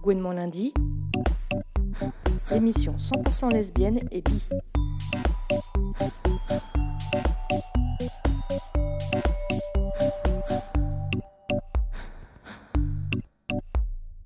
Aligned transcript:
Gouinement 0.00 0.32
lundi, 0.32 0.72
l'émission 2.52 2.94
100% 2.96 3.52
lesbienne 3.52 4.00
et 4.12 4.22
bi. 4.22 4.44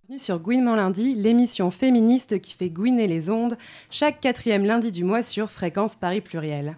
Bienvenue 0.04 0.18
sur 0.18 0.38
Gouinement 0.40 0.76
lundi, 0.76 1.14
l'émission 1.14 1.70
féministe 1.70 2.40
qui 2.42 2.52
fait 2.52 2.68
gouiner 2.68 3.06
les 3.08 3.30
ondes, 3.30 3.56
chaque 3.90 4.20
quatrième 4.20 4.66
lundi 4.66 4.92
du 4.92 5.04
mois 5.04 5.22
sur 5.22 5.50
Fréquence 5.50 5.96
Paris 5.96 6.20
Pluriel. 6.20 6.76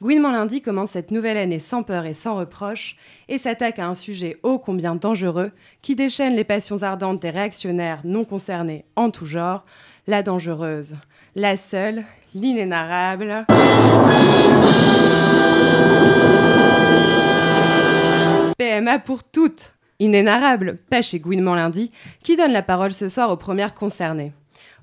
Gouinement 0.00 0.30
lundi 0.30 0.60
commence 0.60 0.90
cette 0.90 1.10
nouvelle 1.10 1.36
année 1.36 1.58
sans 1.58 1.82
peur 1.82 2.06
et 2.06 2.14
sans 2.14 2.36
reproche 2.36 2.96
et 3.28 3.36
s'attaque 3.36 3.80
à 3.80 3.88
un 3.88 3.96
sujet 3.96 4.38
ô 4.44 4.60
combien 4.60 4.94
dangereux 4.94 5.50
qui 5.82 5.96
déchaîne 5.96 6.36
les 6.36 6.44
passions 6.44 6.84
ardentes 6.84 7.20
des 7.20 7.30
réactionnaires 7.30 8.02
non 8.04 8.24
concernés 8.24 8.84
en 8.94 9.10
tout 9.10 9.26
genre, 9.26 9.64
la 10.06 10.22
dangereuse, 10.22 10.94
la 11.34 11.56
seule, 11.56 12.04
l'inénarrable. 12.32 13.44
PMA 18.56 19.00
pour 19.00 19.24
toutes, 19.24 19.74
inénarrable, 19.98 20.78
pas 20.90 21.02
chez 21.02 21.18
Gouinement 21.18 21.56
lundi, 21.56 21.90
qui 22.22 22.36
donne 22.36 22.52
la 22.52 22.62
parole 22.62 22.94
ce 22.94 23.08
soir 23.08 23.32
aux 23.32 23.36
premières 23.36 23.74
concernées. 23.74 24.32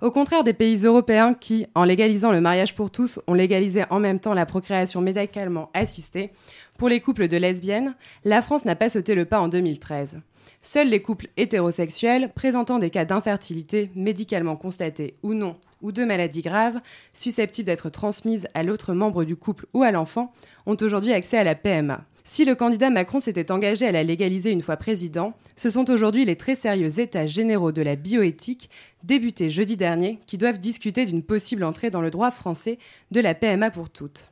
Au 0.01 0.11
contraire 0.11 0.43
des 0.43 0.53
pays 0.53 0.85
européens 0.85 1.33
qui, 1.33 1.67
en 1.73 1.85
légalisant 1.85 2.33
le 2.33 2.41
mariage 2.41 2.75
pour 2.75 2.91
tous, 2.91 3.19
ont 3.27 3.33
légalisé 3.33 3.83
en 3.89 4.01
même 4.01 4.19
temps 4.19 4.33
la 4.33 4.45
procréation 4.45 4.99
médicalement 4.99 5.69
assistée, 5.73 6.31
pour 6.77 6.89
les 6.89 6.99
couples 6.99 7.29
de 7.29 7.37
lesbiennes, 7.37 7.95
la 8.25 8.41
France 8.41 8.65
n'a 8.65 8.75
pas 8.75 8.89
sauté 8.89 9.15
le 9.15 9.23
pas 9.23 9.39
en 9.39 9.47
2013. 9.47 10.19
Seuls 10.61 10.89
les 10.89 11.01
couples 11.01 11.27
hétérosexuels 11.37 12.33
présentant 12.33 12.79
des 12.79 12.89
cas 12.89 13.05
d'infertilité 13.05 13.89
médicalement 13.95 14.57
constatés 14.57 15.15
ou 15.23 15.33
non, 15.33 15.55
ou 15.81 15.93
de 15.93 16.03
maladies 16.03 16.41
graves, 16.41 16.81
susceptibles 17.13 17.67
d'être 17.67 17.89
transmises 17.89 18.47
à 18.53 18.63
l'autre 18.63 18.93
membre 18.93 19.23
du 19.23 19.37
couple 19.37 19.67
ou 19.73 19.83
à 19.83 19.91
l'enfant, 19.91 20.33
ont 20.65 20.77
aujourd'hui 20.81 21.13
accès 21.13 21.37
à 21.37 21.45
la 21.45 21.55
PMA. 21.55 22.03
Si 22.27 22.43
le 22.43 22.55
candidat 22.55 22.89
Macron 22.89 23.19
s'était 23.19 23.51
engagé 23.51 23.85
à 23.85 23.91
la 23.91 24.03
légaliser 24.03 24.51
une 24.51 24.63
fois 24.63 24.77
président, 24.77 25.35
ce 25.55 25.69
sont 25.69 25.91
aujourd'hui 25.91 26.25
les 26.25 26.35
très 26.35 26.55
sérieux 26.55 26.99
états 26.99 27.27
généraux 27.27 27.71
de 27.71 27.83
la 27.83 27.95
bioéthique, 27.95 28.71
débutés 29.03 29.51
jeudi 29.51 29.77
dernier, 29.77 30.19
qui 30.25 30.39
doivent 30.39 30.59
discuter 30.59 31.05
d'une 31.05 31.21
possible 31.21 31.63
entrée 31.63 31.91
dans 31.91 32.01
le 32.01 32.09
droit 32.09 32.31
français 32.31 32.79
de 33.11 33.21
la 33.21 33.35
PMA 33.35 33.69
pour 33.69 33.91
toutes. 33.91 34.25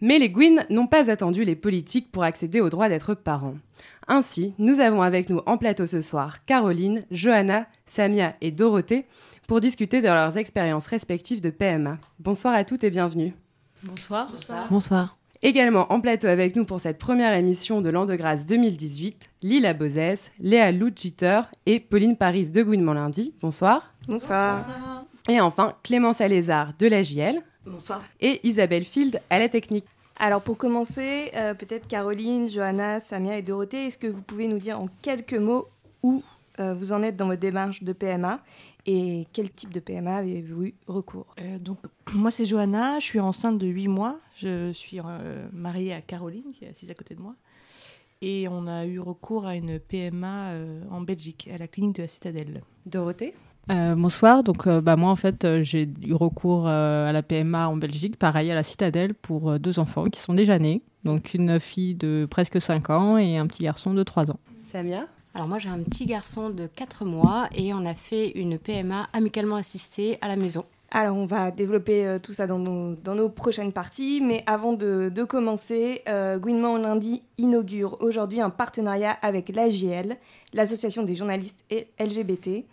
Mais 0.00 0.18
les 0.18 0.30
Gwyn 0.30 0.64
n'ont 0.70 0.86
pas 0.86 1.10
attendu 1.10 1.44
les 1.44 1.56
politiques 1.56 2.10
pour 2.10 2.24
accéder 2.24 2.62
au 2.62 2.70
droit 2.70 2.88
d'être 2.88 3.12
parents. 3.12 3.56
Ainsi, 4.08 4.54
nous 4.58 4.80
avons 4.80 5.02
avec 5.02 5.28
nous 5.28 5.42
en 5.44 5.58
plateau 5.58 5.86
ce 5.86 6.00
soir 6.00 6.42
Caroline, 6.46 7.00
Johanna, 7.10 7.66
Samia 7.84 8.34
et 8.40 8.50
Dorothée 8.50 9.04
pour 9.46 9.60
discuter 9.60 10.00
de 10.00 10.06
leurs 10.06 10.38
expériences 10.38 10.86
respectives 10.86 11.42
de 11.42 11.50
PMA. 11.50 11.98
Bonsoir 12.18 12.54
à 12.54 12.64
toutes 12.64 12.84
et 12.84 12.90
bienvenue. 12.90 13.34
Bonsoir. 13.84 14.30
Bonsoir. 14.30 14.68
Bonsoir. 14.70 15.16
Également 15.46 15.92
en 15.92 16.00
plateau 16.00 16.26
avec 16.26 16.56
nous 16.56 16.64
pour 16.64 16.80
cette 16.80 16.98
première 16.98 17.32
émission 17.32 17.80
de 17.80 17.88
l'an 17.88 18.04
de 18.04 18.16
grâce 18.16 18.46
2018, 18.46 19.30
Lila 19.42 19.74
Bozès, 19.74 20.32
Léa 20.40 20.72
Loudjiter 20.72 21.42
et 21.66 21.78
Pauline 21.78 22.16
Paris 22.16 22.50
de 22.50 22.64
Gouinement 22.64 22.94
lundi. 22.94 23.32
Bonsoir. 23.40 23.94
Bonsoir. 24.08 24.56
Bonsoir. 24.56 25.04
Et 25.28 25.40
enfin 25.40 25.76
Clémence 25.84 26.20
Alézard 26.20 26.72
de 26.80 26.88
la 26.88 27.04
JL. 27.04 27.44
Bonsoir. 27.64 28.02
Et 28.20 28.40
Isabelle 28.42 28.82
Field 28.82 29.20
à 29.30 29.38
la 29.38 29.48
technique. 29.48 29.84
Alors 30.16 30.42
pour 30.42 30.58
commencer, 30.58 31.30
euh, 31.36 31.54
peut-être 31.54 31.86
Caroline, 31.86 32.50
Johanna, 32.50 32.98
Samia 32.98 33.38
et 33.38 33.42
Dorothée, 33.42 33.86
est-ce 33.86 33.98
que 33.98 34.08
vous 34.08 34.22
pouvez 34.22 34.48
nous 34.48 34.58
dire 34.58 34.80
en 34.80 34.88
quelques 35.00 35.34
mots 35.34 35.68
où 36.02 36.24
euh, 36.58 36.74
vous 36.74 36.90
en 36.90 37.04
êtes 37.04 37.14
dans 37.14 37.28
votre 37.28 37.38
démarche 37.38 37.84
de 37.84 37.92
PMA 37.92 38.40
et 38.84 39.28
quel 39.32 39.50
type 39.50 39.72
de 39.72 39.78
PMA 39.78 40.16
avez-vous 40.16 40.64
eu 40.64 40.74
recours? 40.88 41.36
Euh, 41.40 41.58
Donc 41.60 41.78
moi 42.12 42.32
c'est 42.32 42.44
Johanna, 42.44 42.98
je 42.98 43.04
suis 43.04 43.20
enceinte 43.20 43.58
de 43.58 43.68
8 43.68 43.86
mois, 43.86 44.18
je 44.38 44.72
suis 44.72 45.00
euh, 45.00 45.48
mariée 45.52 45.92
à 45.92 46.00
Caroline 46.00 46.52
qui 46.52 46.64
est 46.64 46.68
assise 46.68 46.90
à 46.90 46.94
côté 46.94 47.14
de 47.14 47.20
moi 47.20 47.34
et 48.22 48.48
on 48.48 48.66
a 48.66 48.86
eu 48.86 48.98
recours 48.98 49.46
à 49.46 49.56
une 49.56 49.78
PMA 49.78 50.50
euh, 50.50 50.82
en 50.90 51.00
Belgique, 51.02 51.48
à 51.52 51.58
la 51.58 51.68
clinique 51.68 51.96
de 51.96 52.02
la 52.02 52.08
Citadelle. 52.08 52.62
Dorothée 52.86 53.34
euh, 53.68 53.96
bonsoir, 53.96 54.44
donc 54.44 54.68
euh, 54.68 54.80
bah, 54.80 54.94
moi 54.94 55.10
en 55.10 55.16
fait 55.16 55.44
euh, 55.44 55.64
j'ai 55.64 55.88
eu 56.04 56.14
recours 56.14 56.68
à 56.68 57.10
la 57.10 57.22
PMA 57.22 57.68
en 57.68 57.76
Belgique, 57.76 58.16
pareil 58.16 58.50
à 58.52 58.54
la 58.54 58.62
Citadelle 58.62 59.12
pour 59.12 59.58
deux 59.58 59.80
enfants 59.80 60.04
qui 60.04 60.20
sont 60.20 60.34
déjà 60.34 60.58
nés, 60.60 60.82
donc 61.04 61.34
une 61.34 61.58
fille 61.58 61.96
de 61.96 62.28
presque 62.30 62.60
5 62.60 62.90
ans 62.90 63.18
et 63.18 63.36
un 63.36 63.46
petit 63.48 63.64
garçon 63.64 63.92
de 63.92 64.04
3 64.04 64.30
ans. 64.30 64.38
Samia 64.62 65.06
Alors 65.34 65.48
moi 65.48 65.58
j'ai 65.58 65.68
un 65.68 65.82
petit 65.82 66.04
garçon 66.04 66.50
de 66.50 66.68
4 66.68 67.04
mois 67.04 67.48
et 67.56 67.74
on 67.74 67.84
a 67.86 67.94
fait 67.94 68.30
une 68.38 68.56
PMA 68.56 69.08
amicalement 69.12 69.56
assistée 69.56 70.18
à 70.20 70.28
la 70.28 70.36
maison. 70.36 70.64
Alors 70.90 71.16
on 71.16 71.26
va 71.26 71.50
développer 71.50 72.06
euh, 72.06 72.18
tout 72.18 72.32
ça 72.32 72.46
dans 72.46 72.58
nos, 72.58 72.94
dans 72.94 73.16
nos, 73.16 73.28
prochaines 73.28 73.72
parties, 73.72 74.20
mais 74.22 74.44
avant 74.46 74.72
de, 74.72 75.10
de 75.12 75.24
commencer, 75.24 76.02
euh, 76.08 76.38
Gouinement 76.38 76.78
lundi 76.78 77.22
inaugure 77.38 77.96
aujourd'hui 78.00 78.40
un 78.40 78.50
partenariat 78.50 79.10
avec 79.22 79.48
l'AJL, 79.48 80.16
l'Association 80.52 81.02
des 81.02 81.16
journalistes 81.16 81.64
et 81.70 81.88
LGBT. 81.98 82.64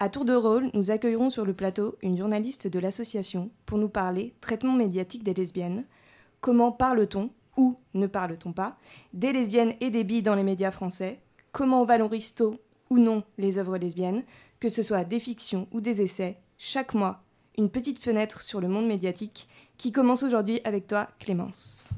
À 0.00 0.08
tour 0.08 0.24
de 0.24 0.32
rôle, 0.32 0.70
nous 0.72 0.90
accueillerons 0.90 1.28
sur 1.28 1.44
le 1.44 1.52
plateau 1.52 1.96
une 2.02 2.16
journaliste 2.16 2.68
de 2.68 2.78
l'association 2.78 3.50
pour 3.66 3.78
nous 3.78 3.88
parler 3.88 4.32
traitement 4.40 4.72
médiatique 4.72 5.24
des 5.24 5.34
lesbiennes. 5.34 5.84
Comment 6.40 6.72
parle-t-on, 6.72 7.30
ou 7.56 7.76
ne 7.94 8.06
parle-t-on 8.06 8.52
pas, 8.52 8.76
des 9.12 9.32
lesbiennes 9.32 9.74
et 9.80 9.90
des 9.90 10.04
billes 10.04 10.22
dans 10.22 10.36
les 10.36 10.44
médias 10.44 10.70
français? 10.70 11.20
Comment 11.52 11.84
valorise-t-on 11.84 12.58
ou 12.90 12.98
non 12.98 13.24
les 13.36 13.58
œuvres 13.58 13.76
lesbiennes, 13.76 14.22
que 14.60 14.68
ce 14.68 14.82
soit 14.82 15.04
des 15.04 15.20
fictions 15.20 15.66
ou 15.72 15.80
des 15.80 16.00
essais 16.00 16.38
Chaque 16.56 16.94
mois, 16.94 17.22
une 17.58 17.68
petite 17.68 18.02
fenêtre 18.02 18.40
sur 18.40 18.60
le 18.60 18.68
monde 18.68 18.86
médiatique 18.86 19.48
qui 19.78 19.90
commence 19.90 20.22
aujourd'hui 20.22 20.60
avec 20.64 20.86
toi, 20.86 21.08
Clémence. 21.18 21.88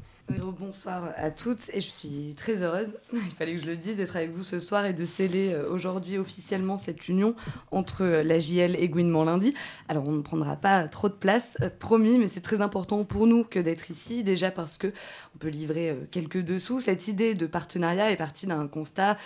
Bonsoir 0.60 1.12
à 1.16 1.32
toutes 1.32 1.68
et 1.72 1.80
je 1.80 1.86
suis 1.86 2.34
très 2.36 2.62
heureuse, 2.62 2.96
il 3.12 3.30
fallait 3.30 3.56
que 3.56 3.60
je 3.60 3.66
le 3.66 3.76
dise, 3.76 3.96
d'être 3.96 4.14
avec 4.14 4.30
vous 4.30 4.44
ce 4.44 4.60
soir 4.60 4.86
et 4.86 4.92
de 4.92 5.04
sceller 5.04 5.56
aujourd'hui 5.68 6.18
officiellement 6.18 6.78
cette 6.78 7.08
union 7.08 7.34
entre 7.72 8.04
la 8.04 8.38
JL 8.38 8.76
et 8.76 8.88
Gouinement 8.88 9.24
lundi. 9.24 9.54
Alors 9.88 10.08
on 10.08 10.12
ne 10.12 10.22
prendra 10.22 10.54
pas 10.56 10.86
trop 10.86 11.08
de 11.08 11.14
place, 11.14 11.58
promis, 11.80 12.16
mais 12.16 12.28
c'est 12.28 12.40
très 12.40 12.60
important 12.60 13.04
pour 13.04 13.26
nous 13.26 13.42
que 13.42 13.58
d'être 13.58 13.90
ici, 13.90 14.22
déjà 14.22 14.52
parce 14.52 14.78
que 14.78 14.92
on 15.34 15.38
peut 15.38 15.48
livrer 15.48 15.96
quelques 16.12 16.42
dessous. 16.42 16.80
Cette 16.80 17.08
idée 17.08 17.34
de 17.34 17.46
partenariat 17.46 18.12
est 18.12 18.16
partie 18.16 18.46
d'un 18.46 18.68
constat 18.68 19.16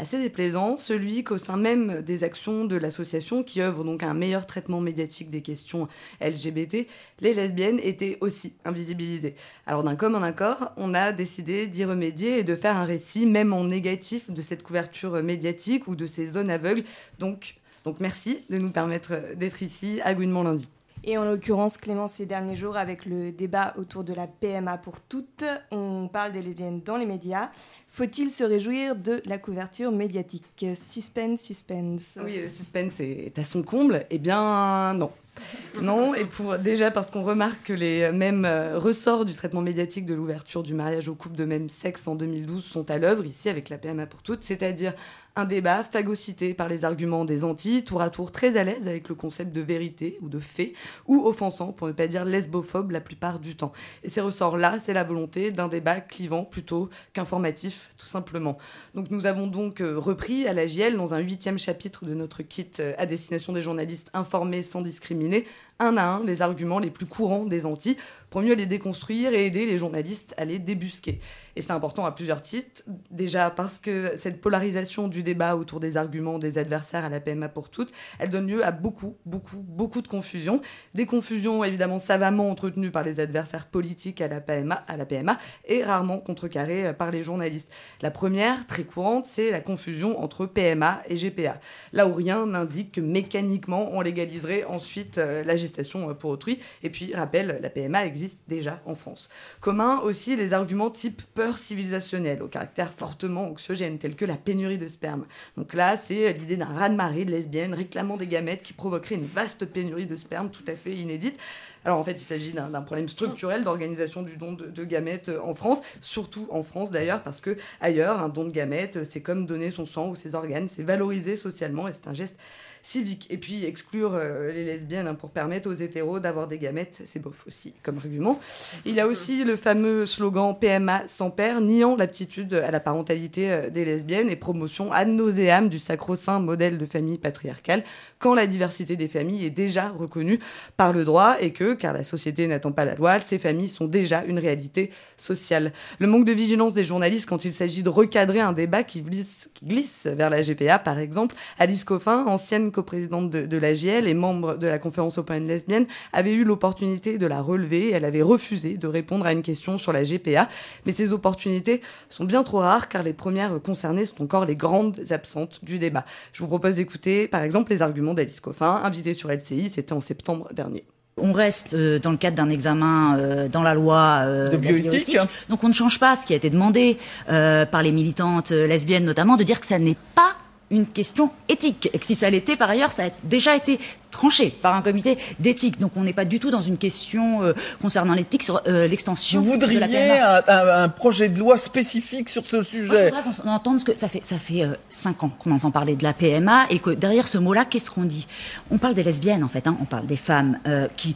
assez 0.00 0.18
déplaisant, 0.18 0.78
celui 0.78 1.24
qu'au 1.24 1.36
sein 1.36 1.58
même 1.58 2.00
des 2.00 2.24
actions 2.24 2.64
de 2.64 2.76
l'association 2.76 3.42
qui 3.42 3.60
œuvre 3.60 3.84
donc 3.84 4.02
à 4.02 4.08
un 4.08 4.14
meilleur 4.14 4.46
traitement 4.46 4.80
médiatique 4.80 5.28
des 5.28 5.42
questions 5.42 5.88
LGBT, 6.22 6.86
les 7.20 7.34
lesbiennes 7.34 7.78
étaient 7.82 8.16
aussi 8.22 8.54
invisibilisées. 8.64 9.34
Alors 9.66 9.82
d'un 9.82 9.96
commun 9.96 10.22
accord, 10.22 10.72
on 10.78 10.94
a 10.94 11.12
décidé 11.12 11.66
d'y 11.66 11.84
remédier 11.84 12.38
et 12.38 12.44
de 12.44 12.54
faire 12.54 12.78
un 12.78 12.84
récit 12.84 13.26
même 13.26 13.52
en 13.52 13.64
négatif 13.64 14.30
de 14.30 14.40
cette 14.40 14.62
couverture 14.62 15.22
médiatique 15.22 15.86
ou 15.86 15.94
de 15.94 16.06
ces 16.06 16.28
zones 16.28 16.50
aveugles. 16.50 16.84
Donc, 17.18 17.56
donc 17.84 18.00
merci 18.00 18.42
de 18.48 18.56
nous 18.56 18.70
permettre 18.70 19.34
d'être 19.36 19.62
ici 19.62 20.00
à 20.02 20.14
Gouinement 20.14 20.42
lundi. 20.42 20.66
Et 21.02 21.16
en 21.16 21.24
l'occurrence, 21.24 21.78
Clémence, 21.78 22.12
ces 22.12 22.26
derniers 22.26 22.56
jours, 22.56 22.76
avec 22.76 23.06
le 23.06 23.32
débat 23.32 23.72
autour 23.78 24.04
de 24.04 24.12
la 24.12 24.26
PMA 24.26 24.76
pour 24.76 25.00
toutes, 25.00 25.44
on 25.70 26.08
parle 26.12 26.32
des 26.32 26.42
lesbiennes 26.42 26.82
dans 26.82 26.98
les 26.98 27.06
médias. 27.06 27.50
Faut-il 27.88 28.30
se 28.30 28.44
réjouir 28.44 28.96
de 28.96 29.22
la 29.24 29.38
couverture 29.38 29.92
médiatique? 29.92 30.66
Suspense, 30.74 31.40
suspense. 31.40 32.18
Oui, 32.22 32.38
le 32.42 32.48
suspense 32.48 33.00
est 33.00 33.38
à 33.38 33.44
son 33.44 33.62
comble. 33.62 34.04
Eh 34.10 34.18
bien, 34.18 34.92
non. 34.94 35.10
Non, 35.80 36.14
et 36.14 36.24
pour, 36.26 36.58
déjà 36.58 36.90
parce 36.90 37.10
qu'on 37.10 37.22
remarque 37.22 37.68
que 37.68 37.72
les 37.72 38.12
mêmes 38.12 38.46
ressorts 38.74 39.24
du 39.24 39.32
traitement 39.32 39.62
médiatique 39.62 40.04
de 40.04 40.12
l'ouverture 40.12 40.62
du 40.62 40.74
mariage 40.74 41.08
aux 41.08 41.14
couples 41.14 41.36
de 41.36 41.46
même 41.46 41.70
sexe 41.70 42.06
en 42.08 42.14
2012 42.14 42.62
sont 42.62 42.90
à 42.90 42.98
l'œuvre 42.98 43.24
ici 43.24 43.48
avec 43.48 43.70
la 43.70 43.78
PMA 43.78 44.06
pour 44.06 44.22
toutes, 44.22 44.44
c'est-à-dire 44.44 44.92
un 45.36 45.44
débat 45.44 45.84
phagocyté 45.84 46.54
par 46.54 46.68
les 46.68 46.84
arguments 46.84 47.24
des 47.24 47.44
anti, 47.44 47.84
tour 47.84 48.02
à 48.02 48.10
tour 48.10 48.32
très 48.32 48.56
à 48.56 48.64
l'aise 48.64 48.88
avec 48.88 49.08
le 49.08 49.14
concept 49.14 49.52
de 49.52 49.60
vérité 49.60 50.18
ou 50.20 50.28
de 50.28 50.40
fait, 50.40 50.72
ou 51.06 51.26
offensant, 51.26 51.72
pour 51.72 51.86
ne 51.86 51.92
pas 51.92 52.06
dire 52.06 52.24
lesbophobe 52.24 52.90
la 52.90 53.00
plupart 53.00 53.38
du 53.38 53.56
temps. 53.56 53.72
Et 54.02 54.08
ces 54.08 54.20
ressorts-là, 54.20 54.78
c'est 54.78 54.92
la 54.92 55.04
volonté 55.04 55.50
d'un 55.50 55.68
débat 55.68 56.00
clivant 56.00 56.44
plutôt 56.44 56.90
qu'informatif, 57.12 57.90
tout 57.98 58.08
simplement. 58.08 58.58
Donc 58.94 59.10
nous 59.10 59.26
avons 59.26 59.46
donc 59.46 59.80
repris 59.80 60.46
à 60.46 60.52
la 60.52 60.66
JL, 60.66 60.96
dans 60.96 61.14
un 61.14 61.18
huitième 61.20 61.58
chapitre 61.58 62.04
de 62.04 62.14
notre 62.14 62.42
kit 62.42 62.70
à 62.98 63.06
destination 63.06 63.52
des 63.52 63.62
journalistes 63.62 64.10
informés 64.14 64.62
sans 64.62 64.82
discriminer, 64.82 65.46
un 65.80 65.96
à 65.96 66.04
un 66.04 66.24
les 66.24 66.42
arguments 66.42 66.78
les 66.78 66.90
plus 66.90 67.06
courants 67.06 67.44
des 67.44 67.66
anti 67.66 67.96
pour 68.30 68.42
mieux 68.42 68.54
les 68.54 68.66
déconstruire 68.66 69.34
et 69.34 69.46
aider 69.46 69.66
les 69.66 69.76
journalistes 69.76 70.34
à 70.36 70.44
les 70.44 70.58
débusquer. 70.58 71.20
Et 71.56 71.62
c'est 71.62 71.72
important 71.72 72.06
à 72.06 72.12
plusieurs 72.12 72.42
titres. 72.42 72.82
Déjà 73.10 73.50
parce 73.50 73.80
que 73.80 74.12
cette 74.16 74.40
polarisation 74.40 75.08
du 75.08 75.22
débat 75.22 75.56
autour 75.56 75.80
des 75.80 75.96
arguments 75.96 76.38
des 76.38 76.58
adversaires 76.58 77.04
à 77.04 77.08
la 77.08 77.18
PMA 77.18 77.48
pour 77.48 77.70
toutes, 77.70 77.92
elle 78.20 78.30
donne 78.30 78.46
lieu 78.46 78.64
à 78.64 78.70
beaucoup, 78.70 79.16
beaucoup, 79.26 79.58
beaucoup 79.58 80.00
de 80.00 80.06
confusions. 80.08 80.62
Des 80.94 81.06
confusions 81.06 81.64
évidemment 81.64 81.98
savamment 81.98 82.48
entretenues 82.48 82.92
par 82.92 83.02
les 83.02 83.18
adversaires 83.18 83.66
politiques 83.66 84.20
à 84.20 84.28
la 84.28 84.40
PMA, 84.40 84.84
à 84.86 84.96
la 84.96 85.06
PMA 85.06 85.38
et 85.66 85.82
rarement 85.82 86.18
contrecarrées 86.18 86.94
par 86.94 87.10
les 87.10 87.24
journalistes. 87.24 87.68
La 88.00 88.12
première, 88.12 88.66
très 88.66 88.84
courante, 88.84 89.26
c'est 89.28 89.50
la 89.50 89.60
confusion 89.60 90.22
entre 90.22 90.46
PMA 90.46 91.02
et 91.08 91.16
GPA. 91.16 91.58
Là 91.92 92.06
où 92.06 92.14
rien 92.14 92.46
n'indique 92.46 92.92
que 92.92 93.00
mécaniquement 93.00 93.90
on 93.92 94.02
légaliserait 94.02 94.64
ensuite 94.64 95.18
euh, 95.18 95.42
la 95.42 95.56
gestation 95.70 96.14
pour 96.14 96.30
autrui. 96.30 96.58
Et 96.82 96.90
puis, 96.90 97.14
rappel, 97.14 97.58
la 97.62 97.70
PMA 97.70 98.04
existe 98.04 98.38
déjà 98.48 98.80
en 98.86 98.94
France. 98.94 99.28
Commun 99.60 100.00
aussi 100.00 100.36
les 100.36 100.52
arguments 100.52 100.90
type 100.90 101.22
peur 101.34 101.58
civilisationnelle, 101.58 102.42
au 102.42 102.48
caractère 102.48 102.92
fortement 102.92 103.48
anxiogène, 103.48 103.98
tels 103.98 104.16
que 104.16 104.24
la 104.24 104.36
pénurie 104.36 104.78
de 104.78 104.88
sperme. 104.88 105.26
Donc 105.56 105.74
là, 105.74 105.96
c'est 105.96 106.32
l'idée 106.32 106.56
d'un 106.56 106.66
raz-de-marée 106.66 107.24
de 107.24 107.30
lesbiennes 107.30 107.74
réclamant 107.74 108.16
des 108.16 108.26
gamètes 108.26 108.62
qui 108.62 108.72
provoquerait 108.72 109.14
une 109.14 109.26
vaste 109.26 109.64
pénurie 109.64 110.06
de 110.06 110.16
sperme 110.16 110.50
tout 110.50 110.64
à 110.66 110.74
fait 110.74 110.94
inédite. 110.94 111.38
Alors 111.84 111.98
en 111.98 112.04
fait, 112.04 112.12
il 112.12 112.24
s'agit 112.24 112.52
d'un 112.52 112.82
problème 112.82 113.08
structurel 113.08 113.64
d'organisation 113.64 114.22
du 114.22 114.36
don 114.36 114.52
de, 114.52 114.84
gamètes 114.84 115.30
en 115.42 115.54
France, 115.54 115.80
surtout 116.02 116.46
en 116.50 116.62
France 116.62 116.90
d'ailleurs, 116.90 117.22
parce 117.22 117.40
que 117.40 117.56
ailleurs, 117.80 118.20
un 118.20 118.28
don 118.28 118.44
de 118.44 118.50
gamètes, 118.50 119.04
c'est 119.04 119.22
comme 119.22 119.46
donner 119.46 119.70
son 119.70 119.86
sang 119.86 120.10
ou 120.10 120.16
ses 120.16 120.34
organes, 120.34 120.68
c'est 120.70 120.82
valorisé 120.82 121.36
socialement 121.36 121.88
et 121.88 121.92
c'est 121.92 122.08
un 122.08 122.14
geste 122.14 122.36
civique. 122.82 123.26
Et 123.30 123.38
puis 123.38 123.64
exclure 123.64 124.14
euh, 124.14 124.52
les 124.52 124.64
lesbiennes 124.64 125.06
hein, 125.06 125.14
pour 125.14 125.30
permettre 125.30 125.68
aux 125.68 125.74
hétéros 125.74 126.20
d'avoir 126.20 126.48
des 126.48 126.58
gamètes, 126.58 127.02
c'est 127.04 127.20
bof 127.20 127.46
aussi 127.46 127.74
comme 127.82 127.98
argument. 127.98 128.40
Il 128.84 129.00
a 129.00 129.06
aussi 129.06 129.44
le 129.44 129.56
fameux 129.56 130.06
slogan 130.06 130.56
PMA 130.58 131.08
sans 131.08 131.30
père, 131.30 131.60
niant 131.60 131.96
l'aptitude 131.96 132.54
à 132.54 132.70
la 132.70 132.80
parentalité 132.80 133.52
euh, 133.52 133.70
des 133.70 133.84
lesbiennes 133.84 134.30
et 134.30 134.36
promotion 134.36 134.92
ad 134.92 135.08
nauseam 135.08 135.68
du 135.68 135.78
sacro-saint 135.78 136.40
modèle 136.40 136.78
de 136.78 136.86
famille 136.86 137.18
patriarcale 137.18 137.84
quand 138.20 138.34
la 138.34 138.46
diversité 138.46 138.96
des 138.96 139.08
familles 139.08 139.46
est 139.46 139.50
déjà 139.50 139.88
reconnue 139.88 140.38
par 140.76 140.92
le 140.92 141.04
droit 141.04 141.36
et 141.40 141.52
que, 141.52 141.72
car 141.72 141.92
la 141.92 142.04
société 142.04 142.46
n'attend 142.46 142.70
pas 142.70 142.84
la 142.84 142.94
loi, 142.94 143.18
ces 143.18 143.38
familles 143.38 143.68
sont 143.68 143.86
déjà 143.86 144.22
une 144.24 144.38
réalité 144.38 144.90
sociale. 145.16 145.72
Le 145.98 146.06
manque 146.06 146.26
de 146.26 146.32
vigilance 146.32 146.74
des 146.74 146.84
journalistes 146.84 147.26
quand 147.26 147.44
il 147.44 147.52
s'agit 147.52 147.82
de 147.82 147.88
recadrer 147.88 148.40
un 148.40 148.52
débat 148.52 148.84
qui 148.84 149.02
glisse, 149.02 150.06
vers 150.06 150.28
la 150.30 150.42
GPA, 150.42 150.78
par 150.78 150.98
exemple, 150.98 151.34
Alice 151.58 151.84
Coffin, 151.84 152.26
ancienne 152.26 152.70
coprésidente 152.72 153.30
de, 153.30 153.46
de 153.46 153.56
l'AGL 153.56 154.06
et 154.06 154.14
membre 154.14 154.56
de 154.56 154.66
la 154.66 154.78
conférence 154.78 155.16
Open 155.16 155.46
Lesbienne, 155.46 155.86
avait 156.12 156.34
eu 156.34 156.44
l'opportunité 156.44 157.16
de 157.16 157.26
la 157.26 157.40
relever. 157.40 157.90
Elle 157.90 158.04
avait 158.04 158.22
refusé 158.22 158.76
de 158.76 158.86
répondre 158.86 159.24
à 159.24 159.32
une 159.32 159.42
question 159.42 159.78
sur 159.78 159.92
la 159.92 160.04
GPA. 160.04 160.48
Mais 160.84 160.92
ces 160.92 161.12
opportunités 161.12 161.80
sont 162.10 162.24
bien 162.24 162.42
trop 162.42 162.58
rares 162.58 162.88
car 162.88 163.02
les 163.02 163.14
premières 163.14 163.60
concernées 163.62 164.04
sont 164.04 164.22
encore 164.22 164.44
les 164.44 164.56
grandes 164.56 165.00
absentes 165.10 165.64
du 165.64 165.78
débat. 165.78 166.04
Je 166.34 166.42
vous 166.42 166.48
propose 166.48 166.74
d'écouter 166.74 167.26
par 167.26 167.42
exemple 167.42 167.70
les 167.70 167.80
arguments 167.80 168.09
d'Alice 168.14 168.40
Coffin, 168.40 168.80
invitée 168.84 169.14
sur 169.14 169.30
LCI, 169.30 169.70
c'était 169.74 169.92
en 169.92 170.00
septembre 170.00 170.48
dernier. 170.52 170.84
On 171.16 171.32
reste 171.32 171.74
euh, 171.74 171.98
dans 171.98 172.10
le 172.10 172.16
cadre 172.16 172.36
d'un 172.36 172.50
examen 172.50 173.18
euh, 173.18 173.48
dans 173.48 173.62
la 173.62 173.74
loi 173.74 174.22
euh, 174.22 174.48
de 174.48 174.56
bioéthique. 174.56 175.18
Donc 175.48 175.62
on 175.64 175.68
ne 175.68 175.74
change 175.74 175.98
pas 175.98 176.16
ce 176.16 176.26
qui 176.26 176.32
a 176.32 176.36
été 176.36 176.50
demandé 176.50 176.96
par 177.26 177.82
les 177.82 177.92
militantes 177.92 178.50
lesbiennes 178.50 179.04
notamment 179.04 179.36
de 179.36 179.44
dire 179.44 179.60
que 179.60 179.66
ça 179.66 179.78
n'est 179.78 179.96
pas 180.14 180.34
une 180.70 180.86
question 180.86 181.30
éthique. 181.48 181.90
Et 181.92 181.98
que 181.98 182.06
si 182.06 182.14
ça 182.14 182.30
l'était, 182.30 182.56
par 182.56 182.70
ailleurs, 182.70 182.92
ça 182.92 183.04
a 183.06 183.10
déjà 183.24 183.56
été 183.56 183.78
tranché 184.10 184.50
par 184.50 184.74
un 184.74 184.82
comité 184.82 185.18
d'éthique. 185.38 185.78
Donc 185.80 185.92
on 185.96 186.02
n'est 186.02 186.12
pas 186.12 186.24
du 186.24 186.38
tout 186.38 186.50
dans 186.50 186.60
une 186.60 186.78
question 186.78 187.42
euh, 187.42 187.52
concernant 187.80 188.14
l'éthique 188.14 188.42
sur 188.42 188.60
euh, 188.66 188.86
l'extension. 188.86 189.40
Vous 189.40 189.52
voudriez 189.52 190.18
un, 190.18 190.42
un, 190.46 190.88
projet 190.88 191.28
de 191.28 191.38
loi 191.38 191.58
spécifique 191.58 192.28
sur 192.28 192.46
ce 192.46 192.62
sujet 192.62 192.86
Moi, 192.86 192.96
Je 192.96 193.04
voudrais 193.04 193.22
qu'on 193.22 193.48
entende 193.48 193.80
ce 193.80 193.84
que 193.84 193.94
ça 193.94 194.08
fait. 194.08 194.24
Ça 194.24 194.38
fait 194.38 194.62
euh, 194.62 194.74
cinq 194.90 195.22
ans 195.22 195.30
qu'on 195.38 195.52
entend 195.52 195.70
parler 195.70 195.96
de 195.96 196.02
la 196.02 196.12
PMA 196.12 196.66
et 196.70 196.78
que 196.78 196.90
derrière 196.90 197.28
ce 197.28 197.38
mot-là, 197.38 197.64
qu'est-ce 197.64 197.90
qu'on 197.90 198.04
dit? 198.04 198.26
On 198.70 198.78
parle 198.78 198.94
des 198.94 199.02
lesbiennes 199.02 199.44
en 199.44 199.48
fait. 199.48 199.66
Hein. 199.66 199.76
on 199.80 199.84
parle 199.84 200.06
des 200.06 200.16
femmes 200.16 200.58
qui 200.96 201.14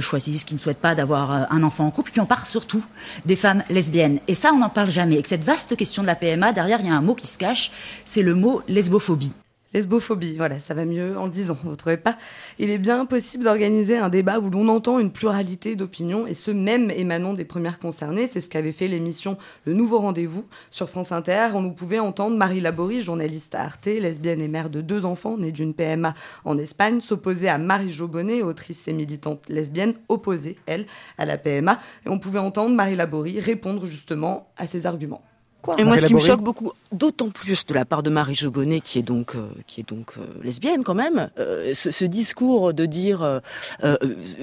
choisissent, 0.00 0.44
qui 0.44 0.54
ne 0.54 0.58
souhaitent 0.58 0.78
pas 0.78 0.94
d'avoir 0.94 1.52
un 1.52 1.62
enfant 1.62 1.86
en 1.86 1.90
couple. 1.90 2.10
Puis 2.10 2.20
on 2.20 2.26
parle 2.26 2.46
surtout 2.46 2.84
des 3.24 3.36
femmes 3.36 3.62
lesbiennes. 3.70 4.20
Et 4.28 4.34
ça, 4.34 4.52
on 4.52 4.58
n'en 4.58 4.68
parle 4.68 4.90
jamais. 4.90 5.16
Et 5.16 5.22
que 5.22 5.28
cette 5.28 5.44
vaste 5.44 5.76
question 5.76 6.02
de 6.02 6.06
la 6.06 6.16
PMA, 6.16 6.52
derrière, 6.52 6.80
il 6.80 6.86
y 6.86 6.90
a 6.90 6.94
un 6.94 7.02
mot 7.02 7.14
qui 7.14 7.26
se 7.26 7.38
cache. 7.38 7.70
C'est 8.04 8.22
le 8.22 8.34
mot 8.34 8.62
lesbophobie. 8.68 9.32
Lesbophobie, 9.74 10.36
voilà, 10.36 10.60
ça 10.60 10.72
va 10.72 10.84
mieux 10.84 11.18
en 11.18 11.26
disant, 11.26 11.56
vous 11.64 11.74
trouvez 11.74 11.96
pas? 11.96 12.16
Il 12.60 12.70
est 12.70 12.78
bien 12.78 13.06
possible 13.06 13.42
d'organiser 13.42 13.98
un 13.98 14.08
débat 14.08 14.38
où 14.38 14.48
l'on 14.48 14.68
entend 14.68 15.00
une 15.00 15.10
pluralité 15.10 15.74
d'opinions, 15.74 16.28
et 16.28 16.34
ce 16.34 16.52
même 16.52 16.92
émanant 16.92 17.32
des 17.32 17.44
premières 17.44 17.80
concernées. 17.80 18.28
C'est 18.30 18.40
ce 18.40 18.48
qu'avait 18.48 18.70
fait 18.70 18.86
l'émission 18.86 19.36
Le 19.64 19.72
Nouveau 19.72 19.98
Rendez-vous 19.98 20.46
sur 20.70 20.88
France 20.88 21.10
Inter. 21.10 21.48
On 21.54 21.60
nous 21.60 21.72
pouvait 21.72 21.98
entendre 21.98 22.36
Marie 22.36 22.60
Laborie, 22.60 23.00
journaliste 23.00 23.56
à 23.56 23.62
Arte, 23.62 23.86
lesbienne 23.86 24.40
et 24.40 24.48
mère 24.48 24.70
de 24.70 24.80
deux 24.80 25.04
enfants, 25.04 25.36
née 25.38 25.50
d'une 25.50 25.74
PMA 25.74 26.14
en 26.44 26.56
Espagne, 26.56 27.00
s'opposer 27.00 27.48
à 27.48 27.58
Marie 27.58 27.92
Jobonnet, 27.92 28.42
autrice 28.42 28.86
et 28.86 28.92
militante 28.92 29.42
lesbienne, 29.48 29.94
opposée, 30.08 30.56
elle, 30.66 30.86
à 31.18 31.24
la 31.24 31.36
PMA. 31.36 31.80
Et 32.06 32.10
on 32.10 32.20
pouvait 32.20 32.38
entendre 32.38 32.76
Marie 32.76 32.94
Laborie 32.94 33.40
répondre 33.40 33.86
justement 33.86 34.46
à 34.56 34.68
ces 34.68 34.86
arguments 34.86 35.24
et 35.78 35.84
moi, 35.84 35.96
ce 35.96 36.04
qui 36.04 36.14
me 36.14 36.20
choque 36.20 36.42
beaucoup, 36.42 36.72
d'autant 36.92 37.30
plus 37.30 37.66
de 37.66 37.74
la 37.74 37.84
part 37.84 38.02
de 38.02 38.10
Marie 38.10 38.34
Jogonnet, 38.34 38.80
qui 38.80 38.98
est 38.98 39.02
donc, 39.02 39.34
euh, 39.34 39.48
qui 39.66 39.80
est 39.80 39.88
donc 39.88 40.12
euh, 40.18 40.26
lesbienne 40.42 40.84
quand 40.84 40.94
même, 40.94 41.30
euh, 41.38 41.72
ce, 41.74 42.04
discours 42.04 42.74
de 42.74 42.84
dire 42.86 43.40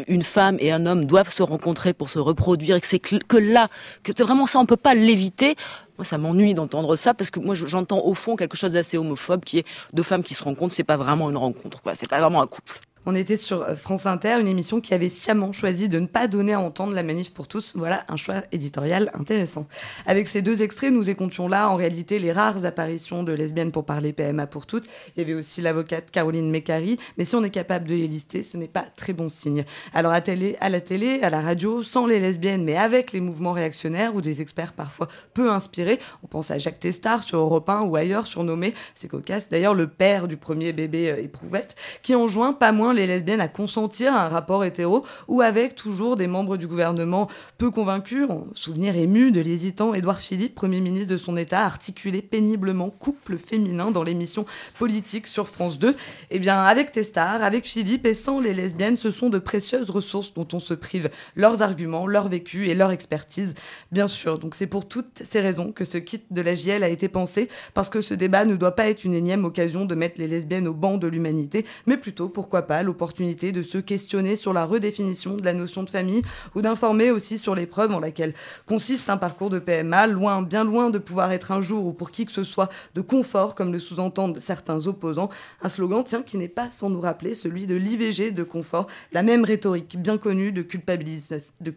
une 0.08 0.24
femme 0.24 0.58
et 0.60 0.72
un 0.72 0.86
homme 0.86 1.06
doivent 1.06 1.32
se 1.32 1.44
rencontrer 1.44 1.94
pour 1.94 2.10
se 2.10 2.20
reproduire, 2.20 2.76
et 2.76 2.82
que 2.82 2.88
c'est 2.88 3.00
que, 3.00 3.38
là, 3.38 3.70
que 4.04 4.12
c'est 4.16 4.24
vraiment 4.24 4.46
ça, 4.46 4.60
on 4.60 4.66
peut 4.66 4.78
pas 4.78 4.96
l'éviter. 4.96 5.56
Moi, 5.98 6.06
ça 6.06 6.18
m'ennuie 6.18 6.56
d'entendre 6.56 6.96
ça 6.96 7.14
parce 7.14 7.30
que 7.30 7.40
moi, 7.40 7.54
j'entends 7.54 8.04
au 8.04 8.16
fond 8.16 8.36
quelque 8.36 8.58
chose 8.58 8.74
d'assez 8.74 8.98
homophobe, 8.98 9.44
qui 9.44 9.60
est 9.60 9.66
deux 9.94 10.04
femmes 10.04 10.24
qui 10.24 10.34
se 10.34 10.44
rencontrent, 10.44 10.74
c'est 10.74 10.84
pas 10.84 10.98
vraiment 10.98 11.30
une 11.30 11.38
rencontre, 11.38 11.82
quoi. 11.82 11.94
C'est 11.94 12.10
pas 12.10 12.20
vraiment 12.20 12.42
un 12.42 12.48
couple. 12.48 12.80
On 13.08 13.16
était 13.16 13.38
sur 13.38 13.64
euh, 13.64 13.76
France 13.76 14.06
Inter, 14.06 14.38
une 14.40 14.48
émission 14.48 14.80
qui 14.80 14.94
avait 14.94 15.10
sciemment 15.10 15.54
choisi 15.54 15.90
de 15.90 15.98
ne 15.98 16.06
pas 16.06 16.28
donner 16.28 16.54
à 16.54 16.60
entendre 16.60 16.94
la 16.94 17.02
manif 17.02 17.34
pour 17.34 17.48
tous. 17.48 17.74
Voilà 17.76 18.06
un 18.10 18.16
choix 18.16 18.44
éditorial 18.52 19.10
intéressant. 19.16 19.66
Avec 20.06 20.28
ces 20.28 20.44
deux 20.44 20.62
extraits, 20.62 20.92
nous 20.92 21.10
écoutons 21.10 21.48
là 21.48 21.70
en 21.70 21.76
réalité 21.76 22.20
les 22.20 22.32
rares 22.32 22.64
apparitions 22.64 23.24
de 23.24 23.32
lesbiennes 23.32 23.72
pour 23.72 23.86
parler 23.86 24.14
PMA 24.14 24.46
pour 24.46 24.68
toutes. 24.68 24.86
Il 25.16 25.20
y 25.20 25.24
avait 25.24 25.34
aussi 25.34 25.62
l'avocate 25.62 26.12
Caroline 26.12 26.52
Mécari, 26.52 27.00
mais 27.18 27.26
si 27.26 27.36
on 27.36 27.44
est 27.44 27.50
capable 27.50 27.88
de 27.88 27.96
les 27.96 28.08
lister, 28.08 28.44
ce 28.44 28.56
n'est 28.56 28.68
pas 28.68 28.86
très 28.96 29.14
bon 29.14 29.30
signe. 29.30 29.66
Alors 29.96 30.12
à, 30.12 30.22
à 30.60 30.70
la 30.70 30.82
télé, 30.82 31.22
à 31.24 31.32
la 31.32 31.42
radio, 31.42 31.82
sans 31.82 32.06
les 32.06 32.20
lesbiennes, 32.20 32.64
mais 32.64 32.78
avec 32.78 33.14
les 33.14 33.20
mouvements 33.20 33.54
réactionnaires 33.54 34.14
ou 34.14 34.22
des 34.22 34.44
experts 34.44 34.74
parfois 34.74 35.08
peu 35.34 35.50
inspirés, 35.50 36.00
on 36.22 36.28
pense 36.28 36.52
à 36.52 36.60
Jacques 36.60 36.80
Testard 36.80 37.24
sur 37.24 37.40
Europe 37.40 37.68
1 37.68 37.82
ou 37.82 37.96
ailleurs 37.96 38.28
surnommé, 38.28 38.76
c'est 38.94 39.08
cocasse 39.08 39.50
d'ailleurs, 39.50 39.74
le 39.74 39.88
père 39.88 40.28
du 40.28 40.38
premier 40.38 40.72
bébé 40.72 41.10
euh, 41.10 41.18
éprouvette, 41.18 41.76
qui 42.04 42.14
enjoint 42.14 42.54
pas 42.54 42.72
moins 42.72 42.91
les 42.92 43.08
lesbiennes 43.08 43.42
à 43.42 43.48
consentir 43.48 44.14
à 44.14 44.26
un 44.26 44.30
rapport 44.30 44.64
hétéro 44.64 45.06
ou 45.28 45.42
avec 45.42 45.76
toujours 45.76 46.16
des 46.16 46.28
membres 46.28 46.58
du 46.58 46.68
gouvernement 46.68 47.30
peu 47.58 47.72
convaincus. 47.72 48.30
En 48.30 48.48
souvenir 48.54 48.96
ému 48.96 49.32
de 49.32 49.42
l'hésitant 49.42 49.94
Édouard 49.94 50.20
Philippe, 50.20 50.56
Premier 50.56 50.82
ministre 50.82 51.14
de 51.14 51.18
son 51.18 51.38
État, 51.38 51.62
articulé 51.62 52.22
péniblement 52.22 52.90
couple 52.90 53.38
féminin 53.38 53.92
dans 53.92 54.04
l'émission 54.04 54.46
politique 54.80 55.28
sur 55.28 55.50
France 55.50 55.80
2. 55.80 55.96
Eh 56.30 56.40
bien, 56.40 56.62
avec 56.62 56.92
Testard, 56.92 57.44
avec 57.44 57.66
Philippe 57.66 58.06
et 58.06 58.14
sans 58.14 58.40
les 58.40 58.54
lesbiennes, 58.54 58.98
ce 58.98 59.12
sont 59.12 59.30
de 59.30 59.40
précieuses 59.40 59.90
ressources 59.90 60.34
dont 60.34 60.48
on 60.54 60.60
se 60.60 60.74
prive. 60.74 61.10
Leurs 61.36 61.62
arguments, 61.62 62.08
leur 62.08 62.28
vécu 62.28 62.68
et 62.70 62.76
leur 62.76 62.92
expertise, 62.92 63.54
bien 63.92 64.08
sûr. 64.08 64.40
Donc 64.40 64.56
c'est 64.56 64.68
pour 64.68 64.88
toutes 64.88 65.24
ces 65.24 65.40
raisons 65.40 65.72
que 65.72 65.86
ce 65.86 65.98
kit 65.98 66.22
de 66.30 66.42
la 66.42 66.56
JL 66.56 66.84
a 66.84 66.90
été 66.90 67.08
pensé, 67.08 67.50
parce 67.74 67.90
que 67.90 68.02
ce 68.02 68.14
débat 68.14 68.46
ne 68.46 68.56
doit 68.56 68.76
pas 68.76 68.90
être 68.90 69.04
une 69.04 69.14
énième 69.14 69.46
occasion 69.46 69.86
de 69.86 69.96
mettre 69.96 70.20
les 70.20 70.28
lesbiennes 70.28 70.68
au 70.68 70.74
banc 70.74 70.98
de 70.98 71.08
l'humanité, 71.08 71.66
mais 71.86 71.98
plutôt, 71.98 72.30
pourquoi 72.30 72.64
pas, 72.64 72.81
l'opportunité 72.84 73.52
de 73.52 73.64
se 73.64 73.78
questionner 73.78 74.36
sur 74.36 74.54
la 74.54 74.66
redéfinition 74.66 75.36
de 75.36 75.46
la 75.46 75.54
notion 75.54 75.84
de 75.84 75.90
famille 75.90 76.22
ou 76.56 76.62
d'informer 76.62 77.12
aussi 77.12 77.38
sur 77.38 77.56
l'épreuve 77.56 77.94
en 77.94 78.00
laquelle 78.00 78.34
consiste 78.66 79.10
un 79.10 79.18
parcours 79.18 79.50
de 79.50 79.60
PMA, 79.60 80.08
loin, 80.08 80.42
bien 80.42 80.64
loin 80.64 80.90
de 80.90 80.98
pouvoir 80.98 81.32
être 81.32 81.52
un 81.52 81.62
jour 81.62 81.86
ou 81.86 81.94
pour 81.94 82.12
qui 82.12 82.26
que 82.26 82.32
ce 82.32 82.44
soit 82.44 82.70
de 82.96 83.02
confort, 83.02 83.56
comme 83.56 83.72
le 83.72 83.80
sous-entendent 83.80 84.40
certains 84.40 84.88
opposants. 84.88 85.30
Un 85.62 85.70
slogan, 85.70 86.04
tiens, 86.06 86.24
qui 86.24 86.38
n'est 86.38 86.48
pas 86.48 86.70
sans 86.72 86.90
nous 86.90 87.02
rappeler 87.02 87.34
celui 87.34 87.68
de 87.68 87.76
l'IVG 87.76 88.32
de 88.32 88.44
confort, 88.44 88.88
la 89.12 89.24
même 89.24 89.46
rhétorique 89.46 89.98
bien 89.98 90.18
connue 90.18 90.52
de 90.52 90.62
culpabilisation. 90.62 91.54
De 91.62 91.74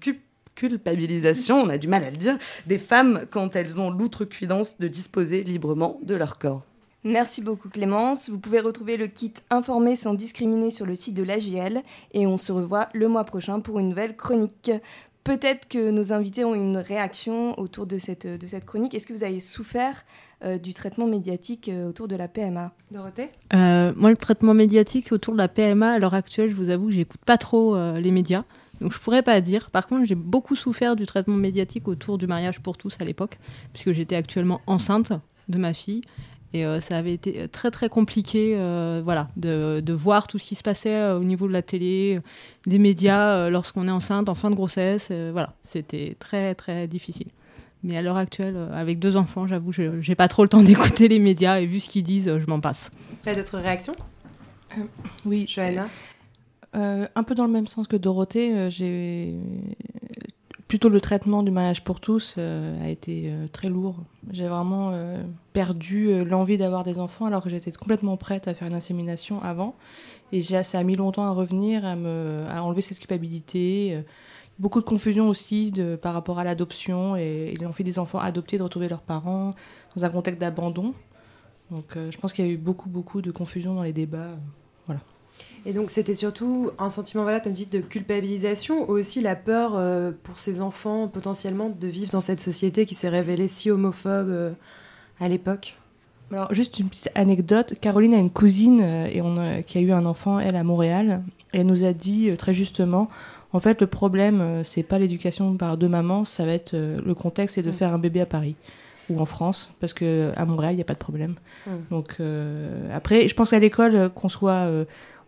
culpabilisation, 0.54 1.62
on 1.62 1.68
a 1.68 1.78
du 1.78 1.88
mal 1.88 2.04
à 2.04 2.11
le 2.11 2.16
dire, 2.16 2.38
des 2.66 2.78
femmes 2.78 3.26
quand 3.30 3.56
elles 3.56 3.80
ont 3.80 3.90
l'outrecuidance 3.90 4.78
de 4.78 4.88
disposer 4.88 5.42
librement 5.42 5.99
de 6.02 6.14
leur 6.14 6.38
corps. 6.38 6.64
Merci 7.04 7.42
beaucoup 7.42 7.68
Clémence. 7.68 8.30
Vous 8.30 8.38
pouvez 8.38 8.61
retrouver 8.61 8.96
le 8.96 9.06
kit 9.06 9.34
Informé 9.50 9.94
sans 9.94 10.14
discriminer 10.14 10.70
sur 10.70 10.87
le 10.87 10.94
site 10.94 11.14
de 11.14 11.23
l'AGL 11.23 11.82
et 12.12 12.26
on 12.26 12.38
se 12.38 12.50
revoit 12.50 12.88
le 12.94 13.08
mois 13.08 13.25
prochain 13.25 13.61
pour 13.61 13.78
une 13.78 13.90
nouvelle 13.90 14.16
chronique. 14.16 14.70
Peut-être 15.23 15.68
que 15.68 15.90
nos 15.90 16.14
invités 16.14 16.46
ont 16.46 16.54
une 16.54 16.78
réaction 16.78 17.58
autour 17.61 17.87
de 17.87 17.99
cette, 17.99 18.26
de 18.26 18.46
cette 18.46 18.64
chronique. 18.64 18.94
Est-ce 18.94 19.06
que 19.06 19.12
vous 19.12 19.23
avez 19.23 19.40
souffert 19.40 20.04
du 20.62 20.75
traitement 20.75 21.06
médiatique 21.06 21.70
autour 21.88 22.08
de 22.08 22.16
la 22.16 22.28
PMA. 22.28 22.73
Dorothée? 22.90 23.30
Moi, 23.52 24.11
le 24.11 24.16
traitement 24.16 24.52
médiatique 24.52 25.12
autour 25.12 25.32
de 25.32 25.38
la 25.38 25.49
PMA, 25.49 25.92
à 25.92 25.99
l'heure 25.99 26.12
actuelle, 26.12 26.50
je 26.50 26.54
vous 26.54 26.68
avoue 26.68 26.87
que 26.87 26.92
j'écoute 26.92 27.23
pas 27.25 27.38
trop 27.38 27.75
les 27.96 28.11
médias. 28.11 28.44
Donc 28.80 28.92
je 28.92 28.99
pourrais 28.99 29.23
pas 29.23 29.40
dire. 29.40 29.70
Par 29.70 29.87
contre, 29.87 30.04
j'ai 30.06 30.14
beaucoup 30.14 30.56
souffert 30.56 30.96
du 30.96 31.06
traitement 31.06 31.37
médiatique 31.37 31.88
autour 31.88 32.18
du 32.18 32.26
mariage 32.26 32.61
pour 32.61 32.76
tous 32.76 32.96
à 33.00 33.04
l'époque, 33.04 33.38
puisque 33.73 33.92
j'étais 33.92 34.16
actuellement 34.16 34.61
enceinte 34.66 35.12
de 35.49 35.58
ma 35.58 35.73
fille. 35.73 36.02
Et 36.54 36.64
euh, 36.64 36.80
ça 36.80 36.96
avait 36.96 37.12
été 37.12 37.49
très 37.49 37.70
très 37.70 37.88
compliqué 37.88 38.54
euh, 38.56 39.02
voilà, 39.04 39.28
de, 39.37 39.82
de, 39.84 39.92
voir 39.92 40.26
tout 40.28 40.38
ce 40.38 40.46
qui 40.46 40.54
se 40.54 40.62
passait 40.62 40.94
euh, 40.94 41.18
au 41.18 41.25
niveau 41.25 41.46
de 41.46 41.52
la 41.52 41.62
télé, 41.62 42.20
des 42.66 42.78
médias 42.78 43.50
lorsqu'on 43.50 43.88
est 43.88 43.90
enceinte, 43.90 44.28
en 44.28 44.34
fin 44.34 44.50
de 44.50 44.54
grossesse. 44.54 45.11
voilà, 45.32 45.54
c'était 45.64 46.16
très 46.18 46.54
très 46.54 46.87
difficile. 46.87 47.28
Mais 47.82 47.99
à 47.99 48.02
l'heure 48.02 48.16
actuelle, 48.16 48.56
avec 48.73 48.99
deux 48.99 49.16
enfants, 49.16 49.46
j'avoue, 49.46 49.73
je 49.73 50.08
n'ai 50.08 50.14
pas 50.14 50.28
trop 50.28 50.42
le 50.42 50.49
temps 50.49 50.62
d'écouter 50.62 51.08
les 51.08 51.18
médias 51.18 51.61
et 51.61 51.66
vu 51.66 51.80
ce 51.80 51.90
qu'ils 51.90 52.04
disent, 52.04 52.38
je 52.38 52.46
m'en 52.46 52.61
passe. 52.61 52.90
Pas 53.25 53.34
d'autres 53.34 53.58
réactions? 53.58 53.94
Oui, 55.26 55.46
Johanna? 55.49 55.87
Euh, 56.76 57.06
un 57.14 57.23
peu 57.23 57.34
dans 57.34 57.46
le 57.46 57.52
même 57.52 57.66
sens 57.66 57.87
que 57.87 57.96
Dorothée, 57.96 58.52
euh, 58.52 58.70
j'ai 58.70 59.34
plutôt 60.75 60.88
le 60.88 61.00
traitement 61.00 61.45
du 61.45 61.52
mariage 61.52 61.85
pour 61.85 62.00
tous 62.00 62.35
euh, 62.37 62.85
a 62.85 62.88
été 62.88 63.33
très 63.52 63.69
lourd. 63.69 63.95
J'ai 64.33 64.49
vraiment 64.49 64.93
perdu 65.52 66.25
l'envie 66.25 66.57
d'avoir 66.57 66.83
des 66.83 66.99
enfants 66.99 67.26
alors 67.26 67.45
que 67.45 67.49
j'étais 67.49 67.71
complètement 67.71 68.16
prête 68.16 68.49
à 68.49 68.54
faire 68.54 68.66
une 68.66 68.75
insémination 68.75 69.40
avant. 69.40 69.76
Et 70.33 70.43
ça 70.43 70.76
a 70.76 70.83
mis 70.83 70.97
longtemps 70.97 71.26
à 71.26 71.31
revenir, 71.31 71.85
à, 71.85 71.95
enlever 72.64 72.81
cette 72.81 72.99
culpabilité. 72.99 74.02
Beaucoup 74.59 74.81
de 74.81 74.85
confusion 74.85 75.28
aussi 75.28 75.73
par 76.02 76.12
rapport 76.12 76.40
à 76.40 76.45
l'adoption 76.45 77.14
et, 77.14 77.54
et 77.54 77.73
fait 77.73 77.85
des 77.85 78.00
enfants 78.00 78.19
adoptés 78.19 78.59
de 78.59 78.64
retrouver 78.64 78.88
leurs 78.88 79.02
parents 79.02 79.54
dans 79.95 80.04
un 80.04 80.11
contexte 80.11 80.40
d'abandon. 80.40 80.93
Donc 81.71 81.95
je 81.95 82.19
pense 82.19 82.33
qu'il 82.33 82.45
y 82.45 82.49
a 82.49 82.50
eu 82.50 82.57
beaucoup, 82.57 82.88
beaucoup 82.88 83.23
de 83.23 83.31
confusion 83.31 83.75
dans 83.75 83.85
les 83.85 83.93
débats. 83.93 84.37
Et 85.66 85.73
donc 85.73 85.90
c'était 85.90 86.14
surtout 86.14 86.71
un 86.78 86.90
sentiment, 86.90 87.23
voilà, 87.23 87.40
comme 87.40 87.52
dit, 87.52 87.66
de 87.66 87.80
culpabilisation, 87.80 88.88
ou 88.90 88.92
aussi 88.92 89.21
la 89.21 89.35
peur 89.35 89.73
euh, 89.75 90.12
pour 90.23 90.38
ces 90.38 90.61
enfants 90.61 91.09
potentiellement 91.09 91.71
de 91.71 91.88
vivre 91.88 92.11
dans 92.11 92.21
cette 92.21 92.40
société 92.40 92.85
qui 92.85 92.94
s'est 92.94 93.09
révélée 93.09 93.49
si 93.49 93.71
homophobe 93.71 94.28
euh, 94.28 94.52
à 95.21 95.28
l'époque. 95.28 95.76
Alors 96.33 96.52
juste 96.52 96.78
une 96.78 96.88
petite 96.88 97.11
anecdote, 97.14 97.75
Caroline 97.80 98.14
a 98.14 98.18
une 98.18 98.30
cousine 98.30 98.80
euh, 98.83 99.06
et 99.06 99.23
on 99.23 99.62
qui 99.62 99.78
a 99.78 99.80
eu 99.80 99.92
un 99.92 100.04
enfant, 100.04 100.38
elle 100.38 100.56
à 100.56 100.64
Montréal, 100.64 101.23
et 101.52 101.61
elle 101.61 101.66
nous 101.66 101.85
a 101.85 101.92
dit 101.92 102.30
très 102.37 102.52
justement, 102.52 103.09
en 103.52 103.61
fait 103.61 103.80
le 103.80 103.87
problème 103.87 104.62
c'est 104.64 104.83
pas 104.83 104.99
l'éducation 104.99 105.56
par 105.56 105.76
deux 105.78 105.88
mamans, 105.88 106.25
ça 106.25 106.44
va 106.44 106.52
être 106.52 106.75
le 106.75 107.14
contexte 107.14 107.56
et 107.56 107.62
de 107.62 107.71
mm. 107.71 107.75
faire 107.75 107.94
un 107.94 107.99
bébé 107.99 108.21
à 108.21 108.26
Paris 108.26 108.56
ou 109.11 109.21
en 109.21 109.26
France, 109.26 109.71
parce 109.80 109.92
que 109.92 110.33
à 110.35 110.47
Montréal 110.47 110.73
il 110.73 110.76
n'y 110.76 110.83
a 110.83 110.87
pas 110.87 110.94
de 110.94 110.99
problème. 110.99 111.35
Mm. 111.66 111.71
Donc 111.90 112.16
après, 112.92 113.28
je 113.28 113.35
pense 113.35 113.50
qu'à 113.50 113.59
l'école 113.59 114.11
qu'on 114.14 114.30
soit 114.30 114.66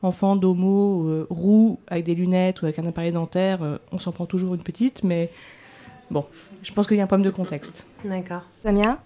enfant 0.02 0.36
d'homo 0.36 1.08
euh, 1.08 1.26
roux 1.30 1.78
avec 1.88 2.04
des 2.04 2.14
lunettes 2.14 2.62
ou 2.62 2.66
avec 2.66 2.78
un 2.78 2.86
appareil 2.86 3.12
dentaire, 3.12 3.62
euh, 3.62 3.78
on 3.92 3.98
s'en 3.98 4.12
prend 4.12 4.26
toujours 4.26 4.54
une 4.54 4.62
petite, 4.62 5.02
mais 5.02 5.30
bon, 6.10 6.24
je 6.62 6.72
pense 6.72 6.86
qu'il 6.86 6.96
y 6.96 7.00
a 7.00 7.04
un 7.04 7.06
problème 7.06 7.26
de 7.26 7.34
contexte. 7.34 7.86
D'accord. 8.04 8.42
Samia 8.62 8.98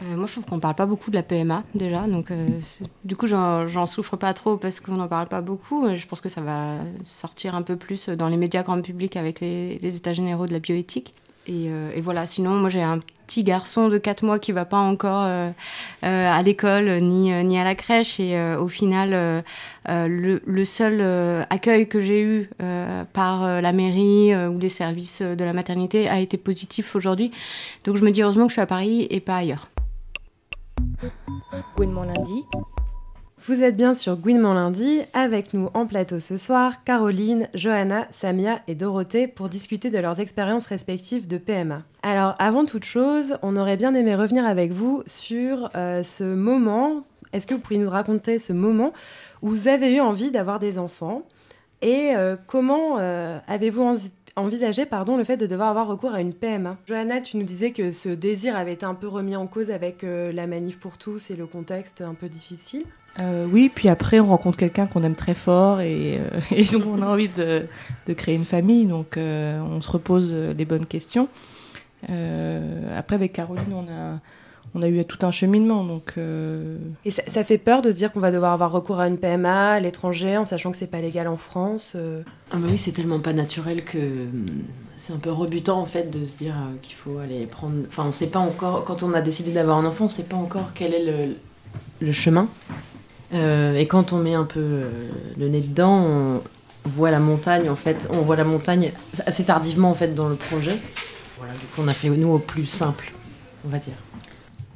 euh, 0.00 0.14
moi, 0.14 0.28
je 0.28 0.32
trouve 0.32 0.46
qu'on 0.46 0.60
parle 0.60 0.76
pas 0.76 0.86
beaucoup 0.86 1.10
de 1.10 1.16
la 1.16 1.24
PMA 1.24 1.64
déjà, 1.74 2.06
donc 2.06 2.32
du 3.04 3.16
coup, 3.16 3.26
j'en 3.26 3.86
souffre 3.86 4.16
pas 4.16 4.32
trop 4.32 4.56
parce 4.56 4.78
qu'on 4.78 4.94
n'en 4.94 5.08
parle 5.08 5.26
pas 5.26 5.40
beaucoup. 5.40 5.92
Je 5.92 6.06
pense 6.06 6.20
que 6.20 6.28
ça 6.28 6.40
va 6.40 6.76
sortir 7.04 7.56
un 7.56 7.62
peu 7.62 7.74
plus 7.74 8.08
dans 8.08 8.28
les 8.28 8.36
médias 8.36 8.62
grand 8.62 8.80
public 8.80 9.16
avec 9.16 9.40
les, 9.40 9.76
les 9.78 9.96
états 9.96 10.12
généraux 10.12 10.46
de 10.46 10.52
la 10.52 10.60
bioéthique. 10.60 11.14
Et, 11.48 11.70
et 11.94 12.00
voilà, 12.00 12.26
sinon, 12.26 12.50
moi, 12.50 12.68
j'ai 12.68 12.82
un 12.82 13.00
petit 13.28 13.44
garçon 13.44 13.90
de 13.90 13.98
4 13.98 14.24
mois 14.24 14.38
qui 14.38 14.52
va 14.52 14.64
pas 14.64 14.78
encore 14.78 15.24
euh, 15.24 15.50
euh, 16.02 16.32
à 16.32 16.42
l'école 16.42 16.98
ni, 17.02 17.30
euh, 17.30 17.42
ni 17.42 17.58
à 17.58 17.64
la 17.64 17.74
crèche. 17.74 18.18
Et 18.18 18.40
au 18.58 18.68
final, 18.68 19.44
le, 19.86 20.40
le, 20.44 20.64
seul 20.64 21.46
accueil 21.50 21.88
que 21.88 22.00
j'ai 22.00 22.22
eu 22.22 22.50
par 23.12 23.60
la 23.60 23.72
mairie 23.72 24.34
ou 24.34 24.58
les 24.58 24.70
services 24.70 25.22
de 25.22 25.44
la 25.44 25.52
maternité 25.52 26.08
a 26.08 26.18
été 26.18 26.38
positif 26.38 26.96
aujourd'hui. 26.96 27.30
Donc 27.84 27.96
je 27.96 28.02
me 28.02 28.10
dis 28.10 28.22
heureusement 28.22 28.44
que 28.44 28.50
je 28.50 28.54
suis 28.54 28.62
à 28.62 28.66
Paris 28.66 29.06
et 29.10 29.20
pas 29.20 29.36
ailleurs. 29.36 29.68
Gouinement 31.76 32.04
lundi. 32.04 32.44
Vous 33.48 33.62
êtes 33.62 33.78
bien 33.78 33.94
sur 33.94 34.16
Gouinement 34.16 34.52
lundi, 34.52 35.00
avec 35.14 35.54
nous 35.54 35.70
en 35.72 35.86
plateau 35.86 36.18
ce 36.18 36.36
soir, 36.36 36.84
Caroline, 36.84 37.48
Johanna, 37.54 38.06
Samia 38.10 38.60
et 38.68 38.74
Dorothée 38.74 39.26
pour 39.26 39.48
discuter 39.48 39.88
de 39.88 39.96
leurs 39.96 40.20
expériences 40.20 40.66
respectives 40.66 41.26
de 41.26 41.38
PMA. 41.38 41.82
Alors 42.02 42.34
avant 42.38 42.66
toute 42.66 42.84
chose, 42.84 43.38
on 43.40 43.56
aurait 43.56 43.78
bien 43.78 43.94
aimé 43.94 44.14
revenir 44.14 44.44
avec 44.44 44.70
vous 44.70 45.02
sur 45.06 45.70
euh, 45.76 46.02
ce 46.02 46.24
moment. 46.24 47.06
Est-ce 47.32 47.46
que 47.46 47.54
vous 47.54 47.60
pourriez 47.60 47.80
nous 47.80 47.88
raconter 47.88 48.38
ce 48.38 48.52
moment 48.52 48.92
où 49.40 49.48
vous 49.48 49.66
avez 49.66 49.94
eu 49.94 50.00
envie 50.00 50.30
d'avoir 50.30 50.58
des 50.58 50.78
enfants 50.78 51.22
et 51.80 52.12
euh, 52.16 52.36
comment 52.46 52.98
euh, 52.98 53.38
avez-vous 53.48 53.96
envisagé 54.36 54.84
pardon, 54.84 55.16
le 55.16 55.24
fait 55.24 55.38
de 55.38 55.46
devoir 55.46 55.70
avoir 55.70 55.86
recours 55.86 56.12
à 56.12 56.20
une 56.20 56.34
PMA. 56.34 56.76
Johanna, 56.86 57.22
tu 57.22 57.38
nous 57.38 57.44
disais 57.44 57.70
que 57.70 57.92
ce 57.92 58.10
désir 58.10 58.56
avait 58.56 58.74
été 58.74 58.84
un 58.84 58.94
peu 58.94 59.08
remis 59.08 59.36
en 59.36 59.46
cause 59.46 59.70
avec 59.70 60.02
la 60.02 60.46
manif 60.46 60.78
pour 60.78 60.98
tous 60.98 61.30
et 61.30 61.34
le 61.34 61.46
contexte 61.46 62.02
un 62.02 62.14
peu 62.14 62.28
difficile. 62.28 62.84
Euh, 63.20 63.46
oui, 63.50 63.70
puis 63.74 63.88
après, 63.88 64.20
on 64.20 64.26
rencontre 64.26 64.56
quelqu'un 64.56 64.86
qu'on 64.86 65.02
aime 65.02 65.16
très 65.16 65.34
fort 65.34 65.80
et, 65.80 66.18
euh, 66.18 66.64
donc 66.72 66.84
on 66.86 67.02
a 67.02 67.06
envie 67.06 67.28
de, 67.28 67.66
créer 68.14 68.36
une 68.36 68.44
famille. 68.44 68.86
Donc 68.86 69.16
euh, 69.16 69.60
on 69.60 69.80
se 69.80 69.90
repose 69.90 70.32
les 70.32 70.64
bonnes 70.64 70.86
questions. 70.86 71.28
après, 72.04 73.16
avec 73.16 73.32
Caroline, 73.32 73.72
on 73.72 73.82
a, 73.92 74.20
on 74.74 74.82
a 74.82 74.88
eu 74.88 75.04
tout 75.04 75.24
un 75.26 75.30
cheminement. 75.30 75.84
Donc, 75.84 76.14
Et 77.04 77.10
ça, 77.10 77.44
fait 77.44 77.58
peur 77.58 77.82
de 77.82 77.90
se 77.90 77.96
dire 77.96 78.12
qu'on 78.12 78.20
va 78.20 78.30
devoir 78.30 78.52
avoir 78.52 78.70
recours 78.70 79.00
à 79.00 79.08
une 79.08 79.18
PMA 79.18 79.72
à 79.72 79.80
l'étranger 79.80 80.36
en 80.36 80.44
sachant 80.44 80.70
que 80.70 80.76
c'est 80.76 80.86
pas 80.86 81.00
légal 81.00 81.26
en 81.26 81.36
France 81.36 81.96
ah 82.50 82.56
bah 82.56 82.66
Oui, 82.70 82.78
c'est 82.78 82.92
tellement 82.92 83.20
pas 83.20 83.32
naturel 83.32 83.84
que 83.84 83.98
hum, 83.98 84.46
c'est 84.96 85.12
un 85.12 85.18
peu 85.18 85.30
rebutant 85.30 85.80
en 85.80 85.86
fait 85.86 86.10
de 86.10 86.24
se 86.24 86.36
dire 86.36 86.54
qu'il 86.82 86.94
faut 86.94 87.18
aller 87.18 87.46
prendre. 87.46 87.84
Enfin, 87.88 88.04
on 88.06 88.12
sait 88.12 88.28
pas 88.28 88.38
encore, 88.38 88.84
quand 88.84 89.02
on 89.02 89.12
a 89.12 89.20
décidé 89.20 89.50
d'avoir 89.50 89.78
un 89.78 89.86
enfant, 89.86 90.04
on 90.04 90.08
sait 90.08 90.22
pas 90.22 90.36
encore 90.36 90.70
quel 90.74 90.94
est 90.94 91.04
le, 91.04 91.34
le 92.00 92.12
chemin. 92.12 92.48
Euh, 93.32 93.76
et 93.76 93.86
quand 93.86 94.12
on 94.12 94.18
met 94.18 94.34
un 94.34 94.44
peu 94.44 94.60
euh, 94.60 94.90
le 95.36 95.48
nez 95.48 95.60
dedans, 95.60 95.98
on 95.98 96.42
voit 96.84 97.10
la 97.10 97.20
montagne 97.20 97.68
en 97.68 97.76
fait. 97.76 98.08
On 98.10 98.20
voit 98.20 98.36
la 98.36 98.44
montagne 98.44 98.92
assez 99.26 99.44
tardivement 99.44 99.90
en 99.90 99.94
fait 99.94 100.14
dans 100.14 100.28
le 100.28 100.36
projet. 100.36 100.78
Voilà, 101.36 101.52
du 101.52 101.66
coup, 101.66 101.82
on 101.82 101.88
a 101.88 101.94
fait 101.94 102.08
nous 102.08 102.32
au 102.32 102.38
plus 102.38 102.66
simple, 102.66 103.12
on 103.64 103.68
va 103.68 103.78
dire. 103.78 103.94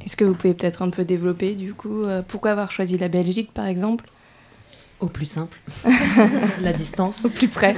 Est-ce 0.04 0.16
que 0.16 0.24
vous 0.24 0.34
pouvez 0.34 0.54
peut-être 0.54 0.82
un 0.82 0.90
peu 0.90 1.04
développer 1.04 1.54
du 1.54 1.74
coup 1.74 2.02
euh, 2.02 2.22
pourquoi 2.26 2.50
avoir 2.50 2.70
choisi 2.70 2.98
la 2.98 3.08
Belgique 3.08 3.52
par 3.52 3.66
exemple? 3.66 4.08
Au 5.00 5.06
plus 5.06 5.26
simple, 5.26 5.58
la 6.62 6.72
distance. 6.72 7.24
Au 7.24 7.28
plus 7.28 7.48
près. 7.48 7.74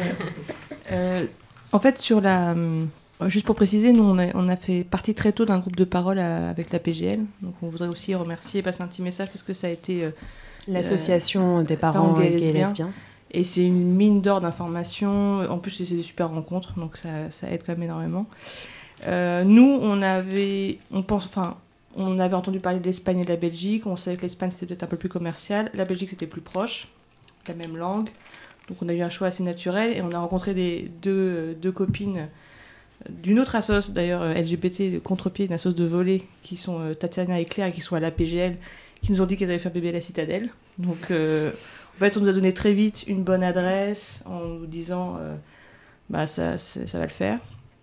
en 1.72 1.78
fait, 1.78 1.98
sur 1.98 2.20
la 2.20 2.54
Juste 3.26 3.46
pour 3.46 3.54
préciser, 3.54 3.92
nous, 3.92 4.02
on 4.02 4.18
a, 4.18 4.34
on 4.34 4.48
a 4.48 4.56
fait 4.56 4.82
partie 4.82 5.14
très 5.14 5.32
tôt 5.32 5.46
d'un 5.46 5.60
groupe 5.60 5.76
de 5.76 5.84
parole 5.84 6.18
avec 6.18 6.72
la 6.72 6.80
PGL. 6.80 7.20
Donc, 7.40 7.54
on 7.62 7.68
voudrait 7.68 7.88
aussi 7.88 8.14
remercier 8.14 8.60
et 8.60 8.62
passer 8.62 8.82
un 8.82 8.88
petit 8.88 9.00
message 9.00 9.28
parce 9.28 9.44
que 9.44 9.54
ça 9.54 9.68
a 9.68 9.70
été 9.70 10.10
L'association 10.68 11.62
des 11.62 11.76
parents, 11.76 12.12
gays 12.12 12.32
et 12.32 12.52
lesbiens. 12.52 12.90
Et 13.30 13.42
c'est 13.42 13.64
une 13.64 13.94
mine 13.94 14.20
d'or 14.20 14.40
d'informations. 14.40 15.40
En 15.50 15.58
plus, 15.58 15.72
c'est 15.72 15.94
des 15.94 16.02
super 16.02 16.30
rencontres, 16.30 16.78
donc 16.78 16.96
ça, 16.96 17.30
ça 17.30 17.50
aide 17.50 17.62
quand 17.66 17.72
même 17.72 17.82
énormément. 17.82 18.26
Euh, 19.06 19.44
nous, 19.44 19.78
on 19.82 20.02
avait, 20.02 20.78
on 20.92 21.02
pense, 21.02 21.24
enfin, 21.24 21.56
on 21.96 22.18
avait 22.18 22.36
entendu 22.36 22.60
parler 22.60 22.78
de 22.78 22.84
l'Espagne 22.84 23.20
et 23.20 23.24
de 23.24 23.28
la 23.28 23.36
Belgique. 23.36 23.86
On 23.86 23.96
savait 23.96 24.16
que 24.16 24.22
l'Espagne 24.22 24.50
c'était 24.50 24.66
peut-être 24.66 24.84
un 24.84 24.88
peu 24.88 24.96
plus 24.96 25.08
commercial. 25.08 25.70
La 25.74 25.84
Belgique 25.84 26.10
c'était 26.10 26.26
plus 26.26 26.40
proche, 26.40 26.88
la 27.48 27.54
même 27.54 27.76
langue. 27.76 28.08
Donc 28.68 28.78
on 28.80 28.88
a 28.88 28.94
eu 28.94 29.02
un 29.02 29.08
choix 29.08 29.26
assez 29.26 29.42
naturel 29.42 29.92
et 29.92 30.00
on 30.00 30.10
a 30.10 30.18
rencontré 30.18 30.54
des, 30.54 30.90
deux, 31.02 31.54
deux 31.60 31.72
copines 31.72 32.28
d'une 33.10 33.38
autre 33.38 33.56
assoce 33.56 33.92
d'ailleurs 33.92 34.22
euh, 34.22 34.34
LGBT 34.34 35.02
contre-pied, 35.02 35.46
une 35.46 35.52
assoce 35.52 35.74
de 35.74 35.84
volet 35.84 36.22
qui 36.42 36.56
sont 36.56 36.80
euh, 36.80 36.94
Tatiana 36.94 37.40
et 37.40 37.44
Claire 37.44 37.72
qui 37.72 37.80
sont 37.80 37.96
à 37.96 38.00
la 38.00 38.10
PGL 38.10 38.56
qui 39.04 39.12
nous 39.12 39.20
ont 39.20 39.26
dit 39.26 39.36
qu'elles 39.36 39.50
avaient 39.50 39.58
fait 39.58 39.68
un 39.68 39.72
bébé 39.72 39.92
la 39.92 40.00
citadelle. 40.00 40.48
Donc, 40.78 41.10
euh, 41.10 41.50
en 41.94 41.98
fait, 41.98 42.16
on 42.16 42.20
nous 42.20 42.28
a 42.28 42.32
donné 42.32 42.54
très 42.54 42.72
vite 42.72 43.04
une 43.06 43.22
bonne 43.22 43.42
adresse 43.42 44.22
en 44.24 44.40
nous 44.40 44.66
disant 44.66 45.18
euh, 45.20 45.36
bah, 46.08 46.26
ça, 46.26 46.56
ça 46.56 46.98
va 46.98 47.04
le 47.04 47.10
faire. 47.10 47.38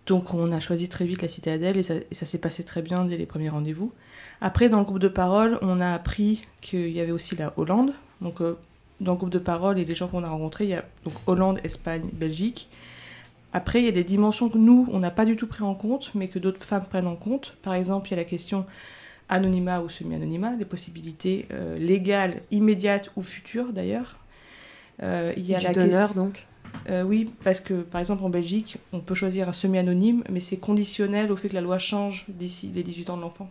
Donc, 0.08 0.34
on 0.34 0.52
a 0.52 0.60
choisi 0.60 0.90
très 0.90 1.06
vite 1.06 1.22
la 1.22 1.28
citadelle 1.28 1.78
et 1.78 1.84
ça, 1.84 1.94
ça 2.12 2.26
s'est 2.26 2.40
passé 2.40 2.64
très 2.64 2.82
bien 2.82 3.06
dès 3.06 3.18
les 3.18 3.28
premiers 3.28 3.50
rendez-vous. 3.50 3.94
Après, 4.42 4.68
dans 4.68 4.80
le 4.80 4.84
groupe 4.84 4.98
de 4.98 5.08
parole, 5.08 5.60
on 5.62 5.80
a 5.80 5.94
appris 5.94 6.48
qu'il 6.60 6.90
y 6.90 7.00
avait 7.00 7.12
aussi 7.12 7.36
la 7.36 7.54
Hollande. 7.56 7.94
Donc, 8.20 8.42
euh, 8.42 8.58
dans 9.00 9.12
le 9.12 9.18
groupe 9.18 9.30
de 9.30 9.40
parole 9.40 9.78
et 9.78 9.86
les 9.86 9.94
gens 9.94 10.08
qu'on 10.08 10.24
a 10.24 10.30
rencontrés, 10.30 10.64
il 10.64 10.72
y 10.72 10.76
a 10.76 10.86
donc 11.04 11.14
Hollande, 11.28 11.60
Espagne, 11.64 12.10
Belgique. 12.14 12.68
Après, 13.54 13.80
il 13.80 13.86
y 13.86 13.90
a 13.90 13.92
des 13.92 14.04
dimensions 14.04 14.50
que 14.50 14.58
nous, 14.58 14.88
on 14.92 14.98
n'a 14.98 15.12
pas 15.12 15.26
du 15.26 15.36
tout 15.36 15.46
pris 15.46 15.64
en 15.64 15.76
compte, 15.76 16.12
mais 16.16 16.30
que 16.30 16.40
d'autres 16.40 16.66
femmes 16.66 16.86
prennent 16.90 17.08
en 17.08 17.16
compte. 17.16 17.56
Par 17.62 17.76
exemple, 17.76 18.08
il 18.08 18.12
y 18.12 18.14
a 18.16 18.18
la 18.18 18.24
question 18.24 18.66
anonymat 19.32 19.82
ou 19.82 19.90
semi-anonymat, 19.90 20.56
les 20.58 20.66
possibilités 20.66 21.48
euh, 21.52 21.78
légales, 21.80 22.42
immédiates 22.52 23.12
ou 23.16 23.24
futures 23.24 23.74
d'ailleurs. 23.74 24.20
Euh, 25.02 25.34
il 25.36 25.46
y 25.46 25.56
a 25.56 25.60
du 25.60 25.66
la 25.66 25.74
donneur 25.74 26.14
donc 26.14 26.46
Euh, 26.90 27.04
oui, 27.04 27.30
parce 27.44 27.60
que 27.60 27.82
par 27.82 28.00
exemple 28.00 28.24
en 28.24 28.30
Belgique, 28.30 28.78
on 28.94 29.02
peut 29.02 29.14
choisir 29.14 29.50
un 29.50 29.54
semi-anonyme, 29.54 30.24
mais 30.30 30.40
c'est 30.40 30.58
conditionnel 30.58 31.32
au 31.32 31.36
fait 31.36 31.50
que 31.50 31.54
la 31.54 31.62
loi 31.62 31.78
change 31.78 32.26
d'ici 32.30 32.72
les 32.74 32.82
18 32.82 33.10
ans 33.10 33.18
de 33.18 33.22
l'enfant. 33.22 33.50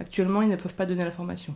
Actuellement, 0.00 0.42
ils 0.42 0.48
ne 0.48 0.56
peuvent 0.56 0.74
pas 0.74 0.86
donner 0.86 1.04
l'information. 1.04 1.54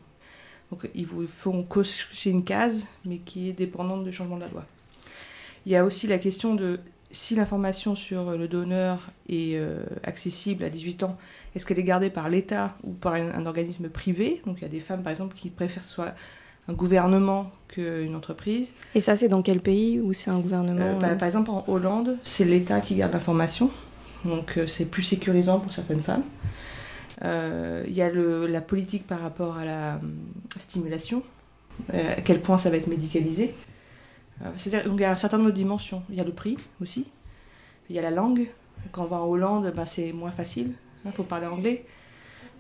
Donc 0.71 0.89
ils 0.95 1.07
vous 1.07 1.27
font 1.27 1.63
cocher 1.63 2.31
une 2.31 2.45
case, 2.45 2.87
mais 3.05 3.19
qui 3.19 3.49
est 3.49 3.53
dépendante 3.53 4.05
du 4.05 4.13
changement 4.13 4.37
de 4.37 4.43
la 4.43 4.49
loi. 4.49 4.65
Il 5.65 5.73
y 5.73 5.77
a 5.77 5.85
aussi 5.85 6.07
la 6.07 6.19
question 6.19 6.55
de 6.55 6.81
si 7.17 7.35
l'information 7.35 7.95
sur 7.95 8.33
le 8.33 8.49
donneur 8.49 9.11
est 9.29 9.57
euh, 9.57 9.85
accessible 10.05 10.65
à 10.65 10.71
18 10.71 11.03
ans, 11.03 11.17
est-ce 11.55 11.67
qu'elle 11.67 11.79
est 11.79 11.85
gardée 11.85 12.11
par 12.11 12.29
l'État 12.29 12.77
ou 12.85 12.93
par 12.93 13.15
un, 13.15 13.31
un, 13.33 13.47
organisme 13.47 13.89
privé? 13.89 14.43
Donc 14.47 14.59
il 14.59 14.63
y 14.63 14.67
a 14.67 14.71
des 14.71 14.81
femmes, 14.81 15.03
par 15.03 15.11
exemple, 15.11 15.35
qui 15.37 15.51
préfèrent 15.51 15.85
soit 15.85 16.15
un 16.69 16.73
gouvernement 16.73 17.51
qu'une 17.69 18.15
entreprise. 18.15 18.75
Et 18.95 19.01
ça, 19.01 19.17
c'est 19.17 19.29
dans 19.29 19.43
quel 19.43 19.61
pays 19.61 20.01
ou 20.01 20.13
c'est 20.13 20.31
un 20.31 20.41
gouvernement 20.41 20.97
euh, 20.97 20.99
bah, 20.99 21.15
Par 21.15 21.27
exemple, 21.27 21.51
en 21.51 21.65
Hollande, 21.69 22.17
c'est 22.25 22.45
l'État 22.45 22.81
qui 22.81 22.97
garde 22.97 23.13
l'information. 23.13 23.71
Donc 24.27 24.57
euh, 24.57 24.67
c'est 24.67 24.87
plus 24.87 25.03
sécurisant 25.03 25.61
pour 25.61 25.73
certaines 25.73 26.03
femmes. 26.03 26.25
Euh, 27.25 27.85
il 27.89 27.95
y 27.95 28.03
a 28.03 28.11
le, 28.11 28.47
la 28.47 28.61
politique 28.61 29.07
par 29.07 29.21
rapport 29.21 29.57
à 29.57 29.65
la 29.65 29.95
euh, 29.95 29.99
stimulation, 30.59 31.23
à 31.93 32.21
quel 32.23 32.41
point 32.41 32.59
ça 32.59 32.71
va 32.71 32.77
être 32.77 32.89
médicalisé. 32.89 33.55
C'est-à-dire, 34.57 34.89
donc 34.89 34.99
il 34.99 35.03
y 35.03 35.07
a 35.07 35.11
un 35.11 35.17
certain 35.17 35.39
nombre 35.39 35.51
de 35.51 35.55
dimensions. 35.55 36.03
Il 36.11 36.17
y 36.17 36.21
a 36.21 36.25
le 36.25 36.33
prix 36.33 36.57
aussi. 36.81 37.07
Il 37.89 37.97
y 37.97 37.99
a 37.99 38.03
la 38.03 38.11
langue. 38.11 38.49
Quand 38.93 39.05
on 39.05 39.07
va 39.07 39.17
en 39.17 39.27
Hollande, 39.27 39.73
bah, 39.75 39.87
c'est 39.87 40.13
moins 40.13 40.31
facile. 40.31 40.75
Il 41.05 41.13
faut 41.13 41.23
parler 41.23 41.47
anglais. 41.47 41.87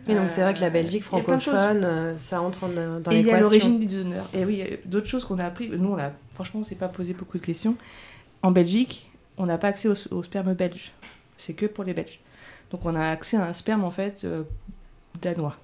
Oui, 0.08 0.14
donc 0.14 0.30
c'est 0.30 0.40
vrai 0.40 0.54
que 0.54 0.60
la 0.60 0.70
Belgique 0.70 1.02
francophone, 1.02 1.84
euh, 1.84 2.16
ça 2.16 2.40
entre 2.40 2.64
en, 2.64 2.68
dans 2.68 2.76
l'équation. 2.76 3.12
Et 3.12 3.18
il 3.18 3.26
y 3.26 3.30
a 3.30 3.40
l'origine 3.40 3.80
du 3.80 3.86
donneur. 3.86 4.28
Et 4.32 4.44
oui, 4.44 4.62
d'autres 4.84 5.08
choses 5.08 5.24
qu'on 5.24 5.38
a 5.38 5.44
appris. 5.44 5.68
Nous, 5.68 5.88
on 5.88 5.98
a, 5.98 6.12
franchement, 6.32 6.60
on 6.60 6.62
ne 6.62 6.68
s'est 6.68 6.76
pas 6.76 6.88
posé 6.88 7.12
beaucoup 7.12 7.38
de 7.38 7.44
questions. 7.44 7.76
En 8.42 8.52
Belgique, 8.52 9.10
on 9.36 9.46
n'a 9.46 9.58
pas 9.58 9.68
accès 9.68 9.88
au, 9.88 9.94
au, 10.12 10.22
sperme 10.22 10.54
belge. 10.54 10.92
C'est 11.36 11.54
que 11.54 11.66
pour 11.66 11.84
les 11.84 11.92
Belges. 11.92 12.20
Donc 12.70 12.84
on 12.84 12.94
a 12.94 13.08
accès 13.08 13.36
à 13.36 13.46
un 13.46 13.52
sperme, 13.52 13.84
en 13.84 13.90
fait, 13.90 14.24
euh, 14.24 14.44
danois. 15.20 15.56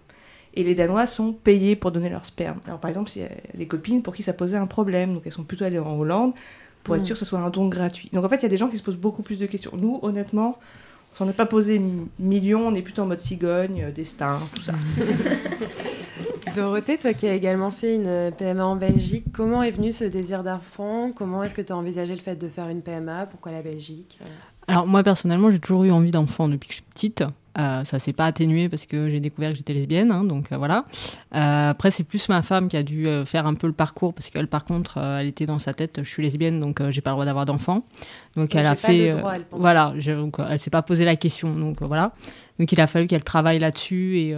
Et 0.54 0.64
les 0.64 0.74
Danois 0.74 1.06
sont 1.06 1.32
payés 1.32 1.76
pour 1.76 1.92
donner 1.92 2.08
leur 2.08 2.26
sperme. 2.26 2.60
Alors 2.66 2.78
par 2.78 2.88
exemple, 2.88 3.10
il 3.16 3.22
y 3.22 3.24
a 3.24 3.30
les 3.54 3.66
copines 3.66 4.02
pour 4.02 4.14
qui 4.14 4.22
ça 4.22 4.32
posait 4.32 4.56
un 4.56 4.66
problème, 4.66 5.14
donc 5.14 5.22
elles 5.24 5.32
sont 5.32 5.44
plutôt 5.44 5.64
allées 5.64 5.78
en 5.78 5.98
Hollande 5.98 6.32
pour 6.84 6.96
être 6.96 7.02
mmh. 7.02 7.06
sûr 7.06 7.14
que 7.14 7.18
ce 7.18 7.24
soit 7.24 7.38
un 7.38 7.50
don 7.50 7.68
gratuit. 7.68 8.10
Donc 8.12 8.24
en 8.24 8.28
fait, 8.28 8.36
il 8.36 8.42
y 8.42 8.46
a 8.46 8.48
des 8.48 8.56
gens 8.56 8.68
qui 8.68 8.76
se 8.76 8.82
posent 8.82 8.96
beaucoup 8.96 9.22
plus 9.22 9.38
de 9.38 9.46
questions. 9.46 9.72
Nous, 9.78 9.98
honnêtement, 10.02 10.58
on 11.12 11.16
s'en 11.16 11.28
est 11.28 11.34
pas 11.34 11.46
posé 11.46 11.80
millions, 12.18 12.66
on 12.66 12.74
est 12.74 12.82
plutôt 12.82 13.02
en 13.02 13.06
mode 13.06 13.20
cigogne, 13.20 13.84
euh, 13.84 13.92
destin, 13.92 14.40
tout 14.54 14.62
ça. 14.62 14.72
Dorothée, 16.54 16.98
toi 16.98 17.14
qui 17.14 17.26
as 17.26 17.34
également 17.34 17.70
fait 17.70 17.94
une 17.94 18.32
PMA 18.36 18.64
en 18.64 18.76
Belgique, 18.76 19.26
comment 19.32 19.62
est 19.62 19.70
venu 19.70 19.92
ce 19.92 20.04
désir 20.04 20.42
d'enfant? 20.42 21.12
Comment 21.14 21.42
est-ce 21.44 21.54
que 21.54 21.62
tu 21.62 21.72
as 21.72 21.76
envisagé 21.76 22.14
le 22.14 22.20
fait 22.20 22.36
de 22.36 22.48
faire 22.48 22.68
une 22.68 22.82
PMA 22.82 23.26
Pourquoi 23.26 23.52
la 23.52 23.62
Belgique? 23.62 24.18
Alors 24.68 24.86
moi 24.86 25.02
personnellement, 25.02 25.50
j'ai 25.50 25.58
toujours 25.58 25.84
eu 25.84 25.90
envie 25.90 26.10
d'enfant 26.10 26.48
depuis 26.48 26.68
que 26.68 26.74
je 26.74 26.78
suis 26.78 26.90
petite. 26.92 27.24
Euh, 27.58 27.84
ça 27.84 27.98
s'est 27.98 28.14
pas 28.14 28.24
atténué 28.24 28.70
parce 28.70 28.86
que 28.86 29.10
j'ai 29.10 29.20
découvert 29.20 29.50
que 29.50 29.58
j'étais 29.58 29.74
lesbienne, 29.74 30.10
hein, 30.10 30.24
donc 30.24 30.50
euh, 30.52 30.56
voilà. 30.56 30.86
Euh, 31.34 31.70
après, 31.70 31.90
c'est 31.90 32.04
plus 32.04 32.30
ma 32.30 32.40
femme 32.40 32.68
qui 32.68 32.78
a 32.78 32.82
dû 32.82 33.06
faire 33.26 33.46
un 33.46 33.54
peu 33.54 33.66
le 33.66 33.74
parcours 33.74 34.14
parce 34.14 34.30
qu'elle, 34.30 34.46
par 34.46 34.64
contre, 34.64 34.96
elle 34.98 35.26
était 35.26 35.44
dans 35.44 35.58
sa 35.58 35.74
tête, 35.74 36.00
je 36.02 36.08
suis 36.08 36.22
lesbienne, 36.22 36.60
donc 36.60 36.80
j'ai 36.88 37.02
pas 37.02 37.10
le 37.10 37.14
droit 37.14 37.24
d'avoir 37.26 37.44
d'enfant. 37.44 37.84
Donc, 38.36 38.48
donc 38.48 38.54
elle 38.54 38.66
a 38.66 38.74
fait, 38.74 39.10
droit, 39.10 39.34
elle 39.34 39.44
voilà, 39.50 39.92
je, 39.98 40.12
donc, 40.12 40.36
elle 40.48 40.58
s'est 40.58 40.70
pas 40.70 40.82
posé 40.82 41.04
la 41.04 41.16
question, 41.16 41.54
donc 41.54 41.82
voilà. 41.82 42.12
Donc 42.62 42.70
il 42.70 42.80
a 42.80 42.86
fallu 42.86 43.08
qu'elle 43.08 43.24
travaille 43.24 43.58
là-dessus 43.58 44.18
et 44.18 44.36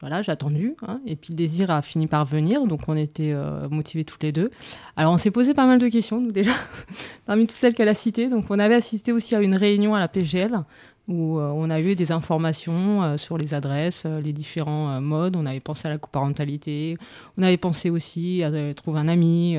voilà, 0.00 0.22
j'ai 0.22 0.32
attendu. 0.32 0.74
Hein, 0.86 1.00
et 1.04 1.16
puis 1.16 1.32
le 1.32 1.36
désir 1.36 1.70
a 1.70 1.82
fini 1.82 2.06
par 2.06 2.24
venir, 2.24 2.66
donc 2.66 2.80
on 2.88 2.96
était 2.96 3.34
motivés 3.70 4.04
toutes 4.04 4.22
les 4.22 4.32
deux. 4.32 4.50
Alors 4.96 5.12
on 5.12 5.18
s'est 5.18 5.30
posé 5.30 5.52
pas 5.52 5.66
mal 5.66 5.78
de 5.78 5.88
questions, 5.88 6.18
nous 6.18 6.32
déjà, 6.32 6.52
parmi 7.26 7.46
toutes 7.46 7.58
celles 7.58 7.74
qu'elle 7.74 7.88
a 7.88 7.94
citées. 7.94 8.28
Donc 8.28 8.46
on 8.48 8.58
avait 8.58 8.74
assisté 8.74 9.12
aussi 9.12 9.34
à 9.34 9.40
une 9.40 9.54
réunion 9.54 9.94
à 9.94 10.00
la 10.00 10.08
PGL 10.08 10.62
où 11.08 11.38
euh, 11.38 11.50
on 11.54 11.70
a 11.70 11.80
eu 11.80 11.94
des 11.94 12.12
informations 12.12 13.02
euh, 13.02 13.16
sur 13.16 13.38
les 13.38 13.54
adresses, 13.54 14.04
euh, 14.06 14.20
les 14.20 14.32
différents 14.32 15.00
modes. 15.00 15.36
On 15.36 15.46
avait 15.46 15.60
pensé 15.60 15.88
à 15.88 15.90
la 15.90 15.98
coparentalité, 15.98 16.98
on 17.36 17.42
avait 17.42 17.56
pensé 17.56 17.90
aussi 17.90 18.42
à 18.44 18.74
trouver 18.74 19.00
un 19.00 19.08
ami. 19.08 19.56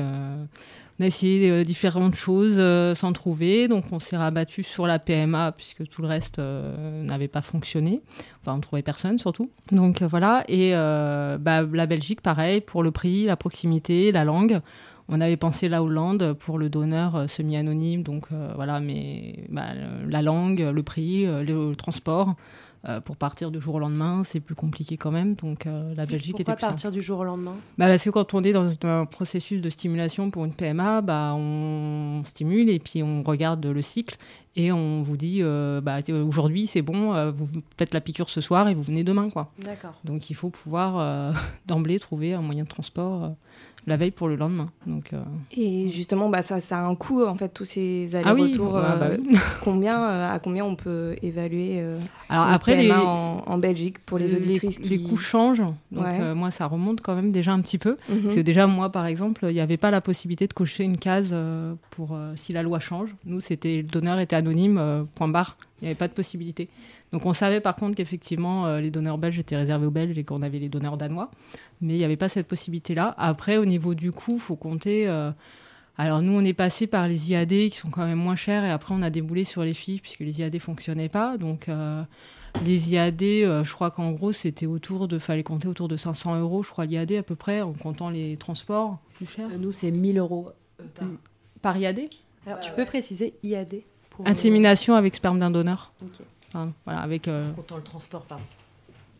On 1.00 1.04
a 1.04 1.06
essayé 1.06 1.64
différentes 1.64 2.14
choses 2.14 2.60
sans 2.94 3.12
trouver, 3.14 3.68
donc 3.68 3.84
on 3.90 3.98
s'est 3.98 4.18
rabattu 4.18 4.62
sur 4.62 4.86
la 4.86 4.98
PMA 4.98 5.52
puisque 5.52 5.88
tout 5.88 6.02
le 6.02 6.08
reste 6.08 6.38
n'avait 6.38 7.26
pas 7.26 7.40
fonctionné. 7.40 8.02
Enfin, 8.42 8.54
on 8.54 8.60
trouvait 8.60 8.82
personne 8.82 9.18
surtout. 9.18 9.50
Donc 9.72 10.02
voilà, 10.02 10.44
et 10.46 10.72
bah, 10.72 11.62
la 11.62 11.86
Belgique, 11.86 12.20
pareil, 12.20 12.60
pour 12.60 12.82
le 12.82 12.90
prix, 12.90 13.24
la 13.24 13.36
proximité, 13.36 14.12
la 14.12 14.24
langue. 14.24 14.60
On 15.12 15.20
avait 15.20 15.36
pensé 15.36 15.68
la 15.68 15.82
Hollande 15.82 16.34
pour 16.34 16.56
le 16.56 16.68
donneur 16.68 17.16
euh, 17.16 17.26
semi-anonyme, 17.26 18.04
donc 18.04 18.26
euh, 18.30 18.52
voilà, 18.54 18.78
mais 18.78 19.44
bah, 19.48 19.70
la 20.08 20.22
langue, 20.22 20.60
le 20.60 20.82
prix, 20.84 21.26
euh, 21.26 21.42
le 21.42 21.74
transport. 21.74 22.36
Euh, 22.88 22.98
pour 23.00 23.16
partir 23.16 23.50
du 23.50 23.60
jour 23.60 23.74
au 23.74 23.78
lendemain, 23.78 24.22
c'est 24.24 24.40
plus 24.40 24.54
compliqué 24.54 24.96
quand 24.96 25.10
même. 25.10 25.34
Donc 25.34 25.66
euh, 25.66 25.94
la 25.94 26.06
Belgique 26.06 26.36
Pourquoi 26.36 26.54
était 26.54 26.60
plus 26.60 26.66
partir 26.66 26.90
du 26.90 27.02
jour 27.02 27.18
au 27.18 27.24
lendemain? 27.24 27.54
Bah, 27.76 27.88
Parce 27.88 28.04
que 28.04 28.10
quand 28.10 28.32
on 28.32 28.42
est 28.42 28.52
dans 28.52 28.70
un 28.84 29.04
processus 29.04 29.60
de 29.60 29.68
stimulation 29.68 30.30
pour 30.30 30.46
une 30.46 30.54
PMA, 30.54 31.02
bah, 31.02 31.34
on 31.34 32.22
stimule 32.24 32.70
et 32.70 32.78
puis 32.78 33.02
on 33.02 33.22
regarde 33.22 33.66
le 33.66 33.82
cycle 33.82 34.16
et 34.56 34.72
on 34.72 35.02
vous 35.02 35.18
dit 35.18 35.40
euh, 35.42 35.82
bah, 35.82 35.98
aujourd'hui 36.24 36.66
c'est 36.66 36.80
bon, 36.80 37.30
vous 37.32 37.48
faites 37.76 37.92
la 37.92 38.00
piqûre 38.00 38.30
ce 38.30 38.40
soir 38.40 38.68
et 38.68 38.74
vous 38.74 38.82
venez 38.82 39.04
demain. 39.04 39.28
quoi. 39.28 39.52
D'accord. 39.58 39.92
Donc 40.04 40.30
il 40.30 40.34
faut 40.34 40.50
pouvoir 40.50 41.34
d'emblée 41.66 41.98
trouver 41.98 42.32
un 42.32 42.40
moyen 42.40 42.64
de 42.64 42.68
transport 42.68 43.34
la 43.86 43.96
veille 43.96 44.10
pour 44.10 44.28
le 44.28 44.36
lendemain. 44.36 44.70
Donc, 44.86 45.12
euh... 45.12 45.22
Et 45.52 45.88
justement, 45.88 46.28
bah, 46.28 46.42
ça, 46.42 46.60
ça 46.60 46.78
a 46.78 46.82
un 46.82 46.94
coût, 46.94 47.24
en 47.24 47.34
fait, 47.34 47.48
tous 47.48 47.64
ces 47.64 48.14
allers-retours. 48.14 48.76
Ah 48.76 48.94
oui, 48.94 48.98
bah, 49.00 49.08
bah, 49.08 49.16
oui. 49.18 49.38
combien, 49.64 50.02
euh, 50.02 50.34
à 50.34 50.38
combien 50.38 50.64
on 50.64 50.76
peut 50.76 51.16
évaluer 51.22 51.76
euh, 51.78 51.98
Alors 52.28 52.46
après, 52.48 52.82
les... 52.82 52.92
en, 52.92 53.42
en, 53.46 53.58
Belgique 53.58 53.98
pour 54.04 54.18
les 54.18 54.34
auditrices 54.34 54.78
les, 54.78 54.84
qui... 54.84 54.98
les 54.98 55.02
coûts 55.08 55.16
changent. 55.16 55.62
Donc 55.90 56.04
Ouais. 56.04 56.20
euh, 56.20 56.34
moi, 56.34 56.50
ça 56.50 56.66
remonte 56.66 57.00
quand 57.00 57.14
même 57.14 57.32
déjà 57.32 57.52
un 57.52 57.60
petit 57.60 57.78
peu. 57.78 57.96
Mhm. 58.08 58.22
Parce 58.22 58.34
que 58.36 58.40
déjà, 58.40 58.66
moi, 58.66 58.90
par 58.90 59.06
exemple, 59.06 59.46
il 59.48 59.54
n'y 59.54 59.60
avait 59.60 59.76
pas 59.76 59.90
la 59.90 60.00
possibilité 60.00 60.46
de 60.46 60.52
cocher 60.52 60.84
une 60.84 60.98
case 60.98 61.30
euh, 61.32 61.74
pour 61.90 62.10
euh, 62.14 62.32
si 62.36 62.52
la 62.52 62.62
loi 62.62 62.80
change. 62.80 63.14
Nous, 63.24 63.40
c'était 63.40 63.76
le 63.76 63.82
donneur 63.84 64.18
était 64.18 64.36
anonyme, 64.36 64.78
euh, 64.78 65.02
point 65.14 65.28
barre. 65.28 65.56
Il 65.80 65.84
n'y 65.84 65.88
avait 65.88 65.98
pas 65.98 66.08
de 66.08 66.12
possibilité. 66.12 66.68
Donc 67.12 67.26
on 67.26 67.32
savait 67.32 67.60
par 67.60 67.76
contre 67.76 67.96
qu'effectivement 67.96 68.66
euh, 68.66 68.80
les 68.80 68.90
donneurs 68.90 69.18
belges 69.18 69.38
étaient 69.38 69.56
réservés 69.56 69.86
aux 69.86 69.90
Belges 69.90 70.16
et 70.16 70.24
qu'on 70.24 70.42
avait 70.42 70.58
les 70.58 70.68
donneurs 70.68 70.96
danois, 70.96 71.30
mais 71.80 71.94
il 71.94 71.98
n'y 71.98 72.04
avait 72.04 72.16
pas 72.16 72.28
cette 72.28 72.46
possibilité-là. 72.46 73.14
Après, 73.18 73.56
au 73.56 73.64
niveau 73.64 73.94
du 73.94 74.12
coût, 74.12 74.38
faut 74.38 74.56
compter. 74.56 75.08
euh, 75.08 75.32
alors 76.00 76.22
nous, 76.22 76.32
on 76.32 76.42
est 76.42 76.54
passé 76.54 76.86
par 76.86 77.08
les 77.08 77.30
IAD 77.30 77.48
qui 77.48 77.76
sont 77.76 77.90
quand 77.90 78.06
même 78.06 78.18
moins 78.18 78.34
chers 78.34 78.64
et 78.64 78.70
après 78.70 78.94
on 78.94 79.02
a 79.02 79.10
déboulé 79.10 79.44
sur 79.44 79.64
les 79.64 79.74
filles 79.74 80.00
puisque 80.00 80.20
les 80.20 80.40
IAD 80.40 80.58
fonctionnaient 80.58 81.10
pas. 81.10 81.36
Donc 81.36 81.68
euh, 81.68 82.02
les 82.64 82.92
IAD, 82.92 83.22
euh, 83.22 83.64
je 83.64 83.72
crois 83.74 83.90
qu'en 83.90 84.12
gros 84.12 84.32
c'était 84.32 84.64
autour 84.64 85.08
de, 85.08 85.18
fallait 85.18 85.42
compter 85.42 85.68
autour 85.68 85.88
de 85.88 85.98
500 85.98 86.40
euros, 86.40 86.62
je 86.62 86.70
crois 86.70 86.86
l'IAD 86.86 87.12
à 87.12 87.22
peu 87.22 87.36
près 87.36 87.60
en 87.60 87.74
comptant 87.74 88.08
les 88.08 88.38
transports 88.38 88.98
plus 89.12 89.26
chers. 89.26 89.50
Nous, 89.58 89.72
c'est 89.72 89.90
1000 89.90 90.18
euros 90.18 90.48
par. 90.94 91.08
Par 91.60 91.76
IAD 91.76 92.08
Alors 92.46 92.60
tu 92.60 92.72
peux 92.72 92.86
préciser 92.86 93.34
IAD 93.42 93.82
pour... 94.08 94.26
Insémination 94.26 94.94
avec 94.94 95.14
sperme 95.14 95.38
d'un 95.38 95.50
donneur. 95.50 95.92
Ok. 96.02 96.24
Enfin, 96.52 96.72
voilà, 96.84 97.00
avec. 97.00 97.28
euh, 97.28 97.50
En 97.50 97.54
comptant 97.54 97.76
le 97.76 97.82
transport, 97.82 98.22
pardon. 98.22 98.44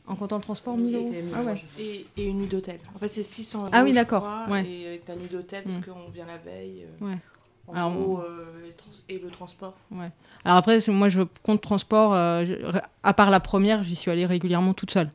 En 0.07 0.16
comptant 0.16 0.37
le 0.37 0.43
transport, 0.43 0.77
Nous, 0.77 0.85
1000 0.85 0.97
euros. 0.97 1.07
c'était 1.07 1.23
1000 1.23 1.35
Ah 1.37 1.43
ouais. 1.43 1.62
Et, 1.79 2.07
et 2.16 2.27
une 2.27 2.38
nuit 2.40 2.47
d'hôtel. 2.49 2.81
En 2.95 2.99
fait, 2.99 3.09
c'est 3.09 3.23
600 3.23 3.61
euros. 3.62 3.71
Ah 3.73 3.85
oui, 3.85 3.93
d'accord, 3.93 4.27
ouais. 4.51 4.66
Et 4.69 4.87
avec 4.88 5.09
la 5.09 5.14
nuit 5.16 5.29
d'hôtel, 5.31 5.62
parce 5.64 5.77
Mm. 5.77 5.83
qu'on 5.83 6.11
vient 6.12 6.27
la 6.27 6.38
veille. 6.38 6.87
euh, 7.03 7.07
Ouais. 7.07 7.19
En 7.69 7.75
Alors, 7.75 7.93
gros, 7.93 8.19
euh, 8.19 8.47
et 9.09 9.19
le 9.21 9.29
transport. 9.31 9.75
Ouais. 9.93 10.11
Alors 10.45 10.57
après, 10.59 10.81
c'est- 10.81 10.90
moi, 10.90 11.09
je 11.09 11.23
compte 11.45 11.61
transport. 11.61 12.12
euh, 12.14 12.45
je- 12.45 12.79
à 13.05 13.14
part 13.14 13.31
la 13.31 13.38
première, 13.38 13.85
j'y 13.85 13.95
suis 13.95 14.11
allée 14.11 14.27
régulièrement 14.27 14.75
toute 14.75 14.90
seule. 14.90 15.11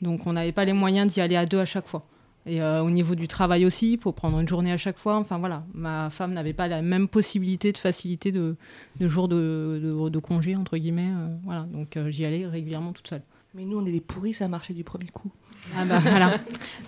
Donc, 0.00 0.26
on 0.26 0.32
n'avait 0.32 0.52
pas 0.52 0.64
les 0.64 0.72
moyens 0.72 1.12
d'y 1.12 1.20
aller 1.20 1.36
à 1.36 1.44
deux 1.44 1.58
à 1.60 1.66
chaque 1.66 1.86
fois. 1.86 2.02
Et 2.46 2.62
euh, 2.62 2.82
au 2.82 2.90
niveau 2.90 3.14
du 3.14 3.28
travail 3.28 3.66
aussi, 3.66 3.92
il 3.92 3.98
faut 3.98 4.12
prendre 4.12 4.40
une 4.40 4.48
journée 4.48 4.72
à 4.72 4.76
chaque 4.76 4.98
fois. 4.98 5.16
Enfin 5.16 5.38
voilà, 5.38 5.64
ma 5.74 6.08
femme 6.10 6.32
n'avait 6.32 6.52
pas 6.54 6.68
la 6.68 6.82
même 6.82 7.06
possibilité 7.08 7.72
de 7.72 7.78
facilité 7.78 8.32
de, 8.32 8.56
jours 9.00 9.28
de, 9.28 9.80
de, 9.82 10.08
de 10.08 10.18
congé, 10.18 10.56
entre 10.56 10.76
guillemets. 10.78 11.10
euh, 11.10 11.36
voilà, 11.44 11.62
donc 11.62 11.96
euh, 11.96 12.10
j'y 12.10 12.24
allais 12.24 12.46
régulièrement 12.46 12.92
toute 12.92 13.08
seule. 13.08 13.22
Mais 13.54 13.64
nous, 13.64 13.78
on 13.80 13.84
est 13.84 13.90
des 13.90 14.00
pourris, 14.00 14.32
ça 14.32 14.44
a 14.44 14.48
marché 14.48 14.72
du 14.74 14.84
premier 14.84 15.08
coup. 15.08 15.30
Ah 15.76 15.84
bah 15.84 15.98
voilà. 16.00 16.38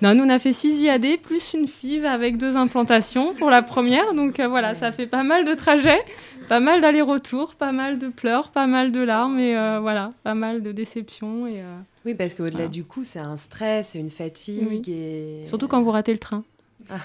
Non, 0.01 0.15
nous 0.15 0.23
on 0.25 0.29
a 0.29 0.39
fait 0.39 0.53
6 0.53 0.81
IAD 0.83 1.21
plus 1.21 1.55
une 1.55 1.67
FIV 1.67 2.05
avec 2.07 2.37
deux 2.37 2.57
implantations 2.57 3.35
pour 3.35 3.51
la 3.51 3.63
première. 3.63 4.15
Donc 4.15 4.39
euh, 4.39 4.47
voilà, 4.47 4.75
ça 4.77 4.93
fait 4.93 5.07
pas 5.09 5.25
mal 5.25 5.45
de 5.45 5.55
trajets, 5.55 6.01
pas 6.49 6.61
mal 6.61 6.81
d'allers-retours, 6.81 7.57
pas 7.57 7.73
mal 7.73 7.99
de 7.99 8.09
pleurs, 8.09 8.51
pas 8.51 8.67
mal 8.69 8.93
de 8.93 9.01
larmes 9.01 9.41
et 9.41 9.57
euh, 9.57 9.81
voilà, 9.81 10.13
pas 10.23 10.35
mal 10.35 10.63
de 10.63 10.71
déceptions. 10.71 11.47
Et, 11.49 11.61
euh, 11.61 11.77
Oui, 12.07 12.15
parce 12.15 12.35
qu'au-delà 12.35 12.53
Voilà. 12.53 12.69
du 12.69 12.85
coup, 12.85 13.03
c'est 13.03 13.19
un 13.19 13.37
stress, 13.37 13.95
une 13.97 14.11
fatigue 14.11 14.89
et... 14.89 15.43
Surtout 15.47 15.67
quand 15.69 15.83
vous 15.83 15.91
ratez 15.91 16.13
le 16.13 16.19
train. 16.21 16.45
Ah. 16.91 16.97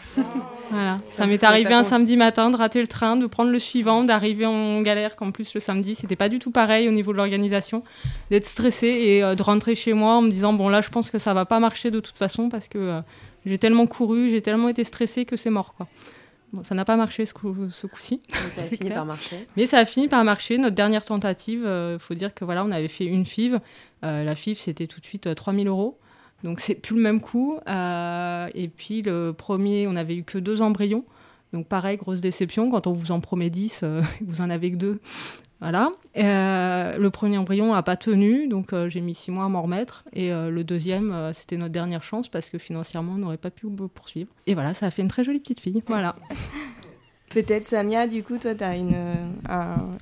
Voilà. 0.70 1.00
Ça 1.10 1.28
m'est 1.28 1.44
arrivé 1.44 1.74
un 1.74 1.80
compte. 1.80 1.90
samedi 1.90 2.18
matin 2.18 2.50
de 2.50 2.58
rater 2.58 2.82
le 2.82 2.88
train, 2.88 3.16
de 3.16 3.26
prendre 3.26 3.52
le 3.52 3.60
suivant, 3.60 4.04
d'arriver 4.04 4.46
en 4.46 4.82
galère, 4.82 5.16
qu'en 5.16 5.32
plus 5.32 5.54
le 5.54 5.60
samedi, 5.60 5.96
c'était 5.96 6.16
pas 6.16 6.30
du 6.30 6.40
tout 6.40 6.52
pareil 6.52 6.88
au 6.88 6.92
niveau 6.92 7.12
de 7.12 7.18
l'organisation, 7.18 7.84
d'être 8.30 8.46
stressé 8.46 8.88
et 8.88 9.24
euh, 9.24 9.36
de 9.36 9.44
rentrer 9.44 9.76
chez 9.76 9.94
moi 9.94 10.16
en 10.16 10.22
me 10.22 10.30
disant 10.30 10.54
bon 10.54 10.70
là 10.70 10.82
je 10.82 10.90
pense 10.90 11.12
que 11.12 11.20
ça 11.20 11.34
va 11.34 11.46
pas 11.46 11.60
marcher 11.60 11.92
de 11.92 12.00
toute 12.00 12.18
façon 12.18 12.50
parce 12.50 12.68
que 12.68 12.78
euh, 12.78 13.02
j'ai 13.46 13.58
tellement 13.58 13.88
couru, 13.88 14.30
j'ai 14.30 14.42
tellement 14.42 14.70
été 14.70 14.84
stressée 14.84 15.26
que 15.26 15.36
c'est 15.36 15.50
mort 15.50 15.74
quoi. 15.76 15.88
Bon, 16.54 16.64
ça 16.64 16.76
n'a 16.76 16.86
pas 16.86 16.96
marché 16.96 17.26
ce, 17.26 17.34
coup, 17.34 17.56
ce 17.70 17.88
coup-ci. 17.88 18.22
Mais 18.30 18.50
ça 18.52 18.62
a 18.62 18.66
fini 18.78 18.90
par 18.90 19.06
marcher. 19.06 19.48
Mais 19.58 19.68
ça 19.68 19.80
a 19.80 19.86
fini 19.86 20.08
par 20.08 20.24
marcher. 20.24 20.58
Notre 20.58 20.76
dernière 20.76 21.04
tentative, 21.04 21.64
il 21.66 22.00
faut 22.00 22.14
dire 22.14 22.34
que 22.34 22.46
voilà, 22.46 22.64
on 22.64 22.72
avait 22.72 22.88
fait 22.88 23.04
une 23.04 23.26
FIV. 23.26 23.60
la 24.02 24.34
FIV, 24.34 24.58
c'était 24.58 24.88
tout 24.88 25.02
de 25.02 25.06
suite 25.06 25.36
3000 25.36 25.68
euros. 25.68 26.00
Donc 26.44 26.60
c'est 26.60 26.76
plus 26.76 26.96
le 26.96 27.02
même 27.02 27.20
coût. 27.20 27.60
et 27.68 28.68
puis 28.76 29.02
le 29.02 29.32
premier, 29.32 29.88
on 29.88 29.94
n'avait 29.94 30.16
eu 30.16 30.24
que 30.24 30.38
deux 30.38 30.62
embryons. 30.62 31.04
Donc 31.54 31.68
pareil, 31.68 31.98
grosse 31.98 32.22
déception, 32.22 32.70
quand 32.70 32.88
on 32.88 32.94
vous 32.94 33.12
en 33.12 33.20
promet 33.20 33.50
10, 33.50 33.84
vous 34.22 34.42
en 34.42 34.50
avez 34.50 34.72
que 34.72 34.78
deux. 34.78 35.00
Voilà. 35.60 35.92
Euh, 36.18 36.98
le 36.98 37.10
premier 37.10 37.38
embryon 37.38 37.74
n'a 37.74 37.82
pas 37.82 37.96
tenu, 37.96 38.48
donc 38.48 38.74
euh, 38.74 38.90
j'ai 38.90 39.02
mis 39.02 39.16
six 39.16 39.32
mois 39.32 39.46
à 39.46 39.50
m'en 39.50 39.64
remettre. 39.64 40.04
Et 40.14 40.32
euh, 40.32 40.50
le 40.50 40.64
deuxième, 40.64 41.32
c'était 41.34 41.58
notre 41.58 41.72
dernière 41.72 42.04
chance 42.04 42.28
parce 42.28 42.50
que 42.50 42.58
financièrement, 42.58 43.14
on 43.14 43.18
n'aurait 43.18 43.38
pas 43.38 43.50
pu 43.50 43.68
poursuivre. 43.94 44.30
Et 44.46 44.54
voilà, 44.54 44.74
ça 44.74 44.86
a 44.88 44.92
fait 44.92 45.02
une 45.02 45.08
très 45.08 45.24
jolie 45.24 45.40
petite 45.40 45.60
fille. 45.60 45.84
Voilà. 45.88 46.14
Peut-être 47.30 47.66
Samia, 47.68 48.08
du 48.08 48.24
coup, 48.24 48.38
toi, 48.38 48.56
tu 48.56 48.64
as 48.64 48.76
une, 48.76 48.96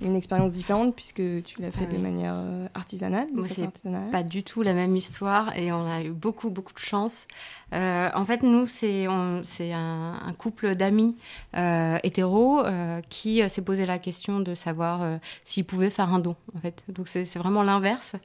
une 0.02 0.16
expérience 0.16 0.52
différente 0.52 0.96
puisque 0.96 1.24
tu 1.44 1.62
l'as 1.62 1.72
fait 1.72 1.88
de 1.88 1.98
manière 1.98 2.36
artisanale. 2.74 3.28
Moi, 3.34 3.48
c'est 3.48 3.70
pas 4.12 4.24
du 4.24 4.44
tout 4.44 4.62
la 4.62 4.74
même 4.74 4.96
histoire 4.96 5.56
et 5.58 5.72
on 5.72 5.86
a 5.86 6.04
eu 6.04 6.12
beaucoup, 6.12 6.50
beaucoup 6.50 6.74
de 6.74 6.80
chance. 6.80 7.28
Euh, 7.74 8.10
en 8.14 8.26
fait, 8.26 8.44
nous, 8.44 8.68
c'est 8.68 9.06
un, 9.06 9.42
un, 9.42 10.34
couple 10.34 10.76
d'amis 10.76 11.18
euh, 11.56 11.98
hétéros 12.04 12.60
euh, 12.60 13.02
qui 13.10 13.48
s'est 13.50 13.62
posé 13.62 13.86
la 13.86 14.00
question 14.00 14.40
de 14.40 14.54
savoir 14.54 15.20
s'ils 15.44 15.66
pouvaient 15.66 15.90
faire 15.90 16.14
un 16.14 16.20
don. 16.20 16.36
En 16.56 16.60
fait, 16.60 16.84
donc 16.90 17.08
c'est 17.08 17.38
vraiment 17.38 17.64
l'inverse. 17.64 18.16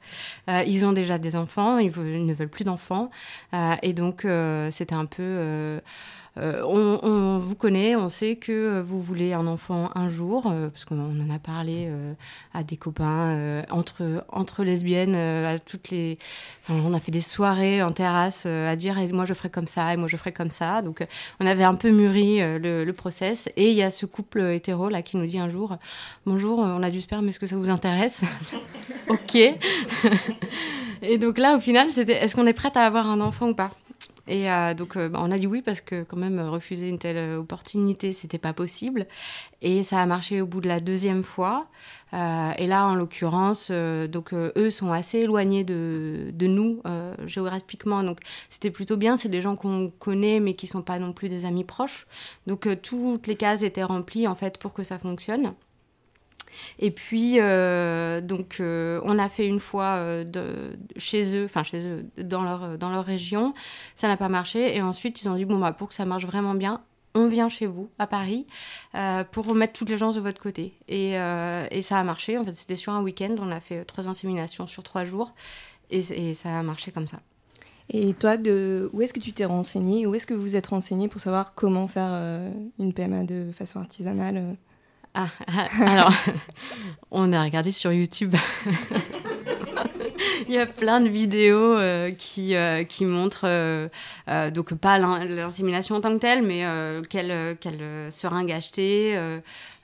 ils 0.47 0.85
ont 0.85 0.93
déjà 0.93 1.17
des 1.17 1.35
enfants, 1.35 1.77
ils, 1.77 1.91
ils 1.97 2.25
ne 2.25 2.33
veulent 2.33 2.49
plus 2.49 2.63
d'enfants, 2.63 3.09
et 3.81 3.93
donc 3.93 4.25
c'était 4.69 4.95
un 4.95 5.05
peu 5.05 5.81
euh, 6.37 6.61
on, 6.63 7.39
vous 7.39 7.55
connaît, 7.55 7.95
on 7.97 8.07
sait 8.07 8.37
que 8.37 8.79
vous 8.79 9.01
voulez 9.01 9.33
un 9.33 9.47
enfant 9.47 9.89
un 9.95 10.09
jour, 10.09 10.47
euh, 10.47 10.69
parce 10.69 10.85
qu'on 10.85 10.99
en 10.99 11.29
a 11.29 11.39
parlé 11.39 11.87
euh, 11.89 12.13
à 12.53 12.63
des 12.63 12.77
copains 12.77 13.63
entre, 13.69 14.63
lesbiennes, 14.63 15.15
à 15.15 15.59
toutes 15.59 15.89
les. 15.89 16.17
On 16.69 16.93
a 16.93 16.99
fait 16.99 17.11
des 17.11 17.21
soirées 17.21 17.83
en 17.83 17.91
terrasse 17.91 18.45
à 18.45 18.75
dire 18.75 18.95
moi 19.11 19.25
je 19.25 19.33
ferai 19.33 19.49
comme 19.49 19.67
ça 19.67 19.93
et 19.93 19.97
moi 19.97 20.07
je 20.07 20.15
ferai 20.15 20.31
comme 20.31 20.51
ça. 20.51 20.81
Donc 20.81 21.05
on 21.39 21.45
avait 21.45 21.65
un 21.65 21.75
peu 21.75 21.89
mûri 21.89 22.39
le, 22.39 22.85
le, 22.85 22.93
process. 22.93 23.49
Et 23.57 23.71
il 23.71 23.75
y 23.75 23.83
a 23.83 23.89
ce 23.89 24.05
couple 24.05 24.41
hétéro 24.41 24.89
là 24.89 25.01
qui 25.01 25.17
nous 25.17 25.25
dit 25.25 25.39
un 25.39 25.49
jour 25.49 25.77
Bonjour, 26.25 26.59
on 26.59 26.83
a 26.83 26.89
du 26.91 27.01
sperme, 27.01 27.27
est-ce 27.27 27.39
que 27.39 27.47
ça 27.47 27.57
vous 27.57 27.69
intéresse? 27.69 28.21
Ok. 29.09 29.35
et 31.01 31.17
donc 31.17 31.37
là, 31.37 31.57
au 31.57 31.59
final, 31.59 31.89
c'était 31.91 32.13
est-ce 32.13 32.33
qu'on 32.35 32.47
est 32.47 32.53
prête 32.53 32.77
à 32.77 32.85
avoir 32.85 33.07
un 33.07 33.19
enfant 33.19 33.49
ou 33.49 33.55
pas? 33.55 33.71
Et 34.27 34.51
euh, 34.51 34.73
donc, 34.73 34.97
euh, 34.97 35.09
bah, 35.09 35.19
on 35.21 35.31
a 35.31 35.37
dit 35.37 35.47
oui 35.47 35.61
parce 35.61 35.81
que 35.81 36.03
quand 36.03 36.17
même 36.17 36.39
refuser 36.39 36.87
une 36.87 36.99
telle 36.99 37.17
euh, 37.17 37.39
opportunité, 37.39 38.13
c'était 38.13 38.37
pas 38.37 38.53
possible. 38.53 39.07
Et 39.61 39.83
ça 39.83 39.99
a 40.01 40.05
marché 40.05 40.41
au 40.41 40.45
bout 40.45 40.61
de 40.61 40.67
la 40.67 40.79
deuxième 40.79 41.23
fois. 41.23 41.67
et 42.13 42.67
là, 42.67 42.87
en 42.87 42.95
l'occurrence, 42.95 43.71
donc 43.71 44.33
eux 44.33 44.69
sont 44.69 44.91
assez 44.91 45.19
éloignés 45.19 45.63
de, 45.63 46.31
de 46.33 46.47
nous 46.47 46.81
géographiquement, 47.25 48.03
donc 48.03 48.19
c'était 48.49 48.71
plutôt 48.71 48.97
bien. 48.97 49.17
C'est 49.17 49.29
des 49.29 49.41
gens 49.41 49.55
qu'on 49.55 49.91
connaît, 49.99 50.39
mais 50.39 50.55
qui 50.55 50.67
sont 50.67 50.81
pas 50.81 50.99
non 50.99 51.13
plus 51.13 51.29
des 51.29 51.45
amis 51.45 51.63
proches. 51.63 52.07
Donc 52.47 52.67
toutes 52.81 53.27
les 53.27 53.35
cases 53.35 53.61
étaient 53.63 53.83
remplies 53.83 54.27
en 54.27 54.35
fait 54.35 54.57
pour 54.57 54.73
que 54.73 54.83
ça 54.83 54.97
fonctionne. 54.97 55.53
Et 56.79 56.91
puis, 56.91 57.39
euh, 57.39 58.21
donc, 58.21 58.57
euh, 58.59 59.01
on 59.03 59.19
a 59.19 59.29
fait 59.29 59.47
une 59.47 59.59
fois 59.59 59.95
euh, 59.97 60.73
chez 60.97 61.37
eux, 61.37 61.45
enfin 61.45 61.63
chez 61.63 61.79
eux, 61.85 62.05
dans 62.17 62.43
leur, 62.43 62.77
dans 62.77 62.89
leur 62.89 63.05
région. 63.05 63.53
Ça 63.95 64.07
n'a 64.07 64.17
pas 64.17 64.29
marché. 64.29 64.75
Et 64.75 64.81
ensuite, 64.81 65.21
ils 65.21 65.29
ont 65.29 65.35
dit, 65.35 65.45
bon, 65.45 65.57
bah, 65.59 65.71
pour 65.71 65.89
que 65.89 65.93
ça 65.93 66.05
marche 66.05 66.25
vraiment 66.25 66.53
bien, 66.53 66.81
on 67.13 67.27
vient 67.27 67.49
chez 67.49 67.65
vous, 67.65 67.89
à 67.99 68.07
Paris, 68.07 68.47
pour 69.31 69.45
remettre 69.45 69.73
toutes 69.73 69.89
les 69.89 69.97
gens 69.97 70.11
de 70.11 70.19
votre 70.21 70.41
côté. 70.41 70.73
Et, 70.87 71.11
et 71.11 71.81
ça 71.81 71.99
a 71.99 72.03
marché. 72.03 72.37
En 72.37 72.45
fait, 72.45 72.53
c'était 72.53 72.77
sur 72.77 72.93
un 72.93 73.03
week-end. 73.03 73.35
On 73.39 73.51
a 73.51 73.59
fait 73.59 73.83
trois 73.83 74.07
inséminations 74.07 74.65
sur 74.65 74.81
trois 74.81 75.03
jours. 75.03 75.33
Et, 75.89 76.33
ça 76.33 76.57
a 76.57 76.63
marché 76.63 76.91
comme 76.91 77.07
ça. 77.07 77.19
Et 77.89 78.13
toi, 78.13 78.37
où 78.93 79.01
est-ce 79.01 79.11
que 79.11 79.19
tu 79.19 79.33
t'es 79.33 79.43
renseigné 79.43 80.07
Où 80.07 80.15
est-ce 80.15 80.25
que 80.25 80.33
vous 80.33 80.55
êtes 80.55 80.67
renseigné 80.67 81.09
pour 81.09 81.19
savoir 81.19 81.53
comment 81.53 81.89
faire 81.89 82.13
une 82.79 82.93
PMA 82.93 83.25
de 83.25 83.51
façon 83.51 83.81
artisanale 83.81 84.55
ah, 85.13 85.29
alors, 85.79 86.13
on 87.11 87.33
a 87.33 87.43
regardé 87.43 87.71
sur 87.71 87.91
YouTube. 87.91 88.35
Il 90.47 90.53
y 90.53 90.57
a 90.57 90.65
plein 90.65 91.01
de 91.01 91.09
vidéos 91.09 91.77
euh, 91.77 92.11
qui, 92.11 92.55
euh, 92.55 92.83
qui 92.83 93.05
montrent, 93.05 93.45
euh, 93.47 93.89
donc 94.51 94.73
pas 94.73 94.97
l'insémination 94.97 95.95
en 95.95 96.01
tant 96.01 96.13
que 96.13 96.19
telle, 96.19 96.41
mais 96.41 96.65
quelle, 97.09 97.57
quelle 97.57 98.11
seringue 98.11 98.51
acheter, 98.51 99.19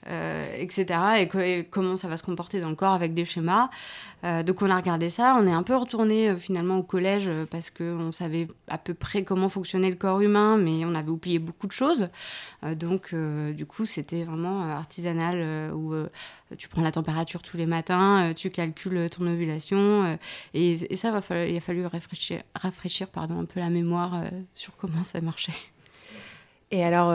etc. 0.06 1.00
Et, 1.20 1.63
comment 1.70 1.98
ça 1.98 2.08
va 2.08 2.18
se 2.18 2.24
comporter 2.24 2.60
dans 2.60 2.70
le 2.70 2.76
corps 2.76 2.94
avec 2.94 3.13
des 3.13 3.26
schémas. 3.26 3.70
Donc 4.24 4.62
on 4.62 4.70
a 4.70 4.76
regardé 4.76 5.10
ça, 5.10 5.38
on 5.40 5.46
est 5.46 5.52
un 5.52 5.63
peu 5.63 5.76
retourné 5.76 6.36
finalement 6.40 6.78
au 6.78 6.84
collège 6.84 7.30
parce 7.52 7.70
qu'on 7.70 8.12
savait 8.12 8.48
à 8.68 8.78
peu 8.78 8.94
près 8.94 9.24
comment 9.24 9.48
fonctionnait 9.48 9.90
le 9.90 9.96
corps 9.96 10.22
humain, 10.22 10.58
mais 10.58 10.86
on 10.86 10.96
avait 10.96 11.10
oublié 11.10 11.40
beaucoup 11.40 11.68
de 11.68 11.72
choses. 11.72 12.10
donc 12.76 13.13
du 13.13 13.66
coup 13.66 13.86
c'était 13.86 14.24
vraiment 14.24 14.63
artisanal 14.63 15.72
où 15.74 15.94
tu 16.58 16.68
prends 16.68 16.82
la 16.82 16.92
température 16.92 17.42
tous 17.42 17.58
les 17.58 17.68
matins, 17.68 18.34
tu 18.36 18.50
calcules 18.50 19.10
ton 19.10 19.28
ovulation 19.28 20.16
et, 20.53 20.95
ça 20.95 21.12
va 21.12 21.45
il 21.45 21.58
a 21.58 21.60
fallu 21.60 21.86
rafraîchir, 21.86 23.08
pardon, 23.10 23.39
un 23.39 23.45
peu 23.45 23.60
la 23.60 23.69
mémoire 23.69 24.23
sur 24.53 24.75
comment 24.75 25.03
ça 25.03 25.21
marchait. 25.21 25.53
Et 26.69 26.84
alors, 26.84 27.13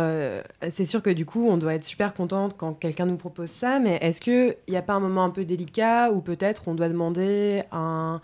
c'est 0.71 0.87
sûr 0.87 1.03
que 1.03 1.11
du 1.11 1.27
coup, 1.27 1.47
on 1.47 1.59
doit 1.59 1.75
être 1.75 1.85
super 1.85 2.15
contente 2.15 2.57
quand 2.57 2.73
quelqu'un 2.73 3.05
nous 3.05 3.17
propose 3.17 3.51
ça, 3.51 3.79
mais 3.81 3.99
est-ce 4.01 4.21
qu'il 4.21 4.57
n'y 4.69 4.77
a 4.77 4.83
pas 4.83 4.95
un 4.95 5.01
moment 5.01 5.25
un 5.25 5.31
peu 5.31 5.45
délicat 5.45 6.11
où 6.11 6.23
peut-être 6.23 6.69
on 6.69 6.75
doit 6.75 6.89
demander 6.89 7.63
un, 7.71 8.23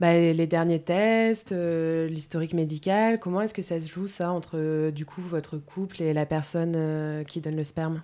bah, 0.00 0.14
les, 0.14 0.46
derniers 0.46 0.80
tests, 0.80 1.52
l'historique 1.52 2.54
médical? 2.54 3.20
Comment 3.20 3.42
est-ce 3.42 3.52
que 3.52 3.62
ça 3.62 3.80
se 3.80 3.86
joue 3.86 4.06
ça 4.06 4.32
entre 4.32 4.90
du 4.90 5.04
coup 5.04 5.20
votre 5.20 5.58
couple 5.58 6.02
et 6.02 6.14
la 6.14 6.24
personne 6.24 7.24
qui 7.26 7.42
donne 7.42 7.56
le 7.56 7.64
sperme? 7.64 8.02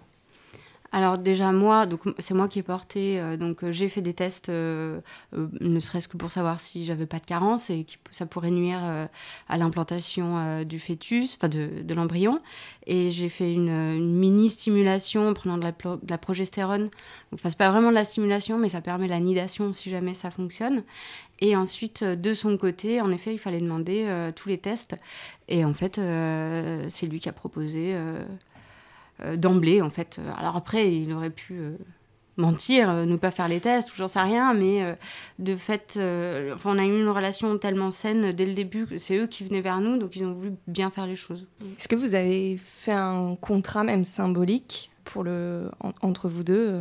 Alors 0.92 1.18
déjà 1.18 1.52
moi, 1.52 1.86
donc 1.86 2.02
c'est 2.18 2.34
moi 2.34 2.48
qui 2.48 2.60
ai 2.60 2.62
porté, 2.62 3.20
euh, 3.20 3.36
donc 3.36 3.64
euh, 3.64 3.72
j'ai 3.72 3.88
fait 3.88 4.02
des 4.02 4.14
tests, 4.14 4.48
euh, 4.48 5.00
ne 5.32 5.80
serait-ce 5.80 6.08
que 6.08 6.16
pour 6.16 6.30
savoir 6.30 6.60
si 6.60 6.84
j'avais 6.84 7.06
pas 7.06 7.18
de 7.18 7.26
carence 7.26 7.70
et 7.70 7.84
que 7.84 7.92
ça 8.12 8.26
pourrait 8.26 8.50
nuire 8.50 9.08
à 9.48 9.56
l'implantation 9.56 10.62
du 10.64 10.78
fœtus, 10.78 11.36
enfin 11.36 11.48
de, 11.48 11.94
l'embryon. 11.94 12.38
Et 12.86 13.10
j'ai 13.10 13.28
fait 13.28 13.52
une, 13.52 14.16
mini 14.16 14.48
stimulation 14.48 15.28
en 15.28 15.34
prenant 15.34 15.58
de 15.58 15.64
la, 16.08 16.18
progestérone. 16.18 16.90
Enfin 17.32 17.50
c'est 17.50 17.58
pas 17.58 17.70
vraiment 17.70 17.90
de 17.90 17.94
la 17.94 18.04
stimulation, 18.04 18.58
mais 18.58 18.68
ça 18.68 18.80
permet 18.80 19.08
la 19.08 19.20
nidation 19.20 19.72
si 19.72 19.90
jamais 19.90 20.14
ça 20.14 20.30
fonctionne. 20.30 20.82
Et 21.40 21.56
ensuite, 21.56 22.04
de 22.04 22.34
son 22.34 22.56
côté, 22.56 23.00
en 23.00 23.10
effet, 23.10 23.32
il 23.32 23.38
fallait 23.38 23.60
demander 23.60 24.30
tous 24.34 24.48
les 24.48 24.58
tests. 24.58 24.96
Et 25.48 25.64
en 25.64 25.74
fait, 25.74 26.00
c'est 26.88 27.06
lui 27.06 27.20
qui 27.20 27.28
a 27.28 27.32
proposé 27.32 27.94
d'emblée, 29.36 29.80
en 29.80 29.90
fait. 29.90 30.20
Alors 30.38 30.56
après, 30.56 30.94
il 30.94 31.12
aurait 31.12 31.30
pu 31.30 31.54
euh, 31.54 31.76
mentir, 32.36 32.90
euh, 32.90 33.04
ne 33.04 33.16
pas 33.16 33.30
faire 33.30 33.48
les 33.48 33.60
tests, 33.60 33.90
j'en 33.94 34.08
sais 34.08 34.20
rien, 34.20 34.52
mais 34.54 34.96
de 35.38 35.56
fait, 35.56 35.98
enfin, 36.54 36.74
on 36.74 36.78
a 36.78 36.84
eu 36.84 37.00
une 37.00 37.08
relation 37.08 37.56
tellement 37.58 37.90
saine 37.90 38.32
dès 38.32 38.46
le 38.46 38.54
début 38.54 38.86
que 38.86 38.98
c'est 38.98 39.16
eux 39.16 39.26
qui 39.26 39.44
venaient 39.44 39.62
vers 39.62 39.80
nous, 39.80 39.98
donc 39.98 40.16
ils 40.16 40.24
ont 40.24 40.34
voulu 40.34 40.52
bien 40.66 40.90
faire 40.90 41.06
les 41.06 41.16
choses. 41.16 41.46
Est-ce 41.78 41.88
que 41.88 41.96
vous 41.96 42.14
avez 42.14 42.56
fait 42.58 42.92
un 42.92 43.36
contrat 43.36 43.84
même 43.84 44.04
symbolique 44.04 44.90
pour 45.04 45.24
le, 45.24 45.70
entre 46.02 46.28
vous 46.28 46.42
deux 46.44 46.78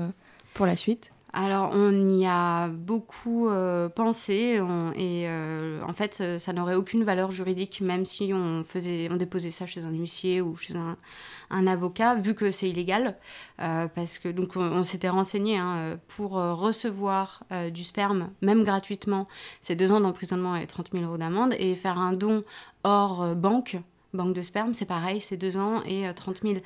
pour 0.54 0.66
la 0.66 0.76
suite? 0.76 1.12
Alors, 1.38 1.72
on 1.74 1.92
y 2.18 2.26
a 2.26 2.70
beaucoup 2.70 3.50
euh, 3.50 3.90
pensé 3.90 4.58
et 4.96 5.26
euh, 5.28 5.82
en 5.86 5.92
fait, 5.92 6.40
ça 6.40 6.54
n'aurait 6.54 6.76
aucune 6.76 7.04
valeur 7.04 7.32
juridique, 7.32 7.82
même 7.82 8.06
si 8.06 8.32
on, 8.34 8.64
faisait, 8.64 9.10
on 9.12 9.18
déposait 9.18 9.52
ça 9.52 9.66
chez 9.66 9.84
un 9.84 9.92
huissier 9.92 10.40
ou 10.40 10.56
chez 10.56 10.76
un, 10.78 11.68
avocat, 11.68 12.16
vu 12.16 12.36
que 12.36 12.52
c'est 12.52 12.70
illégal. 12.70 13.18
Euh, 13.60 13.90
parce 13.90 14.18
que, 14.18 14.30
donc, 14.30 14.56
on, 14.56 14.86
s'était 14.86 15.10
renseigné 15.10 15.58
hein, 15.58 16.00
pour 16.08 16.32
recevoir 16.32 17.44
du 17.70 17.84
sperme, 17.84 18.30
même 18.42 18.64
gratuitement, 18.64 19.28
c'est 19.60 19.76
deux 19.76 19.92
ans 19.92 20.00
d'emprisonnement 20.00 20.56
et 20.56 20.68
30 20.68 20.94
000 20.94 21.04
euros 21.04 21.18
d'amende, 21.18 21.54
et 21.60 21.76
faire 21.76 21.98
un 21.98 22.14
don 22.14 22.46
hors 22.86 23.36
banque 23.36 23.78
banque 24.16 24.34
de 24.34 24.42
sperme, 24.42 24.74
c'est 24.74 24.86
pareil, 24.86 25.22
c'est 25.22 25.38
deux 25.38 25.58
ans 25.58 25.82
et 25.86 26.06
30 26.14 26.38
euh, 26.44 26.60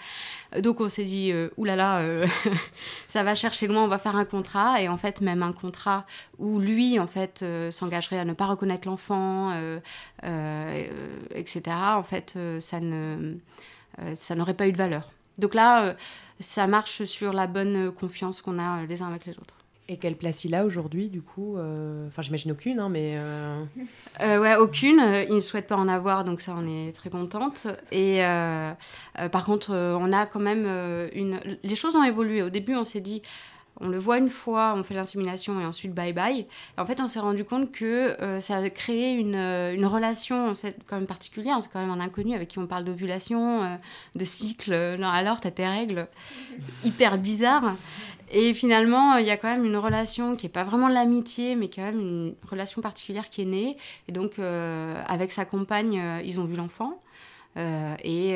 000. 0.54 0.62
Donc 0.62 0.80
on 0.82 0.90
s'est 0.90 1.06
dit, 1.06 1.32
euh, 1.32 1.50
oulala, 1.58 2.00
euh, 2.00 2.28
ça 3.08 3.24
va 3.24 3.36
chercher 3.36 3.68
loin, 3.68 3.84
on 3.84 3.88
va 3.88 4.00
faire 4.00 4.16
un 4.16 4.26
contrat. 4.26 4.82
Et 4.82 4.88
en 4.88 4.98
fait, 4.98 5.22
même 5.22 5.44
un 5.44 5.54
contrat 5.54 6.06
où 6.38 6.60
lui, 6.60 7.00
en 7.00 7.08
fait, 7.08 7.46
s'engagerait 7.72 8.20
à 8.20 8.26
ne 8.26 8.34
pas 8.34 8.46
reconnaître 8.46 8.88
l'enfant, 8.88 9.52
etc., 11.32 11.62
en 11.94 12.04
fait, 12.04 12.38
ça 12.60 12.80
ça 14.16 14.36
n'aurait 14.36 14.54
pas 14.54 14.68
eu 14.68 14.72
de 14.72 14.78
valeur. 14.78 15.10
Donc 15.38 15.54
là, 15.54 15.96
ça 16.40 16.68
marche 16.68 17.04
sur 17.04 17.34
la 17.34 17.48
bonne 17.48 17.92
confiance 17.92 18.42
qu'on 18.42 18.60
a 18.60 18.84
les 18.86 19.02
uns 19.02 19.08
avec 19.08 19.26
les 19.26 19.38
autres. 19.38 19.59
Et 19.92 19.98
quelle 19.98 20.16
place 20.16 20.46
il 20.46 20.54
a 20.54 20.66
aujourd'hui, 20.66 21.10
du 21.10 21.24
coup 21.24 21.58
euh, 21.58 22.08
Enfin, 22.08 22.22
j'imagine 22.22 22.52
aucune, 22.52 22.80
hein, 22.80 22.90
mais. 22.90 23.14
Euh... 23.16 23.64
Euh, 24.22 24.40
ouais, 24.40 24.56
aucune. 24.56 25.02
Il 25.28 25.34
ne 25.34 25.40
souhaite 25.40 25.66
pas 25.66 25.78
en 25.78 25.88
avoir, 25.88 26.24
donc 26.24 26.42
ça, 26.42 26.54
on 26.56 26.68
est 26.68 26.96
très 26.96 27.10
contente. 27.10 27.66
Et 27.92 28.22
par 29.32 29.46
contre, 29.46 29.74
on 29.74 30.14
a 30.14 30.28
quand 30.28 30.40
même 30.40 30.66
une. 31.14 31.40
Les 31.64 31.76
choses 31.76 31.96
ont 31.96 32.04
évolué. 32.04 32.44
Au 32.44 32.52
début, 32.52 32.76
on 32.76 32.86
s'est 32.86 33.02
dit. 33.02 33.24
On 33.82 33.88
le 33.88 33.98
voit 33.98 34.18
une 34.18 34.30
fois, 34.30 34.74
on 34.76 34.84
fait 34.84 34.94
l'insémination 34.94 35.62
et 35.62 35.66
ensuite 35.66 35.94
bye 35.94 36.12
bye. 36.12 36.46
En 36.78 36.86
fait, 36.86 37.00
on 37.00 37.08
s'est 37.08 37.22
rendu 37.22 37.46
compte 37.46 37.72
que 37.72 38.14
ça 38.42 38.58
a 38.58 38.70
créé 38.70 39.14
une, 39.14 39.36
une 39.36 39.86
relation 39.86 40.54
quand 40.86 40.98
même 40.98 41.08
particulière. 41.08 41.58
C'est 41.62 41.72
quand 41.72 41.80
même 41.80 41.90
un 41.90 42.02
inconnu 42.02 42.36
avec 42.36 42.50
qui 42.50 42.60
on 42.60 42.68
parle 42.68 42.84
d'ovulation, 42.84 43.80
de 44.16 44.26
cycle. 44.26 44.98
Non, 45.00 45.08
alors, 45.08 45.40
t'as 45.40 45.52
tes 45.52 45.66
règles. 45.66 46.08
Hyper 46.84 47.18
bizarre. 47.18 47.76
Et 48.32 48.54
finalement, 48.54 49.18
il 49.18 49.26
y 49.26 49.32
a 49.32 49.38
quand 49.38 49.48
même 49.48 49.66
une 49.66 49.78
relation 49.78 50.36
qui 50.36 50.46
n'est 50.46 50.52
pas 50.52 50.64
vraiment 50.64 50.88
l'amitié, 50.88 51.56
mais 51.56 51.70
quand 51.70 51.82
même 51.82 52.00
une 52.00 52.36
relation 52.48 52.82
particulière 52.82 53.30
qui 53.30 53.42
est 53.42 53.46
née. 53.46 53.78
Et 54.08 54.12
donc, 54.12 54.38
euh, 54.38 55.02
avec 55.08 55.32
sa 55.32 55.46
compagne, 55.46 56.00
euh, 56.00 56.22
ils 56.24 56.40
ont 56.40 56.46
vu 56.46 56.56
l'enfant. 56.56 57.00
Euh, 57.58 57.96
et, 58.04 58.36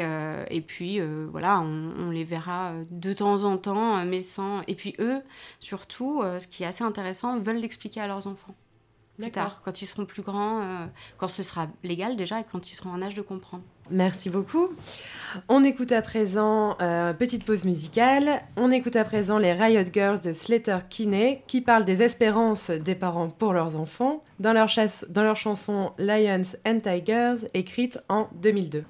et, 0.49 0.61
puis, 0.61 0.99
voilà, 1.29 1.61
on, 1.61 2.09
les 2.09 2.23
verra 2.23 2.73
de 2.89 3.13
temps 3.13 3.43
en 3.43 3.57
temps, 3.57 4.03
mais 4.05 4.21
sans. 4.21 4.61
Et 4.67 4.75
puis, 4.75 4.95
eux, 4.99 5.21
surtout, 5.59 6.23
ce 6.39 6.47
qui 6.47 6.63
est 6.63 6.65
assez 6.65 6.83
intéressant, 6.83 7.39
veulent 7.39 7.57
l'expliquer 7.57 8.01
à 8.01 8.07
leurs 8.07 8.25
enfants. 8.27 8.55
Plus 9.19 9.31
tard, 9.31 9.61
quand 9.63 9.83
ils 9.83 9.85
seront 9.85 10.05
plus 10.05 10.23
grands, 10.23 10.89
quand 11.17 11.27
ce 11.27 11.43
sera 11.43 11.67
légal 11.83 12.15
déjà, 12.15 12.39
et 12.39 12.43
quand 12.43 12.71
ils 12.71 12.75
seront 12.75 12.89
en 12.89 13.01
âge 13.03 13.13
de 13.13 13.21
comprendre. 13.21 13.63
Merci 13.93 14.29
beaucoup. 14.29 14.69
On 15.47 15.63
écoute 15.63 15.91
à 15.91 16.01
présent, 16.01 16.77
euh, 16.81 17.13
petite 17.13 17.45
pause 17.45 17.63
musicale, 17.63 18.41
on 18.55 18.71
écoute 18.71 18.95
à 18.95 19.03
présent 19.03 19.37
les 19.37 19.53
Riot 19.53 19.85
Girls 19.91 20.19
de 20.21 20.31
Slater 20.31 20.77
Kinney 20.89 21.41
qui 21.47 21.61
parlent 21.61 21.85
des 21.85 22.03
espérances 22.03 22.69
des 22.69 22.95
parents 22.95 23.29
pour 23.29 23.53
leurs 23.53 23.75
enfants 23.75 24.23
dans 24.39 24.53
leur, 24.53 24.69
dans 25.09 25.23
leur 25.23 25.35
chanson 25.35 25.91
Lions 25.97 26.43
and 26.67 26.79
Tigers 26.81 27.47
écrite 27.53 27.99
en 28.09 28.29
2002. 28.41 28.83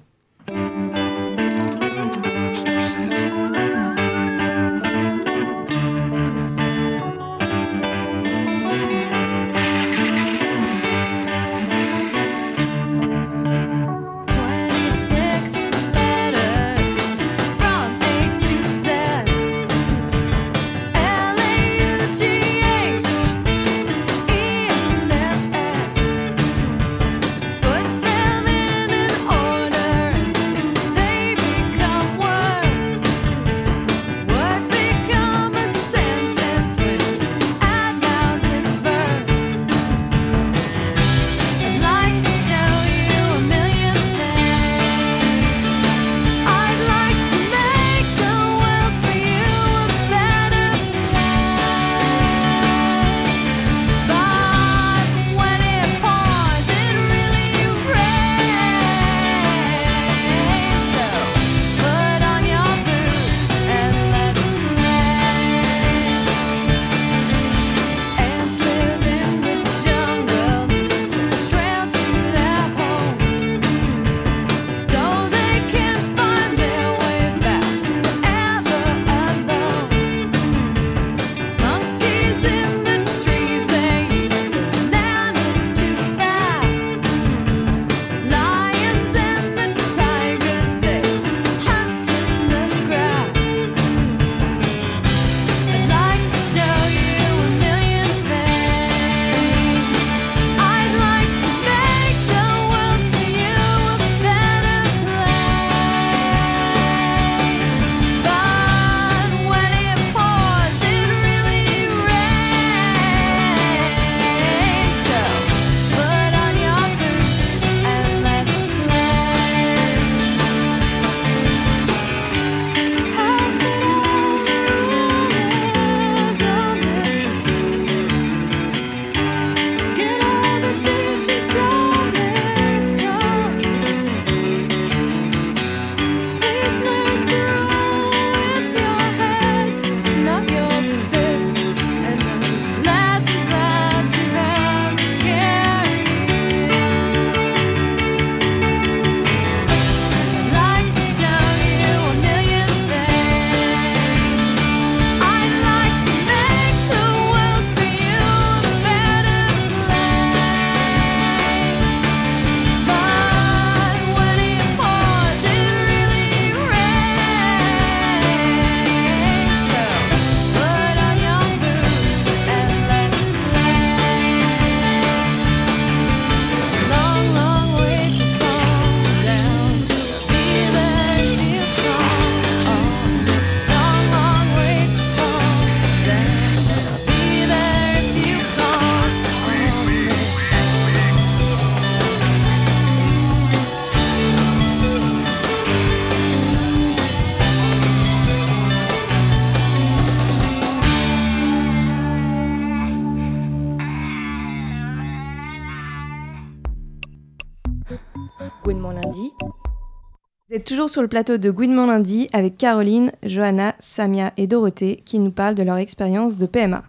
Toujours 210.64 210.88
sur 210.88 211.02
le 211.02 211.08
plateau 211.08 211.36
de 211.36 211.50
Gouinement 211.50 211.86
Lundi 211.86 212.28
avec 212.32 212.56
Caroline, 212.56 213.12
Johanna, 213.22 213.74
Samia 213.78 214.32
et 214.36 214.46
Dorothée 214.46 215.02
qui 215.04 215.18
nous 215.18 215.30
parlent 215.30 215.54
de 215.54 215.62
leur 215.62 215.76
expérience 215.76 216.38
de 216.38 216.46
PMA. 216.46 216.82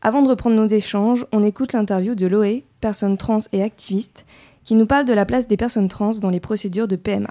Avant 0.00 0.22
de 0.22 0.28
reprendre 0.28 0.56
nos 0.56 0.66
échanges, 0.66 1.26
on 1.32 1.44
écoute 1.44 1.74
l'interview 1.74 2.14
de 2.14 2.26
Loé, 2.26 2.64
personne 2.80 3.18
trans 3.18 3.38
et 3.52 3.62
activiste, 3.62 4.26
qui 4.64 4.74
nous 4.74 4.86
parle 4.86 5.04
de 5.04 5.12
la 5.12 5.26
place 5.26 5.48
des 5.48 5.56
personnes 5.56 5.88
trans 5.88 6.12
dans 6.20 6.30
les 6.30 6.40
procédures 6.40 6.88
de 6.88 6.96
PMA. 6.96 7.30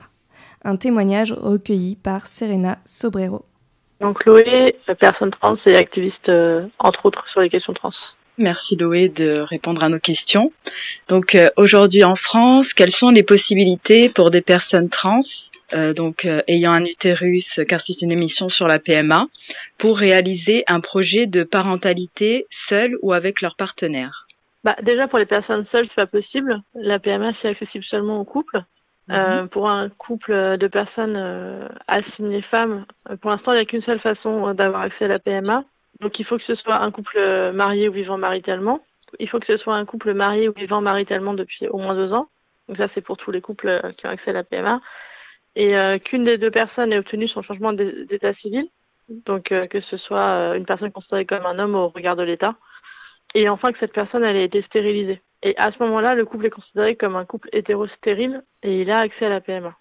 Un 0.64 0.76
témoignage 0.76 1.32
recueilli 1.32 1.96
par 1.96 2.28
Serena 2.28 2.78
Sobrero. 2.86 3.44
Donc 4.00 4.24
Loé, 4.26 4.76
personne 5.00 5.32
trans 5.32 5.58
et 5.66 5.76
activiste 5.76 6.32
entre 6.80 7.06
autres 7.06 7.24
sur 7.32 7.42
les 7.42 7.50
questions 7.50 7.74
trans. 7.74 7.92
Merci 8.38 8.76
Loé 8.76 9.10
de 9.10 9.40
répondre 9.40 9.84
à 9.84 9.90
nos 9.90 10.00
questions. 10.00 10.52
Donc 11.10 11.36
aujourd'hui 11.58 12.04
en 12.04 12.16
France, 12.16 12.68
quelles 12.76 12.94
sont 13.00 13.08
les 13.08 13.24
possibilités 13.24 14.10
pour 14.10 14.30
des 14.30 14.42
personnes 14.42 14.90
trans 14.90 15.22
euh, 15.74 15.94
donc 15.94 16.26
euh, 16.26 16.42
ayant 16.48 16.72
un 16.72 16.86
utérus, 16.86 17.48
car 17.68 17.82
c'est 17.86 18.02
une 18.02 18.12
émission 18.12 18.50
sur 18.50 18.68
la 18.68 18.80
PMA, 18.80 19.28
pour 19.78 19.98
réaliser 19.98 20.64
un 20.68 20.80
projet 20.80 21.26
de 21.26 21.44
parentalité 21.44 22.48
seul 22.70 22.98
ou 23.02 23.14
avec 23.14 23.42
leur 23.42 23.56
partenaire 23.56 24.28
bah, 24.64 24.76
Déjà, 24.84 25.08
pour 25.08 25.20
les 25.20 25.26
personnes 25.26 25.66
seules, 25.72 25.88
c'est 25.90 25.96
pas 25.96 26.06
possible. 26.06 26.62
La 26.76 27.00
PMA, 27.00 27.32
c'est 27.42 27.50
accessible 27.50 27.84
seulement 27.86 28.20
aux 28.20 28.26
couples. 28.26 28.64
Euh, 29.12 29.42
mhm. 29.42 29.50
pour 29.50 29.70
un 29.70 29.90
couple 29.90 30.58
de 30.58 30.68
personnes 30.68 31.70
assignées 31.90 32.42
femmes, 32.44 32.86
pour 33.20 33.32
l'instant, 33.32 33.52
il 33.52 33.56
n'y 33.56 33.62
a 33.62 33.66
qu'une 33.66 33.84
seule 33.84 34.00
façon 34.00 34.54
d'avoir 34.54 34.84
accès 34.84 35.06
à 35.06 35.10
la 35.10 35.20
PMA. 35.20 35.66
Donc, 36.00 36.20
il 36.20 36.26
faut 36.26 36.38
que 36.38 36.44
ce 36.48 36.56
soit 36.56 36.82
un 36.82 36.90
couple 36.90 37.52
marié 37.54 37.90
ou 37.90 37.92
vivant 37.92 38.18
maritalement. 38.18 38.80
Il 39.20 39.28
faut 39.28 39.40
que 39.40 39.52
ce 39.52 39.58
soit 39.58 39.76
un 39.76 39.84
couple 39.84 40.14
marié 40.14 40.48
ou 40.48 40.54
vivant 40.54 40.80
maritalement 40.80 41.34
depuis 41.34 41.68
au 41.68 41.80
moins 41.80 41.96
deux 41.96 42.14
ans. 42.14 42.30
Donc, 42.70 42.78
ça, 42.78 42.88
c'est 42.96 43.02
pour 43.02 43.18
tous 43.18 43.32
les 43.32 43.42
couples 43.42 43.82
qui 43.98 44.08
ont 44.08 44.10
accès 44.10 44.30
à 44.30 44.34
la 44.34 44.44
PMA 44.46 44.80
et 45.56 45.78
euh, 45.78 46.00
qu'une 46.00 46.24
des 46.24 46.38
deux 46.38 46.52
personnes 46.52 46.92
ait 46.92 46.98
obtenu 46.98 47.28
son 47.28 47.42
changement 47.42 47.74
d'état 47.74 48.34
civil, 48.36 48.66
donc 49.10 49.52
euh, 49.52 49.68
que 49.68 49.82
ce 49.82 49.98
soit 49.98 50.32
euh, 50.32 50.54
une 50.56 50.66
personne 50.66 50.92
considérée 50.92 51.26
comme 51.26 51.46
un 51.46 51.60
homme 51.60 51.76
au 51.76 51.90
regard 51.90 52.16
de 52.16 52.24
l'État, 52.24 52.56
et 53.36 53.50
enfin 53.50 53.72
que 53.72 53.80
cette 53.80 53.94
personne 53.94 54.24
elle 54.24 54.38
ait 54.38 54.46
été 54.46 54.62
stérilisée. 54.64 55.22
Et 55.44 55.56
à 55.58 55.72
ce 55.72 55.84
moment-là, 55.84 56.16
le 56.16 56.26
couple 56.26 56.46
est 56.46 56.52
considéré 56.52 56.96
comme 56.96 57.16
un 57.16 57.26
couple 57.26 57.50
hétérostérile 57.52 58.44
et 58.64 58.82
il 58.82 58.90
a 58.90 59.00
accès 59.00 59.26
à 59.26 59.30
la 59.30 59.42
PMA. 59.42 59.76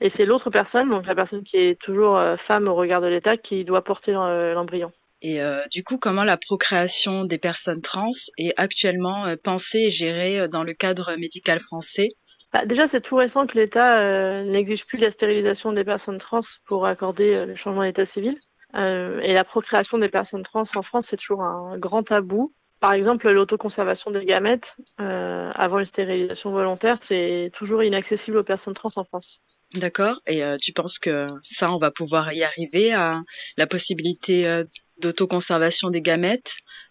Et 0.00 0.12
c'est 0.16 0.24
l'autre 0.24 0.48
personne, 0.50 0.90
donc 0.90 1.06
la 1.06 1.16
personne 1.16 1.42
qui 1.42 1.56
est 1.56 1.80
toujours 1.80 2.22
femme 2.46 2.68
au 2.68 2.74
regard 2.76 3.00
de 3.00 3.08
l'État, 3.08 3.36
qui 3.36 3.64
doit 3.64 3.82
porter 3.82 4.12
l'embryon. 4.12 4.92
Et 5.22 5.40
du 5.72 5.82
coup, 5.82 5.98
comment 5.98 6.22
la 6.22 6.36
procréation 6.36 7.24
des 7.24 7.38
personnes 7.38 7.82
trans 7.82 8.12
est 8.36 8.52
actuellement 8.56 9.24
pensée 9.42 9.78
et 9.78 9.90
gérée 9.90 10.46
dans 10.46 10.62
le 10.62 10.72
cadre 10.72 11.16
médical 11.16 11.58
français? 11.62 12.10
Bah, 12.52 12.64
déjà, 12.64 12.86
c'est 12.90 13.02
tout 13.02 13.16
récent 13.16 13.46
que 13.46 13.58
l'État 13.58 14.00
euh, 14.00 14.42
n'exige 14.44 14.84
plus 14.86 14.98
la 14.98 15.12
stérilisation 15.12 15.72
des 15.72 15.84
personnes 15.84 16.18
trans 16.18 16.44
pour 16.66 16.86
accorder 16.86 17.34
euh, 17.34 17.46
le 17.46 17.56
changement 17.56 17.82
d'état 17.82 18.06
civil. 18.14 18.38
Euh, 18.74 19.20
et 19.20 19.34
la 19.34 19.44
procréation 19.44 19.98
des 19.98 20.08
personnes 20.08 20.42
trans 20.44 20.64
en 20.74 20.82
France, 20.82 21.04
c'est 21.10 21.18
toujours 21.18 21.42
un 21.42 21.76
grand 21.78 22.02
tabou. 22.02 22.52
Par 22.80 22.92
exemple, 22.92 23.30
l'autoconservation 23.30 24.12
des 24.12 24.24
gamètes 24.24 24.64
avant 24.98 25.80
une 25.80 25.86
stérilisation 25.86 26.52
volontaire, 26.52 26.96
c'est 27.08 27.50
toujours 27.58 27.82
inaccessible 27.82 28.36
aux 28.36 28.44
personnes 28.44 28.74
trans 28.74 28.92
en 28.94 29.02
France. 29.02 29.26
D'accord. 29.74 30.20
Et 30.28 30.44
tu 30.62 30.72
penses 30.74 30.96
que 30.98 31.26
ça, 31.58 31.72
on 31.72 31.78
va 31.78 31.90
pouvoir 31.90 32.32
y 32.32 32.44
arriver 32.44 32.92
à 32.92 33.20
la 33.56 33.66
possibilité 33.66 34.62
d'autoconservation 34.98 35.90
des 35.90 36.02
gamètes 36.02 36.46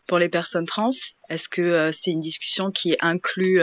pour 0.10 0.20
les 0.20 0.28
personnes 0.28 0.66
trans? 0.66 0.92
Est-ce 1.30 1.48
que 1.52 1.94
c'est 2.04 2.12
une 2.12 2.22
discussion 2.22 2.72
qui 2.72 2.98
inclut 3.00 3.62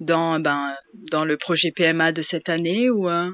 dans, 0.00 0.40
ben, 0.40 0.74
dans 1.10 1.24
le 1.24 1.36
projet 1.36 1.72
PMA 1.74 2.12
de 2.12 2.24
cette 2.30 2.48
année 2.48 2.90
ou 2.90 3.08
euh? 3.08 3.30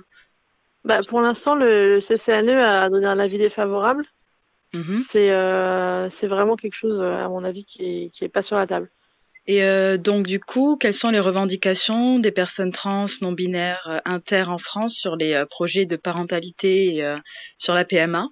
bah, 0.84 1.00
Pour 1.08 1.20
l'instant, 1.20 1.54
le 1.54 2.00
CCNE 2.08 2.60
a 2.60 2.88
donné 2.88 3.06
un 3.06 3.18
avis 3.18 3.38
défavorable. 3.38 4.04
Mm-hmm. 4.74 5.02
C'est 5.12 5.30
euh, 5.30 6.08
c'est 6.20 6.28
vraiment 6.28 6.56
quelque 6.56 6.76
chose, 6.76 7.00
à 7.00 7.28
mon 7.28 7.44
avis, 7.44 7.64
qui 7.64 7.84
est, 7.84 8.10
qui 8.10 8.24
est 8.24 8.28
pas 8.28 8.42
sur 8.42 8.56
la 8.56 8.66
table. 8.66 8.88
Et 9.46 9.64
euh, 9.64 9.98
donc, 9.98 10.26
du 10.26 10.38
coup, 10.38 10.78
quelles 10.80 10.96
sont 10.96 11.10
les 11.10 11.20
revendications 11.20 12.20
des 12.20 12.30
personnes 12.30 12.72
trans, 12.72 13.08
non-binaires, 13.20 14.00
inter 14.04 14.44
en 14.44 14.58
France 14.58 14.94
sur 14.94 15.16
les 15.16 15.34
euh, 15.34 15.46
projets 15.46 15.84
de 15.84 15.96
parentalité 15.96 16.96
et 16.96 17.14
sur 17.58 17.74
la 17.74 17.84
PMA 17.84 18.28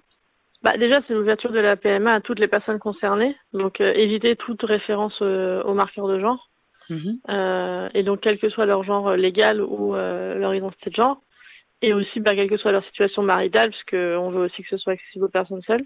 bah, 0.63 0.77
Déjà, 0.77 0.99
c'est 1.07 1.13
l'ouverture 1.13 1.51
de 1.51 1.59
la 1.59 1.75
PMA 1.75 2.13
à 2.13 2.21
toutes 2.21 2.39
les 2.39 2.47
personnes 2.47 2.79
concernées. 2.79 3.35
Donc, 3.53 3.81
éviter 3.81 4.35
toute 4.37 4.63
référence 4.63 5.21
aux 5.21 5.73
marqueurs 5.73 6.07
de 6.07 6.19
genre. 6.19 6.50
Mhm. 6.91 7.19
Euh, 7.29 7.89
et 7.93 8.03
donc, 8.03 8.19
quel 8.19 8.37
que 8.37 8.49
soit 8.49 8.65
leur 8.65 8.83
genre 8.83 9.15
légal 9.15 9.61
ou 9.61 9.95
euh, 9.95 10.35
leur 10.35 10.53
identité 10.53 10.89
de 10.89 10.95
genre, 10.95 11.21
et 11.81 11.93
aussi 11.93 12.19
bah, 12.19 12.31
quelle 12.35 12.49
que 12.49 12.57
soit 12.57 12.73
leur 12.73 12.83
situation 12.85 13.23
maritale, 13.23 13.71
puisqu'on 13.71 14.29
veut 14.29 14.43
aussi 14.43 14.61
que 14.61 14.69
ce 14.69 14.77
soit 14.77 14.93
accessible 14.93 15.25
aux 15.25 15.29
personnes 15.29 15.61
seules. 15.61 15.85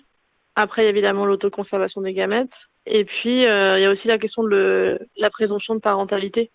Après, 0.55 0.87
évidemment 0.87 1.25
l'autoconservation 1.25 2.01
des 2.01 2.13
gamètes. 2.13 2.49
Et 2.87 3.05
puis, 3.05 3.45
euh, 3.45 3.77
il 3.77 3.83
y 3.83 3.85
a 3.85 3.91
aussi 3.91 4.07
la 4.07 4.17
question 4.17 4.43
de 4.43 4.99
la 5.17 5.29
présomption 5.29 5.75
de 5.75 5.79
parentalité 5.79 6.49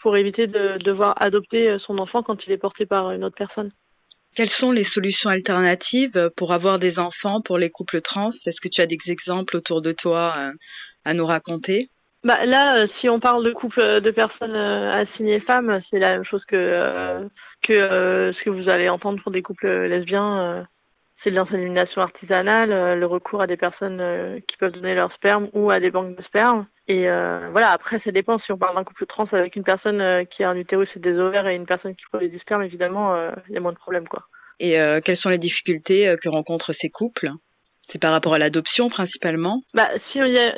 pour 0.00 0.16
éviter 0.16 0.46
de 0.46 0.78
devoir 0.82 1.14
adopter 1.20 1.76
son 1.86 1.98
enfant 1.98 2.22
quand 2.22 2.38
il 2.46 2.52
est 2.52 2.58
porté 2.58 2.86
par 2.86 3.10
une 3.12 3.24
autre 3.24 3.36
personne. 3.36 3.72
Quelles 4.34 4.50
sont 4.58 4.72
les 4.72 4.86
solutions 4.94 5.28
alternatives 5.28 6.30
pour 6.38 6.52
avoir 6.52 6.78
des 6.78 6.98
enfants 6.98 7.42
pour 7.42 7.58
les 7.58 7.68
couples 7.68 8.00
trans? 8.00 8.32
Est-ce 8.46 8.60
que 8.62 8.68
tu 8.68 8.80
as 8.80 8.86
des 8.86 8.98
exemples 9.06 9.58
autour 9.58 9.82
de 9.82 9.92
toi 9.92 10.34
à 11.04 11.14
nous 11.14 11.26
raconter? 11.26 11.90
Bah, 12.24 12.44
là, 12.46 12.78
euh, 12.78 12.86
si 13.00 13.08
on 13.08 13.18
parle 13.18 13.44
de 13.44 13.52
couple 13.52 13.80
euh, 13.80 14.00
de 14.00 14.12
personnes 14.12 14.54
euh, 14.54 15.02
assignées 15.02 15.40
femmes, 15.40 15.80
c'est 15.90 15.98
la 15.98 16.12
même 16.12 16.24
chose 16.24 16.44
que 16.44 17.28
que 17.62 17.72
ce 17.72 18.44
que 18.44 18.50
vous 18.50 18.68
allez 18.68 18.88
entendre 18.88 19.20
pour 19.22 19.32
des 19.32 19.42
couples 19.42 19.68
lesbiens. 19.86 20.66
c'est 21.22 21.30
de 21.30 21.36
l'insémination 21.36 22.02
artisanale, 22.02 22.98
le 22.98 23.06
recours 23.06 23.40
à 23.40 23.46
des 23.46 23.56
personnes 23.56 24.40
qui 24.48 24.56
peuvent 24.56 24.72
donner 24.72 24.96
leur 24.96 25.12
sperme 25.12 25.48
ou 25.52 25.70
à 25.70 25.78
des 25.78 25.92
banques 25.92 26.16
de 26.16 26.22
sperme. 26.24 26.66
Et 26.88 27.04
voilà, 27.04 27.70
après, 27.70 28.00
ça 28.04 28.10
dépend. 28.10 28.40
Si 28.40 28.50
on 28.50 28.58
parle 28.58 28.74
d'un 28.74 28.82
couple 28.82 29.06
trans 29.06 29.28
avec 29.30 29.54
une 29.54 29.62
personne 29.62 30.26
qui 30.26 30.42
a 30.42 30.50
un 30.50 30.56
utérus 30.56 30.88
et 30.96 30.98
des 30.98 31.16
ovaires 31.16 31.46
et 31.46 31.54
une 31.54 31.66
personne 31.66 31.94
qui 31.94 32.04
produit 32.10 32.30
du 32.30 32.40
sperme, 32.40 32.64
évidemment, 32.64 33.14
il 33.48 33.54
y 33.54 33.56
a 33.56 33.60
moins 33.60 33.72
de 33.72 33.78
problèmes, 33.78 34.08
quoi. 34.08 34.24
Et 34.58 34.72
quelles 35.04 35.18
sont 35.18 35.28
les 35.28 35.38
difficultés 35.38 36.16
que 36.20 36.28
rencontrent 36.28 36.74
ces 36.80 36.90
couples? 36.90 37.30
C'est 37.92 37.98
par 37.98 38.12
rapport 38.12 38.34
à 38.34 38.38
l'adoption 38.38 38.88
principalement? 38.88 39.62
Bah, 39.74 39.88
Si 40.10 40.18
il 40.18 40.32
y 40.32 40.38
a 40.38 40.54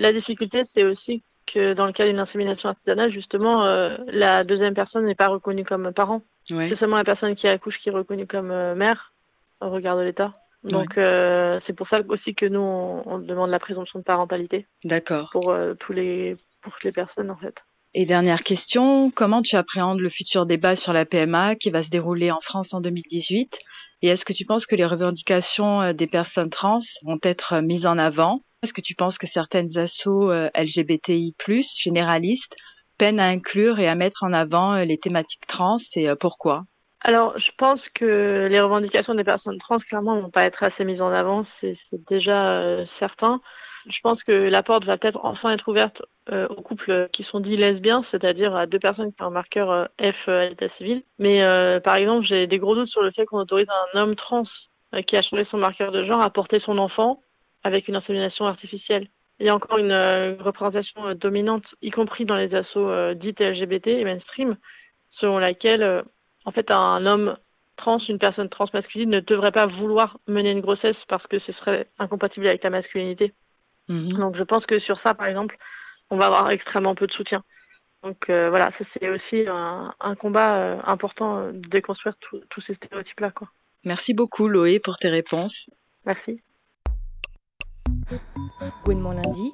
la 0.00 0.12
difficulté, 0.12 0.64
c'est 0.74 0.84
aussi 0.84 1.22
que 1.52 1.74
dans 1.74 1.86
le 1.86 1.92
cas 1.92 2.06
d'une 2.06 2.18
insémination 2.18 2.68
artisanale, 2.68 3.12
justement, 3.12 3.64
euh, 3.64 3.96
la 4.08 4.44
deuxième 4.44 4.74
personne 4.74 5.06
n'est 5.06 5.14
pas 5.14 5.28
reconnue 5.28 5.64
comme 5.64 5.92
parent. 5.92 6.22
C'est 6.48 6.76
seulement 6.76 6.96
la 6.96 7.04
personne 7.04 7.36
qui 7.36 7.48
accouche 7.48 7.78
qui 7.82 7.88
est 7.88 7.92
reconnue 7.92 8.26
comme 8.26 8.50
euh, 8.50 8.74
mère 8.74 9.12
au 9.60 9.70
regard 9.70 9.96
de 9.96 10.02
l'État. 10.02 10.34
Donc 10.64 10.96
euh, 10.96 11.58
c'est 11.66 11.72
pour 11.72 11.88
ça 11.88 12.00
aussi 12.08 12.34
que 12.34 12.46
nous 12.46 12.60
on, 12.60 13.18
demande 13.18 13.50
la 13.50 13.58
présomption 13.58 13.98
de 13.98 14.04
parentalité. 14.04 14.66
D'accord. 14.84 15.30
Pour 15.32 15.54
tous 15.80 15.92
les 15.92 16.36
pour 16.62 16.72
toutes 16.74 16.84
les 16.84 16.92
personnes 16.92 17.30
en 17.30 17.36
fait. 17.36 17.54
Et 17.94 18.06
dernière 18.06 18.42
question, 18.42 19.10
comment 19.10 19.42
tu 19.42 19.56
appréhendes 19.56 20.00
le 20.00 20.08
futur 20.08 20.46
débat 20.46 20.76
sur 20.76 20.92
la 20.92 21.04
PMA 21.04 21.56
qui 21.56 21.70
va 21.70 21.84
se 21.84 21.90
dérouler 21.90 22.30
en 22.30 22.40
France 22.40 22.68
en 22.72 22.80
2018 22.80 23.50
et 24.02 24.08
est-ce 24.08 24.24
que 24.24 24.32
tu 24.32 24.44
penses 24.44 24.66
que 24.66 24.74
les 24.74 24.84
revendications 24.84 25.80
euh, 25.80 25.92
des 25.92 26.08
personnes 26.08 26.50
trans 26.50 26.82
vont 27.04 27.20
être 27.22 27.54
euh, 27.54 27.62
mises 27.62 27.86
en 27.86 27.98
avant? 27.98 28.40
Est-ce 28.62 28.72
que 28.72 28.80
tu 28.80 28.94
penses 28.94 29.16
que 29.16 29.28
certaines 29.32 29.76
assos 29.78 30.30
euh, 30.30 30.50
LGBTI+, 30.56 31.34
généralistes, 31.84 32.54
peinent 32.98 33.20
à 33.20 33.28
inclure 33.28 33.78
et 33.78 33.86
à 33.86 33.94
mettre 33.94 34.24
en 34.24 34.32
avant 34.32 34.76
les 34.76 34.98
thématiques 34.98 35.46
trans 35.48 35.78
et 35.94 36.08
pourquoi? 36.20 36.64
Alors, 37.04 37.36
je 37.36 37.50
pense 37.58 37.80
que 37.94 38.46
les 38.48 38.60
revendications 38.60 39.14
des 39.14 39.24
personnes 39.24 39.58
trans, 39.58 39.78
clairement, 39.78 40.20
vont 40.20 40.30
pas 40.30 40.44
être 40.44 40.62
assez 40.62 40.84
mises 40.84 41.00
en 41.00 41.10
avant, 41.10 41.44
c'est 41.60 41.76
déjà 42.08 42.76
certain. 43.00 43.40
Je 43.86 43.98
pense 44.04 44.22
que 44.22 44.30
la 44.30 44.62
porte 44.62 44.84
va 44.84 44.98
peut-être 44.98 45.18
enfin 45.24 45.50
être 45.50 45.66
ouverte 45.66 46.00
euh, 46.30 46.46
aux 46.48 46.62
couples 46.62 47.08
qui 47.12 47.24
sont 47.24 47.40
dits 47.40 47.56
lesbiens, 47.56 48.04
c'est-à-dire 48.12 48.54
à 48.54 48.66
deux 48.66 48.78
personnes 48.78 49.12
qui 49.12 49.22
ont 49.22 49.26
un 49.26 49.30
marqueur 49.30 49.70
euh, 49.72 49.86
F 50.00 50.28
à 50.28 50.48
l'état 50.48 50.68
civil. 50.76 51.02
Mais 51.18 51.42
euh, 51.42 51.80
par 51.80 51.96
exemple, 51.96 52.24
j'ai 52.26 52.46
des 52.46 52.58
gros 52.58 52.76
doutes 52.76 52.90
sur 52.90 53.02
le 53.02 53.10
fait 53.10 53.26
qu'on 53.26 53.40
autorise 53.40 53.66
un 53.94 54.00
homme 54.00 54.14
trans 54.14 54.44
qui 55.06 55.16
a 55.16 55.22
changé 55.22 55.46
son 55.50 55.56
marqueur 55.56 55.90
de 55.90 56.04
genre 56.04 56.22
à 56.22 56.30
porter 56.30 56.60
son 56.60 56.78
enfant 56.78 57.22
avec 57.64 57.88
une 57.88 57.96
insémination 57.96 58.46
artificielle. 58.46 59.08
Il 59.40 59.46
y 59.46 59.48
a 59.48 59.54
encore 59.54 59.78
une 59.78 59.92
représentation 60.38 61.14
dominante, 61.14 61.64
y 61.80 61.90
compris 61.90 62.24
dans 62.24 62.36
les 62.36 62.54
assauts 62.54 63.14
dites 63.14 63.40
LGBT 63.40 63.88
et 63.88 64.04
mainstream, 64.04 64.56
selon 65.12 65.38
laquelle, 65.38 66.04
en 66.44 66.52
fait, 66.52 66.70
un 66.70 67.06
homme 67.06 67.36
trans, 67.76 67.98
une 68.08 68.18
personne 68.18 68.48
trans 68.48 68.66
masculine 68.74 69.10
ne 69.10 69.20
devrait 69.20 69.50
pas 69.50 69.66
vouloir 69.66 70.18
mener 70.28 70.50
une 70.50 70.60
grossesse 70.60 70.96
parce 71.08 71.26
que 71.26 71.38
ce 71.40 71.52
serait 71.52 71.88
incompatible 71.98 72.46
avec 72.46 72.62
la 72.62 72.70
masculinité. 72.70 73.32
Mhm. 73.88 74.18
Donc 74.18 74.36
je 74.36 74.42
pense 74.42 74.64
que 74.66 74.78
sur 74.78 75.00
ça, 75.00 75.14
par 75.14 75.26
exemple, 75.26 75.56
on 76.12 76.18
va 76.18 76.26
avoir 76.26 76.50
extrêmement 76.50 76.94
peu 76.94 77.06
de 77.06 77.12
soutien. 77.12 77.42
Donc 78.02 78.28
euh, 78.28 78.50
voilà, 78.50 78.66
ça 78.78 78.84
c'est 78.92 79.08
aussi 79.08 79.46
un, 79.48 80.14
combat 80.16 80.56
euh, 80.56 80.78
important 80.84 81.38
euh, 81.38 81.52
de 81.52 81.68
déconstruire 81.68 82.14
tous 82.20 82.60
ces 82.66 82.74
stéréotypes-là. 82.74 83.30
Quoi. 83.30 83.48
Merci 83.84 84.12
beaucoup 84.12 84.46
Loé 84.46 84.78
pour 84.78 84.98
tes 84.98 85.08
réponses. 85.08 85.54
Merci. 86.04 86.42
lundi. 88.86 89.52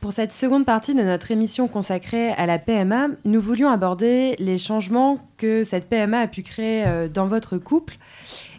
Pour 0.00 0.12
cette 0.12 0.32
seconde 0.32 0.64
partie 0.64 0.94
de 0.94 1.02
notre 1.02 1.30
émission 1.30 1.68
consacrée 1.68 2.30
à 2.30 2.46
la 2.46 2.58
PMA, 2.58 3.08
nous 3.24 3.40
voulions 3.40 3.68
aborder 3.68 4.34
les 4.38 4.56
changements 4.56 5.18
que 5.36 5.64
cette 5.64 5.90
PMA 5.90 6.18
a 6.18 6.28
pu 6.28 6.42
créer 6.42 7.08
dans 7.08 7.26
votre 7.26 7.58
couple 7.58 7.94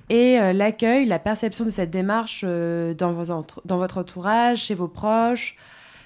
et 0.10 0.38
l'accueil, 0.54 1.06
la 1.06 1.20
perception 1.20 1.66
de 1.66 1.70
cette 1.70 1.90
démarche 1.90 2.46
dans, 2.46 3.12
vos 3.12 3.46
dans 3.66 3.78
votre 3.78 3.98
entourage, 3.98 4.60
chez 4.60 4.76
vos 4.76 4.88
proches, 4.88 5.58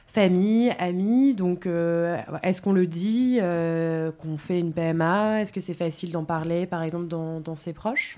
famille, 0.07 0.71
amis. 0.79 1.33
Donc, 1.33 1.67
euh, 1.67 2.17
est-ce 2.43 2.61
qu'on 2.61 2.73
le 2.73 2.87
dit 2.87 3.39
qu'on 4.19 4.37
fait 4.37 4.59
une 4.59 4.73
PMA 4.73 5.41
Est-ce 5.41 5.53
que 5.53 5.59
c'est 5.59 5.73
facile 5.73 6.11
d'en 6.11 6.23
parler, 6.23 6.65
par 6.65 6.81
exemple, 6.83 7.07
dans, 7.07 7.39
dans 7.39 7.55
ses 7.55 7.73
proches? 7.73 8.17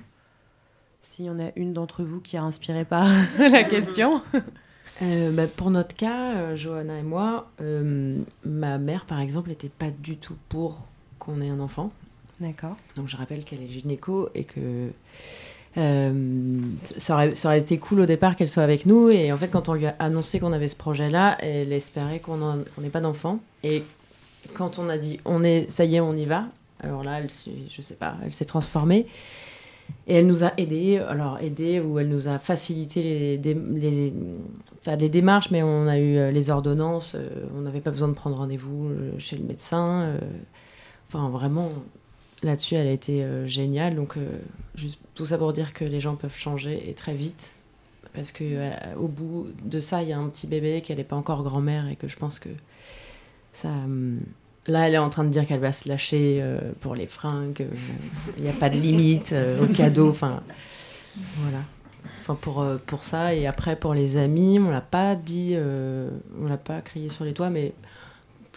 S'il 1.02 1.26
y 1.26 1.30
en 1.30 1.40
a 1.40 1.52
une 1.56 1.74
d'entre 1.74 2.04
vous 2.04 2.20
qui 2.20 2.36
est 2.36 2.40
inspirée 2.40 2.86
par 2.86 3.08
la 3.40 3.64
question. 3.64 4.22
Euh, 5.02 5.32
bah, 5.32 5.48
pour 5.48 5.72
notre 5.72 5.96
cas, 5.96 6.36
euh, 6.36 6.56
Johanna 6.56 7.00
et 7.00 7.04
moi, 7.04 7.50
euh, 7.62 8.20
ma 8.44 8.78
mère, 8.78 9.06
par 9.06 9.20
exemple, 9.20 9.50
n'était 9.50 9.70
pas 9.70 9.92
du 9.92 10.18
tout 10.18 10.36
pour 10.50 10.82
qu'on 11.20 11.42
ait 11.42 11.50
un 11.50 11.60
enfant. 11.60 11.92
D'accord. 12.40 12.76
Donc 12.96 13.08
je 13.08 13.18
rappelle 13.18 13.44
qu'elle 13.44 13.62
est 13.62 13.68
gynéco 13.68 14.30
et 14.34 14.46
que 14.46 14.92
ça, 16.98 17.14
aurait, 17.14 17.36
ça, 17.36 17.50
aurait, 17.50 17.60
été 17.60 17.78
cool 17.78 18.02
au 18.02 18.06
départ 18.06 18.36
qu'elle 18.36 18.50
soit 18.50 18.64
avec 18.64 18.86
nous. 18.86 19.10
Et 19.10 19.32
en 19.32 19.38
fait, 19.38 19.50
quand 19.50 19.70
on 19.70 19.74
lui 19.74 19.86
a 19.86 19.96
annoncé 20.00 20.40
qu'on 20.40 20.54
avait 20.54 20.68
ce 20.68 20.76
projet-là, 20.76 21.38
elle 21.40 21.74
espérait 21.74 22.20
qu'on 22.20 22.38
n'ait 22.78 22.90
pas 22.90 23.02
d'enfant. 23.02 23.40
Et 23.64 23.84
quand 24.54 24.80
on 24.80 24.90
a 24.90 24.98
dit 24.98 25.20
on 25.26 25.44
est, 25.44 25.70
ça 25.70 25.86
y 25.86 25.96
est, 25.96 26.00
on 26.00 26.16
y 26.16 26.26
va, 26.26 26.46
alors 26.82 27.04
là, 27.04 27.20
elle, 27.20 27.30
je 27.70 27.82
sais 27.82 27.96
pas, 27.96 28.16
elle 28.24 28.32
s'est 28.32 28.46
transformée. 28.46 29.06
Et 30.08 30.16
elle 30.16 30.28
nous 30.28 30.44
a 30.44 30.52
aidés, 30.58 30.98
alors 30.98 31.40
aidés 31.40 31.80
ou 31.80 32.00
elle 32.00 32.10
nous 32.10 32.28
a 32.28 32.40
facilité 32.40 33.02
les, 33.02 33.38
démarches, 35.10 35.52
mais 35.52 35.64
on 35.64 35.88
a 35.88 35.98
eu 35.98 36.18
euh, 36.18 36.32
les 36.32 36.50
ordonnances, 36.50 37.16
euh, 37.16 37.30
on 37.56 37.62
n'avait 37.62 37.82
pas 37.82 37.92
besoin 37.92 38.08
de 38.08 38.14
prendre 38.14 38.38
rendez-vous 38.38 38.90
euh, 38.90 39.12
chez 39.18 39.36
le 39.36 39.44
médecin. 39.44 40.16
enfin, 41.08 41.30
vraiment, 41.30 41.70
là-dessus, 42.44 42.76
elle 42.76 42.88
a 42.88 42.92
été 42.92 43.26
géniale. 43.46 43.96
Donc, 43.96 44.16
juste 44.76 45.00
tout 45.16 45.26
ça 45.26 45.38
pour 45.38 45.54
dire 45.54 45.74
que 45.74 45.86
les 45.86 46.00
gens 46.00 46.16
peuvent 46.16 46.38
changer 46.38 46.90
et 46.90 46.94
très 46.94 47.14
vite. 47.14 47.56
Parce 48.14 48.32
que 48.32 48.72
au 48.98 49.08
bout 49.08 49.48
de 49.64 49.80
ça, 49.80 50.04
il 50.04 50.10
y 50.10 50.14
a 50.14 50.18
un 50.18 50.28
petit 50.30 50.48
bébé, 50.48 50.82
qu'elle 50.82 50.98
n'est 50.98 51.04
pas 51.04 51.16
encore 51.16 51.44
grand-mère 51.44 51.88
et 51.88 51.96
que 51.96 52.08
je 52.08 52.18
pense 52.18 52.40
que 52.40 52.50
ça. 53.54 53.70
Hum, 53.70 54.20
Là, 54.70 54.88
elle 54.88 54.94
est 54.94 55.00
en 55.00 55.10
train 55.10 55.24
de 55.24 55.30
dire 55.30 55.48
qu'elle 55.48 55.60
va 55.60 55.72
se 55.72 55.88
lâcher 55.88 56.40
euh, 56.42 56.60
pour 56.80 56.94
les 56.94 57.08
fringues. 57.08 57.68
Il 58.38 58.44
n'y 58.44 58.50
a 58.50 58.54
pas 58.54 58.70
de 58.70 58.78
limite 58.78 59.34
euh, 59.34 59.64
au 59.64 59.68
cadeau. 59.68 60.10
Enfin, 60.10 60.44
voilà. 61.38 61.60
Enfin, 62.22 62.36
pour, 62.40 62.62
euh, 62.62 62.78
pour 62.86 63.04
ça. 63.04 63.34
Et 63.34 63.48
après, 63.48 63.76
pour 63.76 63.94
les 63.94 64.18
amis, 64.18 64.60
on 64.60 64.70
l'a 64.70 64.82
pas 64.82 65.16
dit, 65.16 65.56
on 65.58 66.46
l'a 66.46 66.58
pas 66.58 66.82
crié 66.82 67.10
sur 67.10 67.26
les 67.26 67.34
toits, 67.34 67.50
mais 67.50 67.74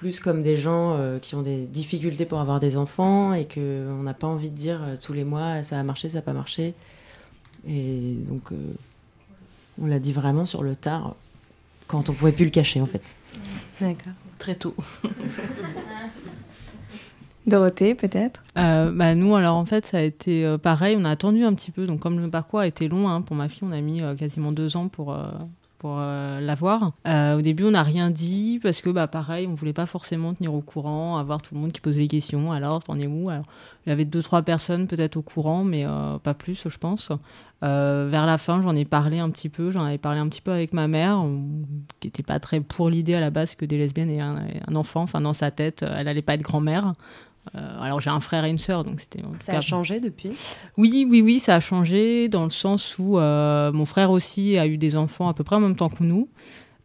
plus 0.02 0.20
comme 0.20 0.42
des 0.42 0.56
gens 0.56 0.98
qui 1.20 1.34
ont 1.34 1.42
des 1.42 1.64
difficultés 1.66 2.26
pour 2.26 2.40
avoir 2.40 2.58
des 2.60 2.76
enfants 2.76 3.32
et 3.32 3.46
qu'on 3.46 4.02
n'a 4.02 4.14
pas 4.14 4.26
envie 4.26 4.50
de 4.50 4.56
dire 4.56 4.80
tous 5.00 5.12
les 5.12 5.24
mois 5.24 5.62
ça 5.62 5.78
a 5.78 5.82
marché, 5.82 6.08
ça 6.08 6.18
n'a 6.18 6.22
pas 6.22 6.32
marché. 6.32 6.74
Et 7.68 8.16
donc, 8.28 8.50
on 9.80 9.86
l'a 9.86 10.00
dit 10.00 10.12
vraiment 10.12 10.44
sur 10.44 10.62
le 10.62 10.74
tard, 10.76 11.14
quand 11.86 12.10
on 12.10 12.12
pouvait 12.12 12.32
plus 12.32 12.46
le 12.46 12.50
cacher, 12.50 12.80
en 12.80 12.86
fait. 12.86 13.02
D'accord 13.80 14.12
très 14.42 14.54
tôt. 14.56 14.74
Dorothée, 17.46 17.94
peut-être? 17.94 18.42
Euh, 18.58 18.90
bah 18.92 19.14
Nous, 19.14 19.34
alors 19.36 19.56
en 19.56 19.64
fait, 19.64 19.86
ça 19.86 19.98
a 19.98 20.00
été 20.02 20.44
euh, 20.44 20.58
pareil. 20.58 20.96
On 20.98 21.04
a 21.04 21.10
attendu 21.10 21.44
un 21.44 21.54
petit 21.54 21.70
peu. 21.70 21.86
Donc, 21.86 22.00
comme 22.00 22.18
le 22.20 22.28
parcours 22.28 22.58
a 22.60 22.66
été 22.66 22.88
long, 22.88 23.08
hein, 23.08 23.22
pour 23.22 23.36
ma 23.36 23.48
fille, 23.48 23.62
on 23.62 23.72
a 23.72 23.80
mis 23.80 24.02
euh, 24.02 24.16
quasiment 24.16 24.50
deux 24.50 24.76
ans 24.76 24.88
pour, 24.88 25.16
pour 25.82 25.96
l'avoir. 25.96 26.92
au 27.06 27.42
début, 27.42 27.64
on 27.64 27.72
n'a 27.72 27.82
rien 27.82 28.10
dit 28.10 28.60
parce 28.62 28.80
que, 28.80 28.88
bah, 28.88 29.08
pareil, 29.08 29.46
on 29.46 29.54
voulait 29.54 29.72
pas 29.72 29.86
forcément 29.86 30.32
tenir 30.32 30.54
au 30.54 30.62
courant, 30.62 31.18
avoir 31.18 31.42
tout 31.42 31.54
le 31.54 31.60
monde 31.60 31.72
qui 31.72 31.80
posait 31.80 32.00
les 32.00 32.08
questions. 32.08 32.52
Alors, 32.52 32.82
t'en 32.84 32.98
es 32.98 33.06
où? 33.06 33.28
Alors, 33.28 33.44
Il 33.84 33.90
y 33.90 33.92
avait 33.92 34.04
deux, 34.04 34.22
trois 34.22 34.42
personnes 34.42 34.86
peut-être 34.86 35.16
au 35.16 35.22
courant, 35.22 35.64
mais 35.64 35.84
pas 36.22 36.34
plus, 36.34 36.68
je 36.68 36.78
pense. 36.78 37.10
Euh, 37.62 38.08
vers 38.10 38.26
la 38.26 38.38
fin, 38.38 38.60
j'en 38.60 38.74
ai 38.74 38.84
parlé 38.84 39.18
un 39.18 39.30
petit 39.30 39.48
peu. 39.48 39.70
J'en 39.70 39.84
avais 39.84 39.98
parlé 39.98 40.20
un 40.20 40.28
petit 40.28 40.40
peu 40.40 40.52
avec 40.52 40.72
ma 40.72 40.88
mère, 40.88 41.24
qui 42.00 42.08
n'était 42.08 42.22
pas 42.22 42.40
très 42.40 42.60
pour 42.60 42.90
l'idée 42.90 43.14
à 43.14 43.20
la 43.20 43.30
base 43.30 43.54
que 43.54 43.64
des 43.64 43.78
lesbiennes 43.78 44.10
aient 44.10 44.20
un, 44.20 44.46
un 44.66 44.76
enfant. 44.76 45.02
Enfin, 45.02 45.20
dans 45.20 45.32
sa 45.32 45.50
tête, 45.50 45.84
elle 45.88 46.06
n'allait 46.06 46.22
pas 46.22 46.34
être 46.34 46.42
grand-mère. 46.42 46.94
Euh, 47.54 47.80
alors 47.80 48.00
j'ai 48.00 48.10
un 48.10 48.20
frère 48.20 48.44
et 48.44 48.50
une 48.50 48.58
sœur, 48.58 48.84
donc 48.84 49.00
c'était. 49.00 49.20
Ça 49.40 49.58
a 49.58 49.60
changé 49.60 49.98
depuis? 50.00 50.30
Oui, 50.76 51.06
oui, 51.08 51.22
oui, 51.22 51.40
ça 51.40 51.56
a 51.56 51.60
changé 51.60 52.28
dans 52.28 52.44
le 52.44 52.50
sens 52.50 52.98
où 52.98 53.18
euh, 53.18 53.72
mon 53.72 53.84
frère 53.84 54.10
aussi 54.10 54.58
a 54.58 54.66
eu 54.66 54.78
des 54.78 54.96
enfants 54.96 55.28
à 55.28 55.34
peu 55.34 55.42
près 55.42 55.56
en 55.56 55.60
même 55.60 55.76
temps 55.76 55.88
que 55.88 56.04
nous. 56.04 56.28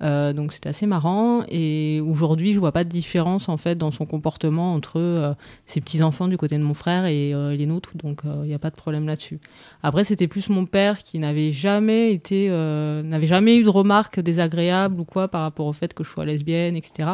Euh, 0.03 0.31
donc 0.33 0.53
c'était 0.53 0.69
assez 0.69 0.85
marrant. 0.85 1.43
Et 1.49 2.01
aujourd'hui, 2.01 2.53
je 2.53 2.59
vois 2.59 2.71
pas 2.71 2.83
de 2.83 2.89
différence 2.89 3.49
en 3.49 3.57
fait 3.57 3.75
dans 3.75 3.91
son 3.91 4.05
comportement 4.05 4.73
entre 4.73 4.99
euh, 4.99 5.33
ses 5.65 5.81
petits 5.81 6.03
enfants 6.03 6.27
du 6.27 6.37
côté 6.37 6.57
de 6.57 6.63
mon 6.63 6.73
frère 6.73 7.05
et 7.05 7.33
euh, 7.33 7.55
les 7.55 7.65
nôtres. 7.65 7.97
Donc 7.97 8.21
il 8.25 8.47
n'y 8.47 8.53
a 8.53 8.59
pas 8.59 8.69
de 8.69 8.75
problème 8.75 9.07
là-dessus. 9.07 9.39
Après, 9.83 10.03
c'était 10.03 10.27
plus 10.27 10.49
mon 10.49 10.65
père 10.65 10.99
qui 10.99 11.19
n'avait 11.19 11.51
jamais 11.51 12.13
été, 12.13 12.49
n'avait 12.49 13.27
jamais 13.27 13.57
eu 13.57 13.63
de 13.63 13.69
remarques 13.69 14.19
désagréables 14.19 14.99
ou 14.99 15.05
quoi 15.05 15.27
par 15.27 15.41
rapport 15.41 15.65
au 15.65 15.73
fait 15.73 15.93
que 15.93 16.03
je 16.03 16.09
sois 16.09 16.25
lesbienne, 16.25 16.75
etc. 16.75 17.11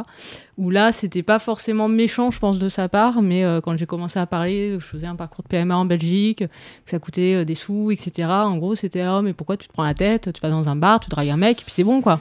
Où 0.57 0.69
là, 0.69 0.91
c'était 0.91 1.23
pas 1.23 1.39
forcément 1.39 1.87
méchant, 1.87 2.31
je 2.31 2.39
pense, 2.39 2.59
de 2.59 2.69
sa 2.69 2.87
part, 2.89 3.21
mais 3.21 3.43
quand 3.63 3.75
j'ai 3.77 3.85
commencé 3.85 4.17
à 4.17 4.25
parler, 4.25 4.77
je 4.79 4.85
faisais 4.85 5.07
un 5.07 5.15
parcours 5.15 5.43
de 5.43 5.49
PMA 5.49 5.75
en 5.75 5.85
Belgique, 5.85 6.39
que 6.39 6.91
ça 6.91 6.99
coûtait 6.99 7.45
des 7.45 7.55
sous, 7.55 7.91
etc. 7.91 8.29
En 8.29 8.57
gros, 8.57 8.75
c'était 8.75 9.05
oh 9.07 9.21
mais 9.21 9.33
pourquoi 9.33 9.57
tu 9.57 9.67
te 9.67 9.73
prends 9.73 9.83
la 9.83 9.93
tête? 9.93 10.31
Tu 10.33 10.41
vas 10.41 10.49
dans 10.49 10.69
un 10.69 10.75
bar, 10.75 10.99
tu 10.99 11.09
dragues 11.09 11.29
un 11.29 11.37
mec, 11.37 11.61
et 11.61 11.63
puis 11.63 11.73
c'est 11.73 11.83
bon 11.83 12.01
quoi. 12.01 12.19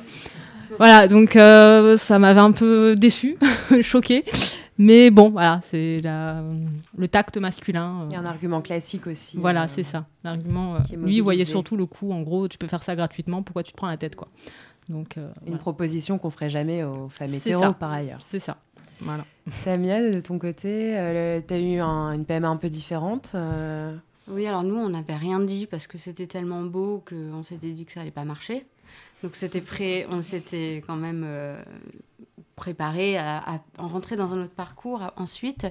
Voilà, 0.78 1.08
donc 1.08 1.36
euh, 1.36 1.96
ça 1.96 2.18
m'avait 2.18 2.40
un 2.40 2.52
peu 2.52 2.94
déçu, 2.94 3.36
choqué. 3.82 4.24
Mais 4.78 5.10
bon, 5.10 5.30
voilà, 5.30 5.60
c'est 5.64 5.98
le 6.02 7.08
tact 7.08 7.36
masculin. 7.36 8.02
Euh. 8.02 8.06
Il 8.10 8.14
y 8.14 8.16
a 8.16 8.20
un 8.20 8.24
argument 8.24 8.62
classique 8.62 9.06
aussi. 9.06 9.36
Voilà, 9.38 9.64
euh, 9.64 9.68
c'est 9.68 9.82
ça. 9.82 10.06
L'argument. 10.24 10.78
lui, 10.96 11.16
il 11.16 11.20
voyait 11.20 11.44
surtout 11.44 11.76
le 11.76 11.86
coup. 11.86 12.12
En 12.12 12.22
gros, 12.22 12.48
tu 12.48 12.58
peux 12.58 12.66
faire 12.66 12.82
ça 12.82 12.96
gratuitement. 12.96 13.42
Pourquoi 13.42 13.62
tu 13.62 13.72
te 13.72 13.76
prends 13.76 13.88
la 13.88 13.96
tête, 13.96 14.16
quoi 14.16 14.28
Donc. 14.88 15.16
Une 15.46 15.58
proposition 15.58 16.18
qu'on 16.18 16.30
ferait 16.30 16.50
jamais 16.50 16.84
aux 16.84 17.08
femmes 17.08 17.34
hétéros, 17.34 17.74
par 17.74 17.92
ailleurs. 17.92 18.20
C'est 18.22 18.38
ça. 18.38 18.56
Voilà. 19.00 19.24
Samia, 19.64 20.10
de 20.10 20.20
ton 20.20 20.38
côté, 20.38 20.94
tu 21.46 21.54
as 21.54 21.58
eu 21.58 21.80
une 21.80 22.24
PMA 22.24 22.48
un 22.48 22.56
peu 22.56 22.68
différente. 22.68 23.34
Oui, 24.28 24.46
alors 24.46 24.62
nous, 24.62 24.76
on 24.76 24.88
n'avait 24.88 25.16
rien 25.16 25.40
dit 25.40 25.66
parce 25.66 25.86
que 25.86 25.98
c'était 25.98 26.26
tellement 26.26 26.62
beau 26.62 27.02
qu'on 27.06 27.42
s'était 27.42 27.72
dit 27.72 27.84
que 27.84 27.92
ça 27.92 28.00
allait 28.00 28.10
pas 28.10 28.24
marcher. 28.24 28.64
Donc 29.22 29.36
c'était 29.36 30.06
on 30.10 30.20
s'était 30.20 30.82
quand 30.86 30.96
même 30.96 31.22
euh, 31.24 31.62
préparé 32.56 33.16
à, 33.18 33.60
rentrer 33.78 34.16
dans 34.16 34.34
un 34.34 34.42
autre 34.42 34.54
parcours 34.54 35.12
ensuite. 35.16 35.66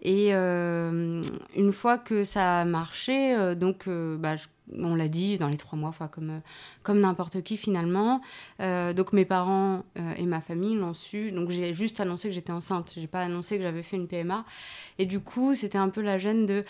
Et 0.00 0.34
euh, 0.34 1.20
une 1.54 1.72
fois 1.72 1.98
que 1.98 2.24
ça 2.24 2.60
a 2.60 2.64
marché, 2.64 3.34
euh, 3.34 3.54
donc 3.54 3.88
bah, 3.88 4.36
on 4.72 4.94
l'a 4.94 5.08
dit 5.08 5.38
dans 5.38 5.48
les 5.48 5.58
trois 5.58 5.78
mois, 5.78 5.94
comme, 6.10 6.40
comme 6.82 7.00
n'importe 7.00 7.42
qui 7.42 7.56
finalement. 7.56 8.20
donc 8.58 9.12
mes 9.12 9.24
parents 9.24 9.84
et 10.16 10.24
ma 10.24 10.40
famille 10.40 10.74
l'ont 10.74 10.94
su. 10.94 11.30
Donc 11.32 11.50
j'ai 11.50 11.74
juste 11.74 12.00
annoncé 12.00 12.28
que 12.28 12.34
j'étais 12.34 12.52
enceinte. 12.52 12.92
J'ai 12.96 13.06
pas 13.06 13.20
annoncé 13.20 13.58
que 13.58 13.62
j'avais 13.62 13.82
fait 13.82 13.96
une 13.96 14.08
PMA. 14.08 14.44
Et 14.98 15.06
du 15.06 15.20
coup, 15.20 15.54
c'était 15.54 15.78
un 15.78 15.90
peu 15.90 16.00
la 16.00 16.18
gêne 16.18 16.46
de 16.46 16.64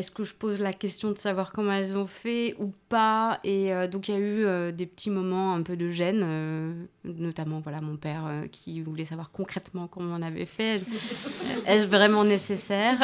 est-ce 0.00 0.10
que 0.10 0.24
je 0.24 0.34
pose 0.34 0.60
la 0.60 0.72
question 0.72 1.10
de 1.10 1.18
savoir 1.18 1.52
comment 1.52 1.72
elles 1.72 1.94
ont 1.94 2.06
fait 2.06 2.54
ou 2.58 2.72
pas 2.88 3.38
Et 3.44 3.72
euh, 3.72 3.86
donc 3.86 4.08
il 4.08 4.14
y 4.14 4.16
a 4.16 4.20
eu 4.20 4.44
euh, 4.46 4.72
des 4.72 4.86
petits 4.86 5.10
moments 5.10 5.54
un 5.54 5.62
peu 5.62 5.76
de 5.76 5.90
gêne, 5.90 6.22
euh, 6.24 6.72
notamment 7.04 7.60
voilà 7.60 7.82
mon 7.82 7.96
père 7.98 8.24
qui 8.50 8.80
voulait 8.80 9.04
savoir 9.04 9.30
concrètement 9.30 9.88
comment 9.88 10.14
on 10.16 10.22
avait 10.22 10.46
fait. 10.46 10.80
Est-ce 11.66 11.86
vraiment 11.86 12.24
nécessaire? 12.24 12.98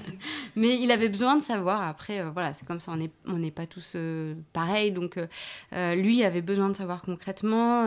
Mais 0.56 0.78
il 0.78 0.90
avait 0.90 1.08
besoin 1.08 1.36
de 1.36 1.42
savoir. 1.42 1.82
Après 1.82 2.22
voilà, 2.30 2.52
c'est 2.52 2.66
comme 2.66 2.80
ça, 2.80 2.92
on 3.26 3.38
n'est 3.38 3.50
pas 3.50 3.66
tous 3.66 3.96
pareils. 4.52 4.92
Donc 4.92 5.18
lui 5.72 6.22
avait 6.22 6.42
besoin 6.42 6.68
de 6.68 6.76
savoir 6.76 7.02
concrètement. 7.02 7.86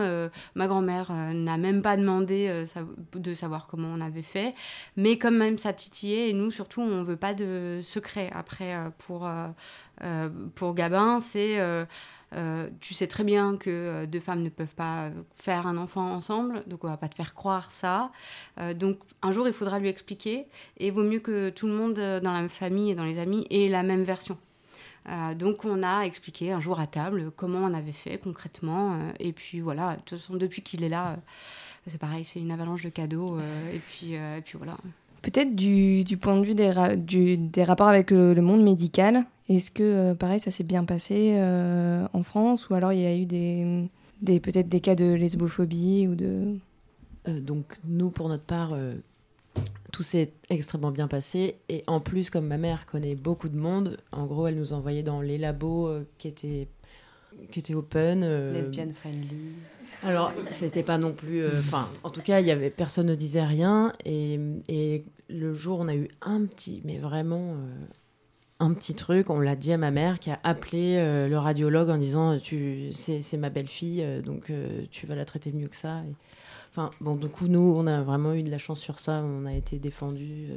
ma 0.54 0.66
grand-mère 0.66 1.12
n'a 1.12 1.56
même 1.56 1.82
pas 1.82 1.96
demandé 1.96 2.64
de 3.14 3.34
savoir 3.34 3.66
comment 3.66 3.88
on 3.94 4.00
avait 4.00 4.22
fait, 4.22 4.54
mais 4.96 5.18
quand 5.18 5.32
même 5.32 5.58
ça 5.58 5.72
titillait. 5.72 6.30
Et 6.30 6.32
nous 6.32 6.50
surtout, 6.50 6.80
on 6.80 7.02
veut 7.02 7.16
pas 7.16 7.34
de 7.34 7.80
secret 7.82 8.30
après, 8.40 8.74
euh, 8.74 8.88
pour, 9.06 9.26
euh, 9.26 9.48
euh, 10.02 10.28
pour 10.54 10.74
Gabin, 10.74 11.20
c'est 11.20 11.58
tu 12.80 12.94
sais 12.94 13.08
très 13.08 13.24
bien 13.24 13.56
que 13.56 14.04
deux 14.06 14.20
femmes 14.20 14.42
ne 14.42 14.50
peuvent 14.50 14.76
pas 14.76 15.10
faire 15.34 15.66
un 15.66 15.76
enfant 15.76 16.14
ensemble, 16.14 16.62
donc 16.68 16.84
on 16.84 16.88
va 16.88 16.96
pas 16.96 17.08
te 17.08 17.16
faire 17.16 17.34
croire 17.34 17.72
ça. 17.72 18.12
donc 18.76 18.98
un 19.20 19.32
jour, 19.32 19.48
il 19.48 19.52
faudra 19.52 19.80
lui 19.80 19.88
expliquer, 19.88 20.46
et 20.78 20.92
vaut 20.92 21.02
mieux 21.02 21.18
que 21.18 21.50
tout 21.50 21.66
le 21.66 21.72
monde 21.72 21.94
dans 21.94 22.32
la 22.32 22.48
famille 22.48 22.92
et 22.92 22.94
dans 22.94 23.04
les 23.04 23.18
amis 23.18 23.48
ait 23.50 23.68
la 23.68 23.82
même 23.82 24.04
version. 24.04 24.38
donc 25.34 25.64
on 25.64 25.82
a 25.82 26.02
expliqué 26.02 26.52
un 26.52 26.60
jour 26.60 26.78
à 26.78 26.86
table 26.86 27.32
comment 27.32 27.64
on 27.64 27.74
avait 27.74 27.98
fait 28.04 28.18
concrètement, 28.18 28.96
et 29.18 29.32
puis 29.32 29.58
voilà, 29.58 29.96
de 29.96 30.02
toute 30.02 30.20
façon 30.20 30.36
depuis 30.36 30.62
qu'il 30.62 30.84
est 30.84 30.88
là, 30.88 31.16
c'est 31.88 31.98
pareil, 31.98 32.24
c'est 32.24 32.38
une 32.38 32.52
avalanche 32.52 32.84
de 32.84 32.90
cadeaux, 32.90 33.40
et, 33.74 33.80
puis, 33.80 34.12
et 34.12 34.42
puis 34.44 34.56
voilà. 34.56 34.76
Peut-être 35.22 35.54
du, 35.54 36.04
point 36.18 36.38
de 36.38 36.44
vue 36.44 36.54
des, 36.54 37.64
rapports 37.64 37.88
avec 37.88 38.10
le, 38.10 38.40
monde 38.40 38.62
médical, 38.62 39.24
est-ce 39.48 39.70
que, 39.70 39.82
euh, 39.82 40.14
pareil, 40.14 40.40
ça 40.40 40.50
s'est 40.50 40.64
bien 40.64 40.84
passé 40.84 41.34
euh, 41.36 42.06
en 42.12 42.22
France? 42.22 42.68
Ou 42.70 42.74
alors 42.74 42.92
il 42.92 43.00
y 43.00 43.06
a 43.06 43.16
eu 43.16 43.26
des 43.26 44.40
peut-être 44.40 44.68
des 44.68 44.80
cas 44.80 44.94
de 44.94 45.12
lesbophobie 45.12 46.06
ou 46.08 46.14
de... 46.14 46.56
Euh, 47.28 47.40
donc 47.40 47.64
nous, 47.84 48.10
pour 48.10 48.28
notre 48.28 48.44
part, 48.44 48.74
tout 49.92 50.02
s'est 50.02 50.32
extrêmement 50.48 50.90
bien 50.90 51.08
passé. 51.08 51.56
Et 51.68 51.84
en 51.86 52.00
plus, 52.00 52.30
comme 52.30 52.46
ma 52.46 52.58
mère 52.58 52.86
connaît 52.86 53.14
beaucoup 53.14 53.48
de 53.48 53.58
monde, 53.58 53.98
en 54.12 54.26
gros, 54.26 54.46
elle 54.46 54.56
nous 54.56 54.72
envoyait 54.72 55.02
dans 55.02 55.20
les 55.20 55.36
labos 55.36 55.90
qui 56.16 56.28
étaient 56.28 56.68
qui 57.50 57.60
était 57.60 57.74
open. 57.74 58.24
Lesbian 58.52 58.88
friendly. 58.94 59.54
Alors, 60.02 60.32
c'était 60.50 60.82
pas 60.82 60.98
non 60.98 61.12
plus. 61.12 61.42
Euh, 61.42 61.58
enfin, 61.58 61.88
en 62.02 62.10
tout 62.10 62.22
cas, 62.22 62.40
il 62.40 62.46
y 62.46 62.50
avait 62.50 62.70
personne 62.70 63.06
ne 63.06 63.14
disait 63.14 63.44
rien. 63.44 63.92
Et, 64.04 64.38
et, 64.68 65.04
le 65.28 65.52
jour, 65.52 65.80
on 65.80 65.88
a 65.88 65.94
eu 65.94 66.08
un 66.22 66.44
petit, 66.46 66.80
mais 66.84 66.98
vraiment 66.98 67.56
un 68.58 68.74
petit 68.74 68.94
truc, 68.94 69.30
on 69.30 69.38
l'a 69.38 69.56
dit 69.56 69.72
à 69.72 69.78
ma 69.78 69.90
mère 69.90 70.18
qui 70.18 70.30
a 70.30 70.40
appelé 70.42 70.96
euh, 70.96 71.28
le 71.28 71.38
radiologue 71.38 71.88
en 71.88 71.96
disant 71.96 72.36
tu 72.38 72.90
c'est 72.92 73.36
ma 73.36 73.48
belle-fille 73.48 74.04
donc 74.24 74.52
tu 74.90 75.06
vas 75.06 75.14
la 75.14 75.24
traiter 75.24 75.52
mieux 75.52 75.68
que 75.68 75.76
ça. 75.76 76.02
Enfin 76.68 76.90
bon 77.00 77.14
du 77.14 77.28
coup 77.28 77.46
nous 77.46 77.60
on 77.60 77.86
a 77.86 78.02
vraiment 78.02 78.34
eu 78.34 78.42
de 78.42 78.50
la 78.50 78.58
chance 78.58 78.80
sur 78.80 78.98
ça, 78.98 79.22
on 79.24 79.46
a 79.46 79.54
été 79.54 79.78
défendus 79.78 80.48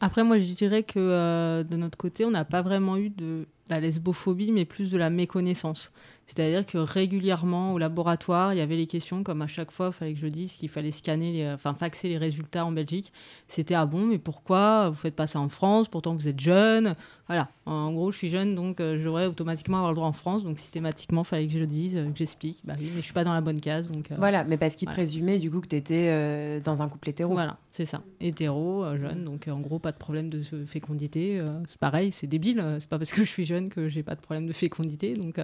Après 0.00 0.24
moi 0.24 0.38
je 0.38 0.52
dirais 0.54 0.82
que 0.82 1.62
de 1.62 1.76
notre 1.76 1.98
côté 1.98 2.24
on 2.24 2.30
n'a 2.30 2.44
pas 2.44 2.62
vraiment 2.62 2.96
eu 2.96 3.10
de 3.10 3.46
la 3.68 3.80
lesbophobie 3.80 4.52
mais 4.52 4.64
plus 4.64 4.90
de 4.90 4.98
la 4.98 5.10
méconnaissance. 5.10 5.92
C'est-à-dire 6.30 6.64
que 6.64 6.78
régulièrement 6.78 7.72
au 7.72 7.78
laboratoire, 7.78 8.54
il 8.54 8.58
y 8.58 8.60
avait 8.60 8.76
les 8.76 8.86
questions, 8.86 9.24
comme 9.24 9.42
à 9.42 9.48
chaque 9.48 9.72
fois, 9.72 9.88
il 9.88 9.92
fallait 9.92 10.14
que 10.14 10.20
je 10.20 10.28
dise 10.28 10.52
qu'il 10.52 10.68
fallait 10.68 10.92
scanner, 10.92 11.32
les, 11.32 11.50
enfin 11.50 11.74
faxer 11.74 12.08
les 12.08 12.18
résultats 12.18 12.64
en 12.64 12.70
Belgique. 12.70 13.12
C'était 13.48 13.74
ah 13.74 13.84
bon, 13.84 14.06
mais 14.06 14.18
pourquoi 14.18 14.90
vous 14.90 14.94
faites 14.94 15.16
pas 15.16 15.26
ça 15.26 15.40
en 15.40 15.48
France 15.48 15.88
Pourtant 15.88 16.14
vous 16.14 16.28
êtes 16.28 16.38
jeune? 16.38 16.94
Voilà. 17.26 17.48
En 17.64 17.92
gros, 17.92 18.10
je 18.10 18.16
suis 18.16 18.28
jeune, 18.28 18.56
donc 18.56 18.80
euh, 18.80 18.98
j'aurais 19.00 19.26
automatiquement 19.26 19.76
avoir 19.76 19.92
le 19.92 19.96
droit 19.96 20.08
en 20.08 20.12
France. 20.12 20.42
Donc 20.42 20.58
systématiquement, 20.58 21.22
il 21.22 21.24
fallait 21.24 21.46
que 21.46 21.52
je 21.52 21.60
le 21.60 21.66
dise, 21.66 21.96
euh, 21.96 22.10
que 22.10 22.18
j'explique. 22.18 22.60
Bah 22.64 22.74
oui, 22.78 22.90
mais 22.92 23.00
je 23.00 23.04
suis 23.04 23.12
pas 23.12 23.22
dans 23.22 23.32
la 23.32 23.40
bonne 23.40 23.60
case. 23.60 23.88
Donc, 23.88 24.10
euh, 24.10 24.16
voilà, 24.18 24.42
mais 24.42 24.56
parce 24.56 24.74
qu'il 24.74 24.88
présumait 24.88 25.38
du 25.38 25.48
coup 25.48 25.60
que 25.60 25.68
tu 25.68 25.76
étais 25.76 26.60
dans 26.60 26.82
un 26.82 26.88
couple 26.88 27.10
hétéro. 27.10 27.32
Voilà, 27.32 27.58
c'est 27.72 27.84
ça. 27.84 28.02
Hétéro, 28.20 28.84
jeune. 28.96 29.24
Donc 29.24 29.48
en 29.48 29.60
gros, 29.60 29.78
pas 29.78 29.92
de 29.92 29.96
problème 29.96 30.28
de 30.28 30.42
fécondité. 30.66 31.40
c'est 31.68 31.78
pareil, 31.78 32.10
c'est 32.10 32.26
débile. 32.26 32.64
C'est 32.80 32.88
pas 32.88 32.98
parce 32.98 33.12
que 33.12 33.24
je 33.24 33.30
suis 33.30 33.44
jeune 33.44 33.68
que 33.68 33.88
j'ai 33.88 34.02
pas 34.02 34.16
de 34.16 34.20
problème 34.20 34.46
de 34.46 34.52
fécondité. 34.52 35.14
Donc 35.14 35.40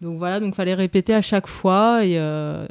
donc 0.00 0.18
voilà, 0.18 0.40
donc 0.40 0.54
fallait 0.54 0.74
répéter 0.74 1.14
à 1.14 1.22
chaque 1.22 1.46
fois 1.46 2.04
et 2.04 2.18
euh, 2.18 2.66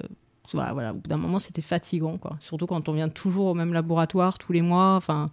voilà, 0.52 0.92
au 0.92 0.96
bout 0.96 1.08
d'un 1.08 1.18
moment 1.18 1.40
c'était 1.40 1.62
fatigant 1.62 2.18
quoi. 2.18 2.38
Surtout 2.40 2.66
quand 2.66 2.90
on 2.90 2.94
vient 2.94 3.10
toujours 3.10 3.48
au 3.48 3.54
même 3.54 3.74
laboratoire 3.74 4.38
tous 4.38 4.54
les 4.54 4.62
mois. 4.62 4.96
Enfin, 4.96 5.32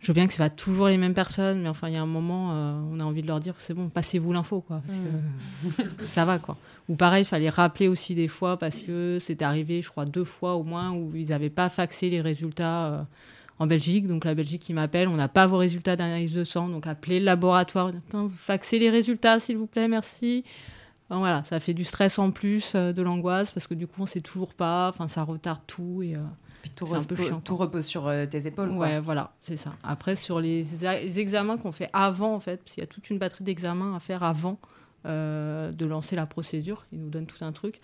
je 0.00 0.06
veux 0.08 0.14
bien 0.14 0.26
que 0.26 0.32
ce 0.32 0.38
pas 0.38 0.50
toujours 0.50 0.88
les 0.88 0.96
mêmes 0.96 1.14
personnes, 1.14 1.62
mais 1.62 1.68
enfin 1.68 1.88
il 1.88 1.94
y 1.94 1.96
a 1.96 2.02
un 2.02 2.06
moment, 2.06 2.50
euh, 2.52 2.80
on 2.90 3.00
a 3.00 3.04
envie 3.04 3.22
de 3.22 3.26
leur 3.26 3.40
dire 3.40 3.54
c'est 3.58 3.74
bon, 3.74 3.88
passez-vous 3.88 4.32
l'info 4.32 4.60
quoi, 4.60 4.82
parce 4.86 4.98
que 4.98 6.04
ça 6.06 6.24
va 6.24 6.38
quoi. 6.38 6.56
Ou 6.88 6.96
pareil, 6.96 7.22
il 7.22 7.26
fallait 7.26 7.50
rappeler 7.50 7.88
aussi 7.88 8.14
des 8.14 8.28
fois 8.28 8.58
parce 8.58 8.80
que 8.80 9.18
c'était 9.20 9.44
arrivé, 9.44 9.82
je 9.82 9.90
crois 9.90 10.06
deux 10.06 10.24
fois 10.24 10.54
au 10.54 10.62
moins 10.62 10.92
où 10.92 11.12
ils 11.14 11.28
n'avaient 11.28 11.50
pas 11.50 11.68
faxé 11.68 12.10
les 12.10 12.20
résultats. 12.20 12.86
Euh, 12.86 13.02
en 13.58 13.66
Belgique, 13.66 14.06
donc 14.06 14.24
la 14.24 14.34
Belgique 14.34 14.62
qui 14.62 14.72
m'appelle, 14.72 15.06
on 15.06 15.16
n'a 15.16 15.28
pas 15.28 15.46
vos 15.46 15.58
résultats 15.58 15.94
d'analyse 15.94 16.32
de 16.32 16.44
sang, 16.44 16.70
donc 16.70 16.86
appelez 16.86 17.18
le 17.18 17.26
laboratoire, 17.26 17.92
faxez 18.34 18.78
les 18.78 18.88
résultats 18.88 19.38
s'il 19.38 19.58
vous 19.58 19.66
plaît, 19.66 19.86
merci 19.86 20.44
voilà, 21.18 21.42
ça 21.44 21.58
fait 21.58 21.74
du 21.74 21.84
stress 21.84 22.18
en 22.18 22.30
plus, 22.30 22.74
euh, 22.74 22.92
de 22.92 23.02
l'angoisse, 23.02 23.50
parce 23.50 23.66
que 23.66 23.74
du 23.74 23.86
coup, 23.86 24.02
on 24.02 24.06
sait 24.06 24.20
toujours 24.20 24.54
pas, 24.54 24.88
enfin, 24.88 25.08
ça 25.08 25.24
retarde 25.24 25.60
tout 25.66 26.02
et. 26.02 26.14
Euh, 26.14 26.20
tout, 26.76 26.84
tout 27.42 27.56
repose 27.56 27.86
sur 27.86 28.06
euh, 28.06 28.26
tes 28.26 28.46
épaules. 28.46 28.68
Ouais, 28.70 29.00
voilà, 29.00 29.32
c'est 29.40 29.56
ça. 29.56 29.72
Après, 29.82 30.14
sur 30.14 30.40
les, 30.40 30.84
examens 31.18 31.56
qu'on 31.56 31.72
fait 31.72 31.88
avant, 31.94 32.34
en 32.34 32.40
fait, 32.40 32.58
parce 32.58 32.74
qu'il 32.74 32.82
y 32.82 32.84
a 32.84 32.86
toute 32.86 33.08
une 33.08 33.18
batterie 33.18 33.44
d'examens 33.44 33.96
à 33.96 34.00
faire 34.00 34.22
avant 34.22 34.58
de 35.06 35.86
lancer 35.86 36.14
la 36.14 36.26
procédure, 36.26 36.84
ils 36.92 37.00
nous 37.00 37.08
donnent 37.08 37.26
tout 37.26 37.42
un 37.42 37.52
truc. 37.52 37.80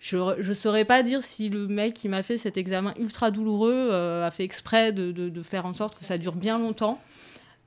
Je 0.00 0.16
ne 0.16 0.54
saurais 0.54 0.86
pas 0.86 1.02
dire 1.02 1.22
si 1.22 1.50
le 1.50 1.66
mec 1.66 1.92
qui 1.92 2.08
m'a 2.08 2.22
fait 2.22 2.38
cet 2.38 2.56
examen 2.56 2.94
ultra 2.98 3.30
douloureux 3.30 3.92
a 3.92 4.30
fait 4.30 4.44
exprès 4.44 4.92
de, 4.92 5.12
de, 5.12 5.42
faire 5.42 5.66
en 5.66 5.74
sorte 5.74 5.98
que 5.98 6.04
ça 6.06 6.16
dure 6.16 6.34
bien 6.34 6.58
longtemps. 6.58 6.98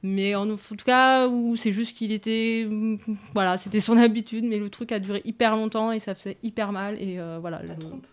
Mais 0.01 0.33
en, 0.35 0.47
tout 0.55 0.85
cas, 0.85 1.27
où 1.27 1.55
c'est 1.55 1.71
juste 1.71 1.95
qu'il 1.95 2.11
était. 2.11 2.67
Voilà, 3.33 3.57
c'était 3.57 3.79
son 3.79 3.97
habitude, 3.97 4.45
mais 4.45 4.57
le 4.57 4.69
truc 4.69 4.91
a 4.91 4.99
duré 4.99 5.21
hyper 5.25 5.55
longtemps 5.55 5.91
et 5.91 5.99
ça 5.99 6.15
faisait 6.15 6.37
hyper 6.43 6.71
mal. 6.71 7.01
Et 7.01 7.19
euh, 7.19 7.37
voilà. 7.39 7.61
La 7.63 7.75
trompe 7.75 8.05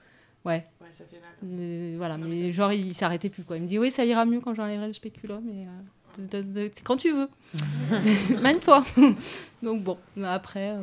Ouais. 0.44 0.64
Ouais, 0.80 0.88
ça 0.92 1.04
fait 1.04 1.20
mal. 1.20 1.96
voilà, 1.96 2.16
mais, 2.16 2.52
genre, 2.52 2.72
il 2.72 2.94
s'arrêtait 2.94 3.28
plus, 3.28 3.42
quoi. 3.42 3.56
Il 3.56 3.64
me 3.64 3.68
dit, 3.68 3.80
oui, 3.80 3.90
ça 3.90 4.04
ira 4.04 4.24
mieux 4.24 4.40
quand 4.40 4.54
j'enlèverai 4.54 4.86
le 4.86 4.92
spéculum, 4.92 5.42
mais. 5.44 5.66
Euh, 6.32 6.68
quand 6.84 6.96
tu 6.96 7.12
veux. 7.12 7.28
Même 8.42 8.60
toi. 8.60 8.84
Donc 9.62 9.82
bon, 9.82 9.98
après, 10.24 10.70
euh, 10.70 10.80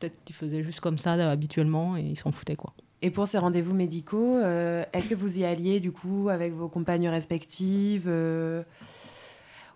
peut-être 0.00 0.24
qu'il 0.24 0.34
faisait 0.34 0.62
juste 0.62 0.80
comme 0.80 0.96
ça 0.96 1.12
habituellement 1.12 1.96
et 1.96 2.02
il 2.02 2.16
s'en 2.16 2.32
foutait, 2.32 2.56
quoi. 2.56 2.72
Et 3.02 3.10
pour 3.10 3.28
ces 3.28 3.38
rendez-vous 3.38 3.74
médicaux, 3.74 4.38
est-ce 4.38 5.06
que 5.06 5.14
vous 5.14 5.38
y 5.38 5.44
alliez 5.44 5.80
du 5.80 5.92
coup 5.92 6.30
avec 6.30 6.52
vos 6.52 6.68
compagnes 6.68 7.08
respectives 7.08 8.10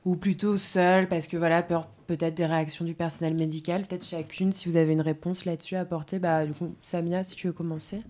ou 0.05 0.17
plutôt 0.17 0.57
seul 0.57 1.09
parce 1.09 1.27
que 1.27 1.37
voilà 1.37 1.63
peur 1.63 1.89
peut-être 2.07 2.35
des 2.35 2.47
réactions 2.47 2.85
du 2.85 2.95
personnel 2.95 3.35
médical 3.35 3.85
peut-être 3.85 4.05
chacune 4.05 4.53
si 4.53 4.69
vous 4.69 4.77
avez 4.77 4.93
une 4.93 5.01
réponse 5.01 5.45
là-dessus 5.45 5.77
à 5.77 5.81
apporter 5.81 6.19
bah 6.19 6.45
du 6.47 6.53
coup 6.53 6.75
Samia 6.83 7.25
si 7.25 7.37
tu 7.37 7.47
veux 7.47 7.53
commencer. 7.53 8.03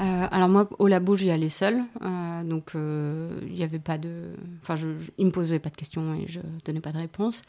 Euh, 0.00 0.26
alors 0.32 0.48
moi 0.48 0.68
au 0.80 0.88
labo 0.88 1.14
j'y 1.14 1.30
allais 1.30 1.48
seule 1.48 1.84
euh, 2.02 2.42
donc 2.42 2.72
euh, 2.74 3.38
il 3.46 3.52
n'y 3.52 3.62
avait 3.62 3.78
pas 3.78 3.96
de 3.96 4.34
enfin 4.60 4.74
je, 4.74 4.88
il 5.18 5.26
me 5.26 5.30
posait 5.30 5.60
pas 5.60 5.70
de 5.70 5.76
questions 5.76 6.14
et 6.14 6.26
je 6.26 6.40
donnais 6.64 6.80
pas 6.80 6.90
de 6.90 6.98
réponse. 6.98 7.42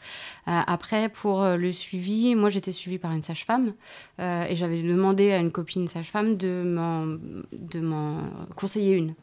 Après 0.46 1.08
pour 1.08 1.44
le 1.44 1.72
suivi 1.72 2.36
moi 2.36 2.48
j'étais 2.48 2.72
suivie 2.72 2.98
par 2.98 3.10
une 3.12 3.22
sage-femme 3.22 3.74
et 4.18 4.54
j'avais 4.54 4.82
demandé 4.82 5.32
à 5.32 5.38
une 5.38 5.50
copine 5.50 5.88
sage-femme 5.88 6.36
de 6.36 6.62
m'en 6.64 7.06
de 7.52 7.80
m'en 7.80 8.22
conseiller 8.54 8.94
une 8.94 9.14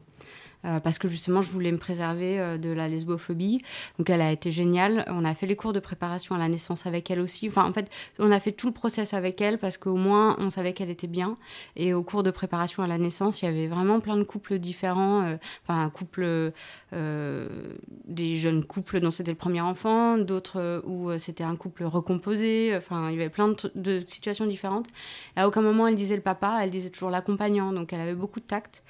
euh, 0.66 0.80
parce 0.80 0.98
que 0.98 1.08
justement 1.08 1.42
je 1.42 1.50
voulais 1.50 1.72
me 1.72 1.78
préserver 1.78 2.40
euh, 2.40 2.58
de 2.58 2.70
la 2.70 2.88
lesbophobie. 2.88 3.60
Donc 3.98 4.10
elle 4.10 4.22
a 4.22 4.32
été 4.32 4.52
géniale. 4.52 5.04
On 5.08 5.26
a 5.26 5.36
fait 5.36 5.46
les 5.46 5.56
cours 5.56 5.74
de 5.74 5.80
préparation 5.80 6.36
à 6.36 6.38
la 6.38 6.48
naissance 6.48 6.86
avec 6.86 7.12
elle 7.12 7.20
aussi. 7.20 7.48
Enfin 7.50 7.66
en 7.66 7.74
fait 7.74 7.90
on 8.20 8.32
a 8.32 8.40
fait 8.40 8.54
tout 8.54 8.68
le 8.68 8.74
process 8.74 9.14
avec 9.14 9.42
elle 9.42 9.58
parce 9.58 9.78
qu'au 9.78 9.96
moins 9.96 10.36
on 10.40 10.50
savait 10.50 10.74
qu'elle 10.74 10.90
était 10.90 11.08
bien. 11.08 11.36
Et 11.76 11.94
au 11.94 12.04
cours 12.04 12.24
de 12.24 12.32
préparation 12.32 12.82
à 12.82 12.88
la 12.88 12.98
naissance 12.98 13.42
il 13.42 13.46
y 13.46 13.48
avait 13.48 13.68
vraiment 13.68 14.00
plein 14.00 14.18
de 14.18 14.24
couples 14.24 14.58
différents. 14.58 15.24
Euh, 15.24 15.36
enfin 15.64 15.82
un 15.84 15.90
couple, 15.90 16.52
des 16.94 18.38
jeunes 18.38 18.64
couples 18.64 19.00
dont 19.00 19.12
c'était 19.12 19.32
le 19.32 19.38
premier 19.38 19.62
enfant, 19.62 20.18
d'autres 20.18 20.82
où 20.86 21.12
c'était 21.18 21.44
un 21.44 21.56
couple 21.56 21.84
recomposé. 21.84 22.74
Enfin 22.78 23.10
il 23.10 23.18
y 23.18 23.20
avait 23.20 23.30
plein 23.30 23.50
de, 23.50 23.56
de 23.76 24.04
situations 24.06 24.46
différentes. 24.46 24.88
Et 25.36 25.42
à 25.42 25.48
aucun 25.48 25.62
moment 25.62 25.88
elle 25.88 25.96
disait 25.96 26.16
le 26.16 26.22
papa, 26.22 26.60
elle 26.62 26.72
disait 26.72 26.90
toujours 26.90 27.10
l'accompagnant. 27.10 27.74
Donc 27.74 27.92
elle 27.94 28.02
avait 28.02 28.16
beaucoup 28.16 28.40
de 28.40 28.46
tact. 28.46 28.84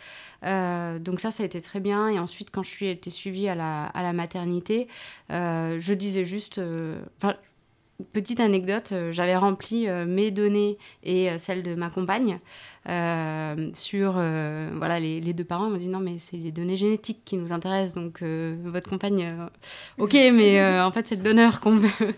Euh, 0.44 1.00
donc 1.00 1.20
ça, 1.20 1.32
ça 1.32 1.44
a 1.44 1.46
été 1.46 1.62
très 1.62 1.80
bien. 1.80 2.08
Et 2.10 2.20
ensuite, 2.20 2.50
quand 2.52 2.64
je 2.64 2.70
suis 2.70 2.88
été 2.88 3.10
suivie 3.10 3.48
à 3.48 3.56
la, 3.56 3.86
à 3.86 4.04
la 4.04 4.14
maternité, 4.14 4.88
euh, 5.32 5.78
je 5.80 5.94
disais 5.94 6.26
juste... 6.26 6.58
Euh, 6.58 7.02
petite 8.12 8.40
anecdote, 8.40 8.94
j'avais 9.12 9.36
rempli 9.36 9.88
mes 9.88 10.32
données 10.32 10.78
et 11.04 11.38
celles 11.38 11.64
de 11.64 11.74
ma 11.74 11.90
compagne 11.90 12.40
sur 13.74 14.14
voilà 14.14 15.00
les, 15.00 15.22
les, 15.22 15.34
deux 15.34 15.46
parents. 15.46 15.70
M'ont 15.70 15.78
dit 15.78 15.88
non 15.88 16.00
mais 16.00 16.18
c'est 16.18 16.36
les 16.36 16.52
données 16.52 16.76
génétiques 16.76 17.22
qui 17.24 17.38
nous 17.38 17.54
intéressent. 17.54 17.94
Donc 17.94 18.22
votre 18.22 18.90
compagne 18.90 19.48
ok 20.00 20.14
mais 20.34 20.82
en 20.82 20.92
fait 20.92 21.08
c'est 21.08 21.16
le 21.16 21.22
donneur 21.22 21.62
qu'on 21.62 21.78
veut. 21.78 22.14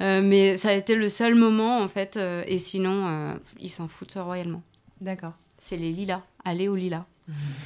Mais 0.00 0.58
ça 0.58 0.70
a 0.70 0.72
été 0.72 0.96
le 0.96 1.08
seul 1.08 1.34
moment 1.34 1.78
en 1.78 1.88
fait 1.88 2.18
et 2.46 2.58
sinon 2.58 3.38
ils 3.58 3.70
s'en 3.70 3.88
foutent 3.88 4.18
royalement. 4.18 4.62
D'accord. 5.00 5.32
C'est 5.56 5.78
les 5.78 5.92
lilas. 5.92 6.22
Allez 6.44 6.68
au 6.68 6.74
lilas 6.74 7.06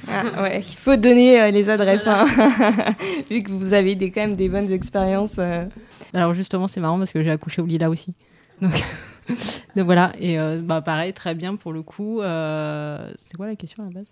ah, 0.09 0.43
ouais, 0.43 0.61
il 0.61 0.77
faut 0.77 0.97
donner 0.97 1.41
euh, 1.41 1.51
les 1.51 1.69
adresses, 1.69 2.07
hein. 2.07 2.27
vu 3.31 3.43
que 3.43 3.51
vous 3.51 3.75
avez 3.75 3.95
des, 3.95 4.11
quand 4.11 4.21
même 4.21 4.37
des 4.37 4.49
bonnes 4.49 4.71
expériences. 4.71 5.37
Euh. 5.39 5.65
Alors 6.15 6.35
justement, 6.35 6.69
c'est 6.69 6.81
marrant 6.81 6.99
parce 6.99 7.13
que 7.13 7.23
j'ai 7.23 7.31
accouché 7.31 7.61
au 7.61 7.67
Lila 7.67 7.91
aussi. 7.91 8.15
Donc, 8.61 8.73
voilà, 9.77 10.13
et 10.19 10.39
euh, 10.39 10.61
bah, 10.63 10.81
pareil, 10.81 11.13
très 11.13 11.35
bien 11.35 11.57
pour 11.57 11.73
le 11.73 11.83
coup. 11.83 12.21
c'est 12.21 13.37
quoi 13.37 13.47
la 13.47 13.57
question 13.57 13.83
à 13.83 13.87
la 13.87 13.93
base? 13.93 14.07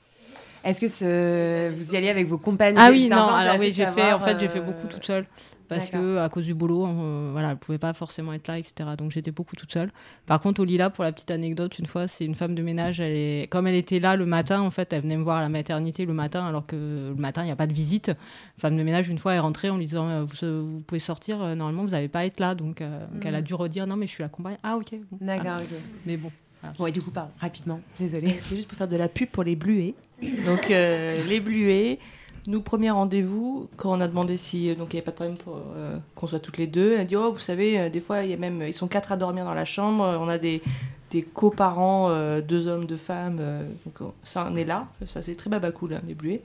Est-ce 0.64 0.80
que 0.80 1.70
vous 1.70 1.94
y 1.94 1.96
alliez 1.96 2.08
avec 2.08 2.26
vos 2.26 2.38
compagnes 2.38 2.74
Ah 2.78 2.88
oui, 2.90 3.08
non, 3.08 3.26
alors 3.28 3.56
oui, 3.58 3.72
j'ai 3.72 3.86
fait, 3.86 4.12
en 4.12 4.18
fait, 4.18 4.38
j'ai 4.38 4.48
fait 4.48 4.60
beaucoup 4.60 4.86
toute 4.86 5.04
seule 5.04 5.26
parce 5.68 5.90
que 5.90 6.18
à 6.18 6.28
cause 6.28 6.44
du 6.44 6.54
boulot, 6.54 6.86
euh, 6.86 7.30
voilà, 7.32 7.50
elle 7.50 7.56
pouvait 7.56 7.78
pas 7.78 7.92
forcément 7.92 8.32
être 8.32 8.48
là, 8.48 8.58
etc. 8.58 8.90
Donc 8.96 9.10
j'étais 9.10 9.30
beaucoup 9.30 9.56
toute 9.56 9.72
seule. 9.72 9.90
Par 10.26 10.40
contre, 10.40 10.60
au 10.60 10.64
Lila, 10.64 10.90
pour 10.90 11.04
la 11.04 11.12
petite 11.12 11.30
anecdote, 11.30 11.78
une 11.78 11.86
fois, 11.86 12.08
c'est 12.08 12.24
une 12.24 12.34
femme 12.34 12.54
de 12.54 12.62
ménage. 12.62 13.00
Elle 13.00 13.16
est, 13.16 13.50
comme 13.50 13.66
elle 13.66 13.74
était 13.74 14.00
là 14.00 14.16
le 14.16 14.26
matin, 14.26 14.60
en 14.60 14.70
fait, 14.70 14.92
elle 14.92 15.02
venait 15.02 15.16
me 15.16 15.22
voir 15.22 15.38
à 15.38 15.42
la 15.42 15.48
maternité 15.48 16.04
le 16.04 16.12
matin, 16.12 16.46
alors 16.46 16.66
que 16.66 16.76
le 16.76 17.14
matin 17.14 17.42
il 17.42 17.46
n'y 17.46 17.52
a 17.52 17.56
pas 17.56 17.66
de 17.66 17.72
visite. 17.72 18.12
Femme 18.58 18.76
de 18.76 18.82
ménage, 18.82 19.08
une 19.08 19.18
fois, 19.18 19.32
elle 19.32 19.38
est 19.38 19.40
rentrée 19.40 19.70
en 19.70 19.76
lui 19.76 19.86
disant, 19.86 20.08
euh, 20.08 20.24
vous, 20.24 20.80
pouvez 20.86 20.98
sortir. 20.98 21.42
Euh, 21.42 21.54
normalement, 21.54 21.84
vous 21.84 21.92
n'avez 21.92 22.08
pas 22.08 22.20
à 22.20 22.24
être 22.24 22.40
là. 22.40 22.54
Donc, 22.54 22.82
elle 23.24 23.34
a 23.34 23.40
mm. 23.40 23.44
dû 23.44 23.54
redire, 23.54 23.86
non, 23.86 23.96
mais 23.96 24.06
je 24.06 24.12
suis 24.12 24.22
la 24.22 24.28
compagne. 24.28 24.58
Ah 24.62 24.76
ok. 24.76 24.94
D'accord. 25.20 25.60
ok. 25.62 25.78
Mais 26.06 26.16
bon. 26.16 26.30
Bon, 26.78 26.86
et 26.86 26.92
du 26.92 27.02
coup, 27.02 27.10
pas 27.10 27.30
rapidement, 27.38 27.80
désolée. 28.00 28.38
C'est 28.40 28.56
juste 28.56 28.68
pour 28.68 28.78
faire 28.78 28.88
de 28.88 28.96
la 28.96 29.08
pub 29.08 29.28
pour 29.28 29.44
les 29.44 29.54
bluets. 29.54 29.94
Donc, 30.44 30.68
les 30.68 31.40
bluets, 31.40 31.98
nous, 32.46 32.60
premier 32.60 32.90
rendez-vous, 32.90 33.68
quand 33.78 33.96
on 33.96 34.00
a 34.02 34.08
demandé 34.08 34.36
si 34.36 34.68
euh, 34.68 34.74
donc 34.74 34.92
il 34.92 34.96
n'y 34.96 34.98
avait 34.98 35.04
pas 35.04 35.12
de 35.12 35.16
problème 35.16 35.38
pour 35.38 35.56
euh, 35.76 35.96
qu'on 36.14 36.26
soit 36.26 36.40
toutes 36.40 36.58
les 36.58 36.66
deux, 36.66 36.92
elle 36.92 37.00
a 37.00 37.04
dit 37.04 37.16
oh 37.16 37.32
vous 37.32 37.38
savez 37.38 37.78
euh, 37.78 37.88
des 37.88 38.00
fois 38.00 38.22
il 38.22 38.30
y 38.30 38.34
a 38.34 38.36
même 38.36 38.62
ils 38.62 38.74
sont 38.74 38.86
quatre 38.86 39.12
à 39.12 39.16
dormir 39.16 39.46
dans 39.46 39.54
la 39.54 39.64
chambre, 39.64 40.04
on 40.20 40.28
a 40.28 40.38
des 40.38 40.62
des 41.10 41.22
coparents, 41.22 42.10
deux 42.40 42.66
hommes, 42.66 42.86
deux 42.86 42.96
femmes, 42.96 43.40
donc 43.86 44.10
ça 44.24 44.48
on 44.50 44.56
est 44.56 44.64
là, 44.64 44.88
ça 45.06 45.22
c'est 45.22 45.36
très 45.36 45.48
baba 45.48 45.70
cool 45.70 45.94
hein, 45.94 46.00
les 46.08 46.14
bluets. 46.14 46.42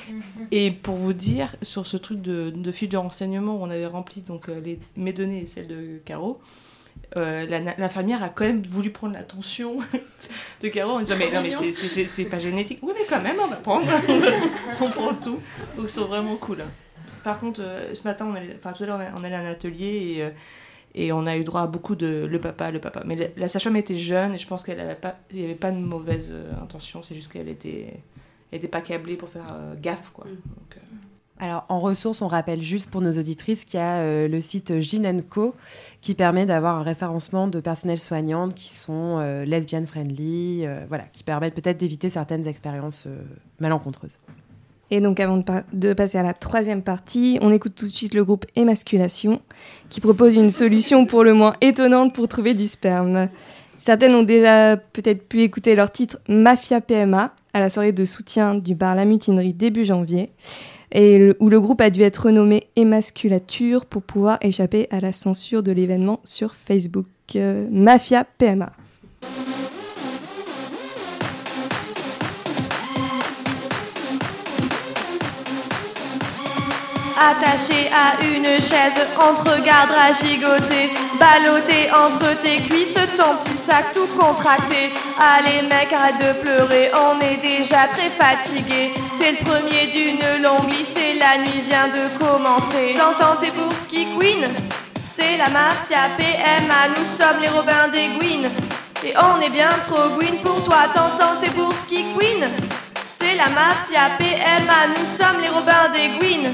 Et 0.50 0.70
pour 0.70 0.96
vous 0.96 1.14
dire 1.14 1.56
sur 1.62 1.86
ce 1.86 1.96
truc 1.96 2.20
de, 2.20 2.50
de 2.50 2.72
fiche 2.72 2.90
de 2.90 2.98
renseignement, 2.98 3.56
on 3.58 3.70
avait 3.70 3.86
rempli 3.86 4.20
donc 4.20 4.48
les, 4.48 4.78
mes 4.98 5.14
données 5.14 5.40
et 5.40 5.46
celles 5.46 5.66
de 5.66 5.98
Caro. 6.04 6.42
Euh, 7.16 7.46
l'infirmière 7.76 8.22
a 8.22 8.30
quand 8.30 8.44
même 8.44 8.62
voulu 8.62 8.90
prendre 8.90 9.12
l'attention 9.12 9.78
de 10.62 10.68
Caro 10.68 10.92
en 10.92 11.00
disant 11.00 11.16
mais 11.18 11.30
non 11.30 11.42
mais 11.42 11.72
c'est 11.72 12.24
pas 12.24 12.38
génétique 12.38 12.78
oui 12.80 12.94
mais 12.94 13.04
quand 13.06 13.20
même 13.20 13.36
on 13.38 13.48
va 13.48 13.56
prendre 13.56 13.86
on 14.80 14.88
prend 14.88 15.14
tout 15.14 15.38
donc 15.76 15.84
ils 15.84 15.88
sont 15.88 16.06
vraiment 16.06 16.36
cool. 16.36 16.64
Par 17.22 17.38
contre, 17.38 17.60
euh, 17.62 17.94
ce 17.94 18.02
matin, 18.02 18.26
on 18.28 18.34
allait, 18.34 18.56
enfin 18.56 18.72
tout 18.72 18.82
à 18.82 18.86
l'heure, 18.86 19.00
on 19.16 19.22
allait 19.22 19.36
à 19.36 19.40
un 19.40 19.50
atelier 19.50 20.14
et, 20.16 20.22
euh, 20.22 20.30
et 20.94 21.12
on 21.12 21.26
a 21.26 21.36
eu 21.36 21.44
droit 21.44 21.62
à 21.62 21.66
beaucoup 21.66 21.94
de 21.94 22.26
le 22.28 22.40
papa, 22.40 22.70
le 22.70 22.80
papa. 22.80 23.02
Mais 23.06 23.16
la, 23.16 23.26
la 23.36 23.48
sage-femme 23.48 23.76
était 23.76 23.94
jeune 23.94 24.34
et 24.34 24.38
je 24.38 24.46
pense 24.46 24.62
qu'elle 24.62 24.80
avait 24.80 24.94
pas, 24.94 25.16
il 25.30 25.38
n'y 25.38 25.44
avait 25.44 25.54
pas 25.54 25.70
de 25.70 25.78
mauvaise 25.78 26.30
euh, 26.32 26.52
intention. 26.62 27.02
C'est 27.02 27.14
juste 27.14 27.32
qu'elle 27.32 27.48
était, 27.48 27.94
elle 28.50 28.58
était 28.58 28.68
pas 28.68 28.80
câblée 28.80 29.16
pour 29.16 29.28
faire 29.28 29.46
euh, 29.50 29.74
gaffe, 29.80 30.10
quoi. 30.12 30.24
Donc, 30.24 30.76
euh, 30.76 30.80
Alors, 31.38 31.64
en 31.68 31.80
ressources, 31.80 32.22
on 32.22 32.28
rappelle 32.28 32.62
juste 32.62 32.90
pour 32.90 33.00
nos 33.00 33.18
auditrices 33.18 33.64
qu'il 33.64 33.80
y 33.80 33.82
a 33.82 33.96
euh, 33.96 34.28
le 34.28 34.40
site 34.40 34.78
Ginenco 34.80 35.54
qui 36.00 36.14
permet 36.14 36.46
d'avoir 36.46 36.76
un 36.76 36.82
référencement 36.82 37.48
de 37.48 37.58
personnels 37.58 37.98
soignantes 37.98 38.54
qui 38.54 38.68
sont 38.72 39.18
euh, 39.18 39.44
lesbian 39.44 39.84
friendly, 39.86 40.64
euh, 40.64 40.84
voilà, 40.88 41.04
qui 41.12 41.24
permettent 41.24 41.54
peut-être 41.54 41.78
d'éviter 41.78 42.10
certaines 42.10 42.46
expériences 42.46 43.04
euh, 43.06 43.22
malencontreuses. 43.58 44.18
Et 44.92 45.00
donc 45.00 45.20
avant 45.20 45.38
de, 45.38 45.44
de 45.72 45.94
passer 45.94 46.18
à 46.18 46.22
la 46.22 46.34
troisième 46.34 46.82
partie, 46.82 47.38
on 47.40 47.50
écoute 47.50 47.74
tout 47.74 47.86
de 47.86 47.90
suite 47.90 48.14
le 48.14 48.24
groupe 48.24 48.44
Émasculation 48.54 49.40
qui 49.88 50.00
propose 50.00 50.34
une 50.34 50.50
solution 50.50 51.06
pour 51.06 51.24
le 51.24 51.32
moins 51.32 51.56
étonnante 51.62 52.14
pour 52.14 52.28
trouver 52.28 52.52
du 52.52 52.68
sperme. 52.68 53.28
Certaines 53.78 54.14
ont 54.14 54.22
déjà 54.22 54.76
peut-être 54.76 55.26
pu 55.26 55.40
écouter 55.40 55.74
leur 55.74 55.90
titre 55.90 56.18
Mafia 56.28 56.80
PMA 56.80 57.34
à 57.54 57.60
la 57.60 57.70
soirée 57.70 57.92
de 57.92 58.04
soutien 58.04 58.54
du 58.54 58.74
bar 58.74 58.94
La 58.94 59.04
Mutinerie 59.04 59.54
début 59.54 59.84
janvier, 59.84 60.30
et 60.92 61.32
où 61.40 61.48
le 61.48 61.60
groupe 61.60 61.80
a 61.80 61.90
dû 61.90 62.02
être 62.02 62.26
renommé 62.26 62.64
Émasculature 62.76 63.86
pour 63.86 64.02
pouvoir 64.02 64.38
échapper 64.42 64.88
à 64.90 65.00
la 65.00 65.12
censure 65.12 65.62
de 65.62 65.72
l'événement 65.72 66.20
sur 66.24 66.54
Facebook. 66.54 67.06
Euh, 67.36 67.66
Mafia 67.70 68.24
PMA. 68.24 68.72
Attaché 77.22 77.88
à 77.94 78.20
une 78.24 78.46
chaise, 78.60 78.98
on 79.16 79.34
te 79.44 79.50
regardera 79.50 80.10
gigoter, 80.10 80.90
ballotté 81.20 81.88
entre 81.92 82.34
tes 82.42 82.56
cuisses, 82.56 82.94
ton 83.16 83.36
petit 83.36 83.56
sac 83.64 83.94
tout 83.94 84.08
contracté. 84.18 84.90
Allez 85.20 85.62
mec, 85.68 85.92
arrête 85.92 86.18
de 86.18 86.32
pleurer, 86.42 86.90
on 86.92 87.20
est 87.20 87.36
déjà 87.36 87.86
très 87.94 88.10
fatigué. 88.10 88.90
T'es 89.20 89.36
le 89.38 89.44
premier 89.44 89.86
d'une 89.94 90.42
longue 90.42 90.68
liste 90.68 90.98
et 90.98 91.16
la 91.16 91.38
nuit 91.38 91.62
vient 91.68 91.86
de 91.86 92.10
commencer. 92.18 92.96
T'entends 92.98 93.36
tes 93.40 93.52
pour 93.52 93.70
ski 93.84 94.08
queen 94.18 94.44
C'est 95.16 95.36
la 95.36 95.48
mafia 95.50 96.10
PMA, 96.18 96.88
nous 96.96 97.06
sommes 97.16 97.40
les 97.40 97.50
Robins 97.50 97.86
des 97.92 98.08
Gwyn. 98.18 98.50
Et 99.04 99.14
on 99.16 99.40
est 99.40 99.50
bien 99.50 99.70
trop 99.84 100.08
Gwyn 100.18 100.38
pour 100.42 100.64
toi, 100.64 100.88
t'entends 100.92 101.40
tes 101.40 101.50
pour 101.50 101.72
ski 101.84 102.04
queen 102.18 102.44
C'est 103.20 103.36
la 103.36 103.48
mafia 103.50 104.10
PMA, 104.18 104.88
nous 104.96 105.06
sommes 105.16 105.40
les 105.40 105.50
Robins 105.50 105.88
des 105.94 106.18
Gwyn. 106.18 106.52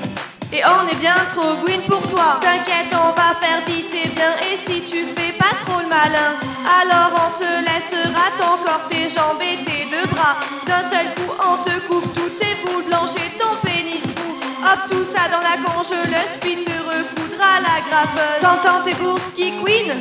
Et 0.50 0.62
on 0.64 0.88
est 0.88 0.98
bien 1.00 1.16
trop 1.34 1.54
Gwyn 1.62 1.80
pour 1.82 2.00
toi. 2.08 2.40
T'inquiète, 2.40 2.88
on 2.92 3.12
va 3.12 3.34
faire 3.40 3.60
vite 3.66 3.92
et 3.94 4.08
bien. 4.08 4.32
Et 4.40 4.56
si 4.66 4.80
tu 4.80 5.04
fais 5.14 5.32
pas 5.32 5.54
trop 5.66 5.80
le 5.80 5.88
malin, 5.88 6.32
alors 6.80 7.12
on 7.14 7.38
te 7.38 7.50
laissera 7.68 8.24
ton 8.40 8.56
corps, 8.64 8.88
tes 8.88 9.10
jambes 9.10 9.42
et 9.42 9.62
tes 9.64 9.84
deux 9.90 10.06
bras. 10.08 10.36
D'un 10.66 10.88
seul 10.88 11.06
coup, 11.16 11.32
on 11.38 11.62
te 11.64 11.78
coupe 11.86 12.14
toutes 12.14 12.38
tes 12.38 12.56
boules 12.64 12.84
blanches 12.84 13.16
et 13.16 13.38
ton 13.38 13.54
pénis 13.62 14.00
fou. 14.16 14.32
Hop, 14.64 14.90
tout 14.90 15.04
ça 15.14 15.28
dans 15.28 15.44
la 15.44 15.56
congeleuse, 15.68 16.34
puis 16.40 16.64
te 16.64 16.72
recoudra 16.72 17.60
la 17.60 17.76
graveuse. 17.86 18.40
T'entends 18.40 18.82
tes 18.84 18.94
bourses 18.94 19.32
qui 19.36 19.52
queen? 19.62 19.92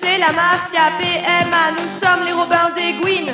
C'est 0.00 0.16
la 0.16 0.32
mafia 0.32 0.92
PMA, 0.98 1.72
nous 1.76 1.90
sommes 2.00 2.24
les 2.24 2.32
Robins 2.32 2.70
des 2.74 2.94
Gwyn. 3.02 3.26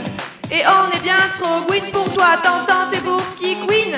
Et 0.50 0.64
on 0.66 0.96
est 0.96 1.02
bien 1.02 1.22
trop 1.40 1.60
Gwyn 1.68 1.84
pour 1.92 2.12
toi. 2.12 2.36
T'entends 2.42 2.90
tes 2.90 2.98
bourses 2.98 3.34
qui 3.38 3.54
queen? 3.68 3.96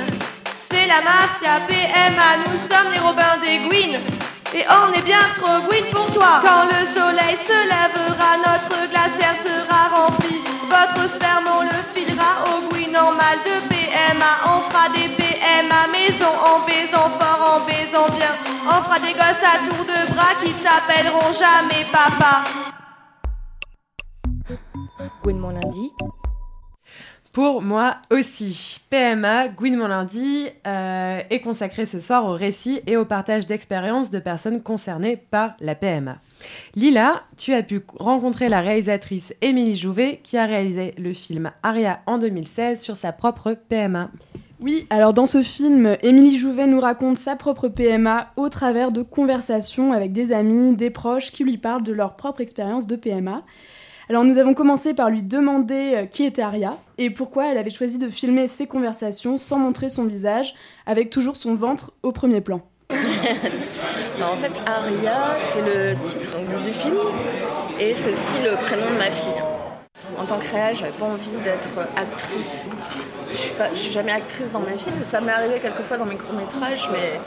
C'est 0.72 0.86
la 0.86 1.00
mafia 1.04 1.60
PMA, 1.68 2.30
nous 2.46 2.58
sommes 2.68 2.90
les 2.92 2.98
Robins 2.98 3.36
des 3.44 3.58
Gwyn. 3.68 3.92
Et 4.54 4.64
on 4.68 4.92
est 4.98 5.04
bien 5.04 5.24
trop 5.36 5.60
Gwyn 5.68 5.84
pour 5.92 6.08
toi. 6.14 6.40
Quand 6.42 6.64
le 6.64 6.82
soleil 6.96 7.36
se 7.44 7.58
lèvera, 7.72 8.30
notre 8.48 8.88
glacière 8.90 9.36
sera 9.44 9.82
remplie. 9.94 10.40
Votre 10.68 11.08
sperme, 11.10 11.48
on 11.58 11.62
le 11.62 11.80
filera 11.94 12.32
au 12.48 12.70
Gwyn 12.70 12.96
en 12.96 13.12
mal 13.12 13.38
de 13.48 13.56
PMA. 13.68 14.32
On 14.52 14.60
fera 14.70 14.88
des 14.96 15.08
PMA 15.18 15.82
maison, 15.92 16.32
en 16.50 16.64
baisant 16.66 17.10
fort, 17.18 17.42
en 17.54 17.60
baisant 17.66 18.08
bien. 18.16 18.32
On 18.66 18.82
fera 18.82 18.98
des 18.98 19.12
gosses 19.12 19.44
à 19.44 19.58
tour 19.68 19.84
de 19.84 20.12
bras 20.14 20.34
qui 20.42 20.52
t'appelleront 20.64 21.32
jamais 21.32 21.84
papa. 21.92 22.44
Gwen 25.22 25.38
mon 25.38 25.50
lundi. 25.50 25.92
Pour 27.32 27.62
moi 27.62 27.96
aussi, 28.10 28.82
PMA, 28.90 29.48
Gwyn 29.48 29.76
mon 29.76 29.88
lundi, 29.88 30.48
euh, 30.66 31.18
est 31.30 31.40
consacré 31.40 31.86
ce 31.86 31.98
soir 31.98 32.26
au 32.26 32.32
récit 32.32 32.82
et 32.86 32.98
au 32.98 33.06
partage 33.06 33.46
d'expériences 33.46 34.10
de 34.10 34.18
personnes 34.18 34.62
concernées 34.62 35.16
par 35.16 35.54
la 35.58 35.74
PMA. 35.74 36.18
Lila, 36.74 37.22
tu 37.38 37.54
as 37.54 37.62
pu 37.62 37.80
rencontrer 37.98 38.50
la 38.50 38.60
réalisatrice 38.60 39.32
Émilie 39.40 39.76
Jouvet 39.76 40.20
qui 40.22 40.36
a 40.36 40.44
réalisé 40.44 40.92
le 40.98 41.14
film 41.14 41.52
Aria 41.62 42.00
en 42.04 42.18
2016 42.18 42.82
sur 42.82 42.96
sa 42.96 43.12
propre 43.12 43.56
PMA. 43.66 44.10
Oui, 44.60 44.86
alors 44.90 45.14
dans 45.14 45.26
ce 45.26 45.40
film, 45.40 45.96
Émilie 46.02 46.38
Jouvet 46.38 46.66
nous 46.66 46.80
raconte 46.80 47.16
sa 47.16 47.34
propre 47.34 47.68
PMA 47.68 48.30
au 48.36 48.50
travers 48.50 48.92
de 48.92 49.00
conversations 49.00 49.94
avec 49.94 50.12
des 50.12 50.32
amis, 50.32 50.76
des 50.76 50.90
proches 50.90 51.32
qui 51.32 51.44
lui 51.44 51.56
parlent 51.56 51.82
de 51.82 51.92
leur 51.92 52.14
propre 52.14 52.42
expérience 52.42 52.86
de 52.86 52.96
PMA. 52.96 53.42
Alors 54.08 54.24
nous 54.24 54.38
avons 54.38 54.54
commencé 54.54 54.94
par 54.94 55.10
lui 55.10 55.22
demander 55.22 55.92
euh, 55.94 56.06
qui 56.06 56.24
était 56.24 56.42
Aria 56.42 56.76
et 56.98 57.10
pourquoi 57.10 57.46
elle 57.46 57.58
avait 57.58 57.70
choisi 57.70 57.98
de 57.98 58.08
filmer 58.08 58.46
ces 58.46 58.66
conversations 58.66 59.38
sans 59.38 59.58
montrer 59.58 59.88
son 59.88 60.04
visage, 60.04 60.54
avec 60.86 61.10
toujours 61.10 61.36
son 61.36 61.54
ventre 61.54 61.92
au 62.02 62.12
premier 62.12 62.40
plan. 62.40 62.62
En 64.22 64.36
fait, 64.36 64.52
Aria, 64.66 65.36
c'est 65.52 65.62
le 65.62 65.96
titre 66.04 66.36
du 66.64 66.72
film 66.72 66.96
et 67.80 67.94
c'est 67.96 68.12
aussi 68.12 68.40
le 68.44 68.54
prénom 68.64 68.88
de 68.92 68.98
ma 68.98 69.10
fille. 69.10 69.42
En 70.16 70.24
tant 70.24 70.38
que 70.38 70.48
réal, 70.52 70.76
j'avais 70.76 70.92
pas 70.92 71.06
envie 71.06 71.30
d'être 71.42 71.70
actrice. 71.96 72.66
Je 73.32 73.36
suis, 73.36 73.54
pas, 73.54 73.70
je 73.74 73.78
suis 73.78 73.92
jamais 73.92 74.12
actrice 74.12 74.52
dans 74.52 74.60
mes 74.60 74.78
films. 74.78 75.02
Ça 75.10 75.20
m'est 75.20 75.32
arrivé 75.32 75.58
quelquefois 75.60 75.96
dans 75.96 76.04
mes 76.04 76.16
courts-métrages, 76.16 76.88
mais 76.92 77.18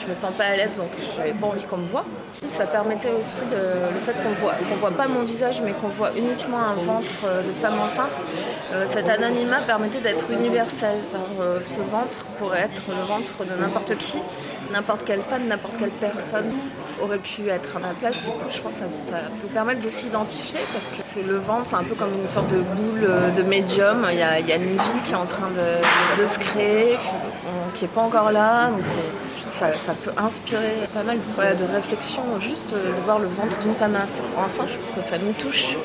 je 0.00 0.06
me 0.06 0.14
sens 0.14 0.32
pas 0.36 0.44
à 0.44 0.56
l'aise 0.56 0.76
donc 0.76 0.88
j'avais 1.16 1.32
pas 1.32 1.46
envie 1.46 1.64
qu'on 1.64 1.78
me 1.78 1.86
voit. 1.86 2.04
Ça 2.50 2.66
permettait 2.66 3.12
aussi 3.12 3.42
le 3.50 4.00
fait 4.04 4.12
qu'on 4.22 4.34
voit, 4.40 4.54
voit 4.80 4.90
pas 4.90 5.08
mon 5.08 5.22
visage 5.22 5.60
mais 5.64 5.72
qu'on 5.72 5.88
voit 5.88 6.10
uniquement 6.16 6.58
un 6.58 6.74
ventre 6.74 7.14
euh, 7.24 7.42
de 7.42 7.52
femme 7.62 7.80
enceinte. 7.80 8.12
Euh, 8.72 8.84
cet 8.86 9.08
anonymat 9.08 9.60
permettait 9.66 10.00
d'être 10.00 10.30
universel. 10.30 10.96
Euh, 11.40 11.60
ce 11.62 11.80
ventre 11.80 12.24
pourrait 12.38 12.62
être 12.62 12.82
le 12.88 13.06
ventre 13.06 13.44
de 13.44 13.60
n'importe 13.60 13.96
qui, 13.98 14.18
n'importe 14.72 15.04
quelle 15.04 15.22
femme, 15.22 15.46
n'importe 15.46 15.74
quelle 15.78 15.90
personne 15.90 16.52
aurait 17.02 17.18
pu 17.18 17.48
être 17.48 17.76
à 17.76 17.80
ma 17.80 17.88
place. 17.88 18.16
Du 18.20 18.26
coup, 18.26 18.50
je 18.50 18.60
pense 18.60 18.74
que 18.74 18.80
ça, 18.80 19.16
ça 19.16 19.22
peut 19.42 19.48
permettre 19.48 19.80
de 19.80 19.88
s'identifier 19.88 20.60
parce 20.72 20.86
que 20.86 21.02
c'est 21.06 21.22
le 21.22 21.36
ventre, 21.36 21.64
c'est 21.66 21.76
un 21.76 21.84
peu 21.84 21.94
comme 21.94 22.14
une 22.14 22.28
sorte 22.28 22.48
de 22.48 22.58
boule 22.58 23.08
de 23.36 23.42
médium. 23.42 24.06
Il 24.10 24.18
y 24.18 24.22
a, 24.22 24.56
une 24.56 24.76
vie 24.76 25.00
qui 25.06 25.12
est 25.12 25.16
en 25.16 25.26
train 25.26 25.50
de, 25.50 26.26
se 26.26 26.38
créer, 26.38 26.98
qui 27.74 27.84
n'est 27.84 27.90
pas 27.90 28.02
encore 28.02 28.32
là. 28.32 28.70
Donc 28.70 28.84
ça, 29.58 29.94
peut 30.04 30.12
inspirer 30.16 30.86
pas 30.92 31.02
mal 31.02 31.18
de 31.18 31.74
réflexion 31.74 32.22
juste 32.40 32.72
euh, 32.72 32.88
de 32.88 33.04
voir 33.04 33.18
le 33.18 33.26
ventre 33.26 33.58
d'une 33.60 33.74
femme 33.74 33.96
enceinte, 34.36 34.68
parce 34.68 34.90
que 34.90 35.02
ça 35.02 35.18
nous 35.18 35.32
touche 35.32 35.76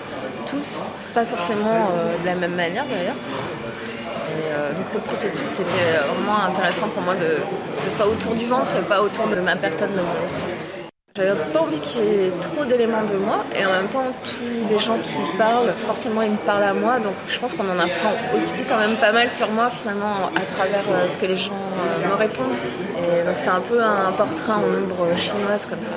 tous, 0.48 0.90
pas 1.14 1.26
forcément 1.26 1.90
euh, 1.94 2.18
de 2.18 2.26
la 2.26 2.36
même 2.36 2.56
manière 2.56 2.86
d'ailleurs. 2.86 3.16
Et 3.16 4.54
euh, 4.54 4.74
donc 4.74 4.90
ce 4.90 4.98
processus, 4.98 5.46
c'était 5.46 5.98
vraiment 6.14 6.44
intéressant 6.50 6.88
pour 6.90 7.04
moi 7.04 7.16
de 7.16 7.38
que 7.78 7.90
ce 7.90 7.96
soit 7.96 8.08
autour 8.08 8.36
du 8.36 8.46
ventre 8.46 8.72
et 8.78 8.86
pas 8.86 9.02
autour 9.02 9.28
de 9.28 9.40
ma 9.40 9.56
personne, 9.56 9.92
de. 9.92 10.81
J'avais 11.16 11.38
pas 11.51 11.59
envie 11.62 11.78
qu'il 11.80 12.01
y 12.01 12.07
ait 12.07 12.32
trop 12.39 12.64
d'éléments 12.64 13.03
de 13.03 13.18
moi 13.18 13.43
et 13.53 13.66
en 13.66 13.70
même 13.72 13.89
temps 13.89 14.05
tous 14.24 14.74
les 14.74 14.80
gens 14.80 14.97
qui 15.03 15.20
parlent, 15.38 15.74
forcément 15.86 16.22
ils 16.22 16.32
me 16.32 16.38
parlent 16.38 16.64
à 16.64 16.74
moi 16.74 16.99
donc 16.99 17.16
je 17.28 17.38
pense 17.38 17.53
qu'on 17.53 17.70
en 17.70 17.78
apprend 17.80 18.14
aussi 18.38 18.64
quand 18.64 18.78
même 18.80 18.95
pas 18.95 19.12
mal 19.12 19.30
sur 19.30 19.49
moi 19.51 19.70
finalement 19.70 20.28
à 20.34 20.39
travers 20.41 20.84
euh, 20.89 21.09
ce 21.09 21.18
que 21.18 21.26
les 21.26 21.36
gens 21.36 21.51
euh, 21.51 22.07
me 22.09 22.14
répondent. 22.16 22.55
Et 22.97 23.26
donc 23.26 23.36
c'est 23.36 23.49
un 23.49 23.59
peu 23.59 23.84
un 23.84 24.09
portrait 24.14 24.53
en 24.53 24.62
ombre 24.64 25.18
chinoise 25.18 25.66
comme 25.70 25.82
ça. 25.82 25.95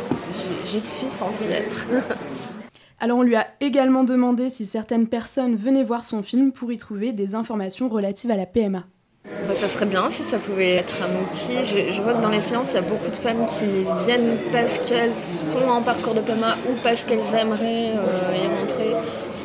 J'y- 0.65 0.81
suis 0.81 1.09
sans 1.09 1.31
y 1.43 1.53
être. 1.53 1.87
Alors 2.99 3.19
on 3.19 3.23
lui 3.23 3.37
a 3.37 3.47
également 3.61 4.03
demandé 4.03 4.51
si 4.51 4.67
certaines 4.67 5.07
personnes 5.07 5.55
venaient 5.55 5.85
voir 5.85 6.05
son 6.05 6.25
film 6.25 6.51
pour 6.51 6.73
y 6.73 6.77
trouver 6.77 7.13
des 7.13 7.37
informations 7.37 7.89
relatives 7.89 8.33
à 8.33 8.37
la 8.37 8.47
PMA. 8.47 8.83
Bah, 9.25 9.55
ça 9.59 9.69
serait 9.69 9.87
bien 9.87 10.11
si 10.11 10.23
ça 10.23 10.39
pouvait 10.39 10.77
être 10.77 10.97
un 11.03 11.23
outil. 11.23 11.93
Je, 11.93 12.01
vois 12.03 12.13
que 12.13 12.23
dans 12.23 12.29
les 12.29 12.43
séances, 12.43 12.73
il 12.73 12.75
y 12.75 12.79
a 12.79 12.83
beaucoup 12.83 13.11
de 13.11 13.17
femmes 13.17 13.47
qui 13.47 13.65
viennent 14.05 14.37
parce 14.53 14.79
qu'elles 14.79 15.15
sont 15.15 15.67
en 15.67 15.81
parcours 15.81 16.13
de 16.13 16.21
PMA 16.21 16.57
ou 16.69 16.75
parce 16.83 17.05
qu'elles 17.05 17.35
aimeraient 17.41 17.95
euh, 17.97 18.37
y 18.37 18.61
rentrer 18.61 18.91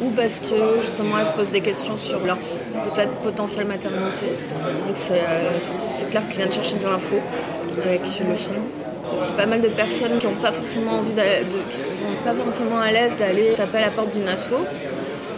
ou 0.02 0.10
parce 0.10 0.42
que 0.42 0.82
justement 0.82 1.20
elles 1.20 1.28
se 1.28 1.32
posent 1.32 1.52
des 1.52 1.62
questions 1.62 1.96
sur 1.96 2.20
leur 2.26 2.38
peut-être 2.38 3.12
potentielle 3.24 3.68
maternité. 3.68 4.28
Donc 4.86 4.96
c'est 4.96 5.22
euh, 5.22 6.10
clair 6.10 6.28
qu'ils 6.28 6.38
viennent 6.38 6.52
chercher 6.52 6.76
de 6.76 6.84
l'info 6.84 7.16
avec 7.82 8.02
le 8.02 8.36
film. 8.36 8.62
Aussi 9.14 9.32
pas 9.32 9.46
mal 9.46 9.62
de 9.62 9.70
personnes 9.70 10.18
qui 10.20 10.28
n'ont 10.28 10.36
pas 10.36 10.52
forcément 10.52 11.00
envie 11.00 11.14
qui 11.72 11.78
sont 11.78 12.04
pas 12.24 12.34
forcément 12.34 12.80
à 12.80 12.92
l'aise 12.92 13.16
d'aller 13.18 13.54
taper 13.56 13.78
à 13.78 13.82
la 13.82 13.92
porte 13.92 14.12
d'une 14.12 14.28
asso 14.28 14.56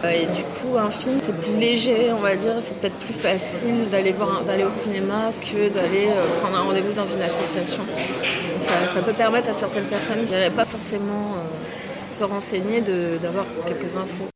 Et 0.04 0.26
du 0.26 0.44
coup, 0.44 0.78
un 0.78 0.90
film, 0.90 1.20
c'est 1.22 1.36
plus 1.38 1.58
léger, 1.58 2.12
on 2.12 2.22
va 2.22 2.36
dire. 2.36 2.56
C'est 2.60 2.80
peut-être 2.80 2.98
plus 2.98 3.14
facile 3.14 3.90
d'aller 3.92 4.12
voir, 4.12 4.44
d'aller 4.44 4.64
au 4.64 4.70
cinéma 4.70 5.32
que 5.42 5.70
d'aller 5.70 6.08
prendre 6.42 6.58
un 6.58 6.64
rendez-vous 6.64 6.94
dans 6.94 7.06
une 7.06 7.22
association. 7.22 7.84
ça, 8.60 8.74
ça, 8.94 9.02
peut 9.02 9.14
permettre 9.14 9.50
à 9.50 9.54
certaines 9.54 9.86
personnes 9.86 10.26
qui 10.26 10.32
n'allaient 10.32 10.50
pas 10.50 10.66
forcément 10.66 11.36
se 12.10 12.24
renseigner 12.24 12.82
d'avoir 13.22 13.46
quelques 13.68 13.96
infos. 13.96 14.32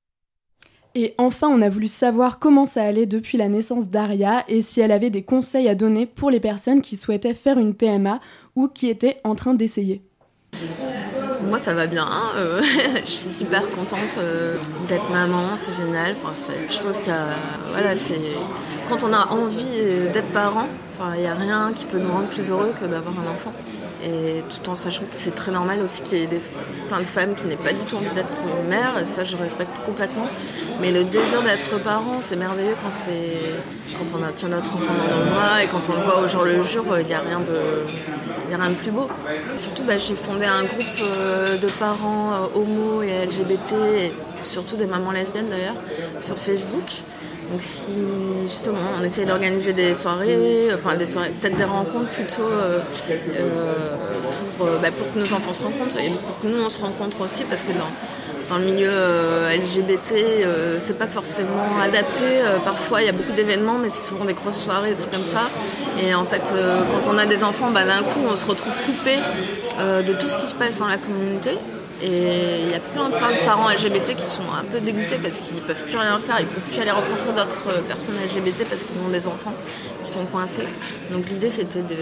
Et 0.97 1.13
enfin, 1.17 1.49
on 1.49 1.61
a 1.61 1.69
voulu 1.69 1.89
savoir 1.89 2.39
comment 2.39 2.65
ça 2.65 2.81
allait 2.81 3.05
depuis 3.05 3.37
la 3.37 3.49
naissance 3.49 3.89
d'Aria 3.89 4.45
et 4.47 4.61
si 4.61 4.79
elle 4.79 4.93
avait 4.93 5.09
des 5.09 5.23
conseils 5.23 5.67
à 5.67 5.75
donner 5.75 6.05
pour 6.05 6.29
les 6.29 6.39
personnes 6.39 6.81
qui 6.81 6.95
souhaitaient 6.95 7.33
faire 7.33 7.59
une 7.59 7.73
PMA 7.73 8.21
ou 8.55 8.69
qui 8.69 8.89
étaient 8.89 9.19
en 9.25 9.35
train 9.35 9.53
d'essayer. 9.55 10.01
Moi, 11.43 11.59
ça 11.59 11.73
va 11.73 11.87
bien. 11.87 12.07
Euh, 12.35 12.61
je 13.05 13.09
suis 13.09 13.29
super 13.29 13.69
contente 13.69 14.17
euh, 14.17 14.57
d'être 14.87 15.09
maman, 15.11 15.55
c'est 15.55 15.73
génial. 15.75 16.15
Enfin, 16.21 16.33
je 16.69 16.79
pense 16.79 16.97
que 16.97 17.11
voilà, 17.71 17.95
c'est 17.95 18.19
quand 18.89 19.03
on 19.03 19.13
a 19.13 19.27
envie 19.29 20.09
d'être 20.13 20.31
parent, 20.31 20.67
il 21.15 21.21
n'y 21.21 21.27
a 21.27 21.33
rien 21.33 21.71
qui 21.75 21.85
peut 21.85 21.99
nous 21.99 22.11
rendre 22.11 22.27
plus 22.27 22.49
heureux 22.49 22.73
que 22.79 22.85
d'avoir 22.85 23.13
un 23.15 23.31
enfant 23.31 23.53
et 24.05 24.43
tout 24.49 24.69
en 24.69 24.75
sachant 24.75 25.03
que 25.03 25.13
c'est 25.13 25.33
très 25.33 25.51
normal 25.51 25.81
aussi 25.81 26.01
qu'il 26.01 26.19
y 26.19 26.23
ait 26.23 26.41
plein 26.87 26.99
de 26.99 27.05
femmes 27.05 27.33
qui 27.35 27.47
n'aient 27.47 27.55
pas 27.55 27.73
du 27.73 27.83
tout 27.85 27.95
envie 27.95 28.09
d'être 28.13 28.31
mère, 28.69 28.99
et 29.01 29.05
ça 29.05 29.23
je 29.23 29.35
respecte 29.35 29.71
complètement. 29.85 30.27
Mais 30.79 30.91
le 30.91 31.03
désir 31.03 31.41
d'être 31.41 31.79
parent, 31.81 32.17
c'est 32.21 32.35
merveilleux 32.35 32.75
quand, 32.83 32.91
quand 33.97 34.17
on 34.19 34.23
a 34.23 34.31
tient 34.31 34.49
notre 34.49 34.75
enfant 34.75 34.93
dans 34.93 35.25
nos 35.25 35.31
bras 35.31 35.63
et 35.63 35.67
quand 35.67 35.89
on 35.89 35.93
le 35.93 36.03
voit 36.03 36.19
au 36.19 36.27
jour 36.27 36.43
le 36.43 36.63
jour, 36.63 36.85
il 36.99 37.07
n'y 37.07 37.13
a, 37.13 37.19
rien 37.19 37.39
de, 37.39 38.53
a 38.53 38.57
rien 38.57 38.69
de 38.69 38.75
plus 38.75 38.91
beau. 38.91 39.07
Surtout, 39.55 39.83
bah, 39.83 39.97
j'ai 39.97 40.15
fondé 40.15 40.45
un 40.45 40.63
groupe 40.63 41.01
euh, 41.01 41.57
de 41.57 41.67
parents 41.67 42.33
euh, 42.33 42.59
homo 42.59 43.01
et 43.01 43.25
LGBT, 43.25 43.73
et 43.97 44.13
surtout 44.43 44.75
des 44.75 44.85
mamans 44.85 45.11
lesbiennes 45.11 45.49
d'ailleurs, 45.49 45.75
sur 46.19 46.37
Facebook. 46.37 47.03
Donc 47.51 47.61
si 47.61 47.91
justement 48.43 48.79
on 48.99 49.03
essaye 49.03 49.25
d'organiser 49.25 49.71
des 49.71 49.93
soirées, 49.93 50.69
enfin 50.73 50.95
des 50.95 51.05
soirées, 51.05 51.29
peut-être 51.29 51.55
des 51.55 51.63
rencontres 51.63 52.09
plutôt 52.09 52.41
euh, 52.41 52.79
euh, 53.09 53.91
pour, 54.57 54.65
euh, 54.67 54.77
bah, 54.81 54.87
pour, 54.97 55.13
que 55.13 55.19
nos 55.19 55.31
enfants 55.31 55.53
se 55.53 55.61
rencontrent 55.61 55.99
et 55.99 56.09
pour 56.09 56.39
que 56.39 56.47
nous 56.47 56.63
on 56.63 56.69
se 56.69 56.81
rencontre 56.81 57.21
aussi 57.21 57.43
parce 57.43 57.61
que 57.61 57.73
dans, 57.73 57.91
dans 58.49 58.57
le 58.57 58.65
milieu 58.65 58.89
LGBT 58.89 60.13
c'est 60.79 60.97
pas 60.97 61.07
forcément 61.07 61.79
adapté. 61.81 62.23
parfois 62.63 63.01
il 63.01 63.05
y 63.05 63.09
a 63.09 63.13
beaucoup 63.13 63.33
d'événements 63.33 63.77
mais 63.77 63.89
c'est 63.89 64.07
souvent 64.07 64.25
des 64.25 64.33
grosses 64.33 64.59
soirées, 64.59 64.91
des 64.91 64.97
trucs 64.97 65.11
comme 65.11 65.27
ça. 65.29 65.49
Et 66.03 66.13
en 66.13 66.25
fait 66.25 66.41
quand 66.43 67.11
on 67.11 67.17
a 67.17 67.25
des 67.25 67.43
enfants, 67.43 67.71
bah, 67.71 67.85
d'un 67.85 68.03
coup 68.03 68.21
on 68.29 68.35
se 68.35 68.45
retrouve 68.45 68.75
coupé 68.85 69.17
de 69.79 70.13
tout 70.13 70.27
ce 70.27 70.37
qui 70.37 70.47
se 70.47 70.55
passe 70.55 70.77
dans 70.77 70.87
la 70.87 70.97
communauté. 70.97 71.57
Et 72.05 72.65
il 72.65 72.69
y 72.69 72.75
a 72.75 72.79
plein, 72.79 73.09
plein 73.09 73.31
de 73.31 73.45
parents 73.45 73.67
LGBT 73.67 74.15
qui 74.15 74.25
sont 74.25 74.43
un 74.55 74.63
peu 74.63 74.79
dégoûtés 74.79 75.17
parce 75.17 75.39
qu'ils 75.39 75.55
ne 75.55 75.61
peuvent 75.61 75.83
plus 75.85 75.97
rien 75.97 76.19
faire, 76.19 76.35
ils 76.39 76.45
ne 76.45 76.51
peuvent 76.51 76.69
plus 76.69 76.79
aller 76.79 76.91
rencontrer 76.91 77.33
d'autres 77.35 77.81
personnes 77.87 78.13
LGBT 78.23 78.69
parce 78.69 78.83
qu'ils 78.83 78.99
ont 78.99 79.09
des 79.09 79.25
enfants 79.25 79.55
qui 80.03 80.11
sont 80.11 80.23
coincés. 80.25 80.67
Donc 81.11 81.27
l'idée 81.29 81.49
c'était 81.49 81.81
de, 81.81 81.95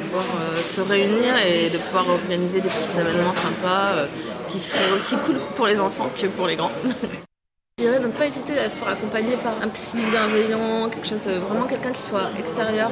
pouvoir 0.00 0.24
euh, 0.40 0.60
se 0.60 0.80
réunir 0.80 1.36
et 1.46 1.70
de 1.70 1.78
pouvoir 1.78 2.08
organiser 2.08 2.60
des 2.60 2.68
petits 2.68 2.98
événements 2.98 3.32
sympas 3.32 3.92
euh, 3.92 4.06
qui 4.48 4.58
seraient 4.58 4.90
aussi 4.92 5.14
cool 5.18 5.36
pour 5.54 5.68
les 5.68 5.78
enfants 5.78 6.10
que 6.20 6.26
pour 6.26 6.48
les 6.48 6.56
grands. 6.56 6.72
Je 7.78 7.84
dirais 7.84 8.00
ne 8.00 8.08
pas 8.08 8.26
hésiter 8.26 8.58
à 8.58 8.68
se 8.68 8.80
faire 8.80 8.88
accompagner 8.88 9.36
par 9.36 9.52
un 9.62 9.68
psy 9.68 9.98
bienveillant, 10.10 10.88
quelque 10.88 11.06
chose, 11.06 11.28
vraiment 11.28 11.66
quelqu'un 11.66 11.92
qui 11.92 12.02
soit 12.02 12.30
extérieur 12.36 12.90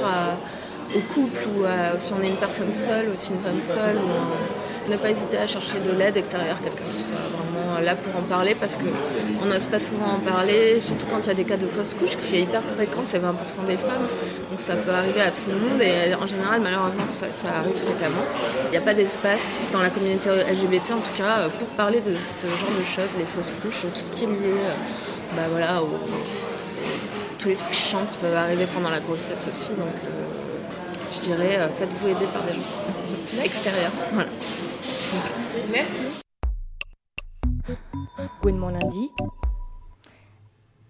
au 0.95 1.01
couple 1.13 1.49
ou 1.49 1.65
si 1.99 2.13
on 2.13 2.23
est 2.23 2.29
une 2.29 2.37
personne 2.37 2.73
seule 2.73 3.09
ou 3.09 3.17
si 3.17 3.31
une 3.31 3.41
femme 3.41 3.63
seule. 3.63 3.97
Ne 4.89 4.97
pas 4.97 5.11
hésiter 5.11 5.39
à 5.39 5.47
chercher 5.47 5.79
de 5.79 5.97
l'aide 5.97 6.17
extérieure, 6.17 6.57
quelqu'un 6.63 6.91
qui 6.91 6.97
soit 6.97 7.15
vraiment 7.15 7.81
là 7.81 7.95
pour 7.95 8.15
en 8.17 8.23
parler 8.23 8.55
parce 8.59 8.77
qu'on 8.77 9.47
n'ose 9.47 9.67
pas 9.67 9.79
souvent 9.79 10.15
en 10.17 10.19
parler, 10.19 10.81
surtout 10.81 11.07
quand 11.07 11.21
il 11.23 11.27
y 11.29 11.31
a 11.31 11.35
des 11.35 11.45
cas 11.45 11.57
de 11.57 11.67
fausse 11.67 11.95
couche 11.95 12.17
qui 12.17 12.37
est 12.37 12.43
hyper 12.43 12.63
fréquent, 12.63 13.03
c'est 13.05 13.19
20% 13.19 13.67
des 13.69 13.77
femmes. 13.77 14.09
Donc 14.51 14.59
ça 14.59 14.75
peut 14.75 14.91
arriver 14.91 15.21
à 15.21 15.31
tout 15.31 15.43
le 15.49 15.55
monde 15.55 15.81
et 15.81 16.15
en 16.15 16.27
général, 16.27 16.61
malheureusement, 16.61 17.07
ça, 17.07 17.27
arrive 17.57 17.75
fréquemment. 17.75 18.25
Il 18.67 18.71
n'y 18.73 18.77
a 18.77 18.81
pas 18.81 18.95
d'espace 18.95 19.65
dans 19.73 19.83
la 19.83 19.91
communauté 19.91 20.31
LGBT 20.31 20.93
en 20.93 21.01
tout 21.01 21.17
cas 21.17 21.49
pour 21.59 21.69
parler 21.69 22.01
de 22.01 22.15
ce 22.15 22.47
genre 22.47 22.77
de 22.79 22.85
choses, 22.85 23.17
les 23.19 23.25
fausses 23.25 23.55
couches, 23.63 23.83
tout 23.83 24.01
ce 24.01 24.11
qui 24.11 24.25
est 24.25 24.29
lié 24.29 24.35
euh, 24.45 24.73
bah 25.37 25.43
voilà, 25.51 25.81
tous 27.39 27.49
les 27.49 27.57
trucs 27.57 27.73
chiants 27.73 28.07
qui 28.11 28.19
peuvent 28.19 28.37
arriver 28.37 28.67
pendant 28.75 28.91
la 28.91 29.01
grossesse 29.01 29.47
aussi. 29.49 29.71
Donc 29.71 29.95
euh, 30.05 30.09
je 31.15 31.21
dirais, 31.21 31.59
euh, 31.59 31.69
faites-vous 31.69 32.09
aider 32.09 32.27
par 32.33 32.43
des 32.43 32.55
gens 32.55 33.43
extérieurs. 33.45 33.93
Voilà. 34.13 34.29
Merci. 35.71 36.03
Gouinement 38.41 38.71
lundi. 38.71 39.11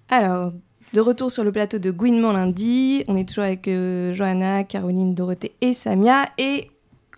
Alors, 0.08 0.52
de 0.92 1.00
retour 1.00 1.32
sur 1.32 1.42
le 1.42 1.52
plateau 1.52 1.78
de 1.78 1.90
Gouinement 1.90 2.32
lundi, 2.32 3.02
on 3.08 3.16
est 3.16 3.26
toujours 3.26 3.44
avec 3.44 3.66
euh, 3.66 4.12
Johanna, 4.12 4.62
Caroline, 4.64 5.14
Dorothée 5.14 5.52
et 5.60 5.72
Samia. 5.72 6.26
Et 6.36 6.70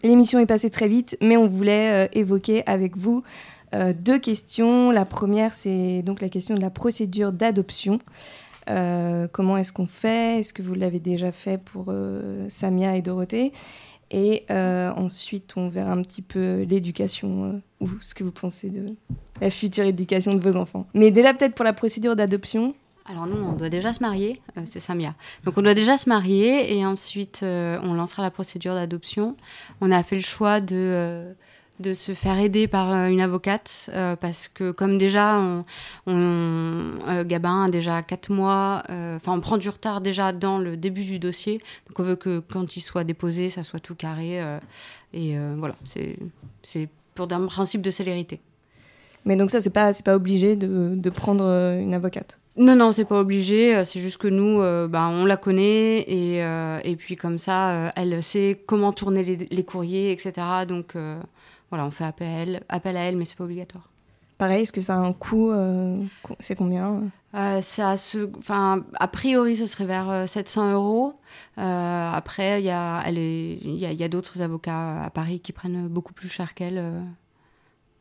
l'émission 0.03 0.39
est 0.39 0.47
passée 0.47 0.71
très 0.71 0.87
vite, 0.87 1.17
mais 1.21 1.37
on 1.37 1.49
voulait 1.49 2.07
euh, 2.07 2.09
évoquer 2.13 2.63
avec 2.67 2.97
vous 2.97 3.25
euh, 3.75 3.93
deux 3.93 4.19
questions. 4.19 4.91
La 4.91 5.05
première, 5.05 5.55
c'est 5.55 6.03
donc 6.03 6.21
la 6.21 6.29
question 6.29 6.55
de 6.55 6.61
la 6.61 6.71
procédure 6.71 7.33
d'adoption. 7.33 7.99
comment 8.67 9.57
est-ce 9.59 9.73
qu'on 9.73 9.87
fait? 9.87 10.39
Est-ce 10.39 10.53
que 10.53 10.63
vous 10.63 10.75
l'avez 10.75 11.01
déjà 11.01 11.33
fait 11.33 11.59
pour 11.59 11.93
Samia 12.49 12.97
et 12.97 13.03
Dorothée? 13.03 13.53
Et 14.17 14.45
euh, 14.49 14.93
ensuite, 14.93 15.55
on 15.57 15.67
verra 15.67 15.91
un 15.91 16.01
petit 16.01 16.23
peu 16.23 16.63
l'éducation 16.63 17.47
euh, 17.47 17.85
ou 17.85 17.91
ce 18.01 18.15
que 18.15 18.23
vous 18.23 18.31
pensez 18.31 18.71
de 18.71 18.95
la 19.41 19.51
future 19.51 19.83
éducation 19.83 20.35
de 20.35 20.41
vos 20.41 20.55
enfants. 20.55 20.87
Mais 20.95 21.11
déjà, 21.11 21.35
peut-être 21.35 21.57
pour 21.57 21.65
la 21.65 21.73
procédure 21.73 22.15
d'adoption. 22.15 22.77
Alors 23.07 23.27
nous, 23.27 23.45
on 23.45 23.55
doit 23.55 23.71
déjà 23.71 23.93
se 23.93 24.01
marier, 24.01 24.41
euh, 24.57 24.63
c'est 24.67 24.79
Samia. 24.79 25.17
Donc 25.43 25.59
on 25.59 25.63
doit 25.63 25.75
déjà 25.75 25.97
se 25.97 26.09
marier 26.09 26.79
et 26.79 26.87
ensuite 26.87 27.41
on 27.43 27.93
lancera 27.93 28.23
la 28.23 28.31
procédure 28.31 28.75
d'adoption. 28.75 29.37
On 29.81 29.91
a 29.91 30.05
fait 30.05 30.15
le 30.15 30.23
choix 30.23 30.61
de 30.61 31.35
de 31.81 31.93
se 31.93 32.13
faire 32.15 32.39
aider 32.39 32.69
par 32.69 32.93
euh, 32.93 33.09
une 33.09 33.21
avocate 33.21 33.91
euh, 33.93 34.15
parce 34.15 34.47
que 34.47 34.71
comme 34.71 34.97
déjà 34.97 35.39
on, 35.39 35.65
euh, 36.09 37.25
Gabin 37.25 37.65
a 37.65 37.69
déjà 37.69 38.03
4 38.03 38.31
mois 38.31 38.83
enfin 38.89 39.33
on 39.33 39.41
prend 39.41 39.59
du 39.59 39.69
retard 39.69 40.01
déjà 40.01 40.33
dans 40.33 40.59
le 40.59 40.77
début 40.77 41.05
du 41.05 41.19
dossier 41.19 41.61
donc 41.89 41.99
on 41.99 42.03
veut 42.05 42.17
que 42.17 42.39
quand 42.39 42.77
il 42.77 42.81
soit 42.81 43.03
déposé 43.03 43.51
ça 43.51 43.63
soit 43.63 43.81
tout 43.81 43.97
carré 43.97 44.41
et 45.13 45.37
voilà 45.57 45.75
c'est 45.87 46.17
c'est 46.63 46.89
pour 47.15 47.31
un 47.33 47.47
principe 47.47 47.83
de 47.83 47.91
célérité 47.91 48.41
mais 49.25 49.37
donc 49.37 49.51
ça 49.51 49.61
c'est 49.61 49.71
pas 49.71 49.93
c'est 49.93 50.05
pas 50.05 50.15
obligé 50.15 50.55
de, 50.55 50.93
de 50.95 51.11
prendre 51.11 51.45
une 51.45 51.95
avocate? 51.95 52.39
Non, 52.57 52.77
non, 52.77 52.93
c'est 52.93 53.05
pas 53.05 53.19
obligé. 53.19 53.85
C'est 53.85 53.99
juste 53.99 54.19
que 54.19 54.29
nous, 54.29 54.61
bah, 54.89 55.09
on 55.11 55.25
la 55.25 55.37
connaît 55.37 56.03
et, 56.03 56.39
et 56.85 56.95
puis 56.95 57.17
comme 57.17 57.39
ça, 57.39 57.93
elle 57.97 58.23
sait 58.23 58.63
comment 58.67 58.93
tourner 58.93 59.25
les, 59.25 59.37
les 59.37 59.65
courriers, 59.65 60.13
etc. 60.13 60.33
Donc, 60.69 60.95
voilà, 61.75 61.89
on 61.89 61.91
fait 61.91 62.05
appel 62.05 62.29
à 62.29 62.31
elle, 62.31 62.63
appel 62.69 62.97
à 62.97 63.01
elle 63.01 63.17
mais 63.17 63.25
c'est 63.25 63.37
pas 63.37 63.43
obligatoire. 63.43 63.91
Pareil, 64.39 64.63
est-ce 64.63 64.73
que 64.73 64.81
ça 64.81 64.95
a 64.95 64.99
un 64.99 65.13
coût 65.13 65.51
euh, 65.51 66.05
C'est 66.39 66.55
combien 66.55 67.03
euh, 67.35 67.61
ça 67.63 67.97
se, 67.97 68.31
enfin, 68.39 68.85
A 68.95 69.09
priori, 69.09 69.57
ce 69.57 69.67
serait 69.67 69.87
vers 69.87 70.29
700 70.29 70.69
euh, 70.69 70.75
euros. 70.75 71.15
après, 71.57 72.61
il 72.61 72.67
y 72.67 72.71
a, 72.71 73.11
y 73.11 73.87
a, 73.87 73.93
y 73.93 74.05
a 74.05 74.09
d'autres 74.09 74.41
avocats 74.41 75.03
à 75.03 75.11
Paris 75.11 75.41
qui 75.41 75.51
prennent 75.51 75.89
beaucoup 75.89 76.13
plus 76.13 76.29
cher 76.29 76.55
qu'elle. 76.55 76.81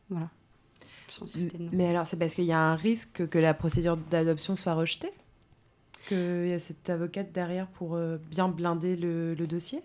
voilà. 0.08 0.28
Mais 1.72 1.88
alors, 1.88 2.06
c'est 2.06 2.16
parce 2.16 2.34
qu'il 2.34 2.44
y 2.44 2.52
a 2.52 2.60
un 2.60 2.76
risque 2.76 3.28
que 3.28 3.38
la 3.38 3.54
procédure 3.54 3.96
d'adoption 3.96 4.54
soit 4.54 4.74
rejetée? 4.74 5.10
Qu'il 6.06 6.46
y 6.46 6.52
a 6.52 6.60
cette 6.60 6.88
avocate 6.90 7.32
derrière 7.32 7.66
pour 7.66 7.98
bien 8.30 8.46
blinder 8.46 8.94
le 8.94 9.46
dossier? 9.48 9.82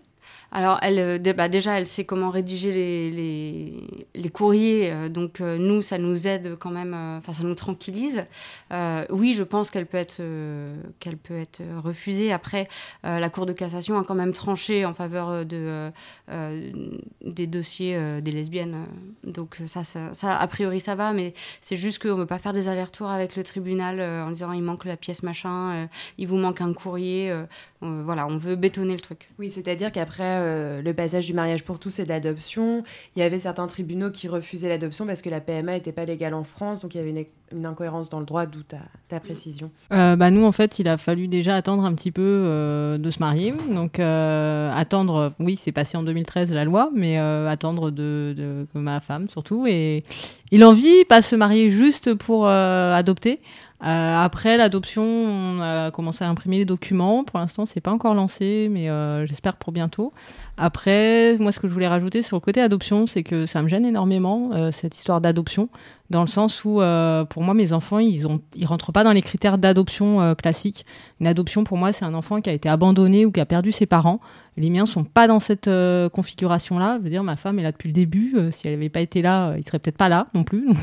Alors, 0.52 0.78
elle, 0.82 0.98
euh, 0.98 1.32
bah, 1.32 1.48
déjà, 1.48 1.78
elle 1.78 1.86
sait 1.86 2.04
comment 2.04 2.30
rédiger 2.30 2.72
les, 2.72 4.30
courriers. 4.30 4.90
Euh, 4.90 5.08
donc, 5.08 5.40
euh, 5.40 5.58
nous, 5.58 5.80
ça 5.82 5.98
nous 5.98 6.26
aide 6.26 6.56
quand 6.58 6.70
même, 6.70 6.94
enfin, 7.18 7.32
ça 7.32 7.42
nous 7.44 7.54
tranquillise. 7.54 8.24
oui, 9.10 9.34
je 9.34 9.42
pense 9.42 9.70
qu'elle 9.70 9.86
peut, 9.86 9.98
être, 9.98 10.16
peut 10.18 11.38
être 11.38 11.62
refusée. 11.82 12.32
Après, 12.32 12.68
la 13.04 13.30
Cour 13.30 13.46
de 13.46 13.52
cassation 13.52 13.98
a 13.98 14.04
quand 14.04 14.14
même 14.14 14.32
tranché 14.32 14.84
en 14.84 14.94
faveur 14.94 15.44
de, 15.44 15.90
des 17.24 17.46
dossiers 17.46 18.20
des 18.20 18.32
lesbiennes. 18.32 18.86
Donc, 19.24 19.58
ça, 19.66 19.82
ça, 19.84 20.36
a 20.36 20.46
priori, 20.48 20.80
ça 20.80 20.94
va. 20.94 21.12
Mais 21.12 21.34
c'est 21.60 21.76
juste 21.76 22.02
qu'on 22.02 22.14
ne 22.14 22.20
veut 22.20 22.26
pas 22.26 22.38
faire 22.38 22.52
des 22.52 22.68
allers-retours 22.68 23.08
avec 23.08 23.36
le 23.36 23.44
tribunal 23.44 24.00
en 24.00 24.30
disant 24.30 24.52
il 24.52 24.62
manque 24.62 24.84
la 24.84 24.96
pièce 24.96 25.22
machin, 25.22 25.88
il 26.18 26.26
vous 26.28 26.36
manque 26.36 26.60
un 26.60 26.72
courrier. 26.72 27.32
voilà, 27.80 28.26
on 28.26 28.38
veut 28.38 28.56
bétonner 28.56 28.94
le 28.94 29.00
truc. 29.00 29.28
Oui, 29.38 29.50
c'est-à-dire 29.50 29.92
qu'après 29.92 30.19
euh, 30.24 30.82
le 30.82 30.94
passage 30.94 31.26
du 31.26 31.34
mariage 31.34 31.64
pour 31.64 31.78
tous 31.78 31.98
et 31.98 32.04
de 32.04 32.08
l'adoption. 32.08 32.82
Il 33.16 33.20
y 33.20 33.22
avait 33.22 33.38
certains 33.38 33.66
tribunaux 33.66 34.10
qui 34.10 34.28
refusaient 34.28 34.68
l'adoption 34.68 35.06
parce 35.06 35.22
que 35.22 35.30
la 35.30 35.40
PMA 35.40 35.72
n'était 35.72 35.92
pas 35.92 36.04
légale 36.04 36.34
en 36.34 36.44
France, 36.44 36.80
donc 36.80 36.94
il 36.94 36.98
y 36.98 37.00
avait 37.00 37.28
une, 37.52 37.66
incohérence 37.66 38.08
dans 38.08 38.20
le 38.20 38.26
droit, 38.26 38.46
d'où 38.46 38.62
ta, 38.62 38.78
ta, 39.08 39.18
précision. 39.18 39.70
Euh, 39.92 40.14
bah 40.14 40.30
nous, 40.30 40.44
en 40.44 40.52
fait, 40.52 40.78
il 40.78 40.86
a 40.86 40.96
fallu 40.96 41.26
déjà 41.26 41.56
attendre 41.56 41.84
un 41.84 41.94
petit 41.94 42.12
peu 42.12 42.22
euh, 42.22 42.96
de 42.96 43.10
se 43.10 43.18
marier. 43.18 43.54
Donc, 43.70 43.98
attendre, 43.98 45.32
oui, 45.40 45.56
c'est 45.56 45.72
passé 45.72 45.96
en 45.96 46.02
2013 46.02 46.52
la 46.52 46.64
loi, 46.64 46.90
mais 46.94 47.16
attendre 47.16 47.90
de, 47.90 48.34
de, 48.36 48.66
ma 48.74 49.00
femme 49.00 49.28
surtout. 49.28 49.66
Et 49.66 50.04
il 50.50 50.64
en 50.64 50.72
vit 50.72 51.04
pas 51.04 51.22
se 51.22 51.34
marier 51.34 51.70
juste 51.70 52.14
pour 52.14 52.46
adopter. 52.46 53.40
Euh, 53.82 54.24
après 54.24 54.58
l'adoption, 54.58 55.02
on 55.02 55.60
a 55.60 55.90
commencé 55.90 56.22
à 56.24 56.28
imprimer 56.28 56.58
les 56.58 56.64
documents. 56.64 57.24
Pour 57.24 57.38
l'instant, 57.38 57.64
c'est 57.64 57.80
pas 57.80 57.90
encore 57.90 58.14
lancé, 58.14 58.68
mais 58.70 58.90
euh, 58.90 59.24
j'espère 59.24 59.56
pour 59.56 59.72
bientôt. 59.72 60.12
Après, 60.58 61.36
moi, 61.38 61.50
ce 61.50 61.60
que 61.60 61.68
je 61.68 61.72
voulais 61.72 61.88
rajouter 61.88 62.20
sur 62.20 62.36
le 62.36 62.40
côté 62.40 62.60
adoption, 62.60 63.06
c'est 63.06 63.22
que 63.22 63.46
ça 63.46 63.62
me 63.62 63.68
gêne 63.68 63.86
énormément 63.86 64.50
euh, 64.52 64.70
cette 64.70 64.96
histoire 64.96 65.20
d'adoption, 65.20 65.70
dans 66.10 66.20
le 66.20 66.26
sens 66.26 66.64
où, 66.64 66.80
pour 67.30 67.42
moi, 67.42 67.54
mes 67.54 67.72
enfants, 67.72 67.98
ils 67.98 68.26
ont, 68.26 68.40
ils 68.54 68.66
rentrent 68.66 68.92
pas 68.92 69.04
dans 69.04 69.12
les 69.12 69.22
critères 69.22 69.58
d'adoption 69.58 70.34
classique. 70.34 70.84
Une 71.20 71.26
adoption, 71.26 71.64
pour 71.64 71.78
moi, 71.78 71.92
c'est 71.92 72.04
un 72.04 72.14
enfant 72.14 72.40
qui 72.40 72.50
a 72.50 72.52
été 72.52 72.68
abandonné 72.68 73.26
ou 73.26 73.30
qui 73.32 73.40
a 73.40 73.46
perdu 73.46 73.72
ses 73.72 73.86
parents. 73.86 74.20
Les 74.56 74.70
miens 74.70 74.86
sont 74.86 75.04
pas 75.04 75.28
dans 75.28 75.40
cette 75.40 75.70
configuration-là. 76.12 76.96
Je 76.98 77.04
veux 77.04 77.10
dire, 77.10 77.22
ma 77.22 77.36
femme 77.36 77.58
est 77.58 77.62
là 77.62 77.72
depuis 77.72 77.88
le 77.88 77.92
début. 77.92 78.34
si 78.50 78.66
elle 78.66 78.74
n'avait 78.74 78.88
pas 78.88 79.00
été 79.00 79.22
là, 79.22 79.54
il 79.56 79.64
serait 79.64 79.78
peut-être 79.78 79.96
pas 79.96 80.08
là 80.08 80.26
non 80.34 80.44
plus. 80.44 80.68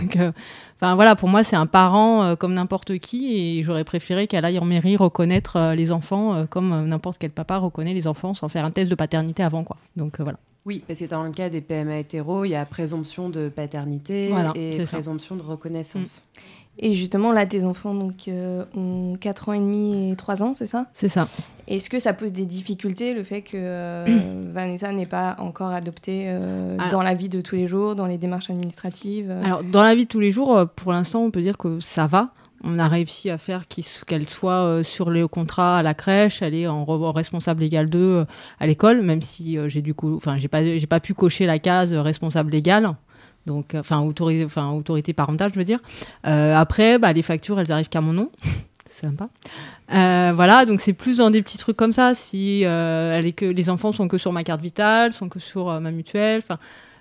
Enfin 0.79 0.93
voilà, 0.93 1.15
pour 1.15 1.27
moi, 1.27 1.43
c'est 1.43 1.55
un 1.55 1.65
parent 1.65 2.23
euh, 2.23 2.35
comme 2.35 2.53
n'importe 2.53 2.99
qui 2.99 3.35
et 3.35 3.63
j'aurais 3.63 3.83
préféré 3.83 4.27
qu'elle 4.27 4.45
aille 4.45 4.59
en 4.59 4.65
mairie 4.65 4.95
reconnaître 4.95 5.55
euh, 5.55 5.75
les 5.75 5.91
enfants 5.91 6.35
euh, 6.35 6.45
comme 6.45 6.87
n'importe 6.87 7.17
quel 7.17 7.31
papa 7.31 7.57
reconnaît 7.57 7.95
les 7.95 8.07
enfants 8.07 8.35
sans 8.35 8.47
faire 8.47 8.63
un 8.63 8.71
test 8.71 8.89
de 8.89 8.95
paternité 8.95 9.41
avant 9.41 9.63
quoi. 9.63 9.77
Donc 9.95 10.21
voilà. 10.21 10.37
Oui, 10.67 10.83
parce 10.85 10.99
que 10.99 11.05
dans 11.05 11.23
le 11.23 11.31
cas 11.31 11.47
des 11.47 11.61
PMA 11.61 11.99
hétéros, 11.99 12.43
il 12.43 12.49
y 12.49 12.55
a 12.55 12.65
présomption 12.65 13.29
de 13.29 13.47
paternité 13.47 14.29
et 14.55 14.83
présomption 14.83 15.37
de 15.37 15.41
reconnaissance. 15.41 16.25
Mm. 16.25 16.39
Et 16.79 16.93
justement, 16.93 17.31
là, 17.31 17.45
tes 17.45 17.63
enfants 17.63 17.95
donc, 17.95 18.29
ont 18.75 19.15
4 19.19 19.49
ans 19.49 19.53
et 19.53 19.59
demi 19.59 20.11
et 20.11 20.15
3 20.17 20.43
ans, 20.43 20.53
c'est 20.53 20.67
ça? 20.67 20.87
C'est 20.91 21.07
ça. 21.07 21.27
Est-ce 21.69 21.89
que 21.89 21.99
ça 21.99 22.11
pose 22.11 22.33
des 22.33 22.45
difficultés, 22.45 23.13
le 23.13 23.23
fait 23.23 23.41
que 23.41 24.03
Vanessa 24.51 24.91
n'est 24.91 25.05
pas 25.05 25.37
encore 25.39 25.69
adoptée 25.69 26.37
dans 26.91 27.01
la 27.01 27.13
vie 27.13 27.29
de 27.29 27.39
tous 27.39 27.55
les 27.55 27.67
jours, 27.67 27.95
dans 27.95 28.05
les 28.05 28.17
démarches 28.17 28.49
administratives 28.49 29.31
Alors, 29.43 29.63
dans 29.63 29.83
la 29.83 29.95
vie 29.95 30.03
de 30.03 30.09
tous 30.09 30.19
les 30.19 30.33
jours, 30.33 30.67
pour 30.75 30.91
l'instant, 30.91 31.23
on 31.23 31.31
peut 31.31 31.41
dire 31.41 31.57
que 31.57 31.79
ça 31.79 32.07
va. 32.07 32.33
On 32.63 32.79
a 32.79 32.87
réussi 32.87 33.29
à 33.29 33.37
faire 33.37 33.63
qu'elle 33.67 34.27
soit 34.27 34.83
sur 34.83 35.09
le 35.09 35.27
contrat 35.27 35.77
à 35.77 35.83
la 35.83 35.93
crèche, 35.93 36.41
elle 36.41 36.55
est 36.55 36.67
en 36.67 36.85
responsable 37.11 37.61
légal 37.61 37.89
2 37.89 38.25
à 38.59 38.67
l'école, 38.67 39.01
même 39.01 39.21
si 39.21 39.57
j'ai 39.67 39.81
du 39.81 39.93
coup, 39.93 40.15
enfin, 40.15 40.37
j'ai 40.37 40.47
pas, 40.47 40.63
j'ai 40.63 40.87
pas 40.87 40.99
pu 40.99 41.13
cocher 41.13 41.45
la 41.45 41.59
case 41.59 41.93
responsable 41.93 42.51
légal 42.51 42.95
donc 43.45 43.75
enfin 43.75 44.01
autorité, 44.01 44.43
enfin 44.43 44.71
autorité 44.71 45.13
parentale, 45.13 45.51
je 45.53 45.59
veux 45.59 45.65
dire. 45.65 45.79
après, 46.23 46.97
bah, 46.97 47.13
les 47.13 47.21
factures, 47.21 47.59
elles 47.59 47.71
arrivent 47.71 47.89
qu'à 47.89 48.01
mon 48.01 48.13
nom, 48.13 48.31
sympa. 48.89 49.29
Euh, 49.93 50.33
voilà, 50.35 50.65
donc 50.65 50.81
c'est 50.81 50.93
plus 50.93 51.17
dans 51.17 51.29
des 51.29 51.41
petits 51.41 51.57
trucs 51.57 51.77
comme 51.77 51.91
ça. 51.91 52.15
Si 52.15 52.63
euh, 52.65 53.21
les 53.21 53.69
enfants 53.69 53.91
sont 53.91 54.07
que 54.07 54.17
sur 54.17 54.31
ma 54.31 54.43
carte 54.43 54.61
vitale, 54.61 55.13
sont 55.13 55.29
que 55.29 55.39
sur 55.39 55.69
euh, 55.69 55.79
ma 55.79 55.91
mutuelle. 55.91 56.41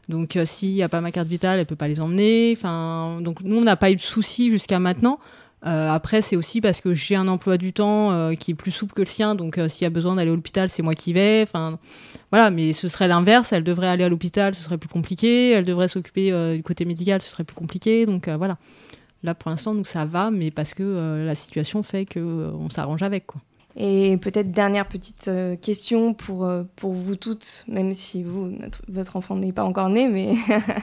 Donc 0.08 0.38
s'il 0.44 0.72
n'y 0.72 0.82
a 0.84 0.88
pas 0.88 1.00
ma 1.00 1.10
carte 1.10 1.26
vitale, 1.26 1.58
elle 1.58 1.66
peut 1.66 1.76
pas 1.76 1.88
les 1.88 2.00
emmener. 2.00 2.54
Enfin, 2.56 3.18
donc 3.20 3.40
nous 3.42 3.56
on 3.56 3.62
n'a 3.62 3.76
pas 3.76 3.90
eu 3.90 3.96
de 3.96 4.00
soucis 4.00 4.50
jusqu'à 4.50 4.78
maintenant. 4.78 5.18
Après 5.62 6.22
c'est 6.22 6.36
aussi 6.36 6.60
parce 6.60 6.80
que 6.80 6.94
j'ai 6.94 7.16
un 7.16 7.26
emploi 7.26 7.58
du 7.58 7.72
temps 7.72 8.34
qui 8.36 8.52
est 8.52 8.54
plus 8.54 8.70
souple 8.70 8.92
que 8.92 9.02
le 9.02 9.06
sien. 9.06 9.34
Donc 9.34 9.58
s'il 9.68 9.82
y 9.82 9.86
a 9.86 9.90
besoin 9.90 10.14
d'aller 10.14 10.30
à 10.30 10.34
l'hôpital, 10.34 10.70
c'est 10.70 10.82
moi 10.82 10.94
qui 10.94 11.12
vais. 11.12 11.42
Enfin 11.42 11.78
voilà, 12.30 12.50
mais 12.50 12.72
ce 12.72 12.86
serait 12.86 13.08
l'inverse. 13.08 13.52
Elle 13.52 13.64
devrait 13.64 13.88
aller 13.88 14.04
à 14.04 14.08
l'hôpital, 14.08 14.54
ce 14.54 14.62
serait 14.62 14.78
plus 14.78 14.88
compliqué. 14.88 15.50
Elle 15.50 15.64
devrait 15.64 15.88
s'occuper 15.88 16.54
du 16.54 16.62
côté 16.62 16.84
médical, 16.84 17.20
ce 17.20 17.30
serait 17.30 17.44
plus 17.44 17.56
compliqué. 17.56 18.06
Donc 18.06 18.28
voilà. 18.28 18.58
Là, 19.26 19.34
pour 19.34 19.50
l'instant, 19.50 19.74
nous, 19.74 19.84
ça 19.84 20.04
va, 20.04 20.30
mais 20.30 20.50
parce 20.50 20.72
que 20.74 20.84
euh, 20.84 21.26
la 21.26 21.34
situation 21.34 21.82
fait 21.82 22.06
qu'on 22.06 22.20
euh, 22.20 22.50
on 22.52 22.70
s'arrange 22.70 23.02
avec. 23.02 23.26
Quoi. 23.26 23.40
Et 23.76 24.16
peut-être 24.16 24.50
dernière 24.50 24.88
petite 24.88 25.28
euh, 25.28 25.54
question 25.54 26.14
pour, 26.14 26.50
pour 26.76 26.92
vous 26.92 27.16
toutes, 27.16 27.64
même 27.68 27.92
si 27.92 28.22
vous, 28.22 28.52
votre 28.88 29.16
enfant 29.16 29.36
n'est 29.36 29.52
pas 29.52 29.64
encore 29.64 29.90
né, 29.90 30.08
mais 30.08 30.34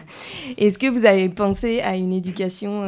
est-ce 0.57 0.77
que 0.77 0.87
vous 0.87 1.05
avez 1.05 1.27
pensé 1.29 1.81
à 1.81 1.95
une 1.97 2.13
éducation 2.13 2.83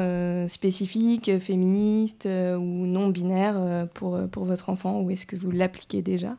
spécifique, 0.48 1.40
féministe 1.40 2.28
ou 2.28 2.86
non 2.86 3.08
binaire 3.08 3.88
pour, 3.94 4.20
pour 4.32 4.46
votre 4.46 4.70
enfant, 4.70 5.02
ou 5.02 5.10
est-ce 5.10 5.26
que 5.26 5.36
vous 5.36 5.52
l'appliquez 5.52 6.02
déjà? 6.02 6.36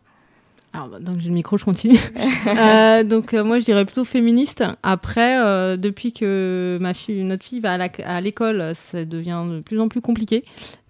Alors, 0.77 0.89
bah, 0.89 0.99
donc 1.01 1.21
j'ai 1.21 1.29
le 1.29 1.35
micro, 1.35 1.57
je 1.57 1.65
continue. 1.65 1.99
euh, 2.47 3.03
donc 3.03 3.33
euh, 3.33 3.45
moi, 3.45 3.59
je 3.59 3.65
dirais 3.65 3.85
plutôt 3.85 4.05
féministe. 4.05 4.63
Après, 4.83 5.41
euh, 5.41 5.77
depuis 5.77 6.13
que 6.13 6.77
ma 6.81 6.93
fille, 6.93 7.23
notre 7.25 7.45
fille 7.45 7.61
va 7.61 7.79
à 8.05 8.21
l'école, 8.21 8.75
ça 8.75 9.05
devient 9.05 9.45
de 9.49 9.61
plus 9.61 9.81
en 9.81 9.89
plus 9.89 10.01
compliqué 10.01 10.45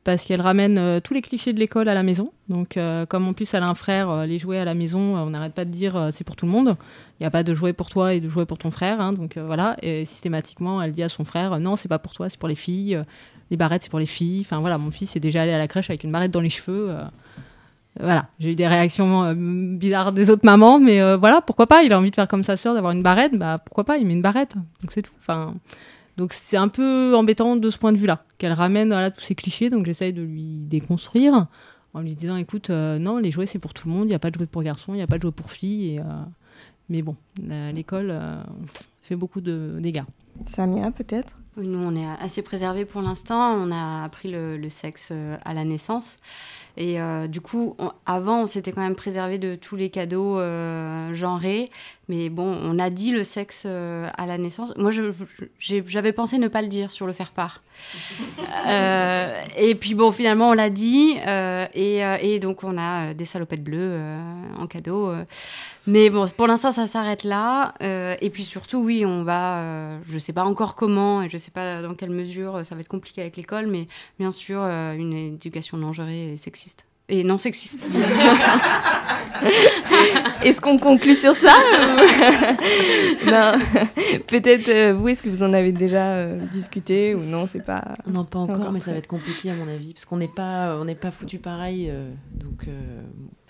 parce 0.07 0.24
qu'elle 0.24 0.40
ramène 0.40 0.78
euh, 0.78 1.00
tous 1.00 1.12
les 1.12 1.20
clichés 1.20 1.52
de 1.52 1.59
l'école 1.59 1.88
à 1.88 1.94
la 1.94 2.02
maison. 2.02 2.32
Donc, 2.48 2.78
comme 3.09 3.26
en 3.26 3.32
plus 3.32 3.52
elle 3.54 3.62
a 3.64 3.68
un 3.68 3.74
frère, 3.74 4.24
les 4.24 4.38
jouets 4.38 4.59
à 4.59 4.64
la 4.64 4.74
maison, 4.74 5.16
on 5.16 5.30
n'arrête 5.30 5.52
pas 5.52 5.64
de 5.64 5.70
dire 5.70 6.11
c'est 6.12 6.22
pour 6.22 6.36
tout 6.36 6.46
le 6.46 6.52
monde. 6.52 6.76
Il 7.18 7.24
n'y 7.24 7.26
a 7.26 7.30
pas 7.30 7.42
de 7.42 7.52
jouets 7.52 7.72
pour 7.72 7.88
toi 7.88 8.14
et 8.14 8.20
de 8.20 8.28
jouets 8.28 8.46
pour 8.46 8.57
ton 8.57 8.70
frère. 8.70 9.00
Hein. 9.00 9.12
donc 9.12 9.36
voilà. 9.36 9.76
Et 9.82 10.04
systématiquement, 10.04 10.80
elle 10.80 10.92
dit 10.92 11.02
à 11.02 11.09
son 11.09 11.24
frère 11.24 11.59
non, 11.59 11.74
c'est 11.74 11.88
pas 11.88 11.98
pour 11.98 12.12
toi, 12.12 12.28
c'est 12.28 12.38
pour 12.38 12.48
les 12.48 12.54
filles. 12.54 13.02
les 13.50 13.57
barrettes, 13.57 13.82
c'est 13.82 13.90
pour 13.90 13.98
les 13.98 14.07
filles. 14.07 14.42
Enfin 14.42 14.61
voilà, 14.61 14.78
mon 14.78 14.92
fils 14.92 15.16
est 15.16 15.20
déjà 15.20 15.42
allé 15.42 15.52
à 15.52 15.59
la 15.59 15.66
crèche 15.66 15.90
avec 15.90 16.04
une 16.04 16.12
barrette 16.12 16.30
dans 16.30 16.40
les 16.40 16.50
cheveux 16.50 16.94
voilà, 18.00 18.28
j'ai 18.38 18.52
eu 18.52 18.54
des 18.54 18.66
réactions 18.66 19.24
euh, 19.24 19.34
bizarres 19.34 20.12
des 20.12 20.30
autres 20.30 20.44
mamans, 20.44 20.78
mais 20.78 21.00
euh, 21.00 21.16
voilà, 21.16 21.40
pourquoi 21.40 21.66
pas? 21.66 21.82
Il 21.82 21.92
a 21.92 21.98
envie 21.98 22.11
de 22.11 22.14
faire 22.14 22.28
comme 22.28 22.42
sa 22.42 22.57
sœur, 22.57 22.74
d'avoir 22.74 22.92
une 22.92 23.02
barrette, 23.02 23.34
bah 23.34 23.59
pourquoi 23.64 23.84
pas? 23.84 23.96
Il 23.96 24.07
met 24.07 24.12
une 24.12 24.22
barrette, 24.22 24.54
donc 24.54 24.90
c'est 24.92 25.02
tout. 25.02 25.14
Enfin, 25.20 25.54
donc 26.16 26.32
c'est 26.32 26.57
un 26.57 26.68
peu 26.68 27.14
embêtant 27.16 27.57
de 27.57 27.70
ce 27.70 27.78
point 27.78 27.92
de 27.92 27.98
vue-là, 27.98 28.24
qu'elle 28.39 28.53
ramène 28.53 28.89
voilà, 28.89 29.11
tous 29.11 29.22
ces 29.22 29.34
clichés, 29.34 29.70
donc 29.70 29.87
j'essaye 29.87 30.12
de 30.12 30.22
lui 30.22 30.59
déconstruire 30.59 31.47
en 31.95 32.01
lui 32.01 32.14
disant, 32.14 32.37
écoute, 32.37 32.70
euh, 32.70 32.99
non, 32.99 33.18
les 33.18 33.30
jouets 33.30 33.47
c'est 33.47 33.59
pour 33.59 33.72
tout 33.72 33.89
le 33.89 33.95
monde, 33.95 34.05
il 34.05 34.09
n'y 34.09 34.14
a 34.14 34.18
pas 34.18 34.30
de 34.30 34.37
jouets 34.37 34.47
pour 34.47 34.62
garçons, 34.62 34.93
il 34.93 34.97
n'y 34.97 35.03
a 35.03 35.07
pas 35.07 35.16
de 35.16 35.22
jouets 35.22 35.32
pour 35.32 35.51
filles, 35.51 35.97
et, 35.97 36.01
mais 36.89 37.03
bon, 37.03 37.16
l'école 37.39 38.16
fait 39.03 39.16
beaucoup 39.16 39.41
de 39.41 39.78
dégâts. 39.80 40.05
Samia, 40.47 40.91
peut-être? 40.91 41.34
Oui, 41.57 41.66
nous, 41.66 41.78
on 41.78 41.97
est 41.97 42.07
assez 42.20 42.43
préservés 42.43 42.84
pour 42.84 43.01
l'instant. 43.01 43.55
On 43.55 43.72
a 43.72 44.05
appris 44.05 44.30
le 44.30 44.68
sexe 44.68 45.11
à 45.45 45.55
la 45.55 45.64
naissance. 45.64 46.18
Et 46.76 47.00
euh, 47.00 47.26
du 47.26 47.40
coup, 47.40 47.76
avant, 48.04 48.42
on 48.42 48.46
s'était 48.46 48.72
quand 48.72 48.82
même 48.82 48.96
préservé 48.96 49.38
de 49.38 49.54
tous 49.54 49.76
les 49.76 49.88
cadeaux 49.88 50.38
euh, 50.38 51.14
genrés. 51.14 51.70
Mais 52.08 52.28
bon, 52.28 52.56
on 52.62 52.78
a 52.78 52.88
dit 52.90 53.10
le 53.10 53.24
sexe 53.24 53.64
euh, 53.66 54.08
à 54.16 54.26
la 54.26 54.38
naissance. 54.38 54.72
Moi, 54.76 54.92
j'avais 55.58 56.12
pensé 56.12 56.38
ne 56.38 56.48
pas 56.48 56.62
le 56.62 56.68
dire 56.68 56.90
sur 56.90 57.06
le 57.06 57.12
faire-part. 57.12 57.62
et 59.56 59.74
puis 59.74 59.94
bon, 59.94 60.12
finalement, 60.12 60.50
on 60.50 60.52
l'a 60.52 60.70
dit. 60.70 61.16
Et, 61.74 62.02
et, 62.20 62.38
donc, 62.40 62.62
on 62.62 62.78
a 62.78 63.14
des 63.14 63.24
salopettes 63.24 63.64
bleues 63.64 63.98
en 64.58 64.66
cadeau. 64.66 65.12
Mais 65.88 66.10
bon, 66.10 66.26
pour 66.36 66.46
l'instant, 66.46 66.72
ça 66.72 66.86
s'arrête 66.86 67.24
là. 67.24 67.74
et 67.80 68.30
puis 68.30 68.44
surtout, 68.44 68.78
oui, 68.78 69.04
on 69.04 69.24
va, 69.24 69.98
je 70.06 70.14
ne 70.14 70.18
sais 70.18 70.32
pas 70.32 70.44
encore 70.44 70.74
comment 70.74 71.22
et 71.22 71.28
je 71.28 71.36
ne 71.36 71.40
sais 71.40 71.50
pas 71.50 71.82
dans 71.82 71.94
quelle 71.94 72.10
mesure 72.10 72.64
ça 72.64 72.74
va 72.74 72.82
être 72.82 72.88
compliqué 72.88 73.20
avec 73.20 73.36
l'école, 73.36 73.66
mais 73.66 73.88
bien 74.18 74.30
sûr, 74.30 74.60
une 74.60 75.12
éducation 75.12 75.76
non 75.76 75.92
genrée 75.92 76.32
et 76.32 76.36
sexiste 76.36 76.65
et 77.09 77.22
non 77.24 77.38
sexiste. 77.38 77.78
est-ce 80.42 80.61
qu'on 80.61 80.78
conclut 80.78 81.14
sur 81.14 81.34
ça 81.34 81.54
Peut-être 84.26 84.68
euh, 84.68 84.92
vous, 84.92 85.09
est-ce 85.09 85.22
que 85.22 85.28
vous 85.28 85.42
en 85.42 85.52
avez 85.52 85.70
déjà 85.72 86.14
euh, 86.14 86.38
discuté 86.52 87.14
ou 87.14 87.20
non 87.20 87.46
C'est 87.46 87.64
pas. 87.64 87.94
Non, 88.07 88.24
pas 88.24 88.40
encore, 88.40 88.72
mais 88.72 88.80
ça 88.80 88.90
va 88.92 88.98
être 88.98 89.07
compliqué 89.07 89.50
à 89.50 89.54
mon 89.54 89.68
avis, 89.68 89.94
parce 89.94 90.04
qu'on 90.04 90.16
n'est 90.16 90.26
pas, 90.26 90.76
on 90.80 90.84
n'est 90.84 90.96
pas 90.96 91.11
foutu 91.11 91.38
pareil, 91.38 91.88
euh, 91.90 92.11
donc. 92.32 92.66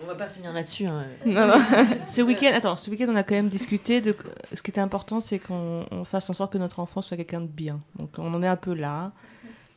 On 0.02 0.06
va 0.06 0.14
pas 0.14 0.26
finir 0.26 0.52
là-dessus. 0.52 0.84
Hein. 0.84 1.06
ce 2.06 2.20
week-end, 2.20 2.50
attends, 2.54 2.76
ce 2.76 2.90
week-end, 2.90 3.06
on 3.08 3.16
a 3.16 3.22
quand 3.22 3.34
même 3.34 3.48
discuté 3.48 4.02
de. 4.02 4.14
Ce 4.52 4.60
qui 4.62 4.70
était 4.70 4.82
important, 4.82 5.20
c'est 5.20 5.38
qu'on 5.38 5.86
fasse 6.04 6.28
en 6.28 6.34
sorte 6.34 6.52
que 6.52 6.58
notre 6.58 6.80
enfant 6.80 7.00
soit 7.00 7.16
quelqu'un 7.16 7.40
de 7.40 7.46
bien. 7.46 7.80
Donc, 7.98 8.10
on 8.18 8.34
en 8.34 8.42
est 8.42 8.48
un 8.48 8.56
peu 8.56 8.74
là 8.74 9.12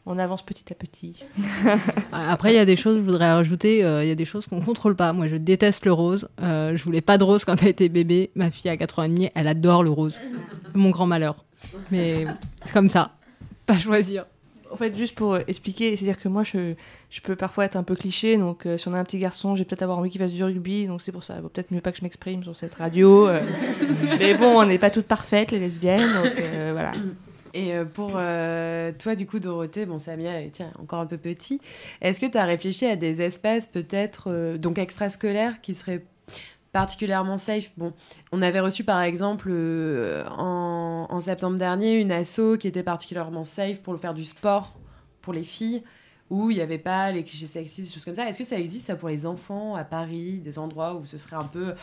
on 0.05 0.17
avance 0.17 0.43
petit 0.43 0.71
à 0.71 0.75
petit. 0.75 1.23
Après, 2.11 2.51
il 2.51 2.55
y 2.55 2.59
a 2.59 2.65
des 2.65 2.75
choses, 2.75 2.97
je 2.97 3.01
voudrais 3.01 3.31
rajouter, 3.31 3.83
euh, 3.83 4.03
il 4.03 4.07
y 4.07 4.11
a 4.11 4.15
des 4.15 4.25
choses 4.25 4.47
qu'on 4.47 4.61
contrôle 4.61 4.95
pas. 4.95 5.13
Moi, 5.13 5.27
je 5.27 5.35
déteste 5.35 5.85
le 5.85 5.93
rose. 5.93 6.29
Euh, 6.41 6.75
je 6.75 6.83
voulais 6.83 7.01
pas 7.01 7.17
de 7.17 7.23
rose 7.23 7.45
quand 7.45 7.61
elle 7.61 7.69
était 7.69 7.89
bébé. 7.89 8.31
Ma 8.35 8.51
fille 8.51 8.71
à 8.71 8.77
4 8.77 8.99
ans 8.99 9.03
et 9.03 9.09
demi, 9.09 9.29
elle 9.35 9.47
adore 9.47 9.83
le 9.83 9.91
rose. 9.91 10.19
Mon 10.73 10.89
grand 10.89 11.05
malheur. 11.05 11.43
Mais 11.91 12.25
c'est 12.65 12.73
comme 12.73 12.89
ça. 12.89 13.11
Pas 13.65 13.77
choisir. 13.77 14.25
En 14.71 14.77
fait, 14.77 14.95
juste 14.95 15.15
pour 15.15 15.35
expliquer, 15.37 15.95
c'est-à-dire 15.95 16.19
que 16.19 16.27
moi, 16.27 16.43
je, 16.43 16.75
je, 17.09 17.21
peux 17.21 17.35
parfois 17.35 17.65
être 17.65 17.75
un 17.75 17.83
peu 17.83 17.95
cliché. 17.95 18.37
Donc, 18.37 18.65
euh, 18.65 18.77
si 18.77 18.87
on 18.87 18.93
a 18.93 18.99
un 18.99 19.03
petit 19.03 19.17
garçon, 19.17 19.55
j'ai 19.55 19.65
peut-être 19.65 19.81
avoir 19.81 19.97
envie 19.97 20.11
qu'il 20.11 20.21
fasse 20.21 20.31
du 20.31 20.43
rugby. 20.43 20.85
Donc, 20.85 21.01
c'est 21.01 21.11
pour 21.11 21.23
ça. 21.23 21.35
Il 21.37 21.41
vaut 21.41 21.49
peut-être 21.49 21.71
mieux 21.71 21.81
pas 21.81 21.91
que 21.91 21.97
je 21.97 22.03
m'exprime 22.03 22.43
sur 22.43 22.55
cette 22.55 22.75
radio. 22.75 23.27
mais 24.19 24.35
bon, 24.35 24.59
on 24.61 24.65
n'est 24.65 24.77
pas 24.77 24.91
toutes 24.91 25.07
parfaites, 25.07 25.51
les 25.51 25.59
lesbiennes. 25.59 26.13
Donc, 26.13 26.33
voilà. 26.71 26.93
Et 27.53 27.73
euh, 27.73 27.85
pour 27.85 28.11
euh, 28.15 28.91
toi, 28.97 29.15
du 29.15 29.25
coup, 29.25 29.39
Dorothée, 29.39 29.85
bon, 29.85 29.97
Samia, 29.97 30.31
tiens, 30.51 30.71
encore 30.79 30.99
un 30.99 31.05
peu 31.05 31.17
petit, 31.17 31.59
est-ce 32.01 32.19
que 32.19 32.25
tu 32.25 32.37
as 32.37 32.45
réfléchi 32.45 32.85
à 32.85 32.95
des 32.95 33.21
espaces 33.21 33.65
peut-être, 33.65 34.29
euh, 34.31 34.57
donc 34.57 34.77
extrascolaires, 34.77 35.61
qui 35.61 35.73
seraient 35.73 36.05
particulièrement 36.71 37.37
safe? 37.37 37.71
Bon, 37.77 37.93
on 38.31 38.41
avait 38.41 38.59
reçu 38.59 38.83
par 38.83 39.01
exemple 39.01 39.51
en, 39.51 41.19
septembre 41.19 41.57
dernier 41.57 41.99
une 41.99 42.11
asso 42.11 42.57
qui 42.59 42.67
était 42.67 42.83
particulièrement 42.83 43.43
safe 43.43 43.79
pour 43.81 43.99
faire 43.99 44.13
du 44.13 44.23
sport 44.23 44.73
pour 45.21 45.33
les 45.33 45.43
filles 45.43 45.83
où 46.29 46.51
il 46.51 46.57
n'y 46.57 46.61
avait 46.61 46.77
pas 46.77 47.11
les 47.11 47.23
clichés 47.23 47.47
sexistes, 47.47 47.93
choses 47.93 48.05
comme 48.05 48.15
ça. 48.15 48.29
Est-ce 48.29 48.37
que 48.37 48.45
ça 48.45 48.59
existe 48.59 48.85
ça 48.85 48.95
pour 48.95 49.09
les 49.09 49.25
enfants 49.25 49.75
à 49.75 49.83
Paris, 49.83 50.37
des 50.37 50.59
endroits 50.59 50.93
où 50.93 51.05
ce 51.05 51.17
serait 51.17 51.35
un 51.35 51.47
peu 51.47 51.73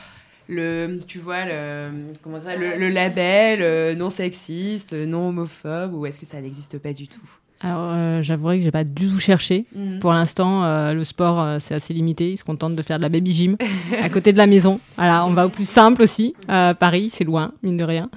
le, 0.49 1.01
tu 1.07 1.19
vois, 1.19 1.45
le, 1.45 2.13
comment 2.23 2.41
ça, 2.41 2.57
le, 2.57 2.89
label 2.89 3.63
euh, 3.63 3.95
non 3.95 4.11
sexiste, 4.11 4.93
non 4.93 5.29
homophobe, 5.29 5.95
ou 5.95 6.07
est-ce 6.07 6.21
que 6.21 6.27
ça 6.27 6.41
n'existe 6.41 6.79
pas 6.79 6.93
du 6.93 7.09
tout? 7.09 7.29
Alors, 7.61 7.91
euh, 7.93 8.23
j'avouerai 8.23 8.59
que 8.59 8.65
j'ai 8.65 8.71
pas 8.71 8.85
du 8.85 9.09
tout 9.09 9.19
cherché. 9.19 9.65
Mhm. 9.75 9.99
Pour 10.01 10.13
l'instant, 10.13 10.65
euh, 10.65 10.93
le 10.93 11.05
sport, 11.05 11.41
euh, 11.41 11.57
c'est 11.59 11.75
assez 11.75 11.95
limité. 11.95 12.33
Ils 12.33 12.37
se 12.37 12.45
contentent 12.45 12.77
de 12.77 12.83
faire 12.83 12.99
de 12.99 13.03
la 13.03 13.09
baby 13.09 13.33
gym 13.33 13.57
à 14.03 14.11
côté 14.11 14.33
de 14.33 14.39
la 14.39 14.47
maison. 14.47 14.79
Voilà, 14.97 15.25
on 15.27 15.33
va 15.33 15.47
au 15.47 15.49
plus 15.49 15.69
simple 15.69 16.03
aussi. 16.03 16.35
Euh, 16.51 16.75
Paris, 16.75 17.09
c'est 17.09 17.25
loin, 17.25 17.53
mine 17.63 17.79
de 17.79 17.85
rien. 17.85 18.11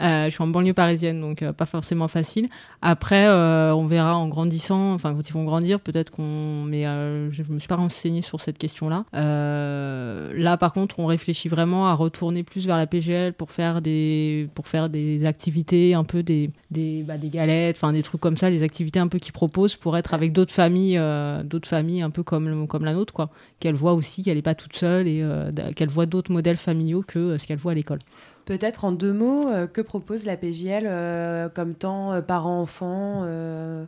Je 0.00 0.28
suis 0.30 0.42
en 0.42 0.46
banlieue 0.46 0.74
parisienne, 0.74 1.20
donc 1.20 1.42
pas 1.52 1.64
forcément 1.64 2.08
facile. 2.08 2.48
Après, 2.82 3.26
on 3.26 3.86
verra 3.86 4.16
en 4.16 4.28
grandissant, 4.28 4.92
enfin, 4.92 5.14
quand 5.14 5.26
ils 5.26 5.32
vont 5.32 5.44
grandir, 5.44 5.80
peut-être 5.80 6.10
qu'on. 6.10 6.64
Mais 6.66 6.82
je 6.82 7.42
me 7.48 7.58
suis 7.58 7.68
pas 7.68 7.76
renseignée 7.76 8.20
sur 8.20 8.38
cette 8.38 8.58
question-là. 8.58 9.04
Là, 9.14 10.56
par 10.58 10.74
contre, 10.74 11.00
on 11.00 11.06
réfléchit 11.06 11.48
vraiment 11.48 11.86
à 11.88 11.94
retourner 11.94 12.42
plus 12.42 12.66
vers 12.66 12.76
la 12.76 12.86
PGL 12.86 13.32
pour 13.32 13.50
faire 13.50 13.80
des, 13.80 14.48
pour 14.54 14.68
faire 14.68 14.90
des 14.90 15.24
activités, 15.24 15.94
un 15.94 16.04
peu 16.04 16.22
des, 16.22 16.50
des, 16.70 17.02
bah, 17.02 17.16
des 17.16 17.30
galettes, 17.30 17.76
enfin, 17.78 17.92
des 17.94 18.02
trucs 18.02 18.20
comme 18.20 18.36
ça, 18.36 18.50
les 18.50 18.62
activités 18.62 18.83
un 18.96 19.08
peu 19.08 19.18
qu'ils 19.18 19.32
proposent 19.32 19.76
pour 19.76 19.96
être 19.96 20.14
avec 20.14 20.32
d'autres 20.32 20.52
familles, 20.52 20.98
euh, 20.98 21.42
d'autres 21.42 21.68
familles 21.68 22.02
un 22.02 22.10
peu 22.10 22.22
comme, 22.22 22.66
comme 22.66 22.84
la 22.84 22.92
nôtre, 22.94 23.12
quoi. 23.12 23.30
Qu'elle 23.60 23.74
voit 23.74 23.92
aussi 23.94 24.22
qu'elle 24.22 24.36
n'est 24.36 24.42
pas 24.42 24.54
toute 24.54 24.76
seule 24.76 25.06
et 25.08 25.20
euh, 25.22 25.50
qu'elle 25.76 25.88
voit 25.88 26.06
d'autres 26.06 26.32
modèles 26.32 26.56
familiaux 26.56 27.02
que 27.06 27.18
euh, 27.18 27.36
ce 27.38 27.46
qu'elle 27.46 27.58
voit 27.58 27.72
à 27.72 27.74
l'école. 27.74 27.98
Peut-être 28.44 28.84
en 28.84 28.92
deux 28.92 29.12
mots, 29.12 29.48
euh, 29.48 29.66
que 29.66 29.80
propose 29.80 30.24
la 30.26 30.36
PJL 30.36 30.84
euh, 30.86 31.48
comme 31.48 31.74
temps 31.74 32.12
euh, 32.12 32.20
parents-enfants 32.20 33.22
euh, 33.24 33.84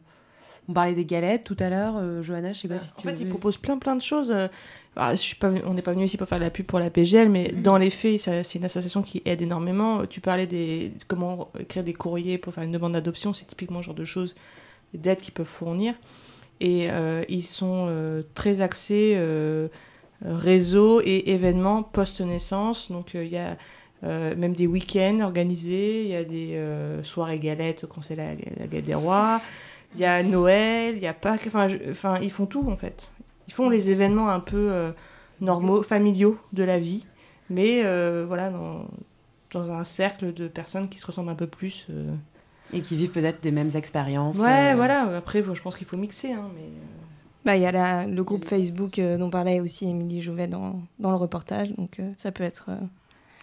On 0.69 0.73
parlait 0.73 0.95
des 0.95 1.05
galettes 1.05 1.45
tout 1.45 1.57
à 1.61 1.69
l'heure. 1.69 1.95
euh, 1.99 2.23
Johanna, 2.23 2.53
je 2.53 2.61
sais 2.61 2.69
pas 2.69 2.79
si 2.79 2.91
En 2.97 3.01
tu 3.01 3.07
fait, 3.09 3.15
veux- 3.15 3.21
ils 3.23 3.29
proposent 3.29 3.59
plein 3.59 3.79
plein 3.79 3.95
de 3.95 4.01
choses. 4.03 4.31
euh, 4.31 4.49
alors, 4.97 5.11
je 5.11 5.17
suis 5.17 5.37
pas, 5.37 5.51
on 5.67 5.75
n'est 5.75 5.83
pas 5.83 5.93
venu 5.93 6.05
ici 6.07 6.17
pour 6.17 6.27
faire 6.27 6.39
de 6.39 6.45
la 6.45 6.51
pub 6.51 6.65
pour 6.65 6.79
la 6.79 6.89
PGL, 6.89 7.29
mais 7.29 7.53
dans 7.53 7.77
les 7.77 7.91
faits, 7.91 8.19
c'est 8.19 8.55
une 8.59 8.65
association 8.65 9.03
qui 9.03 9.21
aide 9.27 9.43
énormément. 9.43 10.07
Tu 10.07 10.21
parlais 10.23 10.47
des 10.47 10.93
comment 11.07 11.51
écrire 11.61 11.85
des 11.85 11.93
courriers 11.93 12.39
pour 12.39 12.55
faire 12.55 12.65
une 12.65 12.73
demande 12.73 12.95
d'adoption, 12.95 13.35
c'est 13.35 13.45
typiquement 13.45 13.81
le 13.81 13.85
genre 13.85 13.95
de 13.95 14.07
choses 14.07 14.35
d'aide 14.95 15.21
qu'ils 15.21 15.35
peuvent 15.35 15.47
fournir. 15.47 15.95
Et 16.61 16.91
euh, 16.91 17.23
ils 17.29 17.45
sont 17.45 17.87
euh, 17.89 18.23
très 18.35 18.61
axés 18.61 19.15
euh, 19.17 19.69
réseau 20.25 21.01
et 21.05 21.31
événements 21.31 21.83
post-naissance. 21.83 22.91
Donc 22.91 23.15
il 23.15 23.29
y 23.29 23.39
a 23.39 23.57
même 24.03 24.55
des 24.55 24.67
week-ends 24.69 25.21
organisés, 25.21 26.05
il 26.05 26.09
y 26.09 26.15
a 26.15 26.23
des 26.23 26.63
soirées 27.03 27.41
galettes 27.41 27.87
quand 27.93 28.03
c'est 28.03 28.15
la, 28.15 28.35
la 28.35 28.67
galette 28.69 28.85
des 28.85 28.95
rois, 28.95 29.41
il 29.95 30.01
y 30.01 30.05
a 30.05 30.23
Noël, 30.23 30.95
il 30.97 31.03
y 31.03 31.09
a 31.09 31.15
Pâques, 31.15 31.49
enfin, 31.49 32.21
ils 32.21 32.31
font 32.31 32.47
tout 32.47 32.71
en 32.71 32.77
fait. 32.77 33.11
Ils 33.49 33.55
font 33.55 33.69
les 33.69 33.91
événements 33.91 34.29
un 34.29 34.39
peu 34.39 34.93
normaux, 35.41 35.83
familiaux 35.83 36.39
de 36.53 36.63
la 36.63 36.79
vie, 36.79 37.05
mais 37.51 37.83
voilà, 38.23 38.53
dans, 39.53 39.73
un 39.73 39.85
cercle 39.85 40.33
de 40.33 40.47
personnes 40.47 40.89
qui 40.89 40.99
se 40.99 41.07
ressemblent 41.07 41.31
un 41.31 41.35
peu 41.35 41.49
plus. 41.49 41.89
Et 42.73 42.81
qui 42.81 42.97
vivent 42.97 43.11
peut-être 43.11 43.43
des 43.43 43.53
mêmes 43.53 43.71
expériences. 43.75 44.39
Ouais, 44.39 44.71
euh, 44.73 44.77
voilà, 44.77 45.03
après 45.17 45.43
je 45.43 45.63
pense 45.63 45.77
qu'il 45.77 45.87
faut 45.87 45.97
mixer, 45.97 46.33
hein, 46.33 46.49
mais... 46.55 46.69
Bah, 47.45 47.57
il 47.57 47.63
y 47.63 47.67
a 47.67 47.71
la- 47.71 48.07
le 48.07 48.25
groupe 48.25 48.45
Facebook 48.45 48.99
euh, 48.99 49.17
dont 49.19 49.31
parlait 49.31 49.61
aussi 49.61 49.89
Émilie 49.89 50.21
Jouvet 50.21 50.49
dans, 50.49 50.81
dans 50.99 51.11
le 51.11 51.17
reportage, 51.17 51.73
donc 51.75 52.01
euh, 52.01 52.11
ça 52.17 52.33
peut 52.33 52.43
être... 52.43 52.67
euh, 52.71 52.77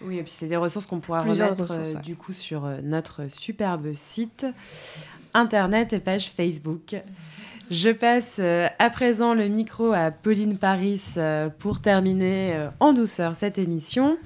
Oui, 0.02 0.18
et 0.18 0.24
puis 0.24 0.34
c'est 0.36 0.48
des 0.50 0.58
ressources 0.58 0.86
qu'on 0.86 1.00
pourra 1.00 1.24
Plusieurs 1.24 1.52
remettre 1.52 1.72
euh, 1.72 1.84
ouais. 1.96 2.02
du 2.02 2.16
coup 2.18 2.34
sur 2.34 2.66
euh, 2.66 2.80
notre 2.84 3.30
superbe 3.30 3.94
site 3.94 4.46
internet 5.34 5.94
et 5.94 6.00
page 6.00 6.32
Facebook. 6.36 6.96
Je 7.72 7.90
passe 7.92 8.38
euh, 8.42 8.68
à 8.78 8.90
présent 8.90 9.34
le 9.34 9.48
micro 9.48 9.94
à 9.94 10.12
Pauline 10.12 10.58
Paris 10.58 11.02
euh, 11.16 11.48
pour 11.60 11.80
terminer 11.80 12.54
euh, 12.56 12.68
en 12.82 12.92
douceur 12.92 13.38
cette 13.38 13.58
émission 13.58 14.18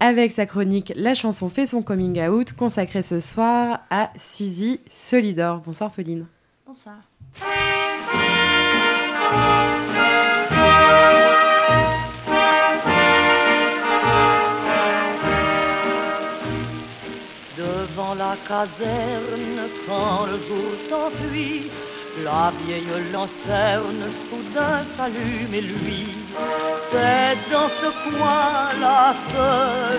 avec 0.00 0.32
sa 0.32 0.46
chronique 0.46 0.92
La 0.96 1.14
chanson 1.14 1.48
fait 1.48 1.66
son 1.66 1.82
coming 1.82 2.20
out 2.28 2.52
consacrée 2.52 3.02
ce 3.02 3.20
soir 3.20 3.80
à 3.90 4.10
Suzy 4.16 4.80
Solidor. 4.88 5.60
Bonsoir 5.60 5.90
Pauline. 5.90 6.26
Bonsoir. 6.66 6.96
Devant 17.56 18.14
la 18.14 18.36
caserne, 18.46 19.68
quand 19.86 20.26
le 20.26 20.38
jour 20.46 20.72
s'enfuit, 20.88 21.70
la 22.22 22.52
vieille 22.64 23.12
lanterne 23.12 24.12
soudain 24.30 24.84
s'allume 24.96 25.54
et 25.54 25.60
lui, 25.60 26.06
c'est 26.90 27.36
dans 27.52 27.68
ce 27.80 27.88
coin-là 28.10 29.14
que 29.30 29.50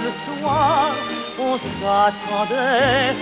le 0.06 0.12
soir, 0.26 0.92
on 1.40 1.58
s'attendait, 1.58 3.16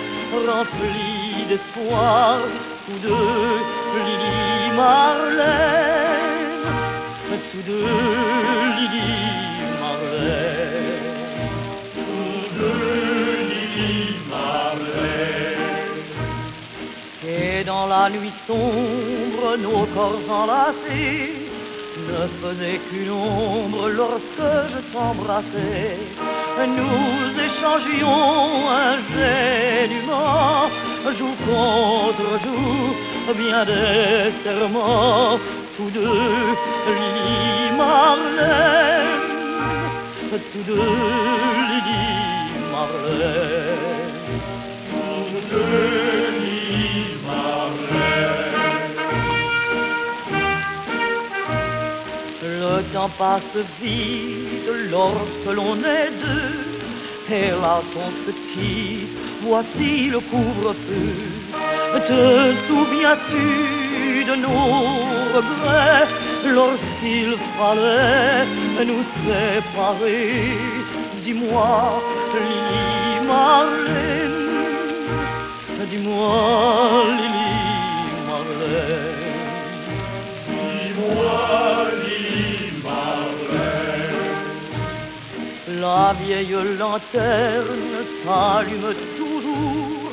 rempli 0.48 1.46
d'espoir, 1.50 2.40
tous 2.86 3.00
deux, 3.00 3.60
Lily 4.06 4.76
Marlène, 4.76 6.66
tous 7.52 7.64
deux, 7.64 7.88
Lily 8.78 9.14
Marlène, 9.82 11.08
tous 11.94 12.46
deux, 12.58 12.84
Lily 13.50 14.16
Marlène. 14.30 15.68
Et 17.28 17.64
dans 17.64 17.88
la 17.88 18.10
nuit 18.10 18.34
sombre, 18.48 19.58
nos 19.58 19.86
corps 19.88 20.30
enlacés 20.30 21.47
ne 22.08 22.28
faisaient 22.42 22.80
qu'une 22.90 23.12
ombre 23.12 23.90
lorsque 23.90 24.50
je 24.74 24.80
t'embrassais. 24.94 25.98
Nous 26.78 27.40
échangions 27.48 28.70
ingénument, 28.90 30.70
jour 31.18 31.36
contre 31.46 32.30
jour, 32.44 32.96
bien 33.36 33.62
des 33.66 34.34
serments, 34.44 35.40
tous 35.76 35.92
deux, 35.92 36.56
Lily 36.98 37.78
Marlène, 37.78 39.26
tous 40.52 40.64
deux, 40.64 40.94
Lily 41.70 42.06
Marlène, 42.72 43.86
tous 44.92 45.56
deux, 45.56 46.47
Le 52.78 52.84
temps 52.94 53.10
passe 53.18 53.42
vite 53.82 54.70
lorsque 54.92 55.52
l'on 55.52 55.78
est 55.78 56.12
deux. 56.22 57.36
Hélas, 57.36 57.84
on 57.96 58.12
se 58.24 58.32
quitte, 58.54 59.18
voici 59.42 60.10
le 60.12 60.20
couvre-feu. 60.20 61.16
Te 62.08 62.54
souviens-tu 62.68 64.26
de 64.26 64.36
nos 64.36 64.70
regrets 65.38 66.08
lorsqu'il 66.46 67.36
fallait 67.58 68.46
nous 68.86 69.04
séparer? 69.26 70.58
Dis-moi, 71.24 72.00
Lily 72.36 73.28
Marlène, 73.28 74.42
dis-moi, 75.90 76.32
Lily 77.22 77.54
Marlène. 78.28 79.26
Dis-moi, 80.84 82.07
La 85.80 86.16
vieille 86.20 86.56
lanterne 86.80 88.04
s'allume 88.24 88.96
toujours 89.16 90.12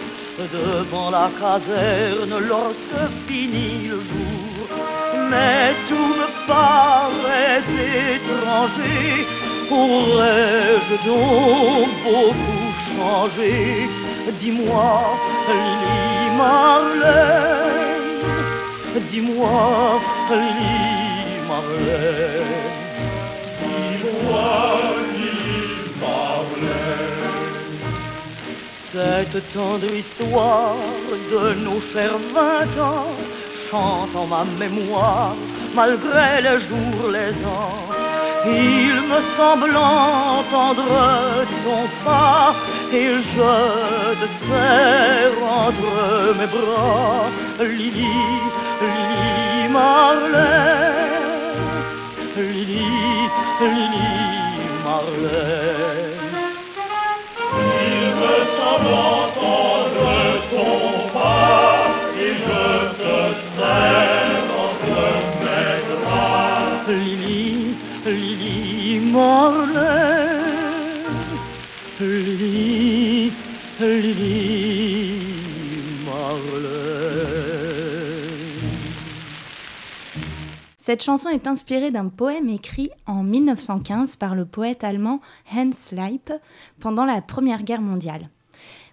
devant 0.52 1.10
la 1.10 1.30
caserne 1.40 2.38
lorsque 2.38 3.04
finit 3.26 3.88
le 3.88 4.00
jour. 4.00 4.68
Mais 5.30 5.72
tout 5.88 6.08
me 6.20 6.28
paraît 6.46 7.62
étranger. 8.16 9.26
Aurais-je 9.70 10.96
donc 11.08 11.88
beaucoup 12.04 12.70
changé 12.96 13.88
Dis-moi, 14.40 14.92
Lily 15.48 16.36
Marlène. 16.36 17.84
Dis-moi, 19.10 20.00
Lily 20.30 21.40
Marlène. 21.48 22.74
Dis-moi, 23.62 24.93
Cette 28.94 29.52
tendre 29.52 29.92
histoire 29.92 30.76
de 31.28 31.54
nos 31.54 31.80
chers 31.92 32.16
vingt 32.32 32.80
ans 32.80 33.10
chante 33.68 34.14
en 34.14 34.24
ma 34.24 34.44
mémoire 34.44 35.34
malgré 35.74 36.40
les 36.42 36.60
jours, 36.60 37.10
les 37.10 37.34
ans. 37.44 37.88
Il 38.46 38.94
me 39.10 39.20
semble 39.36 39.76
entendre 39.76 41.44
ton 41.64 41.88
pas 42.04 42.54
et 42.92 43.16
je 43.34 44.14
te 44.20 44.28
serre 44.46 45.42
entre 45.42 46.36
mes 46.38 46.46
bras. 46.46 47.30
Lily, 47.58 48.14
Lily 48.80 49.68
Marlène, 49.72 50.44
Lily, 52.36 52.86
Lily 53.60 54.06
Marlène. 54.84 56.13
Cette 80.78 81.02
chanson 81.02 81.30
est 81.30 81.46
inspirée 81.46 81.90
d'un 81.90 82.08
poème 82.08 82.48
écrit 82.48 82.90
en 83.06 83.22
1915 83.22 84.16
par 84.16 84.34
le 84.34 84.44
poète 84.44 84.84
allemand 84.84 85.20
Hans 85.52 85.70
Leip 85.92 86.32
pendant 86.78 87.04
la 87.04 87.22
Première 87.22 87.62
Guerre 87.62 87.80
mondiale. 87.80 88.28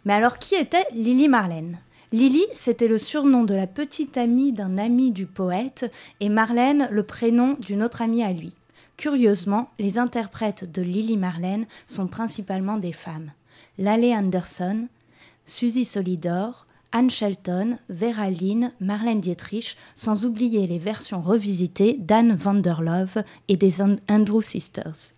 Mais 0.05 0.13
alors 0.13 0.37
qui 0.37 0.55
était 0.55 0.87
Lily 0.93 1.27
Marlène? 1.27 1.79
Lily, 2.11 2.43
c'était 2.53 2.87
le 2.87 2.97
surnom 2.97 3.43
de 3.43 3.53
la 3.53 3.67
petite 3.67 4.17
amie 4.17 4.51
d'un 4.51 4.77
ami 4.77 5.11
du 5.11 5.25
poète 5.25 5.89
et 6.19 6.27
Marlène 6.27 6.89
le 6.91 7.03
prénom 7.03 7.55
d'une 7.59 7.83
autre 7.83 8.01
amie 8.01 8.23
à 8.23 8.33
lui. 8.33 8.53
Curieusement, 8.97 9.69
les 9.79 9.97
interprètes 9.97 10.69
de 10.69 10.81
Lily 10.81 11.17
Marlène 11.17 11.65
sont 11.87 12.07
principalement 12.07 12.77
des 12.77 12.91
femmes. 12.91 13.31
Lale 13.77 14.05
Anderson, 14.13 14.87
Suzy 15.45 15.85
Solidor, 15.85 16.67
Anne 16.91 17.09
Shelton, 17.09 17.77
Vera 17.89 18.29
Lynn, 18.29 18.73
Marlène 18.81 19.21
Dietrich, 19.21 19.77
sans 19.95 20.25
oublier 20.25 20.67
les 20.67 20.79
versions 20.79 21.21
revisitées 21.21 21.95
d'Anne 21.97 22.35
Vanderlove 22.35 23.23
et 23.47 23.55
des 23.55 23.81
Andrew 23.81 24.41
Sisters. 24.41 25.13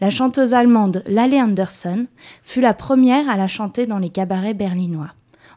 La 0.00 0.10
chanteuse 0.10 0.54
allemande 0.54 1.02
Lale 1.06 1.34
Anderson 1.34 2.06
fut 2.42 2.60
la 2.60 2.74
première 2.74 3.28
à 3.28 3.36
la 3.36 3.48
chanter 3.48 3.86
dans 3.86 3.98
les 3.98 4.10
cabarets 4.10 4.54
berlinois. 4.54 5.12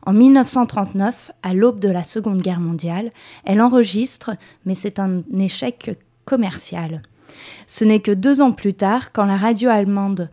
En 0.05 0.13
1939, 0.13 1.31
à 1.43 1.53
l'aube 1.53 1.79
de 1.79 1.89
la 1.89 2.03
Seconde 2.03 2.41
Guerre 2.41 2.59
mondiale, 2.59 3.11
elle 3.45 3.61
enregistre, 3.61 4.31
mais 4.65 4.73
c'est 4.73 4.99
un 4.99 5.21
échec 5.37 5.97
commercial. 6.25 7.01
Ce 7.67 7.85
n'est 7.85 7.99
que 7.99 8.11
deux 8.11 8.41
ans 8.41 8.51
plus 8.51 8.73
tard, 8.73 9.11
quand 9.11 9.25
la 9.25 9.37
radio 9.37 9.69
allemande 9.69 10.29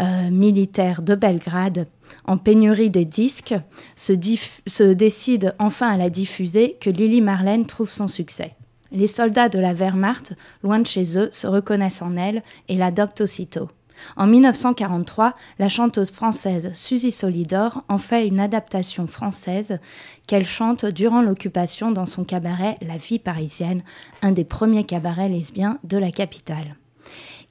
euh, 0.00 0.30
militaire 0.30 1.02
de 1.02 1.14
Belgrade, 1.14 1.86
en 2.24 2.38
pénurie 2.38 2.90
des 2.90 3.04
disques, 3.04 3.54
se 3.94 4.92
décide 4.92 5.54
enfin 5.58 5.90
à 5.90 5.96
la 5.96 6.10
diffuser, 6.10 6.76
que 6.80 6.90
Lily 6.90 7.20
Marlène 7.20 7.66
trouve 7.66 7.90
son 7.90 8.08
succès. 8.08 8.54
Les 8.92 9.06
soldats 9.06 9.48
de 9.48 9.58
la 9.58 9.72
Wehrmacht, 9.72 10.34
loin 10.62 10.78
de 10.78 10.86
chez 10.86 11.16
eux, 11.18 11.28
se 11.32 11.46
reconnaissent 11.46 12.02
en 12.02 12.16
elle 12.16 12.42
et 12.68 12.76
l'adoptent 12.76 13.20
aussitôt. 13.20 13.68
En 14.16 14.26
1943, 14.26 15.34
la 15.58 15.68
chanteuse 15.68 16.10
française 16.10 16.70
Suzy 16.72 17.12
Solidor 17.12 17.84
en 17.88 17.98
fait 17.98 18.26
une 18.26 18.40
adaptation 18.40 19.06
française 19.06 19.78
qu'elle 20.26 20.46
chante 20.46 20.86
durant 20.86 21.22
l'occupation 21.22 21.90
dans 21.90 22.06
son 22.06 22.24
cabaret 22.24 22.76
La 22.82 22.96
Vie 22.96 23.18
parisienne, 23.18 23.82
un 24.22 24.32
des 24.32 24.44
premiers 24.44 24.84
cabarets 24.84 25.28
lesbiens 25.28 25.78
de 25.84 25.98
la 25.98 26.10
capitale, 26.10 26.76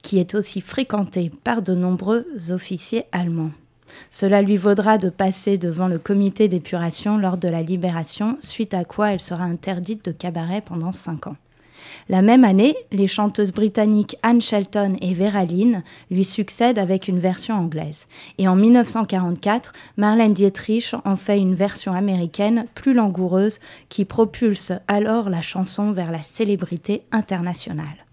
qui 0.02 0.18
est 0.18 0.34
aussi 0.34 0.60
fréquenté 0.60 1.30
par 1.44 1.62
de 1.62 1.74
nombreux 1.74 2.26
officiers 2.50 3.04
allemands. 3.12 3.52
Cela 4.10 4.42
lui 4.42 4.56
vaudra 4.56 4.98
de 4.98 5.08
passer 5.08 5.58
devant 5.58 5.88
le 5.88 5.98
comité 5.98 6.48
d'épuration 6.48 7.18
lors 7.18 7.36
de 7.36 7.48
la 7.48 7.60
libération, 7.60 8.36
suite 8.40 8.74
à 8.74 8.84
quoi 8.84 9.12
elle 9.12 9.20
sera 9.20 9.44
interdite 9.44 10.04
de 10.04 10.12
cabaret 10.12 10.60
pendant 10.60 10.92
cinq 10.92 11.26
ans. 11.26 11.36
La 12.08 12.22
même 12.22 12.44
année, 12.44 12.76
les 12.92 13.06
chanteuses 13.06 13.52
britanniques 13.52 14.16
Anne 14.22 14.40
Shelton 14.40 14.96
et 15.00 15.14
Vera 15.14 15.44
Lynn 15.44 15.82
lui 16.10 16.24
succèdent 16.24 16.78
avec 16.78 17.08
une 17.08 17.18
version 17.18 17.54
anglaise. 17.54 18.06
Et 18.38 18.48
en 18.48 18.56
1944, 18.56 19.72
Marlène 19.96 20.32
Dietrich 20.32 20.94
en 21.04 21.16
fait 21.16 21.38
une 21.38 21.54
version 21.54 21.92
américaine 21.92 22.66
plus 22.74 22.94
langoureuse 22.94 23.60
qui 23.88 24.04
propulse 24.04 24.72
alors 24.88 25.30
la 25.30 25.42
chanson 25.42 25.92
vers 25.92 26.10
la 26.10 26.22
célébrité 26.22 27.02
internationale. 27.12 28.09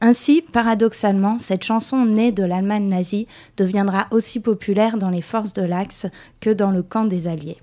Ainsi, 0.00 0.42
paradoxalement, 0.42 1.38
cette 1.38 1.64
chanson 1.64 2.04
née 2.06 2.32
de 2.32 2.42
l'Allemagne 2.42 2.88
nazie 2.88 3.26
deviendra 3.56 4.06
aussi 4.10 4.40
populaire 4.40 4.98
dans 4.98 5.10
les 5.10 5.22
forces 5.22 5.52
de 5.52 5.62
l'Axe 5.62 6.06
que 6.40 6.50
dans 6.50 6.70
le 6.70 6.82
camp 6.82 7.04
des 7.04 7.28
Alliés. 7.28 7.58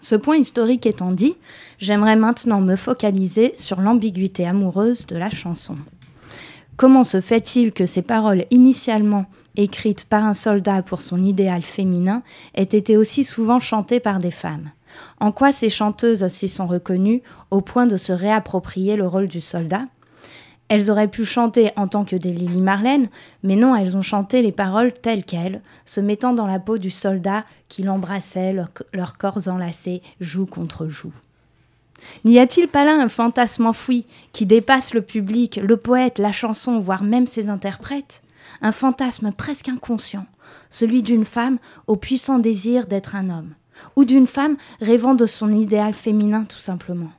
Ce 0.00 0.14
point 0.14 0.36
historique 0.36 0.86
étant 0.86 1.12
dit, 1.12 1.36
j'aimerais 1.78 2.16
maintenant 2.16 2.60
me 2.60 2.76
focaliser 2.76 3.54
sur 3.56 3.80
l'ambiguïté 3.80 4.46
amoureuse 4.46 5.06
de 5.06 5.16
la 5.16 5.30
chanson. 5.30 5.76
Comment 6.76 7.04
se 7.04 7.22
fait-il 7.22 7.72
que 7.72 7.86
ces 7.86 8.02
paroles 8.02 8.44
initialement 8.50 9.24
écrites 9.56 10.04
par 10.04 10.24
un 10.24 10.34
soldat 10.34 10.82
pour 10.82 11.00
son 11.00 11.22
idéal 11.22 11.62
féminin 11.62 12.22
aient 12.54 12.64
été 12.64 12.98
aussi 12.98 13.24
souvent 13.24 13.60
chantées 13.60 14.00
par 14.00 14.18
des 14.18 14.30
femmes? 14.30 14.70
En 15.18 15.32
quoi 15.32 15.52
ces 15.52 15.70
chanteuses 15.70 16.28
s'y 16.28 16.48
sont 16.48 16.66
reconnues 16.66 17.22
au 17.50 17.62
point 17.62 17.86
de 17.86 17.96
se 17.96 18.12
réapproprier 18.12 18.96
le 18.96 19.06
rôle 19.06 19.28
du 19.28 19.40
soldat? 19.40 19.86
Elles 20.68 20.90
auraient 20.90 21.08
pu 21.08 21.24
chanter 21.24 21.70
en 21.76 21.86
tant 21.86 22.04
que 22.04 22.16
des 22.16 22.30
Lily 22.30 22.60
Marlène, 22.60 23.08
mais 23.42 23.56
non, 23.56 23.76
elles 23.76 23.96
ont 23.96 24.02
chanté 24.02 24.42
les 24.42 24.52
paroles 24.52 24.92
telles 24.92 25.24
quelles, 25.24 25.60
se 25.84 26.00
mettant 26.00 26.32
dans 26.32 26.46
la 26.46 26.58
peau 26.58 26.78
du 26.78 26.90
soldat 26.90 27.44
qui 27.68 27.82
l'embrassait, 27.82 28.54
leurs 28.92 29.18
corps 29.18 29.48
enlacés, 29.48 30.02
joue 30.20 30.46
contre 30.46 30.88
joue. 30.88 31.12
N'y 32.24 32.38
a-t-il 32.38 32.68
pas 32.68 32.84
là 32.84 33.00
un 33.00 33.08
fantasme 33.08 33.66
enfoui 33.66 34.06
qui 34.32 34.46
dépasse 34.46 34.92
le 34.92 35.02
public, 35.02 35.60
le 35.62 35.76
poète, 35.76 36.18
la 36.18 36.32
chanson, 36.32 36.80
voire 36.80 37.02
même 37.02 37.26
ses 37.26 37.48
interprètes? 37.48 38.22
Un 38.60 38.72
fantasme 38.72 39.32
presque 39.32 39.68
inconscient, 39.68 40.26
celui 40.70 41.02
d'une 41.02 41.24
femme 41.24 41.58
au 41.86 41.96
puissant 41.96 42.38
désir 42.38 42.86
d'être 42.86 43.16
un 43.16 43.30
homme, 43.30 43.54
ou 43.96 44.04
d'une 44.04 44.26
femme 44.26 44.56
rêvant 44.80 45.14
de 45.14 45.26
son 45.26 45.52
idéal 45.52 45.94
féminin 45.94 46.44
tout 46.44 46.58
simplement. 46.58 47.10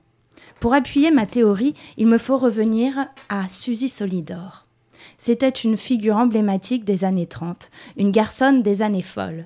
Pour 0.60 0.74
appuyer 0.74 1.12
ma 1.12 1.26
théorie, 1.26 1.76
il 1.98 2.08
me 2.08 2.18
faut 2.18 2.38
revenir 2.38 3.08
à 3.30 3.48
Suzy 3.48 3.90
Solidor. 3.90 4.66
C'était 5.18 5.50
une 5.50 5.78
figure 5.78 6.18
emblématique 6.18 6.84
des 6.84 7.04
années 7.04 7.28
30, 7.28 7.70
une 7.98 8.12
garçonne 8.12 8.64
des 8.64 8.82
années 8.82 9.02
folles. 9.02 9.46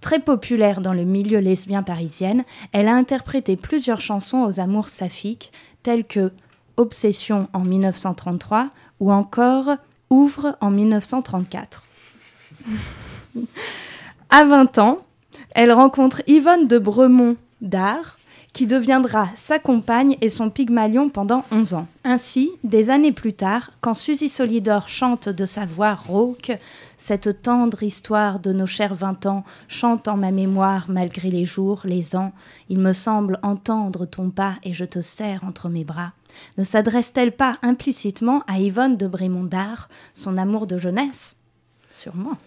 Très 0.00 0.18
populaire 0.18 0.80
dans 0.80 0.92
le 0.92 1.04
milieu 1.04 1.38
lesbien 1.38 1.82
parisien, 1.82 2.44
elle 2.72 2.88
a 2.88 2.94
interprété 2.94 3.56
plusieurs 3.56 4.00
chansons 4.00 4.42
aux 4.42 4.60
amours 4.60 4.88
saphiques, 4.88 5.52
telles 5.82 6.04
que 6.04 6.32
Obsession 6.76 7.48
en 7.52 7.60
1933 7.60 8.70
ou 9.00 9.12
encore 9.12 9.76
Ouvre 10.10 10.56
en 10.60 10.70
1934. 10.70 11.86
à 14.30 14.44
20 14.44 14.78
ans, 14.78 14.98
elle 15.54 15.72
rencontre 15.72 16.22
Yvonne 16.26 16.68
de 16.68 16.78
Bremont 16.78 17.36
d'Art, 17.60 18.18
qui 18.52 18.66
deviendra 18.66 19.28
sa 19.34 19.58
compagne 19.58 20.16
et 20.20 20.28
son 20.28 20.50
pygmalion 20.50 21.08
pendant 21.08 21.44
11 21.50 21.74
ans. 21.74 21.86
Ainsi, 22.04 22.50
des 22.64 22.90
années 22.90 23.12
plus 23.12 23.32
tard, 23.32 23.70
quand 23.80 23.94
Suzy 23.94 24.28
Solidor 24.28 24.88
chante 24.88 25.28
de 25.28 25.46
sa 25.46 25.64
voix 25.64 25.94
rauque, 25.94 26.52
cette 26.96 27.42
tendre 27.42 27.82
histoire 27.82 28.40
de 28.40 28.52
nos 28.52 28.66
chers 28.66 28.94
vingt 28.94 29.24
ans 29.26 29.44
chante 29.68 30.06
en 30.08 30.16
ma 30.16 30.30
mémoire 30.30 30.86
malgré 30.88 31.30
les 31.30 31.46
jours, 31.46 31.80
les 31.84 32.14
ans, 32.14 32.32
il 32.68 32.78
me 32.78 32.92
semble 32.92 33.38
entendre 33.42 34.04
ton 34.04 34.30
pas 34.30 34.56
et 34.62 34.72
je 34.72 34.84
te 34.84 35.00
serre 35.00 35.44
entre 35.44 35.68
mes 35.68 35.84
bras. 35.84 36.12
Ne 36.58 36.64
s'adresse-t-elle 36.64 37.32
pas 37.32 37.58
implicitement 37.62 38.42
à 38.46 38.58
Yvonne 38.58 38.96
de 38.96 39.06
Brémondard, 39.06 39.88
son 40.12 40.36
amour 40.36 40.66
de 40.66 40.78
jeunesse? 40.78 41.36
Sûrement. 41.90 42.38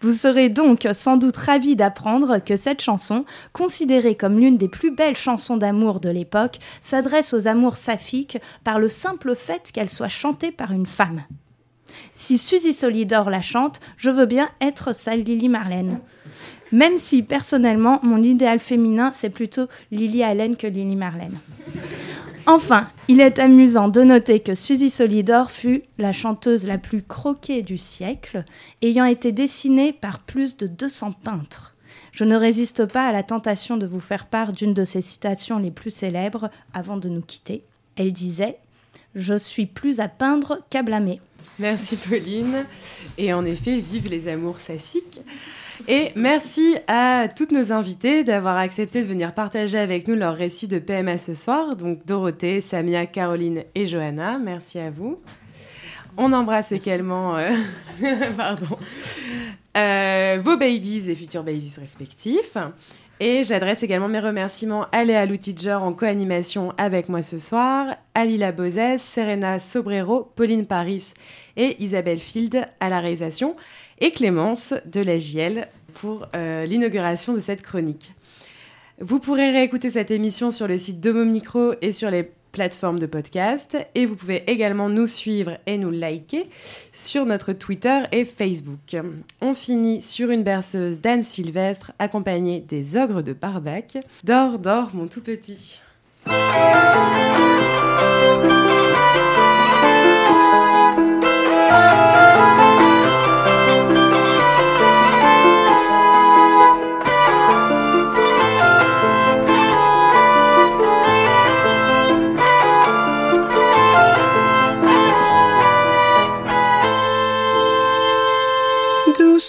Vous 0.00 0.12
serez 0.12 0.48
donc 0.48 0.86
sans 0.92 1.16
doute 1.16 1.36
ravis 1.36 1.76
d'apprendre 1.76 2.38
que 2.38 2.56
cette 2.56 2.82
chanson, 2.82 3.24
considérée 3.52 4.14
comme 4.14 4.38
l'une 4.38 4.56
des 4.56 4.68
plus 4.68 4.90
belles 4.90 5.16
chansons 5.16 5.56
d'amour 5.56 6.00
de 6.00 6.08
l'époque, 6.08 6.58
s'adresse 6.80 7.32
aux 7.32 7.48
amours 7.48 7.76
saphiques 7.76 8.38
par 8.64 8.78
le 8.78 8.88
simple 8.88 9.34
fait 9.34 9.70
qu'elle 9.72 9.88
soit 9.88 10.08
chantée 10.08 10.52
par 10.52 10.72
une 10.72 10.86
femme. 10.86 11.22
Si 12.12 12.38
Suzy 12.38 12.72
Solidor 12.72 13.30
la 13.30 13.42
chante, 13.42 13.80
je 13.96 14.10
veux 14.10 14.26
bien 14.26 14.48
être 14.60 14.94
sa 14.94 15.16
Lily 15.16 15.48
Marlène. 15.48 16.00
Même 16.70 16.96
si 16.96 17.22
personnellement, 17.22 18.00
mon 18.02 18.22
idéal 18.22 18.58
féminin, 18.58 19.10
c'est 19.12 19.30
plutôt 19.30 19.66
Lily 19.90 20.22
Allen 20.22 20.56
que 20.56 20.66
Lily 20.66 20.96
Marlène. 20.96 21.38
Enfin, 22.46 22.88
il 23.06 23.20
est 23.20 23.38
amusant 23.38 23.88
de 23.88 24.02
noter 24.02 24.40
que 24.40 24.54
Suzy 24.54 24.90
Solidor 24.90 25.52
fut 25.52 25.84
la 25.98 26.12
chanteuse 26.12 26.66
la 26.66 26.76
plus 26.76 27.02
croquée 27.02 27.62
du 27.62 27.78
siècle, 27.78 28.44
ayant 28.82 29.04
été 29.04 29.30
dessinée 29.30 29.92
par 29.92 30.18
plus 30.18 30.56
de 30.56 30.66
200 30.66 31.12
peintres. 31.12 31.76
Je 32.10 32.24
ne 32.24 32.34
résiste 32.36 32.84
pas 32.86 33.06
à 33.06 33.12
la 33.12 33.22
tentation 33.22 33.76
de 33.76 33.86
vous 33.86 34.00
faire 34.00 34.26
part 34.26 34.52
d'une 34.52 34.74
de 34.74 34.84
ses 34.84 35.02
citations 35.02 35.58
les 35.58 35.70
plus 35.70 35.90
célèbres 35.90 36.50
avant 36.74 36.96
de 36.96 37.08
nous 37.08 37.22
quitter. 37.22 37.62
Elle 37.96 38.12
disait 38.12 38.58
Je 39.14 39.38
suis 39.38 39.66
plus 39.66 40.00
à 40.00 40.08
peindre 40.08 40.58
qu'à 40.68 40.82
blâmer. 40.82 41.20
Merci 41.60 41.96
Pauline. 41.96 42.66
Et 43.18 43.32
en 43.32 43.44
effet, 43.44 43.78
vive 43.78 44.08
les 44.08 44.26
amours 44.26 44.58
saphiques. 44.58 45.20
Et 45.88 46.12
merci 46.14 46.76
à 46.86 47.28
toutes 47.34 47.52
nos 47.52 47.72
invitées 47.72 48.24
d'avoir 48.24 48.56
accepté 48.56 49.02
de 49.02 49.06
venir 49.06 49.34
partager 49.34 49.78
avec 49.78 50.06
nous 50.06 50.14
leur 50.14 50.34
récit 50.34 50.68
de 50.68 50.78
PMA 50.78 51.18
ce 51.18 51.34
soir. 51.34 51.76
Donc 51.76 52.04
Dorothée, 52.06 52.60
Samia, 52.60 53.06
Caroline 53.06 53.64
et 53.74 53.86
Johanna, 53.86 54.38
merci 54.38 54.78
à 54.78 54.90
vous. 54.90 55.18
On 56.16 56.32
embrasse 56.32 56.72
également 56.72 57.36
euh, 57.36 57.50
pardon, 58.36 58.78
euh, 59.76 60.38
vos 60.42 60.56
babies 60.56 61.10
et 61.10 61.14
futurs 61.14 61.42
babies 61.42 61.74
respectifs. 61.78 62.56
Et 63.24 63.44
j'adresse 63.44 63.84
également 63.84 64.08
mes 64.08 64.18
remerciements 64.18 64.86
à 64.90 65.04
Léa 65.04 65.26
Loutiger 65.26 65.74
en 65.74 65.92
co-animation 65.92 66.72
avec 66.76 67.08
moi 67.08 67.22
ce 67.22 67.38
soir, 67.38 67.94
à 68.16 68.24
Lila 68.24 68.50
Bozès, 68.50 68.98
Serena 68.98 69.60
Sobrero, 69.60 70.32
Pauline 70.34 70.66
Paris 70.66 71.14
et 71.56 71.80
Isabelle 71.80 72.18
Field 72.18 72.66
à 72.80 72.88
la 72.88 72.98
réalisation, 72.98 73.54
et 73.98 74.10
Clémence 74.10 74.74
de 74.86 75.00
la 75.00 75.18
JL 75.18 75.68
pour 75.94 76.26
euh, 76.34 76.64
l'inauguration 76.64 77.34
de 77.34 77.40
cette 77.40 77.62
chronique. 77.62 78.12
Vous 79.00 79.18
pourrez 79.18 79.50
réécouter 79.50 79.90
cette 79.90 80.10
émission 80.10 80.50
sur 80.50 80.68
le 80.68 80.76
site 80.76 81.00
Domo 81.00 81.24
Micro 81.24 81.74
et 81.80 81.92
sur 81.92 82.10
les 82.10 82.30
plateformes 82.52 82.98
de 82.98 83.06
podcast. 83.06 83.76
Et 83.94 84.06
vous 84.06 84.14
pouvez 84.14 84.48
également 84.50 84.88
nous 84.88 85.06
suivre 85.06 85.58
et 85.66 85.78
nous 85.78 85.90
liker 85.90 86.48
sur 86.92 87.26
notre 87.26 87.52
Twitter 87.52 88.02
et 88.12 88.24
Facebook. 88.24 88.96
On 89.40 89.54
finit 89.54 90.02
sur 90.02 90.30
une 90.30 90.42
berceuse 90.42 91.00
d'Anne 91.00 91.24
Sylvestre 91.24 91.92
accompagnée 91.98 92.60
des 92.60 92.96
ogres 92.96 93.22
de 93.22 93.32
Barbac. 93.32 93.98
Dors, 94.22 94.58
dors, 94.58 94.90
mon 94.94 95.08
tout 95.08 95.22
petit. 95.22 95.80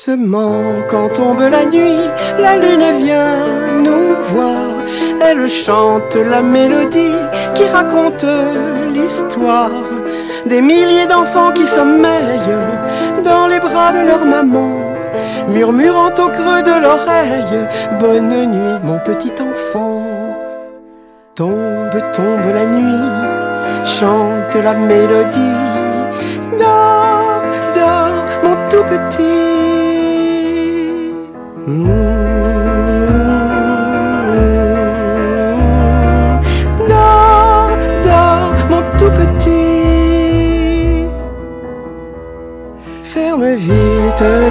Quand 0.06 1.08
tombe 1.14 1.40
la 1.40 1.64
nuit, 1.64 2.10
la 2.38 2.58
lune 2.58 2.98
vient 2.98 3.38
nous 3.78 4.16
voir. 4.34 4.84
Elle 5.22 5.48
chante 5.48 6.16
la 6.16 6.42
mélodie 6.42 7.16
qui 7.56 7.64
raconte 7.70 8.26
l'histoire 8.94 9.70
des 10.46 10.62
milliers 10.62 11.08
d'enfants 11.08 11.54
qui 11.54 11.66
sommeillent 11.66 12.60
dans 13.24 13.48
les 13.48 13.62
bras 13.62 13.94
de 13.94 14.06
leur 14.06 14.26
maman, 14.26 14.72
murmurant 15.48 16.10
au 16.10 16.30
creux 16.30 16.64
de 16.64 16.82
l'oreille 16.84 17.68
Bonne 18.02 18.52
nuit, 18.52 18.80
mon 18.84 19.00
petit 19.00 19.32
enfant. 19.40 20.06
Tombe, 21.34 22.02
tombe 22.12 22.54
la 22.54 22.66
nuit, 22.66 23.10
chante 23.86 24.56
la 24.62 24.74
mélodie. 24.74 25.73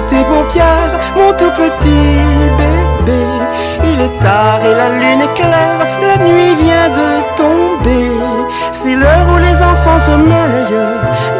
Tes 0.07 0.23
paupières, 0.23 0.95
mon 1.15 1.31
tout 1.33 1.51
petit 1.51 2.19
bébé. 2.59 3.21
Il 3.91 4.01
est 4.01 4.19
tard 4.19 4.59
et 4.63 4.75
la 4.81 4.89
lune 4.89 5.21
est 5.21 5.33
claire, 5.35 5.79
la 6.01 6.17
nuit 6.17 6.55
vient 6.63 6.89
de 6.89 7.09
tomber. 7.35 8.09
C'est 8.71 8.95
l'heure 8.95 9.27
où 9.33 9.37
les 9.37 9.57
enfants 9.61 9.99
sommeillent 9.99 10.89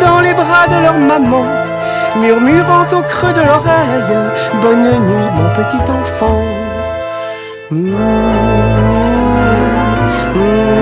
dans 0.02 0.19
les 0.19 0.34
bras 0.34 0.68
de 0.68 0.81
leur 0.81 0.98
maman 0.98 1.45
murmurant 2.19 2.85
au 2.91 3.02
creux 3.02 3.34
de 3.34 3.41
l'oreille 3.41 4.15
Bonne 4.61 4.84
nuit 4.84 5.30
mon 5.38 5.49
petit 5.57 5.84
enfant. 5.91 6.41
Mmh, 7.72 7.95
mmh. 10.35 10.73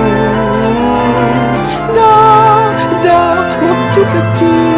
Tout 3.94 4.06
petit. 4.06 4.71